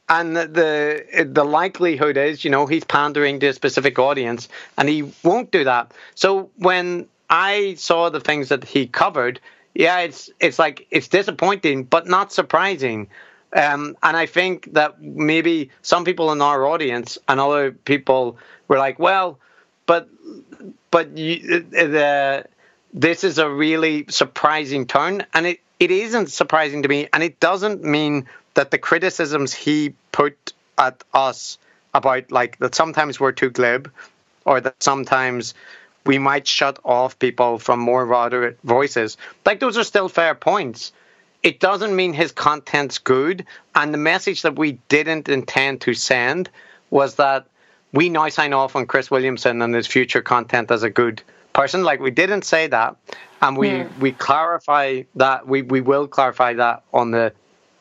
And 0.09 0.37
the, 0.37 0.47
the 0.47 1.25
the 1.25 1.45
likelihood 1.45 2.17
is, 2.17 2.45
you 2.45 2.51
know, 2.51 2.67
he's 2.67 2.85
pandering 2.85 3.41
to 3.41 3.47
a 3.49 3.53
specific 3.53 3.99
audience, 3.99 4.49
and 4.77 4.89
he 4.89 5.13
won't 5.23 5.51
do 5.51 5.65
that. 5.65 5.93
So 6.15 6.51
when 6.57 7.09
I 7.31 7.75
saw 7.75 8.11
the 8.11 8.21
things 8.21 8.49
that 8.49 8.65
he 8.65 8.87
covered, 8.87 9.41
yeah, 9.75 10.01
it's 10.01 10.29
it's 10.39 10.59
like 10.59 10.87
it's 10.91 11.09
disappointing, 11.09 11.85
but 11.85 12.07
not 12.07 12.33
surprising. 12.33 13.09
Um, 13.55 13.97
and 14.03 14.17
I 14.17 14.27
think 14.27 14.73
that 14.75 15.01
maybe 15.01 15.71
some 15.83 16.05
people 16.05 16.33
in 16.33 16.41
our 16.41 16.67
audience 16.67 17.19
and 17.29 17.39
other 17.39 17.73
people 17.73 18.39
were 18.69 18.79
like, 18.79 18.99
well, 18.99 19.39
but 19.93 20.09
but 20.91 21.19
you, 21.19 21.67
uh, 21.77 21.85
the 21.85 22.45
this 22.95 23.25
is 23.25 23.37
a 23.37 23.47
really 23.49 24.07
surprising 24.09 24.87
turn, 24.87 25.27
and 25.35 25.47
it, 25.47 25.61
it 25.79 25.91
isn't 25.91 26.31
surprising 26.31 26.83
to 26.83 26.89
me, 26.89 27.09
and 27.13 27.23
it 27.23 27.39
doesn't 27.41 27.85
mean 27.85 28.27
that 28.55 28.71
the 28.71 28.79
criticisms 28.79 29.53
he 29.53 29.93
put 30.11 30.55
at 30.79 31.05
us 31.13 31.59
about 31.93 32.33
like 32.33 32.59
that 32.61 32.75
sometimes 32.75 33.21
we're 33.21 33.33
too 33.33 33.51
glib, 33.51 33.93
or 34.47 34.63
that 34.63 34.83
sometimes 34.83 35.53
we 36.07 36.17
might 36.17 36.47
shut 36.47 36.79
off 36.87 37.19
people 37.19 37.59
from 37.59 37.79
more 37.79 38.07
moderate 38.07 38.59
voices. 38.65 39.19
Like 39.45 39.61
those 39.61 39.77
are 39.77 39.85
still 39.85 40.09
fair 40.09 40.35
points. 40.35 40.93
It 41.43 41.61
doesn't 41.61 41.95
mean 41.95 42.15
his 42.15 42.33
content's 42.33 42.97
good, 42.97 43.45
and 43.75 43.93
the 43.93 43.99
message 43.99 44.41
that 44.43 44.57
we 44.57 44.79
didn't 44.89 45.29
intend 45.29 45.83
to 45.83 45.93
send 45.93 46.49
was 46.89 47.17
that 47.17 47.47
we 47.93 48.09
now 48.09 48.29
sign 48.29 48.53
off 48.53 48.77
on 48.77 48.87
Chris 48.87 49.11
Williamson 49.11 49.63
and 49.63 49.75
his 49.75 49.87
future 49.87 50.23
content 50.23 50.71
as 50.71 50.83
a 50.83 50.91
good 50.91 51.23
person. 51.53 51.83
Like 51.83 52.01
we 52.01 52.11
didn't 52.11 52.43
say 52.43 52.67
that, 52.69 52.97
and 53.41 53.57
we 53.57 53.69
mm. 53.69 53.99
we 53.99 54.13
clarify 54.13 55.03
that 55.17 55.47
we 55.47 55.63
we 55.63 55.81
will 55.81 56.09
clarify 56.09 56.55
that 56.55 56.85
on 56.93 57.11
the 57.11 57.33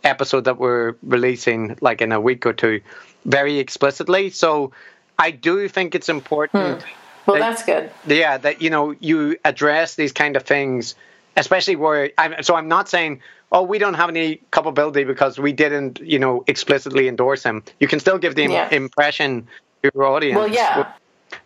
episode 0.03 0.45
that 0.45 0.57
we're 0.57 0.95
releasing 1.03 1.77
like 1.81 2.01
in 2.01 2.11
a 2.11 2.19
week 2.19 2.45
or 2.45 2.53
two, 2.53 2.81
very 3.25 3.59
explicitly. 3.59 4.29
So 4.29 4.71
I 5.17 5.31
do 5.31 5.67
think 5.67 5.95
it's 5.95 6.09
important. 6.09 6.79
Mm. 6.79 6.85
Well, 7.25 7.37
that, 7.37 7.49
that's 7.51 7.63
good. 7.63 7.91
Yeah, 8.07 8.37
that 8.37 8.61
you 8.61 8.69
know 8.69 8.95
you 8.99 9.37
address 9.45 9.95
these 9.95 10.11
kind 10.11 10.35
of 10.35 10.43
things, 10.43 10.95
especially 11.37 11.75
where. 11.75 12.11
I'm, 12.17 12.43
so 12.43 12.55
I'm 12.55 12.67
not 12.67 12.89
saying 12.89 13.21
oh, 13.51 13.63
we 13.63 13.79
don't 13.79 13.95
have 13.95 14.09
any 14.09 14.39
culpability 14.51 15.03
because 15.03 15.37
we 15.37 15.51
didn't, 15.51 15.99
you 15.99 16.19
know, 16.19 16.43
explicitly 16.47 17.07
endorse 17.07 17.43
him. 17.43 17.63
You 17.79 17.87
can 17.89 17.99
still 17.99 18.17
give 18.17 18.33
the 18.35 18.47
yeah. 18.47 18.69
impression 18.73 19.47
your 19.83 20.03
audience. 20.05 20.37
Well, 20.37 20.49
yeah. 20.49 20.93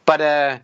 But 0.06 0.22
uh, 0.22 0.60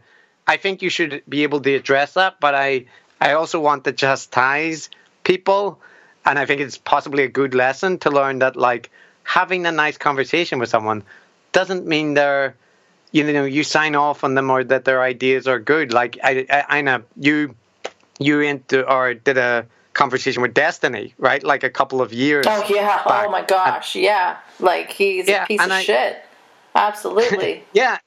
I 0.47 0.57
think 0.57 0.81
you 0.81 0.89
should 0.89 1.23
be 1.27 1.43
able 1.43 1.61
to 1.61 1.73
address 1.75 2.13
that. 2.13 2.39
But 2.39 2.55
I, 2.55 2.85
I 3.19 3.33
also 3.33 3.59
want 3.59 3.83
to 3.85 3.93
chastise 3.93 4.89
people, 5.23 5.79
and 6.25 6.37
I 6.39 6.45
think 6.45 6.61
it's 6.61 6.77
possibly 6.77 7.23
a 7.23 7.29
good 7.29 7.53
lesson 7.53 7.99
to 7.99 8.09
learn 8.09 8.39
that 8.39 8.55
like 8.55 8.89
having 9.23 9.65
a 9.65 9.71
nice 9.71 9.97
conversation 9.97 10.59
with 10.59 10.69
someone 10.69 11.03
doesn't 11.51 11.85
mean 11.85 12.15
they're 12.15 12.55
you 13.11 13.31
know 13.31 13.45
you 13.45 13.63
sign 13.63 13.95
off 13.95 14.23
on 14.23 14.35
them 14.35 14.49
or 14.49 14.63
that 14.63 14.85
their 14.85 15.01
ideas 15.01 15.47
are 15.47 15.59
good. 15.59 15.93
Like 15.93 16.17
I, 16.23 16.45
I, 16.49 16.77
I 16.77 16.81
know 16.81 17.03
you, 17.15 17.55
you 18.19 18.39
into 18.41 18.89
or 18.89 19.13
did 19.13 19.37
a 19.37 19.65
conversation 19.93 20.41
with 20.41 20.53
Destiny, 20.53 21.13
right? 21.17 21.43
Like 21.43 21.63
a 21.63 21.69
couple 21.69 22.01
of 22.01 22.13
years. 22.13 22.45
Oh 22.47 22.63
yeah! 22.69 23.03
Back. 23.03 23.27
Oh 23.27 23.31
my 23.31 23.43
gosh! 23.43 23.95
And, 23.95 24.05
yeah, 24.05 24.37
like 24.59 24.91
he's 24.91 25.27
yeah, 25.27 25.43
a 25.43 25.47
piece 25.47 25.61
of 25.61 25.71
I, 25.71 25.83
shit. 25.83 26.25
Absolutely. 26.75 27.63
yeah. 27.73 27.99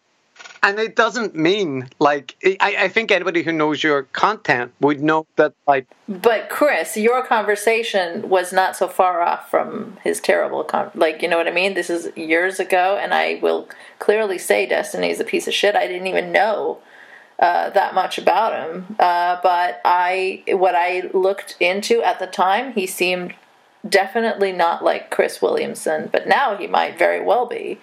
And 0.62 0.78
it 0.80 0.96
doesn't 0.96 1.34
mean 1.36 1.90
like 1.98 2.36
I, 2.42 2.76
I 2.80 2.88
think 2.88 3.10
anybody 3.10 3.42
who 3.42 3.52
knows 3.52 3.82
your 3.82 4.04
content 4.04 4.72
would 4.80 5.02
know 5.02 5.26
that 5.36 5.52
like. 5.68 5.86
But 6.08 6.48
Chris, 6.48 6.96
your 6.96 7.24
conversation 7.24 8.28
was 8.28 8.52
not 8.52 8.74
so 8.74 8.88
far 8.88 9.20
off 9.20 9.50
from 9.50 9.98
his 10.02 10.20
terrible 10.20 10.64
con- 10.64 10.90
like 10.94 11.22
you 11.22 11.28
know 11.28 11.36
what 11.36 11.46
I 11.46 11.52
mean. 11.52 11.74
This 11.74 11.90
is 11.90 12.16
years 12.16 12.58
ago, 12.58 12.98
and 13.00 13.12
I 13.12 13.38
will 13.42 13.68
clearly 13.98 14.38
say 14.38 14.66
Destiny 14.66 15.10
is 15.10 15.20
a 15.20 15.24
piece 15.24 15.46
of 15.46 15.54
shit. 15.54 15.76
I 15.76 15.86
didn't 15.86 16.06
even 16.06 16.32
know 16.32 16.80
uh, 17.38 17.70
that 17.70 17.94
much 17.94 18.16
about 18.18 18.52
him. 18.52 18.96
Uh, 18.98 19.38
but 19.42 19.80
I, 19.84 20.44
what 20.48 20.74
I 20.74 21.10
looked 21.12 21.56
into 21.60 22.02
at 22.02 22.18
the 22.18 22.26
time, 22.26 22.72
he 22.72 22.86
seemed 22.86 23.34
definitely 23.88 24.52
not 24.52 24.84
like 24.84 25.10
Chris 25.10 25.42
Williamson, 25.42 26.08
but 26.12 26.26
now 26.28 26.56
he 26.56 26.66
might 26.66 26.98
very 26.98 27.20
well 27.20 27.46
be. 27.46 27.80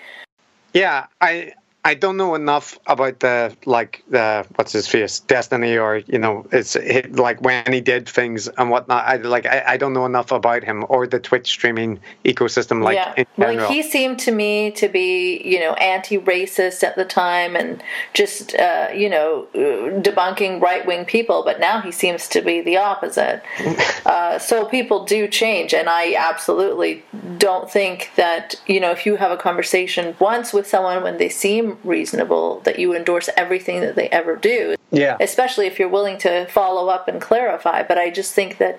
Yeah, 0.74 1.08
I 1.22 1.54
I 1.84 1.96
don't 1.96 2.16
know 2.16 2.36
enough 2.36 2.78
about 2.86 3.22
the 3.22 3.56
like 3.66 4.04
the 4.08 4.46
what's 4.56 4.72
his 4.72 4.88
face 4.88 5.20
Destiny 5.22 5.78
or 5.78 5.98
you 5.98 6.20
know 6.20 6.46
it's 6.52 6.76
it, 6.76 7.16
like 7.16 7.42
when 7.42 7.74
he 7.74 7.82
did 7.82 8.08
things 8.08 8.48
and 8.48 8.70
whatnot. 8.70 9.04
I 9.04 9.16
like 9.16 9.48
I, 9.48 9.64
I 9.66 9.78
don't 9.78 9.94
know 9.94 10.06
enough 10.06 10.32
about 10.32 10.64
him 10.64 10.86
or 10.90 11.08
the 11.08 11.20
Twitch 11.20 11.48
streaming 11.48 12.00
ecosystem. 12.24 12.84
Like 12.84 12.98
yeah, 12.98 13.24
like 13.38 13.68
he 13.68 13.82
seemed 13.82 14.20
to 14.20 14.32
me 14.32 14.70
to 14.72 14.90
be 14.90 15.42
you 15.44 15.60
know 15.60 15.74
anti-racist 15.74 16.84
at 16.84 16.96
the 16.98 17.06
time 17.06 17.56
and 17.56 17.82
just 18.14 18.54
uh, 18.56 18.90
you 18.94 19.10
know 19.10 19.48
debunking 19.56 20.62
right-wing 20.62 21.06
people. 21.06 21.44
But 21.44 21.60
now 21.60 21.82
he 21.82 21.92
seems 21.92 22.28
to 22.30 22.42
be 22.42 22.62
the 22.62 22.78
opposite. 22.78 23.42
uh, 24.06 24.38
so 24.38 24.66
people 24.66 25.04
do 25.06 25.28
change, 25.28 25.74
and 25.74 25.90
I 25.90 26.14
absolutely 26.14 27.04
don't 27.40 27.72
think 27.72 28.12
that 28.18 28.62
you 28.68 28.80
know 28.80 28.92
if 28.92 29.08
you 29.08 29.16
have 29.16 29.32
a 29.32 29.38
conversation 29.38 30.16
once 30.20 30.54
with 30.54 30.68
someone 30.68 31.02
when 31.02 31.18
they 31.18 31.30
seem 31.30 31.71
reasonable 31.84 32.60
that 32.62 32.80
you 32.80 32.96
endorse 32.96 33.30
everything 33.36 33.82
that 33.82 33.96
they 33.96 34.10
ever 34.10 34.36
do. 34.36 34.76
Yeah. 34.92 35.18
Especially 35.20 35.68
if 35.68 35.80
you're 35.80 35.90
willing 35.90 36.18
to 36.20 36.46
follow 36.48 36.90
up 36.90 37.08
and 37.08 37.22
clarify. 37.22 37.84
But 37.84 37.98
I 37.98 38.10
just 38.10 38.34
think 38.34 38.58
that 38.58 38.78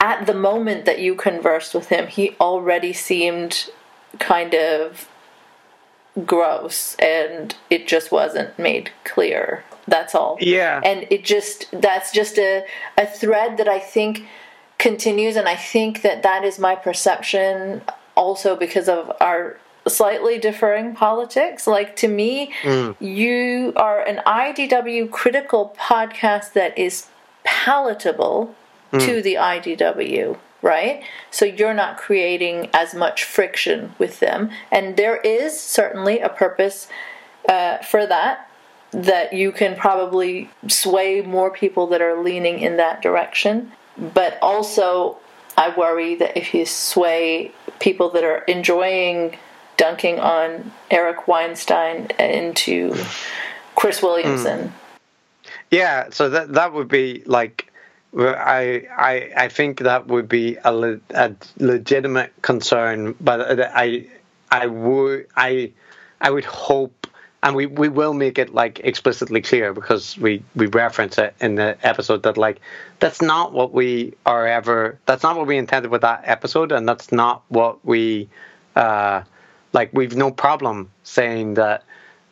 at 0.00 0.26
the 0.26 0.34
moment 0.34 0.84
that 0.86 0.98
you 0.98 1.14
conversed 1.14 1.74
with 1.74 1.88
him, 1.88 2.06
he 2.06 2.36
already 2.40 2.92
seemed 2.92 3.70
kind 4.18 4.54
of 4.54 5.08
gross 6.26 6.96
and 6.96 7.54
it 7.68 7.86
just 7.86 8.10
wasn't 8.10 8.58
made 8.58 8.90
clear. 9.04 9.64
That's 9.86 10.14
all. 10.14 10.36
Yeah. 10.40 10.80
And 10.84 11.06
it 11.10 11.24
just, 11.24 11.66
that's 11.72 12.12
just 12.12 12.38
a, 12.38 12.64
a 12.96 13.06
thread 13.06 13.56
that 13.58 13.68
I 13.68 13.78
think 13.78 14.26
continues. 14.78 15.36
And 15.36 15.48
I 15.48 15.56
think 15.56 16.02
that 16.02 16.22
that 16.22 16.44
is 16.44 16.58
my 16.58 16.74
perception 16.74 17.82
also 18.14 18.56
because 18.56 18.88
of 18.88 19.12
our 19.20 19.58
slightly 19.90 20.38
differing 20.38 20.94
politics. 20.94 21.66
Like 21.66 21.96
to 21.96 22.08
me, 22.08 22.52
mm. 22.62 22.96
you 23.00 23.72
are 23.76 24.00
an 24.00 24.22
IDW 24.26 25.10
critical 25.10 25.74
podcast 25.78 26.52
that 26.54 26.76
is 26.78 27.08
palatable 27.44 28.54
mm. 28.92 29.04
to 29.04 29.22
the 29.22 29.34
IDW, 29.34 30.38
right? 30.62 31.02
So 31.30 31.44
you're 31.44 31.74
not 31.74 31.96
creating 31.96 32.70
as 32.72 32.94
much 32.94 33.24
friction 33.24 33.94
with 33.98 34.20
them. 34.20 34.50
And 34.70 34.96
there 34.96 35.16
is 35.18 35.58
certainly 35.58 36.20
a 36.20 36.28
purpose 36.28 36.88
uh, 37.48 37.78
for 37.78 38.06
that. 38.06 38.46
That 38.92 39.32
you 39.32 39.52
can 39.52 39.76
probably 39.76 40.50
sway 40.66 41.20
more 41.20 41.52
people 41.52 41.86
that 41.88 42.02
are 42.02 42.20
leaning 42.20 42.58
in 42.58 42.76
that 42.78 43.00
direction. 43.00 43.70
But 43.96 44.36
also, 44.42 45.18
I 45.56 45.72
worry 45.76 46.16
that 46.16 46.36
if 46.36 46.52
you 46.54 46.66
sway 46.66 47.52
people 47.78 48.10
that 48.10 48.24
are 48.24 48.38
enjoying 48.44 49.36
dunking 49.80 50.20
on 50.20 50.70
Eric 50.90 51.26
Weinstein 51.26 52.08
into 52.18 52.94
Chris 53.76 54.02
Williamson. 54.02 54.68
Mm. 54.68 54.72
Yeah, 55.70 56.10
so 56.10 56.28
that 56.28 56.52
that 56.52 56.74
would 56.74 56.88
be 56.88 57.22
like 57.24 57.72
I 58.14 58.86
I 58.94 59.30
I 59.36 59.48
think 59.48 59.80
that 59.80 60.06
would 60.06 60.28
be 60.28 60.58
a, 60.62 60.72
le, 60.72 61.00
a 61.14 61.34
legitimate 61.58 62.30
concern, 62.42 63.14
but 63.22 63.58
I 63.74 64.06
I 64.50 64.66
would 64.66 65.26
I 65.34 65.72
I 66.20 66.30
would 66.30 66.44
hope 66.44 67.06
and 67.42 67.56
we, 67.56 67.64
we 67.64 67.88
will 67.88 68.12
make 68.12 68.38
it 68.38 68.52
like 68.52 68.80
explicitly 68.80 69.40
clear 69.40 69.72
because 69.72 70.18
we, 70.18 70.42
we 70.54 70.66
reference 70.66 71.16
it 71.16 71.34
in 71.40 71.54
the 71.54 71.74
episode 71.82 72.22
that 72.24 72.36
like 72.36 72.60
that's 72.98 73.22
not 73.22 73.54
what 73.54 73.72
we 73.72 74.12
are 74.26 74.46
ever 74.46 74.98
that's 75.06 75.22
not 75.22 75.38
what 75.38 75.46
we 75.46 75.56
intended 75.56 75.90
with 75.90 76.02
that 76.02 76.20
episode 76.24 76.70
and 76.70 76.86
that's 76.86 77.10
not 77.10 77.42
what 77.48 77.82
we 77.82 78.28
uh, 78.76 79.22
like 79.72 79.90
we've 79.92 80.16
no 80.16 80.30
problem 80.30 80.90
saying 81.02 81.54
that 81.54 81.84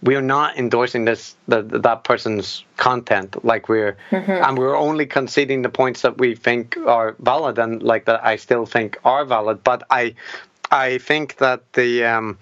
we 0.02 0.14
are 0.14 0.22
not 0.22 0.56
endorsing 0.56 1.04
this 1.04 1.34
that 1.48 1.82
that 1.82 2.04
person's 2.04 2.64
content 2.76 3.44
like 3.44 3.68
we're 3.68 3.96
mm-hmm. 4.10 4.30
and 4.30 4.58
we're 4.58 4.76
only 4.76 5.06
conceding 5.06 5.62
the 5.62 5.68
points 5.68 6.02
that 6.02 6.18
we 6.18 6.34
think 6.34 6.76
are 6.86 7.16
valid 7.20 7.58
and 7.58 7.82
like 7.82 8.04
that 8.04 8.24
I 8.24 8.36
still 8.36 8.66
think 8.66 8.98
are 9.04 9.24
valid 9.24 9.64
but 9.64 9.82
I 9.90 10.14
I 10.70 10.98
think 10.98 11.36
that 11.36 11.72
the 11.72 12.04
um, 12.04 12.38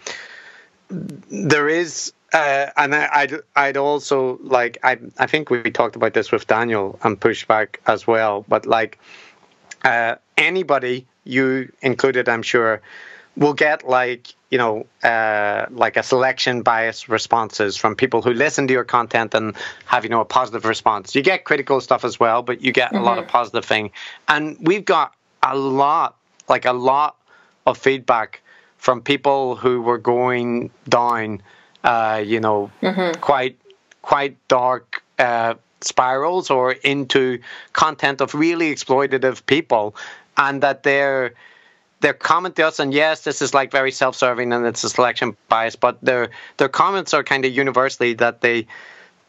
there 0.91 1.69
is 1.69 2.13
uh, 2.33 2.67
and 2.77 2.95
I, 2.95 3.09
I'd, 3.13 3.35
I'd 3.55 3.77
also 3.77 4.39
like 4.43 4.79
I 4.83 4.99
I 5.19 5.27
think 5.27 5.49
we 5.49 5.71
talked 5.71 5.97
about 5.97 6.13
this 6.13 6.31
with 6.31 6.47
Daniel 6.47 6.99
and 7.03 7.19
pushback 7.19 7.77
as 7.87 8.07
well 8.07 8.45
but 8.49 8.67
like 8.67 8.99
uh, 9.85 10.17
anybody 10.37 11.07
you 11.25 11.73
included 11.81 12.29
I'm 12.29 12.43
sure 12.43 12.83
will 13.37 13.55
get 13.55 13.87
like 13.87 14.35
you 14.51 14.59
know 14.59 14.87
uh, 15.03 15.67
like 15.71 15.97
a 15.97 16.03
selection 16.03 16.63
bias 16.63 17.09
responses 17.09 17.77
from 17.77 17.95
people 17.95 18.23
who 18.23 18.33
listen 18.33 18.67
to 18.67 18.73
your 18.73 18.85
content 18.85 19.35
and 19.35 19.55
have 19.85 20.05
you 20.05 20.11
know 20.11 20.21
a 20.21 20.25
positive 20.25 20.65
response 20.65 21.15
you 21.15 21.23
get 21.23 21.45
critical 21.45 21.81
stuff 21.81 22.05
as 22.05 22.19
well 22.19 22.43
but 22.43 22.61
you 22.63 22.73
get 22.73 22.89
mm-hmm. 22.89 22.99
a 22.99 23.03
lot 23.03 23.19
of 23.19 23.25
mm-hmm. 23.25 23.33
positive 23.33 23.65
thing 23.65 23.91
and 24.29 24.57
we've 24.61 24.85
got 24.85 25.15
a 25.43 25.57
lot 25.57 26.17
like 26.49 26.65
a 26.65 26.73
lot 26.73 27.17
of 27.67 27.77
feedback 27.77 28.41
from 28.79 29.01
people 29.01 29.57
who 29.57 29.83
were 29.83 29.99
going 29.99 30.71
down 30.89 31.43
uh, 31.85 32.23
you 32.25 32.41
know 32.41 32.71
mm-hmm. 32.83 33.19
quite 33.21 33.59
quite 34.03 34.37
dark 34.49 35.03
uh, 35.19 35.55
spirals 35.81 36.51
or 36.51 36.73
into 36.73 37.39
content 37.73 38.21
of 38.21 38.35
really 38.35 38.75
exploitative 38.75 39.45
people 39.47 39.95
and 40.37 40.63
that 40.63 40.83
they're 40.83 41.35
their 42.07 42.15
comment 42.15 42.55
to 42.55 42.65
us, 42.65 42.79
and 42.79 42.95
yes, 42.95 43.23
this 43.23 43.43
is 43.43 43.53
like 43.53 43.73
very 43.73 43.91
self-serving 43.91 44.53
and 44.53 44.65
it's 44.65 44.85
a 44.85 44.89
selection 44.89 45.37
bias, 45.49 45.75
but 45.75 45.99
their 46.01 46.31
their 46.57 46.69
comments 46.69 47.13
are 47.15 47.25
kind 47.25 47.45
of 47.45 47.53
universally 47.53 48.15
that 48.15 48.43
they 48.43 48.69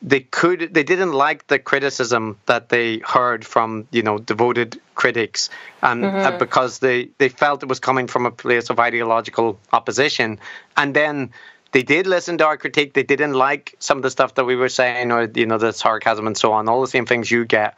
they 0.04 0.20
could 0.20 0.76
they 0.76 0.84
didn't 0.84 1.14
like 1.14 1.48
the 1.48 1.58
criticism 1.58 2.38
that 2.46 2.70
they 2.70 3.00
heard 3.00 3.44
from 3.44 3.88
you 3.90 4.04
know 4.04 4.20
devoted 4.20 4.80
critics. 4.94 5.50
And 5.82 6.06
uh, 6.06 6.08
mm-hmm. 6.08 6.36
uh, 6.36 6.38
because 6.38 6.78
they 6.78 7.10
they 7.18 7.30
felt 7.30 7.64
it 7.64 7.70
was 7.70 7.80
coming 7.80 8.06
from 8.06 8.28
a 8.28 8.32
place 8.32 8.70
of 8.70 8.80
ideological 8.80 9.60
opposition. 9.74 10.38
And 10.76 10.94
then 10.94 11.32
they 11.72 11.82
did 11.82 12.06
listen 12.06 12.38
to 12.38 12.46
our 12.46 12.58
critique. 12.58 12.94
They 12.94 13.02
didn't 13.02 13.34
like 13.34 13.74
some 13.80 13.98
of 13.98 14.04
the 14.04 14.12
stuff 14.12 14.36
that 14.36 14.46
we 14.46 14.56
were 14.56 14.70
saying 14.70 15.12
or 15.12 15.24
you 15.34 15.48
know 15.48 15.58
the 15.58 15.74
sarcasm 15.74 16.28
and 16.28 16.38
so 16.38 16.54
on 16.54 16.70
all 16.70 16.82
the 16.82 16.94
same 16.96 17.08
things 17.08 17.32
you 17.32 17.44
get. 17.44 17.74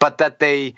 But 0.00 0.18
that 0.18 0.40
they 0.40 0.74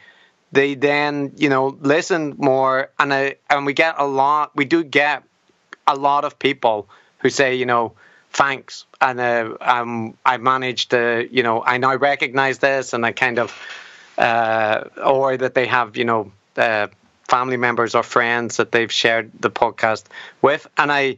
they 0.52 0.74
then 0.74 1.32
you 1.36 1.48
know 1.48 1.76
listen 1.80 2.34
more 2.38 2.90
and 2.98 3.12
I, 3.12 3.36
and 3.50 3.66
we 3.66 3.72
get 3.72 3.94
a 3.98 4.06
lot 4.06 4.54
we 4.54 4.64
do 4.64 4.84
get 4.84 5.24
a 5.86 5.96
lot 5.96 6.24
of 6.24 6.38
people 6.38 6.88
who 7.18 7.30
say 7.30 7.54
you 7.56 7.66
know 7.66 7.92
thanks 8.30 8.84
and 9.00 9.18
uh, 9.18 9.56
um, 9.60 10.16
I 10.24 10.36
managed 10.36 10.90
to 10.90 11.26
you 11.30 11.42
know 11.42 11.64
I 11.64 11.78
now 11.78 11.96
recognize 11.96 12.58
this 12.58 12.92
and 12.92 13.04
I 13.04 13.12
kind 13.12 13.38
of 13.38 13.54
uh, 14.18 14.84
or 15.02 15.36
that 15.36 15.54
they 15.54 15.66
have 15.66 15.96
you 15.96 16.04
know 16.04 16.30
uh, 16.56 16.88
family 17.28 17.56
members 17.56 17.94
or 17.94 18.02
friends 18.02 18.58
that 18.58 18.72
they've 18.72 18.92
shared 18.92 19.32
the 19.40 19.50
podcast 19.50 20.04
with 20.42 20.68
and 20.76 20.92
I 20.92 21.16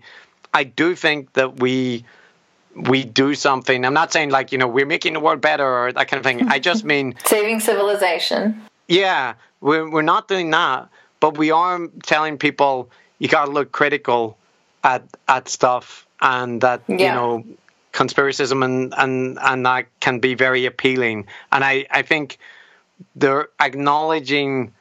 I 0.52 0.62
do 0.62 0.94
think 0.94 1.32
that 1.32 1.58
we 1.58 2.04
we 2.76 3.04
do 3.04 3.34
something. 3.34 3.84
I'm 3.84 3.94
not 3.94 4.12
saying 4.12 4.30
like, 4.30 4.50
you 4.50 4.58
know, 4.58 4.66
we're 4.66 4.86
making 4.86 5.12
the 5.12 5.20
world 5.20 5.40
better 5.40 5.64
or 5.66 5.92
that 5.92 6.08
kind 6.08 6.18
of 6.18 6.24
thing. 6.24 6.48
I 6.48 6.58
just 6.58 6.84
mean 6.92 7.14
saving 7.24 7.60
civilization. 7.60 8.62
Yeah, 8.88 9.34
we're 9.60 9.88
we're 9.90 10.02
not 10.02 10.28
doing 10.28 10.50
that, 10.50 10.88
but 11.20 11.38
we 11.38 11.50
are 11.50 11.88
telling 12.02 12.38
people 12.38 12.90
you 13.18 13.28
got 13.28 13.46
to 13.46 13.50
look 13.50 13.72
critical 13.72 14.36
at 14.82 15.04
at 15.28 15.48
stuff, 15.48 16.06
and 16.20 16.60
that 16.60 16.82
yeah. 16.88 16.96
you 16.96 17.08
know 17.08 17.44
conspiracism 17.92 18.64
and, 18.64 18.92
and 18.96 19.38
and 19.40 19.64
that 19.64 19.86
can 20.00 20.18
be 20.18 20.34
very 20.34 20.66
appealing. 20.66 21.26
And 21.50 21.64
I 21.64 21.86
I 21.90 22.02
think 22.02 22.38
they're 23.16 23.48
acknowledging 23.60 24.72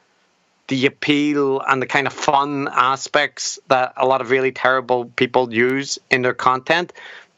the 0.68 0.86
appeal 0.86 1.60
and 1.60 1.80
the 1.80 1.86
kind 1.86 2.06
of 2.06 2.12
fun 2.12 2.68
aspects 2.72 3.58
that 3.68 3.92
a 3.96 4.06
lot 4.06 4.20
of 4.20 4.30
really 4.30 4.52
terrible 4.52 5.06
people 5.06 5.52
use 5.52 5.98
in 6.10 6.22
their 6.22 6.34
content. 6.34 6.92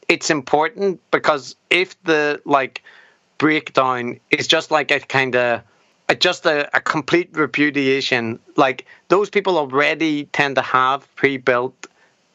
It's 0.09 0.31
important 0.31 1.01
because 1.11 1.57
if 1.69 2.01
the 2.05 2.41
like 2.45 2.83
breakdown 3.39 4.21
is 4.31 4.47
just 4.47 4.71
like 4.71 4.91
a 4.93 5.01
kind 5.01 5.35
of 5.35 5.63
just 6.15 6.47
a, 6.47 6.75
a 6.77 6.81
complete 6.81 7.31
repudiation. 7.33 8.39
Like 8.57 8.87
those 9.09 9.31
people 9.31 9.59
already 9.59 10.25
tend 10.27 10.57
to 10.57 10.63
have 10.63 11.13
pre-built 11.17 11.87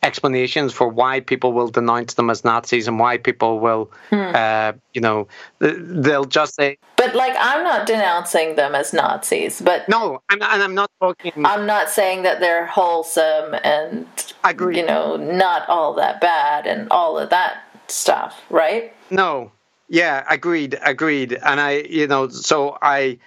explanations 0.03 0.73
for 0.73 0.87
why 0.87 1.19
people 1.19 1.53
will 1.53 1.67
denounce 1.67 2.15
them 2.15 2.29
as 2.29 2.43
Nazis 2.43 2.87
and 2.87 2.99
why 2.99 3.17
people 3.17 3.59
will, 3.59 3.91
hmm. 4.09 4.31
uh, 4.33 4.73
you 4.93 5.01
know, 5.01 5.27
they'll 5.59 6.25
just 6.25 6.55
say. 6.55 6.77
But 6.97 7.13
like, 7.15 7.35
I'm 7.39 7.63
not 7.63 7.85
denouncing 7.85 8.55
them 8.55 8.73
as 8.73 8.93
Nazis. 8.93 9.61
But 9.61 9.87
no, 9.87 10.21
I'm 10.29 10.39
not, 10.39 10.53
and 10.53 10.63
I'm 10.63 10.75
not 10.75 10.89
talking. 10.99 11.33
I'm 11.45 11.65
not 11.65 11.89
saying 11.89 12.23
that 12.23 12.39
they're 12.39 12.65
wholesome 12.65 13.55
and. 13.63 14.07
You 14.43 14.85
know, 14.85 15.17
not 15.17 15.69
all 15.69 15.93
that 15.93 16.19
bad 16.19 16.65
and 16.65 16.87
all 16.89 17.19
of 17.19 17.29
that 17.29 17.63
stuff, 17.87 18.41
right? 18.49 18.91
No, 19.11 19.51
yeah, 19.87 20.25
agreed, 20.29 20.79
agreed. 20.83 21.33
And 21.33 21.59
I, 21.59 21.81
you 21.89 22.07
know, 22.07 22.29
so 22.29 22.77
I, 22.81 23.19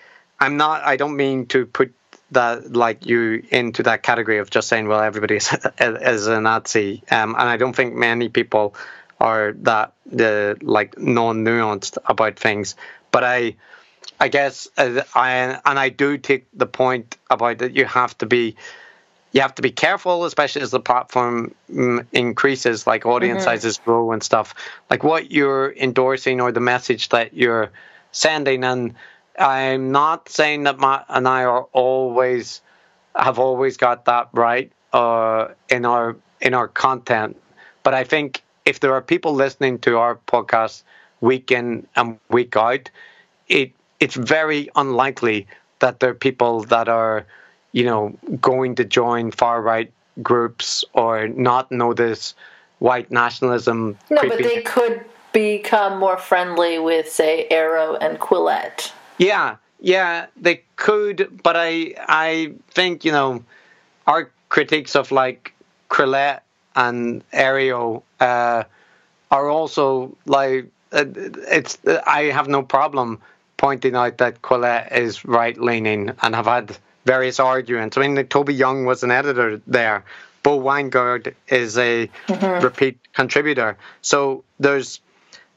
I'm 0.45 0.57
not. 0.59 0.83
I 0.85 0.97
don't 0.97 1.17
mean 1.17 1.47
to 1.47 1.65
put 1.65 1.95
that 2.33 2.77
like 2.77 3.07
you 3.07 3.43
into 3.51 3.83
that 3.85 4.03
category 4.03 4.39
of 4.39 4.51
just 4.51 4.69
saying, 4.69 4.89
well, 4.89 5.01
everybody 5.01 5.37
is, 5.37 5.57
is 5.81 6.27
a 6.27 6.41
Nazi. 6.41 7.03
Um, 7.11 7.35
and 7.39 7.49
I 7.49 7.57
don't 7.57 7.75
think 7.75 7.95
many 7.95 8.29
people 8.29 8.75
are 9.21 9.53
that 9.63 9.95
the 10.05 10.59
like 10.61 10.99
non-nuanced 10.99 11.97
about 12.05 12.39
things. 12.39 12.77
But 13.11 13.25
I, 13.25 13.57
I 14.21 14.29
guess 14.29 14.69
uh, 14.77 15.03
I 15.15 15.61
and 15.65 15.79
I 15.79 15.89
do 15.89 16.19
take 16.19 16.47
the 16.53 16.67
point 16.67 17.17
about 17.31 17.59
that 17.59 17.75
you 17.75 17.87
have 17.87 18.17
to 18.19 18.27
be 18.27 18.57
you 19.33 19.41
have 19.41 19.55
to 19.57 19.63
be 19.63 19.71
careful, 19.71 20.27
especially 20.27 20.63
as 20.63 20.71
the 20.71 20.81
platform 20.81 21.55
mm, 21.73 22.07
increases, 22.13 22.87
like 22.87 23.07
audience 23.07 23.39
mm-hmm. 23.39 23.45
sizes 23.45 23.79
grow 23.79 24.13
and 24.13 24.23
stuff. 24.23 24.55
Like 24.91 25.03
what 25.03 25.33
you're 25.33 25.73
endorsing 25.73 26.41
or 26.41 26.53
the 26.53 26.61
message 26.61 27.09
that 27.09 27.35
you're 27.35 27.71
sending. 28.13 28.63
And 28.63 28.95
I'm 29.39 29.93
not 29.93 30.29
saying 30.29 30.65
that 30.65 30.79
Matt 30.79 31.07
and 31.09 31.27
I 31.27 31.45
are 31.45 31.65
always 31.73 32.61
have 33.17 33.39
always 33.39 33.77
got 33.77 34.07
that 34.07 34.29
right 34.33 34.73
uh, 34.93 35.49
in 35.69 35.85
our 35.85 36.17
in 36.41 36.55
our 36.55 36.69
content, 36.69 37.37
but 37.83 37.95
I 37.95 38.05
think 38.05 38.43
if 38.65 38.81
there 38.81 38.93
are 38.95 39.03
people 39.03 39.35
listening 39.35 39.79
to 39.81 39.99
our 39.99 40.17
podcast 40.27 40.83
week 41.21 41.51
in 41.51 41.87
and 41.97 42.19
week 42.29 42.57
out, 42.57 42.91
it 43.49 43.73
it's 44.01 44.15
very 44.15 44.69
unlikely 44.77 45.47
that 45.79 46.01
there 46.01 46.11
are 46.11 46.15
people 46.15 46.65
that 46.65 46.89
are 46.89 47.27
you 47.75 47.85
know, 47.85 48.17
going 48.41 48.77
to 48.77 48.85
join 48.85 49.33
far 49.33 49.61
right 49.61 49.93
groups 50.23 50.85
or 50.93 51.27
not 51.27 51.71
know 51.73 51.93
this 51.93 52.35
white 52.79 53.11
nationalism. 53.11 53.99
No, 54.11 54.21
creeping. 54.21 54.39
but 54.39 54.45
they 54.45 54.63
could 54.63 55.05
become 55.33 55.99
more 55.99 56.17
friendly 56.17 56.79
with, 56.79 57.11
say, 57.11 57.49
Areo 57.51 57.99
and 58.01 58.21
Quillette. 58.21 58.93
Yeah, 59.19 59.57
yeah, 59.81 60.27
they 60.37 60.63
could, 60.77 61.41
but 61.43 61.57
I, 61.57 61.95
I 61.99 62.55
think 62.71 63.05
you 63.05 63.13
know, 63.13 63.45
our 64.07 64.31
critiques 64.49 64.97
of 64.97 65.13
like 65.13 65.53
Quillette 65.91 66.41
and 66.75 67.23
Areo 67.33 68.03
uh, 68.21 68.65
are 69.31 69.49
also 69.49 70.17
like 70.27 70.67
uh, 70.93 71.05
it's. 71.15 71.79
I 72.07 72.25
have 72.25 72.49
no 72.49 72.63
problem 72.63 73.21
pointing 73.57 73.95
out 73.95 74.19
that 74.19 74.43
Quillette 74.43 74.97
is 74.97 75.25
right 75.25 75.57
leaning 75.59 76.13
and 76.23 76.35
have 76.35 76.47
had 76.47 76.77
various 77.05 77.39
arguments. 77.39 77.97
I 77.97 78.07
mean, 78.07 78.27
Toby 78.27 78.55
Young 78.55 78.85
was 78.85 79.03
an 79.03 79.11
editor 79.11 79.61
there. 79.67 80.05
Bo 80.43 80.61
Winegard 80.61 81.35
is 81.49 81.79
a 81.79 82.11
mm-hmm. 82.29 82.65
repeat 82.65 82.99
contributor. 83.15 83.77
So 84.03 84.45
there's, 84.61 85.01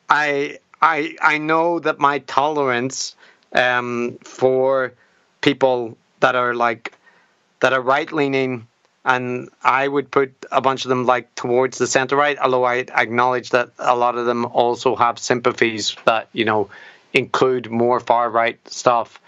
I 0.10 0.60
I 0.82 1.16
I 1.22 1.38
know 1.38 1.80
that 1.80 2.00
my 2.00 2.20
tolerance 2.20 3.16
um, 3.54 4.18
for 4.24 4.94
people 5.42 5.98
that 6.20 6.36
are 6.36 6.54
like 6.54 6.94
that 7.60 7.74
are 7.74 7.82
right 7.82 8.12
leaning, 8.12 8.68
and 9.06 9.50
I 9.64 9.88
would 9.88 10.12
put 10.12 10.34
a 10.52 10.62
bunch 10.62 10.86
of 10.86 10.90
them 10.90 11.06
like 11.06 11.34
towards 11.36 11.78
the 11.78 11.88
center 11.88 12.16
right. 12.16 12.38
Although 12.38 12.66
I 12.66 12.86
acknowledge 12.96 13.50
that 13.52 13.72
a 13.80 13.96
lot 13.96 14.18
of 14.18 14.26
them 14.26 14.46
also 14.46 14.96
have 14.96 15.20
sympathies 15.20 15.96
that 16.06 16.30
you 16.34 16.46
know 16.46 16.70
include 17.14 17.72
more 17.72 18.00
far 18.00 18.30
right 18.30 18.60
stuff, 18.68 19.20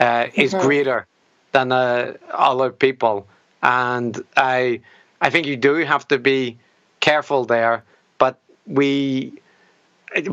uh, 0.00 0.04
mm-hmm. 0.04 0.40
is 0.40 0.54
greater 0.54 1.06
than 1.52 1.72
uh, 1.72 2.14
other 2.30 2.70
people. 2.70 3.26
And 3.62 4.22
I, 4.36 4.80
I 5.20 5.30
think 5.30 5.46
you 5.46 5.56
do 5.56 5.74
have 5.76 6.06
to 6.08 6.18
be 6.18 6.58
careful 7.00 7.44
there. 7.44 7.84
But 8.18 8.38
we, 8.66 9.40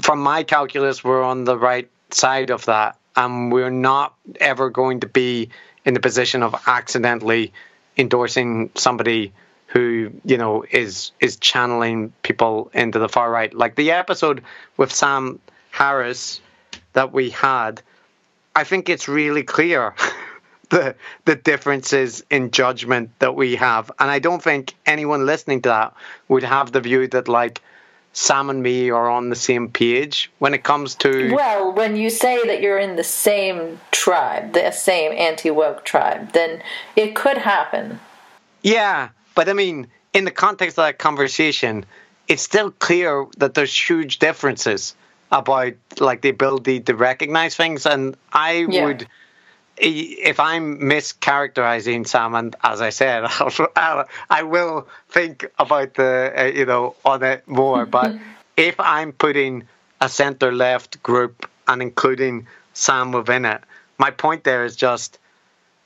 from 0.02 0.20
my 0.20 0.44
calculus, 0.44 1.04
we're 1.04 1.24
on 1.24 1.46
the 1.46 1.58
right 1.58 1.90
side 2.12 2.50
of 2.50 2.66
that, 2.66 2.98
and 3.16 3.52
we're 3.52 3.70
not 3.70 4.16
ever 4.40 4.70
going 4.70 5.02
to 5.02 5.08
be 5.08 5.50
in 5.86 5.94
the 5.94 6.00
position 6.00 6.44
of 6.44 6.56
accidentally 6.68 7.54
endorsing 7.98 8.72
somebody 8.76 9.34
who 9.68 10.12
you 10.24 10.38
know 10.38 10.64
is 10.70 11.12
is 11.20 11.38
channeling 11.38 12.14
people 12.22 12.70
into 12.74 13.00
the 13.00 13.10
far 13.10 13.30
right. 13.30 13.54
Like 13.54 13.76
the 13.76 13.92
episode 13.92 14.44
with 14.78 14.94
Sam 14.94 15.40
Harris 15.72 16.42
that 16.94 17.12
we 17.12 17.32
had, 17.32 17.82
I 18.56 18.64
think 18.64 18.88
it's 18.88 19.08
really 19.08 19.44
clear 19.44 19.96
the 20.70 20.96
the 21.26 21.36
differences 21.36 22.24
in 22.30 22.52
judgment 22.52 23.10
that 23.20 23.36
we 23.36 23.56
have. 23.56 23.92
And 24.00 24.12
I 24.12 24.20
don't 24.20 24.44
think 24.44 24.76
anyone 24.86 25.26
listening 25.26 25.62
to 25.64 25.70
that 25.70 25.94
would 26.28 26.44
have 26.44 26.72
the 26.72 26.82
view 26.82 27.08
that 27.08 27.28
like 27.28 27.62
Sam 28.14 28.52
and 28.52 28.62
me 28.62 28.92
are 28.92 29.10
on 29.10 29.30
the 29.30 29.36
same 29.36 29.70
page 29.70 30.32
when 30.38 30.54
it 30.54 30.64
comes 30.64 30.96
to 30.96 31.34
Well, 31.34 31.74
when 31.74 31.96
you 31.96 32.12
say 32.12 32.46
that 32.46 32.62
you're 32.62 32.78
in 32.78 32.96
the 32.96 33.04
same 33.04 33.80
tribe, 33.92 34.54
the 34.54 34.72
same 34.72 35.12
anti 35.14 35.50
woke 35.50 35.84
tribe, 35.84 36.32
then 36.34 36.62
it 36.96 37.16
could 37.16 37.40
happen. 37.40 38.00
Yeah. 38.62 39.10
But 39.34 39.50
I 39.50 39.54
mean, 39.54 39.88
in 40.14 40.26
the 40.26 40.32
context 40.32 40.78
of 40.78 40.86
that 40.86 41.00
conversation, 41.00 41.86
it's 42.28 42.44
still 42.44 42.70
clear 42.70 43.26
that 43.38 43.56
there's 43.56 43.76
huge 43.76 44.20
differences 44.20 44.96
about 45.32 45.74
like 46.00 46.22
the 46.22 46.30
ability 46.30 46.82
to 46.82 46.96
recognize 46.96 47.56
things 47.56 47.88
and 47.88 48.16
I 48.32 48.68
yeah. 48.70 48.86
would 48.86 49.08
if 49.78 50.40
I'm 50.40 50.80
mischaracterizing 50.80 52.08
Sam, 52.08 52.36
and 52.36 52.56
as 52.64 52.82
I 52.82 52.90
said, 52.90 53.26
I'll, 53.76 54.06
I 54.30 54.44
will 54.44 54.88
think 55.10 55.50
about 55.60 55.96
the 55.96 56.34
uh, 56.38 56.44
you 56.46 56.66
know 56.66 56.96
on 57.04 57.24
it 57.24 57.48
more. 57.48 57.86
But 57.86 58.16
if 58.58 58.80
I'm 58.80 59.12
putting 59.12 59.68
a 60.00 60.10
center 60.10 60.52
left 60.52 61.02
group 61.02 61.50
and 61.68 61.82
including 61.82 62.48
Sam 62.74 63.12
within 63.12 63.46
it, 63.46 63.62
my 63.98 64.12
point 64.12 64.44
there 64.44 64.64
is 64.66 64.76
just 64.76 65.20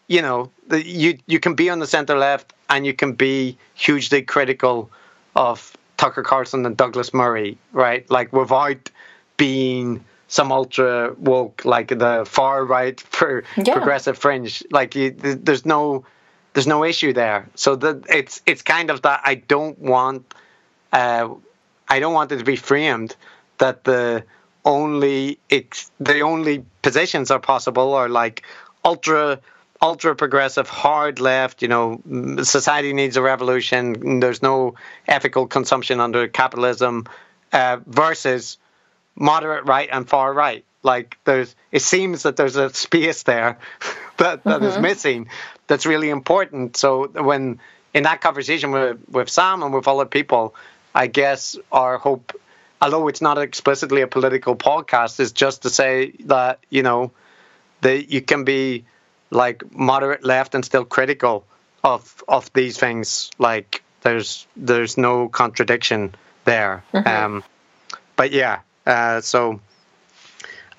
you 0.07 0.21
know 0.21 0.51
the, 0.67 0.85
you 0.85 1.19
you 1.25 1.39
can 1.39 1.55
be 1.55 1.69
on 1.69 1.79
the 1.79 1.87
center 1.87 2.17
left 2.17 2.53
and 2.69 2.85
you 2.85 2.93
can 2.93 3.13
be 3.13 3.57
hugely 3.75 4.21
critical 4.21 4.89
of 5.35 5.75
Tucker 5.97 6.23
Carlson 6.23 6.65
and 6.65 6.75
Douglas 6.75 7.13
Murray, 7.13 7.57
right? 7.71 8.09
Like 8.09 8.33
without 8.33 8.89
being 9.37 10.03
some 10.27 10.51
ultra 10.51 11.13
woke, 11.17 11.63
like 11.65 11.87
the 11.87 12.25
far 12.27 12.65
right 12.65 12.99
for 13.17 13.43
yeah. 13.55 13.73
progressive 13.73 14.17
fringe. 14.17 14.63
Like 14.71 14.95
you, 14.95 15.11
there's 15.11 15.65
no 15.65 16.05
there's 16.53 16.67
no 16.67 16.83
issue 16.83 17.13
there. 17.13 17.49
So 17.55 17.75
that 17.75 18.05
it's 18.09 18.41
it's 18.45 18.61
kind 18.61 18.89
of 18.89 19.03
that 19.03 19.21
I 19.23 19.35
don't 19.35 19.77
want 19.79 20.33
uh, 20.91 21.29
I 21.87 21.99
don't 21.99 22.13
want 22.13 22.31
it 22.31 22.37
to 22.37 22.43
be 22.43 22.55
framed 22.55 23.15
that 23.57 23.83
the 23.83 24.23
only 24.65 25.39
ex- 25.49 25.91
the 25.99 26.21
only 26.21 26.65
positions 26.81 27.31
are 27.31 27.39
possible 27.39 27.93
are 27.93 28.09
like 28.09 28.43
ultra 28.83 29.39
ultra 29.81 30.15
progressive 30.15 30.67
hard 30.67 31.19
left 31.19 31.61
you 31.61 31.67
know 31.67 32.01
society 32.43 32.93
needs 32.93 33.15
a 33.15 33.21
revolution 33.21 34.19
there's 34.19 34.41
no 34.41 34.73
ethical 35.07 35.45
consumption 35.45 35.99
under 35.99 36.27
capitalism 36.27 37.05
uh, 37.53 37.77
versus 37.85 38.57
moderate 39.17 39.65
right 39.65 39.89
and 39.91 40.07
far 40.07 40.33
right. 40.33 40.63
Like 40.83 41.17
there's, 41.25 41.55
it 41.71 41.81
seems 41.81 42.23
that 42.23 42.37
there's 42.37 42.55
a 42.55 42.73
space 42.73 43.23
there 43.23 43.57
that, 44.17 44.43
that 44.43 44.61
mm-hmm. 44.61 44.65
is 44.65 44.77
missing. 44.77 45.29
That's 45.67 45.85
really 45.85 46.09
important. 46.09 46.77
So 46.77 47.07
when 47.07 47.59
in 47.93 48.03
that 48.03 48.21
conversation 48.21 48.71
with 48.71 48.99
with 49.09 49.29
Sam 49.29 49.63
and 49.63 49.73
with 49.73 49.87
other 49.87 50.05
people, 50.05 50.55
I 50.93 51.07
guess 51.07 51.57
our 51.71 51.97
hope, 51.97 52.39
although 52.81 53.07
it's 53.07 53.21
not 53.21 53.37
explicitly 53.37 54.01
a 54.01 54.07
political 54.07 54.55
podcast, 54.55 55.19
is 55.19 55.31
just 55.31 55.63
to 55.63 55.69
say 55.69 56.11
that 56.25 56.59
you 56.69 56.83
know 56.83 57.11
that 57.81 58.09
you 58.11 58.21
can 58.21 58.43
be 58.43 58.85
like 59.29 59.73
moderate 59.73 60.23
left 60.23 60.55
and 60.55 60.63
still 60.63 60.85
critical 60.85 61.45
of 61.83 62.23
of 62.27 62.51
these 62.53 62.77
things. 62.77 63.31
Like 63.39 63.83
there's 64.01 64.47
there's 64.55 64.97
no 64.97 65.27
contradiction 65.27 66.15
there. 66.45 66.83
Mm-hmm. 66.93 67.07
Um, 67.07 67.43
but 68.15 68.31
yeah, 68.31 68.59
uh, 68.87 69.21
so 69.21 69.59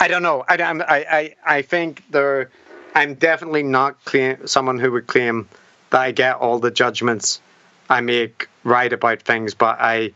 I 0.01 0.09
don't 0.09 0.23
know. 0.23 0.45
I, 0.49 0.57
I, 0.57 0.97
I, 0.97 1.35
I 1.45 1.63
think 1.63 2.05
there. 2.11 2.51
I'm 2.95 3.15
definitely 3.15 3.63
not 3.63 4.03
claim, 4.05 4.47
someone 4.47 4.79
who 4.79 4.91
would 4.93 5.07
claim 5.07 5.49
that 5.91 6.01
I 6.01 6.11
get 6.11 6.37
all 6.37 6.59
the 6.59 6.71
judgments 6.71 7.41
I 7.89 8.01
make 8.01 8.49
right 8.65 8.93
about 8.93 9.23
things, 9.23 9.55
but 9.55 9.77
I, 9.79 10.13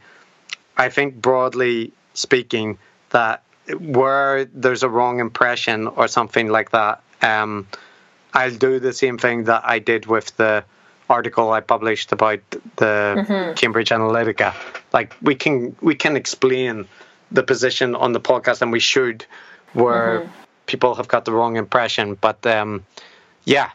I 0.76 0.88
think 0.88 1.20
broadly 1.20 1.92
speaking 2.14 2.78
that 3.10 3.42
where 3.78 4.46
there's 4.46 4.82
a 4.82 4.88
wrong 4.88 5.20
impression 5.20 5.86
or 5.86 6.08
something 6.08 6.48
like 6.48 6.70
that, 6.70 7.02
um, 7.20 7.68
I'll 8.34 8.54
do 8.54 8.80
the 8.80 8.92
same 8.92 9.18
thing 9.18 9.44
that 9.44 9.62
I 9.64 9.78
did 9.78 10.06
with 10.06 10.36
the 10.36 10.64
article 11.08 11.52
I 11.52 11.60
published 11.60 12.12
about 12.12 12.40
the 12.76 13.24
mm-hmm. 13.28 13.54
Cambridge 13.54 13.90
Analytica. 13.90 14.54
Like 14.92 15.14
we 15.22 15.34
can 15.34 15.76
we 15.80 15.94
can 15.94 16.16
explain 16.16 16.88
the 17.32 17.42
position 17.42 17.94
on 17.94 18.12
the 18.12 18.20
podcast, 18.20 18.62
and 18.62 18.72
we 18.72 18.80
should, 18.80 19.24
where 19.72 20.20
mm-hmm. 20.20 20.30
people 20.66 20.94
have 20.94 21.08
got 21.08 21.24
the 21.24 21.32
wrong 21.32 21.56
impression. 21.56 22.14
But 22.20 22.44
um, 22.46 22.84
yeah, 23.44 23.70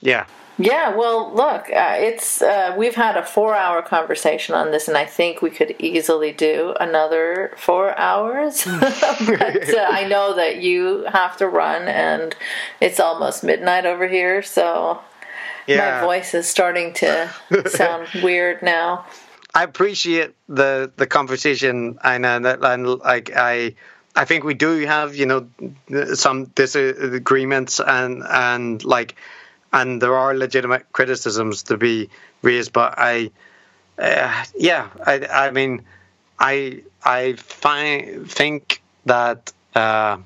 yeah. 0.00 0.26
Yeah, 0.58 0.94
well, 0.94 1.32
look, 1.34 1.70
uh, 1.70 1.96
it's 1.98 2.42
uh, 2.42 2.74
we've 2.76 2.94
had 2.94 3.16
a 3.16 3.24
four-hour 3.24 3.80
conversation 3.80 4.54
on 4.54 4.72
this, 4.72 4.88
and 4.88 4.96
I 4.96 5.06
think 5.06 5.40
we 5.40 5.48
could 5.48 5.74
easily 5.78 6.32
do 6.32 6.74
another 6.78 7.54
four 7.56 7.98
hours. 7.98 8.64
but 8.80 9.74
uh, 9.74 9.86
I 9.88 10.06
know 10.06 10.34
that 10.36 10.58
you 10.58 11.06
have 11.10 11.38
to 11.38 11.48
run, 11.48 11.88
and 11.88 12.36
it's 12.78 13.00
almost 13.00 13.42
midnight 13.42 13.86
over 13.86 14.06
here, 14.06 14.42
so 14.42 15.00
Yeah. 15.66 15.78
my 15.78 16.06
voice 16.06 16.34
is 16.34 16.46
starting 16.46 16.92
to 16.94 17.30
sound 17.66 18.08
weird 18.22 18.60
now. 18.62 19.06
I 19.54 19.64
appreciate 19.64 20.34
the 20.48 20.90
the 20.96 21.06
conversation, 21.06 21.98
and 22.02 22.26
and, 22.26 22.46
and 22.46 22.86
like 22.86 23.32
I. 23.34 23.74
I 24.16 24.24
think 24.24 24.42
we 24.42 24.54
do 24.54 24.84
have, 24.86 25.14
you 25.14 25.24
know, 25.24 25.46
some 26.14 26.46
disagreements 26.46 27.78
and 27.78 28.24
and 28.28 28.84
like, 28.84 29.14
and 29.72 30.02
there 30.02 30.16
are 30.16 30.34
legitimate 30.34 30.92
criticisms 30.92 31.62
to 31.64 31.76
be 31.76 32.10
raised. 32.42 32.72
But 32.72 32.94
I, 32.98 33.30
uh, 34.00 34.44
yeah, 34.56 34.88
I, 35.06 35.26
I 35.26 35.50
mean, 35.52 35.82
I 36.40 36.82
I 37.04 37.34
find 37.34 38.28
think 38.28 38.82
that 39.06 39.52
uh, 39.76 40.18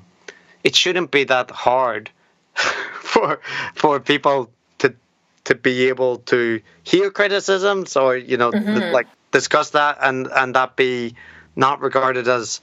it 0.63 0.75
shouldn't 0.75 1.11
be 1.11 1.25
that 1.25 1.51
hard 1.51 2.09
for 2.55 3.39
for 3.75 3.99
people 3.99 4.49
to 4.79 4.95
to 5.43 5.55
be 5.55 5.89
able 5.89 6.17
to 6.33 6.61
hear 6.83 7.11
criticisms 7.11 7.95
or 7.95 8.17
you 8.17 8.37
know 8.37 8.51
th- 8.51 8.89
like 8.89 9.07
discuss 9.35 9.71
that 9.71 9.97
and 10.01 10.27
and 10.27 10.55
that 10.55 10.77
be 10.77 11.13
not 11.57 11.81
regarded 11.81 12.25
as 12.27 12.61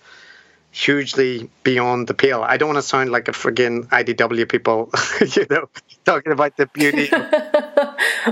hugely 0.70 1.50
beyond 1.64 2.06
the 2.06 2.14
pale. 2.14 2.42
I 2.42 2.56
don't 2.56 2.68
want 2.68 2.78
to 2.78 2.82
sound 2.82 3.10
like 3.10 3.28
a 3.28 3.32
friggin' 3.32 3.88
IDW 3.88 4.48
people, 4.48 4.90
you 5.36 5.46
know, 5.50 5.68
talking 6.04 6.32
about 6.32 6.56
the 6.56 6.66
beauty. 6.66 7.10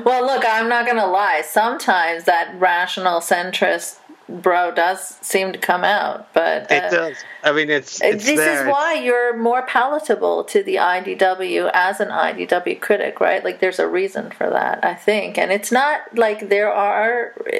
Well, 0.04 0.24
look, 0.24 0.44
I'm 0.46 0.68
not 0.68 0.84
going 0.86 0.98
to 0.98 1.06
lie. 1.06 1.42
Sometimes 1.44 2.22
that 2.24 2.54
rational 2.60 3.20
centrist 3.20 3.96
bro 4.31 4.73
does 4.73 5.19
seem 5.20 5.52
to 5.52 5.59
come 5.59 5.85
out, 5.85 6.32
but 6.32 6.70
uh, 6.70 6.74
it 6.74 6.90
does. 6.90 7.16
I 7.43 7.52
mean, 7.52 7.70
it's, 7.70 8.01
it's 8.02 8.24
this 8.24 8.39
there. 8.39 8.66
is 8.66 8.73
why 8.73 8.94
you're 8.94 9.36
more 9.36 9.62
palatable 9.62 10.44
to 10.44 10.62
the 10.62 10.77
IDW 10.77 11.70
as 11.73 12.01
an 12.01 12.09
IDW 12.09 12.81
critic, 12.81 13.20
right? 13.20 13.44
Like, 13.44 13.61
there's 13.61 13.78
a 13.78 13.89
reason 13.89 14.31
for 14.31 14.48
that, 14.51 14.85
I 14.85 14.94
think. 14.94 15.39
And 15.39 15.51
it's 15.51 15.73
not 15.73 16.01
like 16.16 16.48
there 16.48 16.73
are 16.73 17.35
uh, 17.47 17.57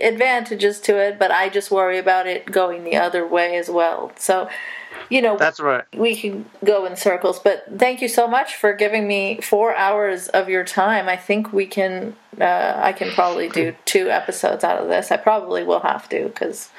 advantages 0.00 0.80
to 0.82 0.98
it, 0.98 1.18
but 1.18 1.30
I 1.30 1.48
just 1.48 1.70
worry 1.70 1.98
about 1.98 2.26
it 2.26 2.46
going 2.46 2.84
the 2.84 2.96
other 2.96 3.26
way 3.26 3.56
as 3.56 3.68
well. 3.68 4.12
So, 4.16 4.48
you 5.10 5.20
know, 5.22 5.36
That's 5.36 5.60
right. 5.60 5.84
we 5.96 6.16
can 6.16 6.44
go 6.64 6.86
in 6.86 6.96
circles, 6.96 7.38
but 7.38 7.64
thank 7.78 8.00
you 8.02 8.08
so 8.08 8.26
much 8.26 8.56
for 8.56 8.72
giving 8.72 9.06
me 9.06 9.40
four 9.40 9.74
hours 9.74 10.28
of 10.28 10.48
your 10.48 10.64
time. 10.64 11.08
I 11.08 11.16
think 11.16 11.52
we 11.52 11.66
can, 11.66 12.16
uh, 12.40 12.72
I 12.76 12.92
can 12.92 13.10
probably 13.12 13.48
do 13.48 13.74
two 13.84 14.08
episodes 14.10 14.64
out 14.64 14.78
of 14.80 14.88
this. 14.88 15.10
I 15.12 15.16
probably 15.18 15.62
will 15.64 15.80
have 15.80 16.08
to 16.10 16.24
because 16.28 16.70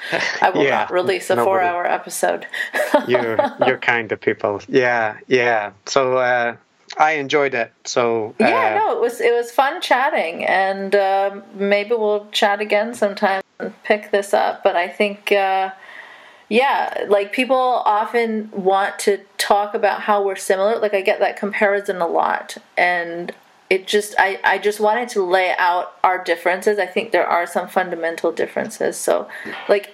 I 0.42 0.50
will 0.50 0.62
Yeah, 0.64 0.80
not 0.80 0.90
release 0.92 1.30
a 1.30 1.36
nobody- 1.36 1.46
four 1.46 1.60
hour 1.62 1.86
episode. 1.86 2.46
You're 3.08 3.38
you're 3.66 3.78
kind 3.78 4.10
of 4.12 4.20
people. 4.20 4.60
Yeah, 4.68 5.18
yeah. 5.28 5.72
So 5.86 6.16
uh, 6.18 6.56
I 6.98 7.12
enjoyed 7.12 7.54
it. 7.54 7.72
So 7.84 8.34
uh, 8.40 8.44
yeah, 8.46 8.78
no, 8.78 8.92
it 8.96 9.00
was 9.00 9.20
it 9.20 9.32
was 9.32 9.50
fun 9.50 9.80
chatting, 9.80 10.44
and 10.44 10.94
um, 10.94 11.42
maybe 11.54 11.90
we'll 11.90 12.26
chat 12.32 12.60
again 12.60 12.94
sometime 12.94 13.42
and 13.60 13.72
pick 13.84 14.10
this 14.10 14.32
up. 14.34 14.62
But 14.64 14.76
I 14.76 14.88
think, 14.88 15.30
uh, 15.32 15.70
yeah, 16.48 17.04
like 17.08 17.32
people 17.32 17.56
often 17.56 18.50
want 18.52 18.98
to 19.00 19.20
talk 19.38 19.74
about 19.74 20.02
how 20.02 20.24
we're 20.24 20.36
similar. 20.36 20.78
Like 20.78 20.94
I 20.94 21.00
get 21.00 21.18
that 21.20 21.36
comparison 21.36 21.96
a 22.00 22.06
lot, 22.06 22.56
and 22.76 23.32
it 23.68 23.86
just 23.86 24.14
I 24.18 24.38
I 24.44 24.58
just 24.58 24.78
wanted 24.78 25.08
to 25.10 25.24
lay 25.24 25.54
out 25.58 25.94
our 26.04 26.22
differences. 26.22 26.78
I 26.78 26.86
think 26.86 27.10
there 27.12 27.26
are 27.26 27.46
some 27.46 27.68
fundamental 27.68 28.32
differences. 28.32 28.96
So, 28.96 29.28
like. 29.68 29.92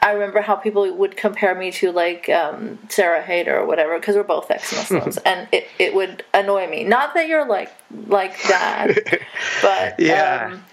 I 0.00 0.12
remember 0.12 0.40
how 0.42 0.54
people 0.54 0.94
would 0.94 1.16
compare 1.16 1.56
me 1.56 1.72
to 1.72 1.90
like 1.90 2.28
um, 2.28 2.78
Sarah 2.88 3.20
Haider 3.20 3.48
or 3.54 3.66
whatever 3.66 3.98
because 3.98 4.14
we're 4.14 4.22
both 4.22 4.48
ex-Muslims, 4.48 5.16
and 5.26 5.48
it, 5.50 5.66
it 5.80 5.92
would 5.92 6.24
annoy 6.32 6.68
me. 6.68 6.84
Not 6.84 7.14
that 7.14 7.26
you're 7.26 7.44
like 7.48 7.72
like 8.06 8.40
that, 8.44 8.96
but 9.60 9.98
Yeah. 9.98 10.50
um, 10.52 10.64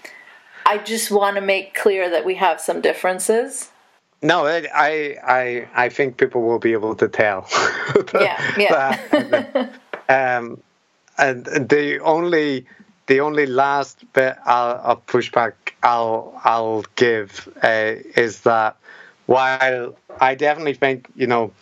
I 0.64 0.78
just 0.78 1.10
want 1.10 1.34
to 1.34 1.40
make 1.40 1.74
clear 1.74 2.08
that 2.08 2.24
we 2.24 2.36
have 2.36 2.60
some 2.60 2.80
differences. 2.80 3.72
No, 4.22 4.46
I 4.46 5.16
I 5.24 5.68
I 5.74 5.88
think 5.88 6.16
people 6.16 6.42
will 6.42 6.58
be 6.58 6.72
able 6.72 6.94
to 6.96 7.08
tell. 7.08 7.48
Yeah, 8.14 8.40
yeah. 8.56 8.98
That- 9.08 9.70
um, 10.08 10.60
and 11.18 11.44
the 11.44 12.00
only 12.00 12.66
the 13.06 13.20
only 13.20 13.46
last 13.46 14.04
bit 14.12 14.36
I'll, 14.44 14.80
I'll 14.84 14.96
push 14.96 15.30
back 15.32 15.74
I'll 15.82 16.40
I'll 16.44 16.84
give 16.96 17.48
uh, 17.62 17.94
is 18.16 18.40
that 18.42 18.76
while 19.26 19.96
I 20.20 20.34
definitely 20.34 20.74
think 20.74 21.08
you 21.14 21.26
know 21.26 21.52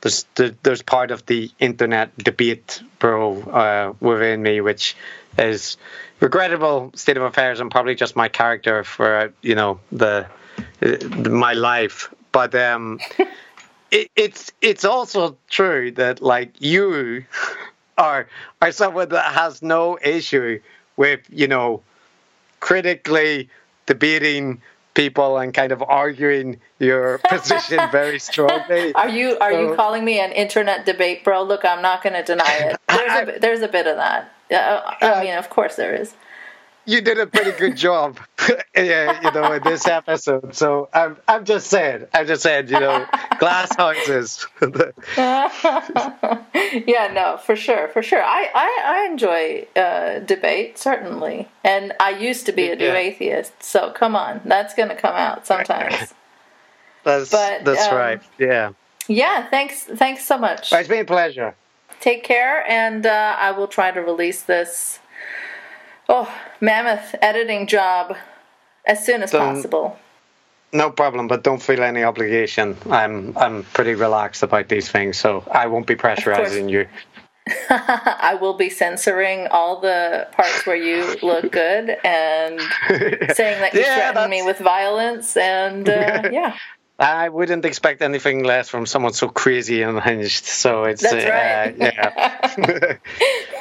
there's 0.00 0.26
there's 0.62 0.82
part 0.82 1.10
of 1.10 1.26
the 1.26 1.50
internet 1.58 2.16
debate 2.18 2.82
bro 2.98 3.40
uh, 3.42 3.92
within 4.00 4.42
me 4.42 4.60
which 4.60 4.96
is 5.38 5.76
regrettable 6.20 6.92
state 6.94 7.16
of 7.16 7.22
affairs 7.22 7.60
and 7.60 7.70
probably 7.70 7.94
just 7.94 8.16
my 8.16 8.28
character 8.28 8.84
for 8.84 9.32
you 9.42 9.54
know 9.54 9.80
the 9.92 10.26
my 11.28 11.52
life 11.52 12.12
but 12.32 12.54
um 12.54 12.98
it, 13.90 14.10
it's 14.16 14.52
it's 14.60 14.84
also 14.84 15.36
true 15.48 15.90
that 15.92 16.20
like 16.20 16.52
you 16.60 17.24
are 17.98 18.26
are 18.60 18.72
someone 18.72 19.08
that 19.08 19.32
has 19.32 19.62
no 19.62 19.98
issue 20.02 20.60
with 20.96 21.20
you 21.30 21.48
know 21.48 21.82
critically 22.60 23.48
debating 23.86 24.60
people 24.94 25.36
and 25.38 25.52
kind 25.54 25.72
of 25.72 25.82
arguing 25.82 26.58
your 26.78 27.18
position 27.28 27.78
very 27.92 28.18
strongly. 28.18 28.92
Are 28.94 29.08
you 29.08 29.38
are 29.38 29.52
you 29.52 29.74
calling 29.74 30.04
me 30.04 30.18
an 30.18 30.32
internet 30.32 30.86
debate 30.86 31.22
bro? 31.22 31.42
Look, 31.42 31.64
I'm 31.64 31.82
not 31.82 32.02
going 32.02 32.14
to 32.14 32.22
deny 32.22 32.50
it. 32.50 32.80
There's 32.88 33.22
a 33.22 33.26
bit- 33.26 33.40
there's 33.40 33.60
a 33.60 33.68
bit 33.68 33.86
of 33.86 33.96
that. 33.96 34.32
Uh, 34.50 34.94
I 35.02 35.22
mean, 35.22 35.34
of 35.36 35.50
course 35.50 35.76
there 35.76 35.94
is. 35.94 36.14
You 36.88 37.00
did 37.00 37.18
a 37.18 37.26
pretty 37.26 37.50
good 37.58 37.76
job, 37.76 38.18
yeah, 38.76 39.20
you 39.20 39.30
know, 39.32 39.50
in 39.52 39.62
this 39.64 39.86
episode. 39.88 40.54
So 40.54 40.88
I'm 40.92 41.16
I'm 41.26 41.44
just 41.44 41.66
saying, 41.68 42.06
I'm 42.14 42.26
just 42.28 42.42
saying, 42.42 42.68
you 42.68 42.78
know, 42.78 43.04
glass 43.38 43.74
houses. 43.76 44.46
Yeah, 46.86 47.08
no, 47.12 47.38
for 47.38 47.56
sure, 47.56 47.88
for 47.88 48.02
sure. 48.02 48.22
I 48.22 48.50
I, 48.54 48.82
I 49.02 49.06
enjoy 49.10 49.66
uh, 49.76 50.20
debate 50.20 50.78
certainly, 50.78 51.48
and 51.64 51.92
I 52.00 52.10
used 52.10 52.46
to 52.46 52.52
be 52.52 52.70
a 52.70 52.76
new 52.76 52.86
Yeah. 52.86 52.94
atheist. 52.94 53.62
So 53.62 53.90
come 53.90 54.14
on, 54.16 54.40
that's 54.44 54.74
going 54.74 54.88
to 54.88 54.94
come 54.96 55.14
out 55.14 55.46
sometimes. 55.46 56.14
That's 57.04 57.30
But, 57.30 57.64
that's 57.64 57.86
um, 57.88 57.96
right. 57.96 58.20
Yeah, 58.38 58.70
yeah, 59.08 59.48
thanks 59.48 59.82
thanks 59.84 60.24
so 60.24 60.38
much. 60.38 60.72
it's 60.72 60.88
been 60.88 61.00
a 61.00 61.04
pleasure. 61.04 61.54
Take 62.00 62.24
care, 62.24 62.64
and 62.70 63.06
uh, 63.06 63.36
I 63.38 63.50
will 63.52 63.68
try 63.68 63.90
to 63.90 64.00
release 64.00 64.42
this. 64.42 64.98
Oh, 66.08 66.32
mammoth 66.60 67.14
editing 67.20 67.66
job 67.66 68.16
as 68.86 69.04
soon 69.04 69.22
as 69.22 69.30
Don't- 69.32 69.54
possible. 69.56 69.98
No 70.72 70.90
problem, 70.90 71.28
but 71.28 71.42
don't 71.44 71.62
feel 71.62 71.82
any 71.82 72.02
obligation. 72.02 72.76
I'm 72.90 73.36
I'm 73.38 73.62
pretty 73.72 73.94
relaxed 73.94 74.42
about 74.42 74.68
these 74.68 74.90
things, 74.90 75.16
so 75.16 75.44
I 75.50 75.68
won't 75.68 75.86
be 75.86 75.94
pressurizing 75.94 76.68
you. 76.68 76.88
I 77.70 78.36
will 78.40 78.54
be 78.54 78.68
censoring 78.68 79.46
all 79.52 79.80
the 79.80 80.26
parts 80.32 80.66
where 80.66 80.76
you 80.76 81.16
look 81.22 81.50
good 81.52 81.96
and 82.04 82.60
saying 82.90 83.60
that 83.60 83.70
you 83.74 83.80
Yeah, 83.80 84.10
threaten 84.12 84.28
me 84.28 84.42
with 84.42 84.58
violence 84.58 85.36
and 85.36 85.88
uh, 85.88 86.28
yeah. 86.32 86.56
I 86.98 87.28
wouldn't 87.28 87.64
expect 87.64 88.02
anything 88.02 88.42
less 88.42 88.68
from 88.68 88.86
someone 88.86 89.12
so 89.12 89.28
crazy 89.28 89.82
and 89.82 89.96
unhinged. 89.98 90.44
So 90.46 90.84
it's 90.84 91.02
That's 91.02 91.24
uh, 91.24 91.30
right. 91.30 91.76
yeah. 91.78 92.96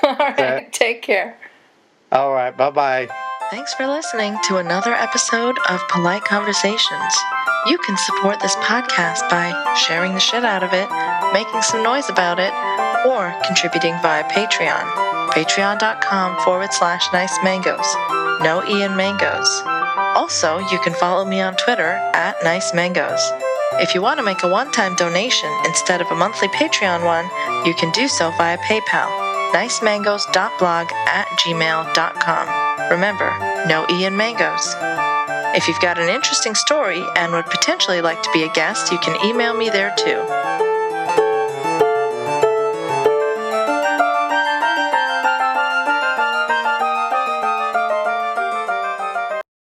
All 0.03 0.15
right, 0.17 0.73
take 0.73 1.03
care. 1.03 1.37
All 2.11 2.33
right, 2.33 2.55
bye 2.55 2.69
bye. 2.69 3.09
Thanks 3.51 3.73
for 3.73 3.87
listening 3.87 4.37
to 4.45 4.57
another 4.57 4.93
episode 4.93 5.57
of 5.69 5.87
Polite 5.89 6.23
Conversations. 6.23 7.13
You 7.67 7.77
can 7.79 7.97
support 7.97 8.39
this 8.39 8.55
podcast 8.57 9.29
by 9.29 9.75
sharing 9.87 10.13
the 10.13 10.19
shit 10.19 10.43
out 10.45 10.63
of 10.63 10.73
it, 10.73 10.89
making 11.33 11.61
some 11.61 11.83
noise 11.83 12.09
about 12.09 12.39
it, 12.39 12.53
or 13.07 13.33
contributing 13.45 13.95
via 14.01 14.23
Patreon. 14.25 14.85
Patreon.com 15.29 16.43
forward 16.43 16.73
slash 16.73 17.11
nice 17.11 17.35
mangoes. 17.43 17.85
No 18.41 18.63
Ian 18.67 18.95
Mangoes. 18.95 19.61
Also, 20.15 20.59
you 20.71 20.79
can 20.79 20.93
follow 20.93 21.25
me 21.25 21.41
on 21.41 21.55
Twitter 21.55 21.99
at 22.13 22.35
nice 22.43 22.73
mangoes. 22.73 23.21
If 23.73 23.93
you 23.93 24.01
want 24.01 24.19
to 24.19 24.25
make 24.25 24.43
a 24.43 24.49
one 24.49 24.71
time 24.71 24.95
donation 24.95 25.51
instead 25.65 26.01
of 26.01 26.07
a 26.11 26.15
monthly 26.15 26.47
Patreon 26.49 27.03
one, 27.03 27.25
you 27.65 27.73
can 27.75 27.91
do 27.91 28.07
so 28.07 28.31
via 28.37 28.57
PayPal. 28.59 29.24
nicemangoes.blog 29.55 30.91
at 30.91 31.27
gmail.com. 31.39 32.91
Remember, 32.91 33.65
no 33.67 33.85
E 33.89 34.01
Ian 34.01 34.17
Mangoes. 34.17 34.75
If 35.55 35.69
you've 35.69 35.79
got 35.79 35.97
an 35.97 36.09
interesting 36.09 36.55
story 36.55 37.01
and 37.15 37.31
would 37.31 37.45
potentially 37.45 38.01
like 38.01 38.21
to 38.21 38.29
be 38.33 38.43
a 38.43 38.51
guest, 38.51 38.91
you 38.91 38.99
can 38.99 39.15
email 39.25 39.53
me 39.53 39.69
there 39.69 39.95
too. 39.97 40.19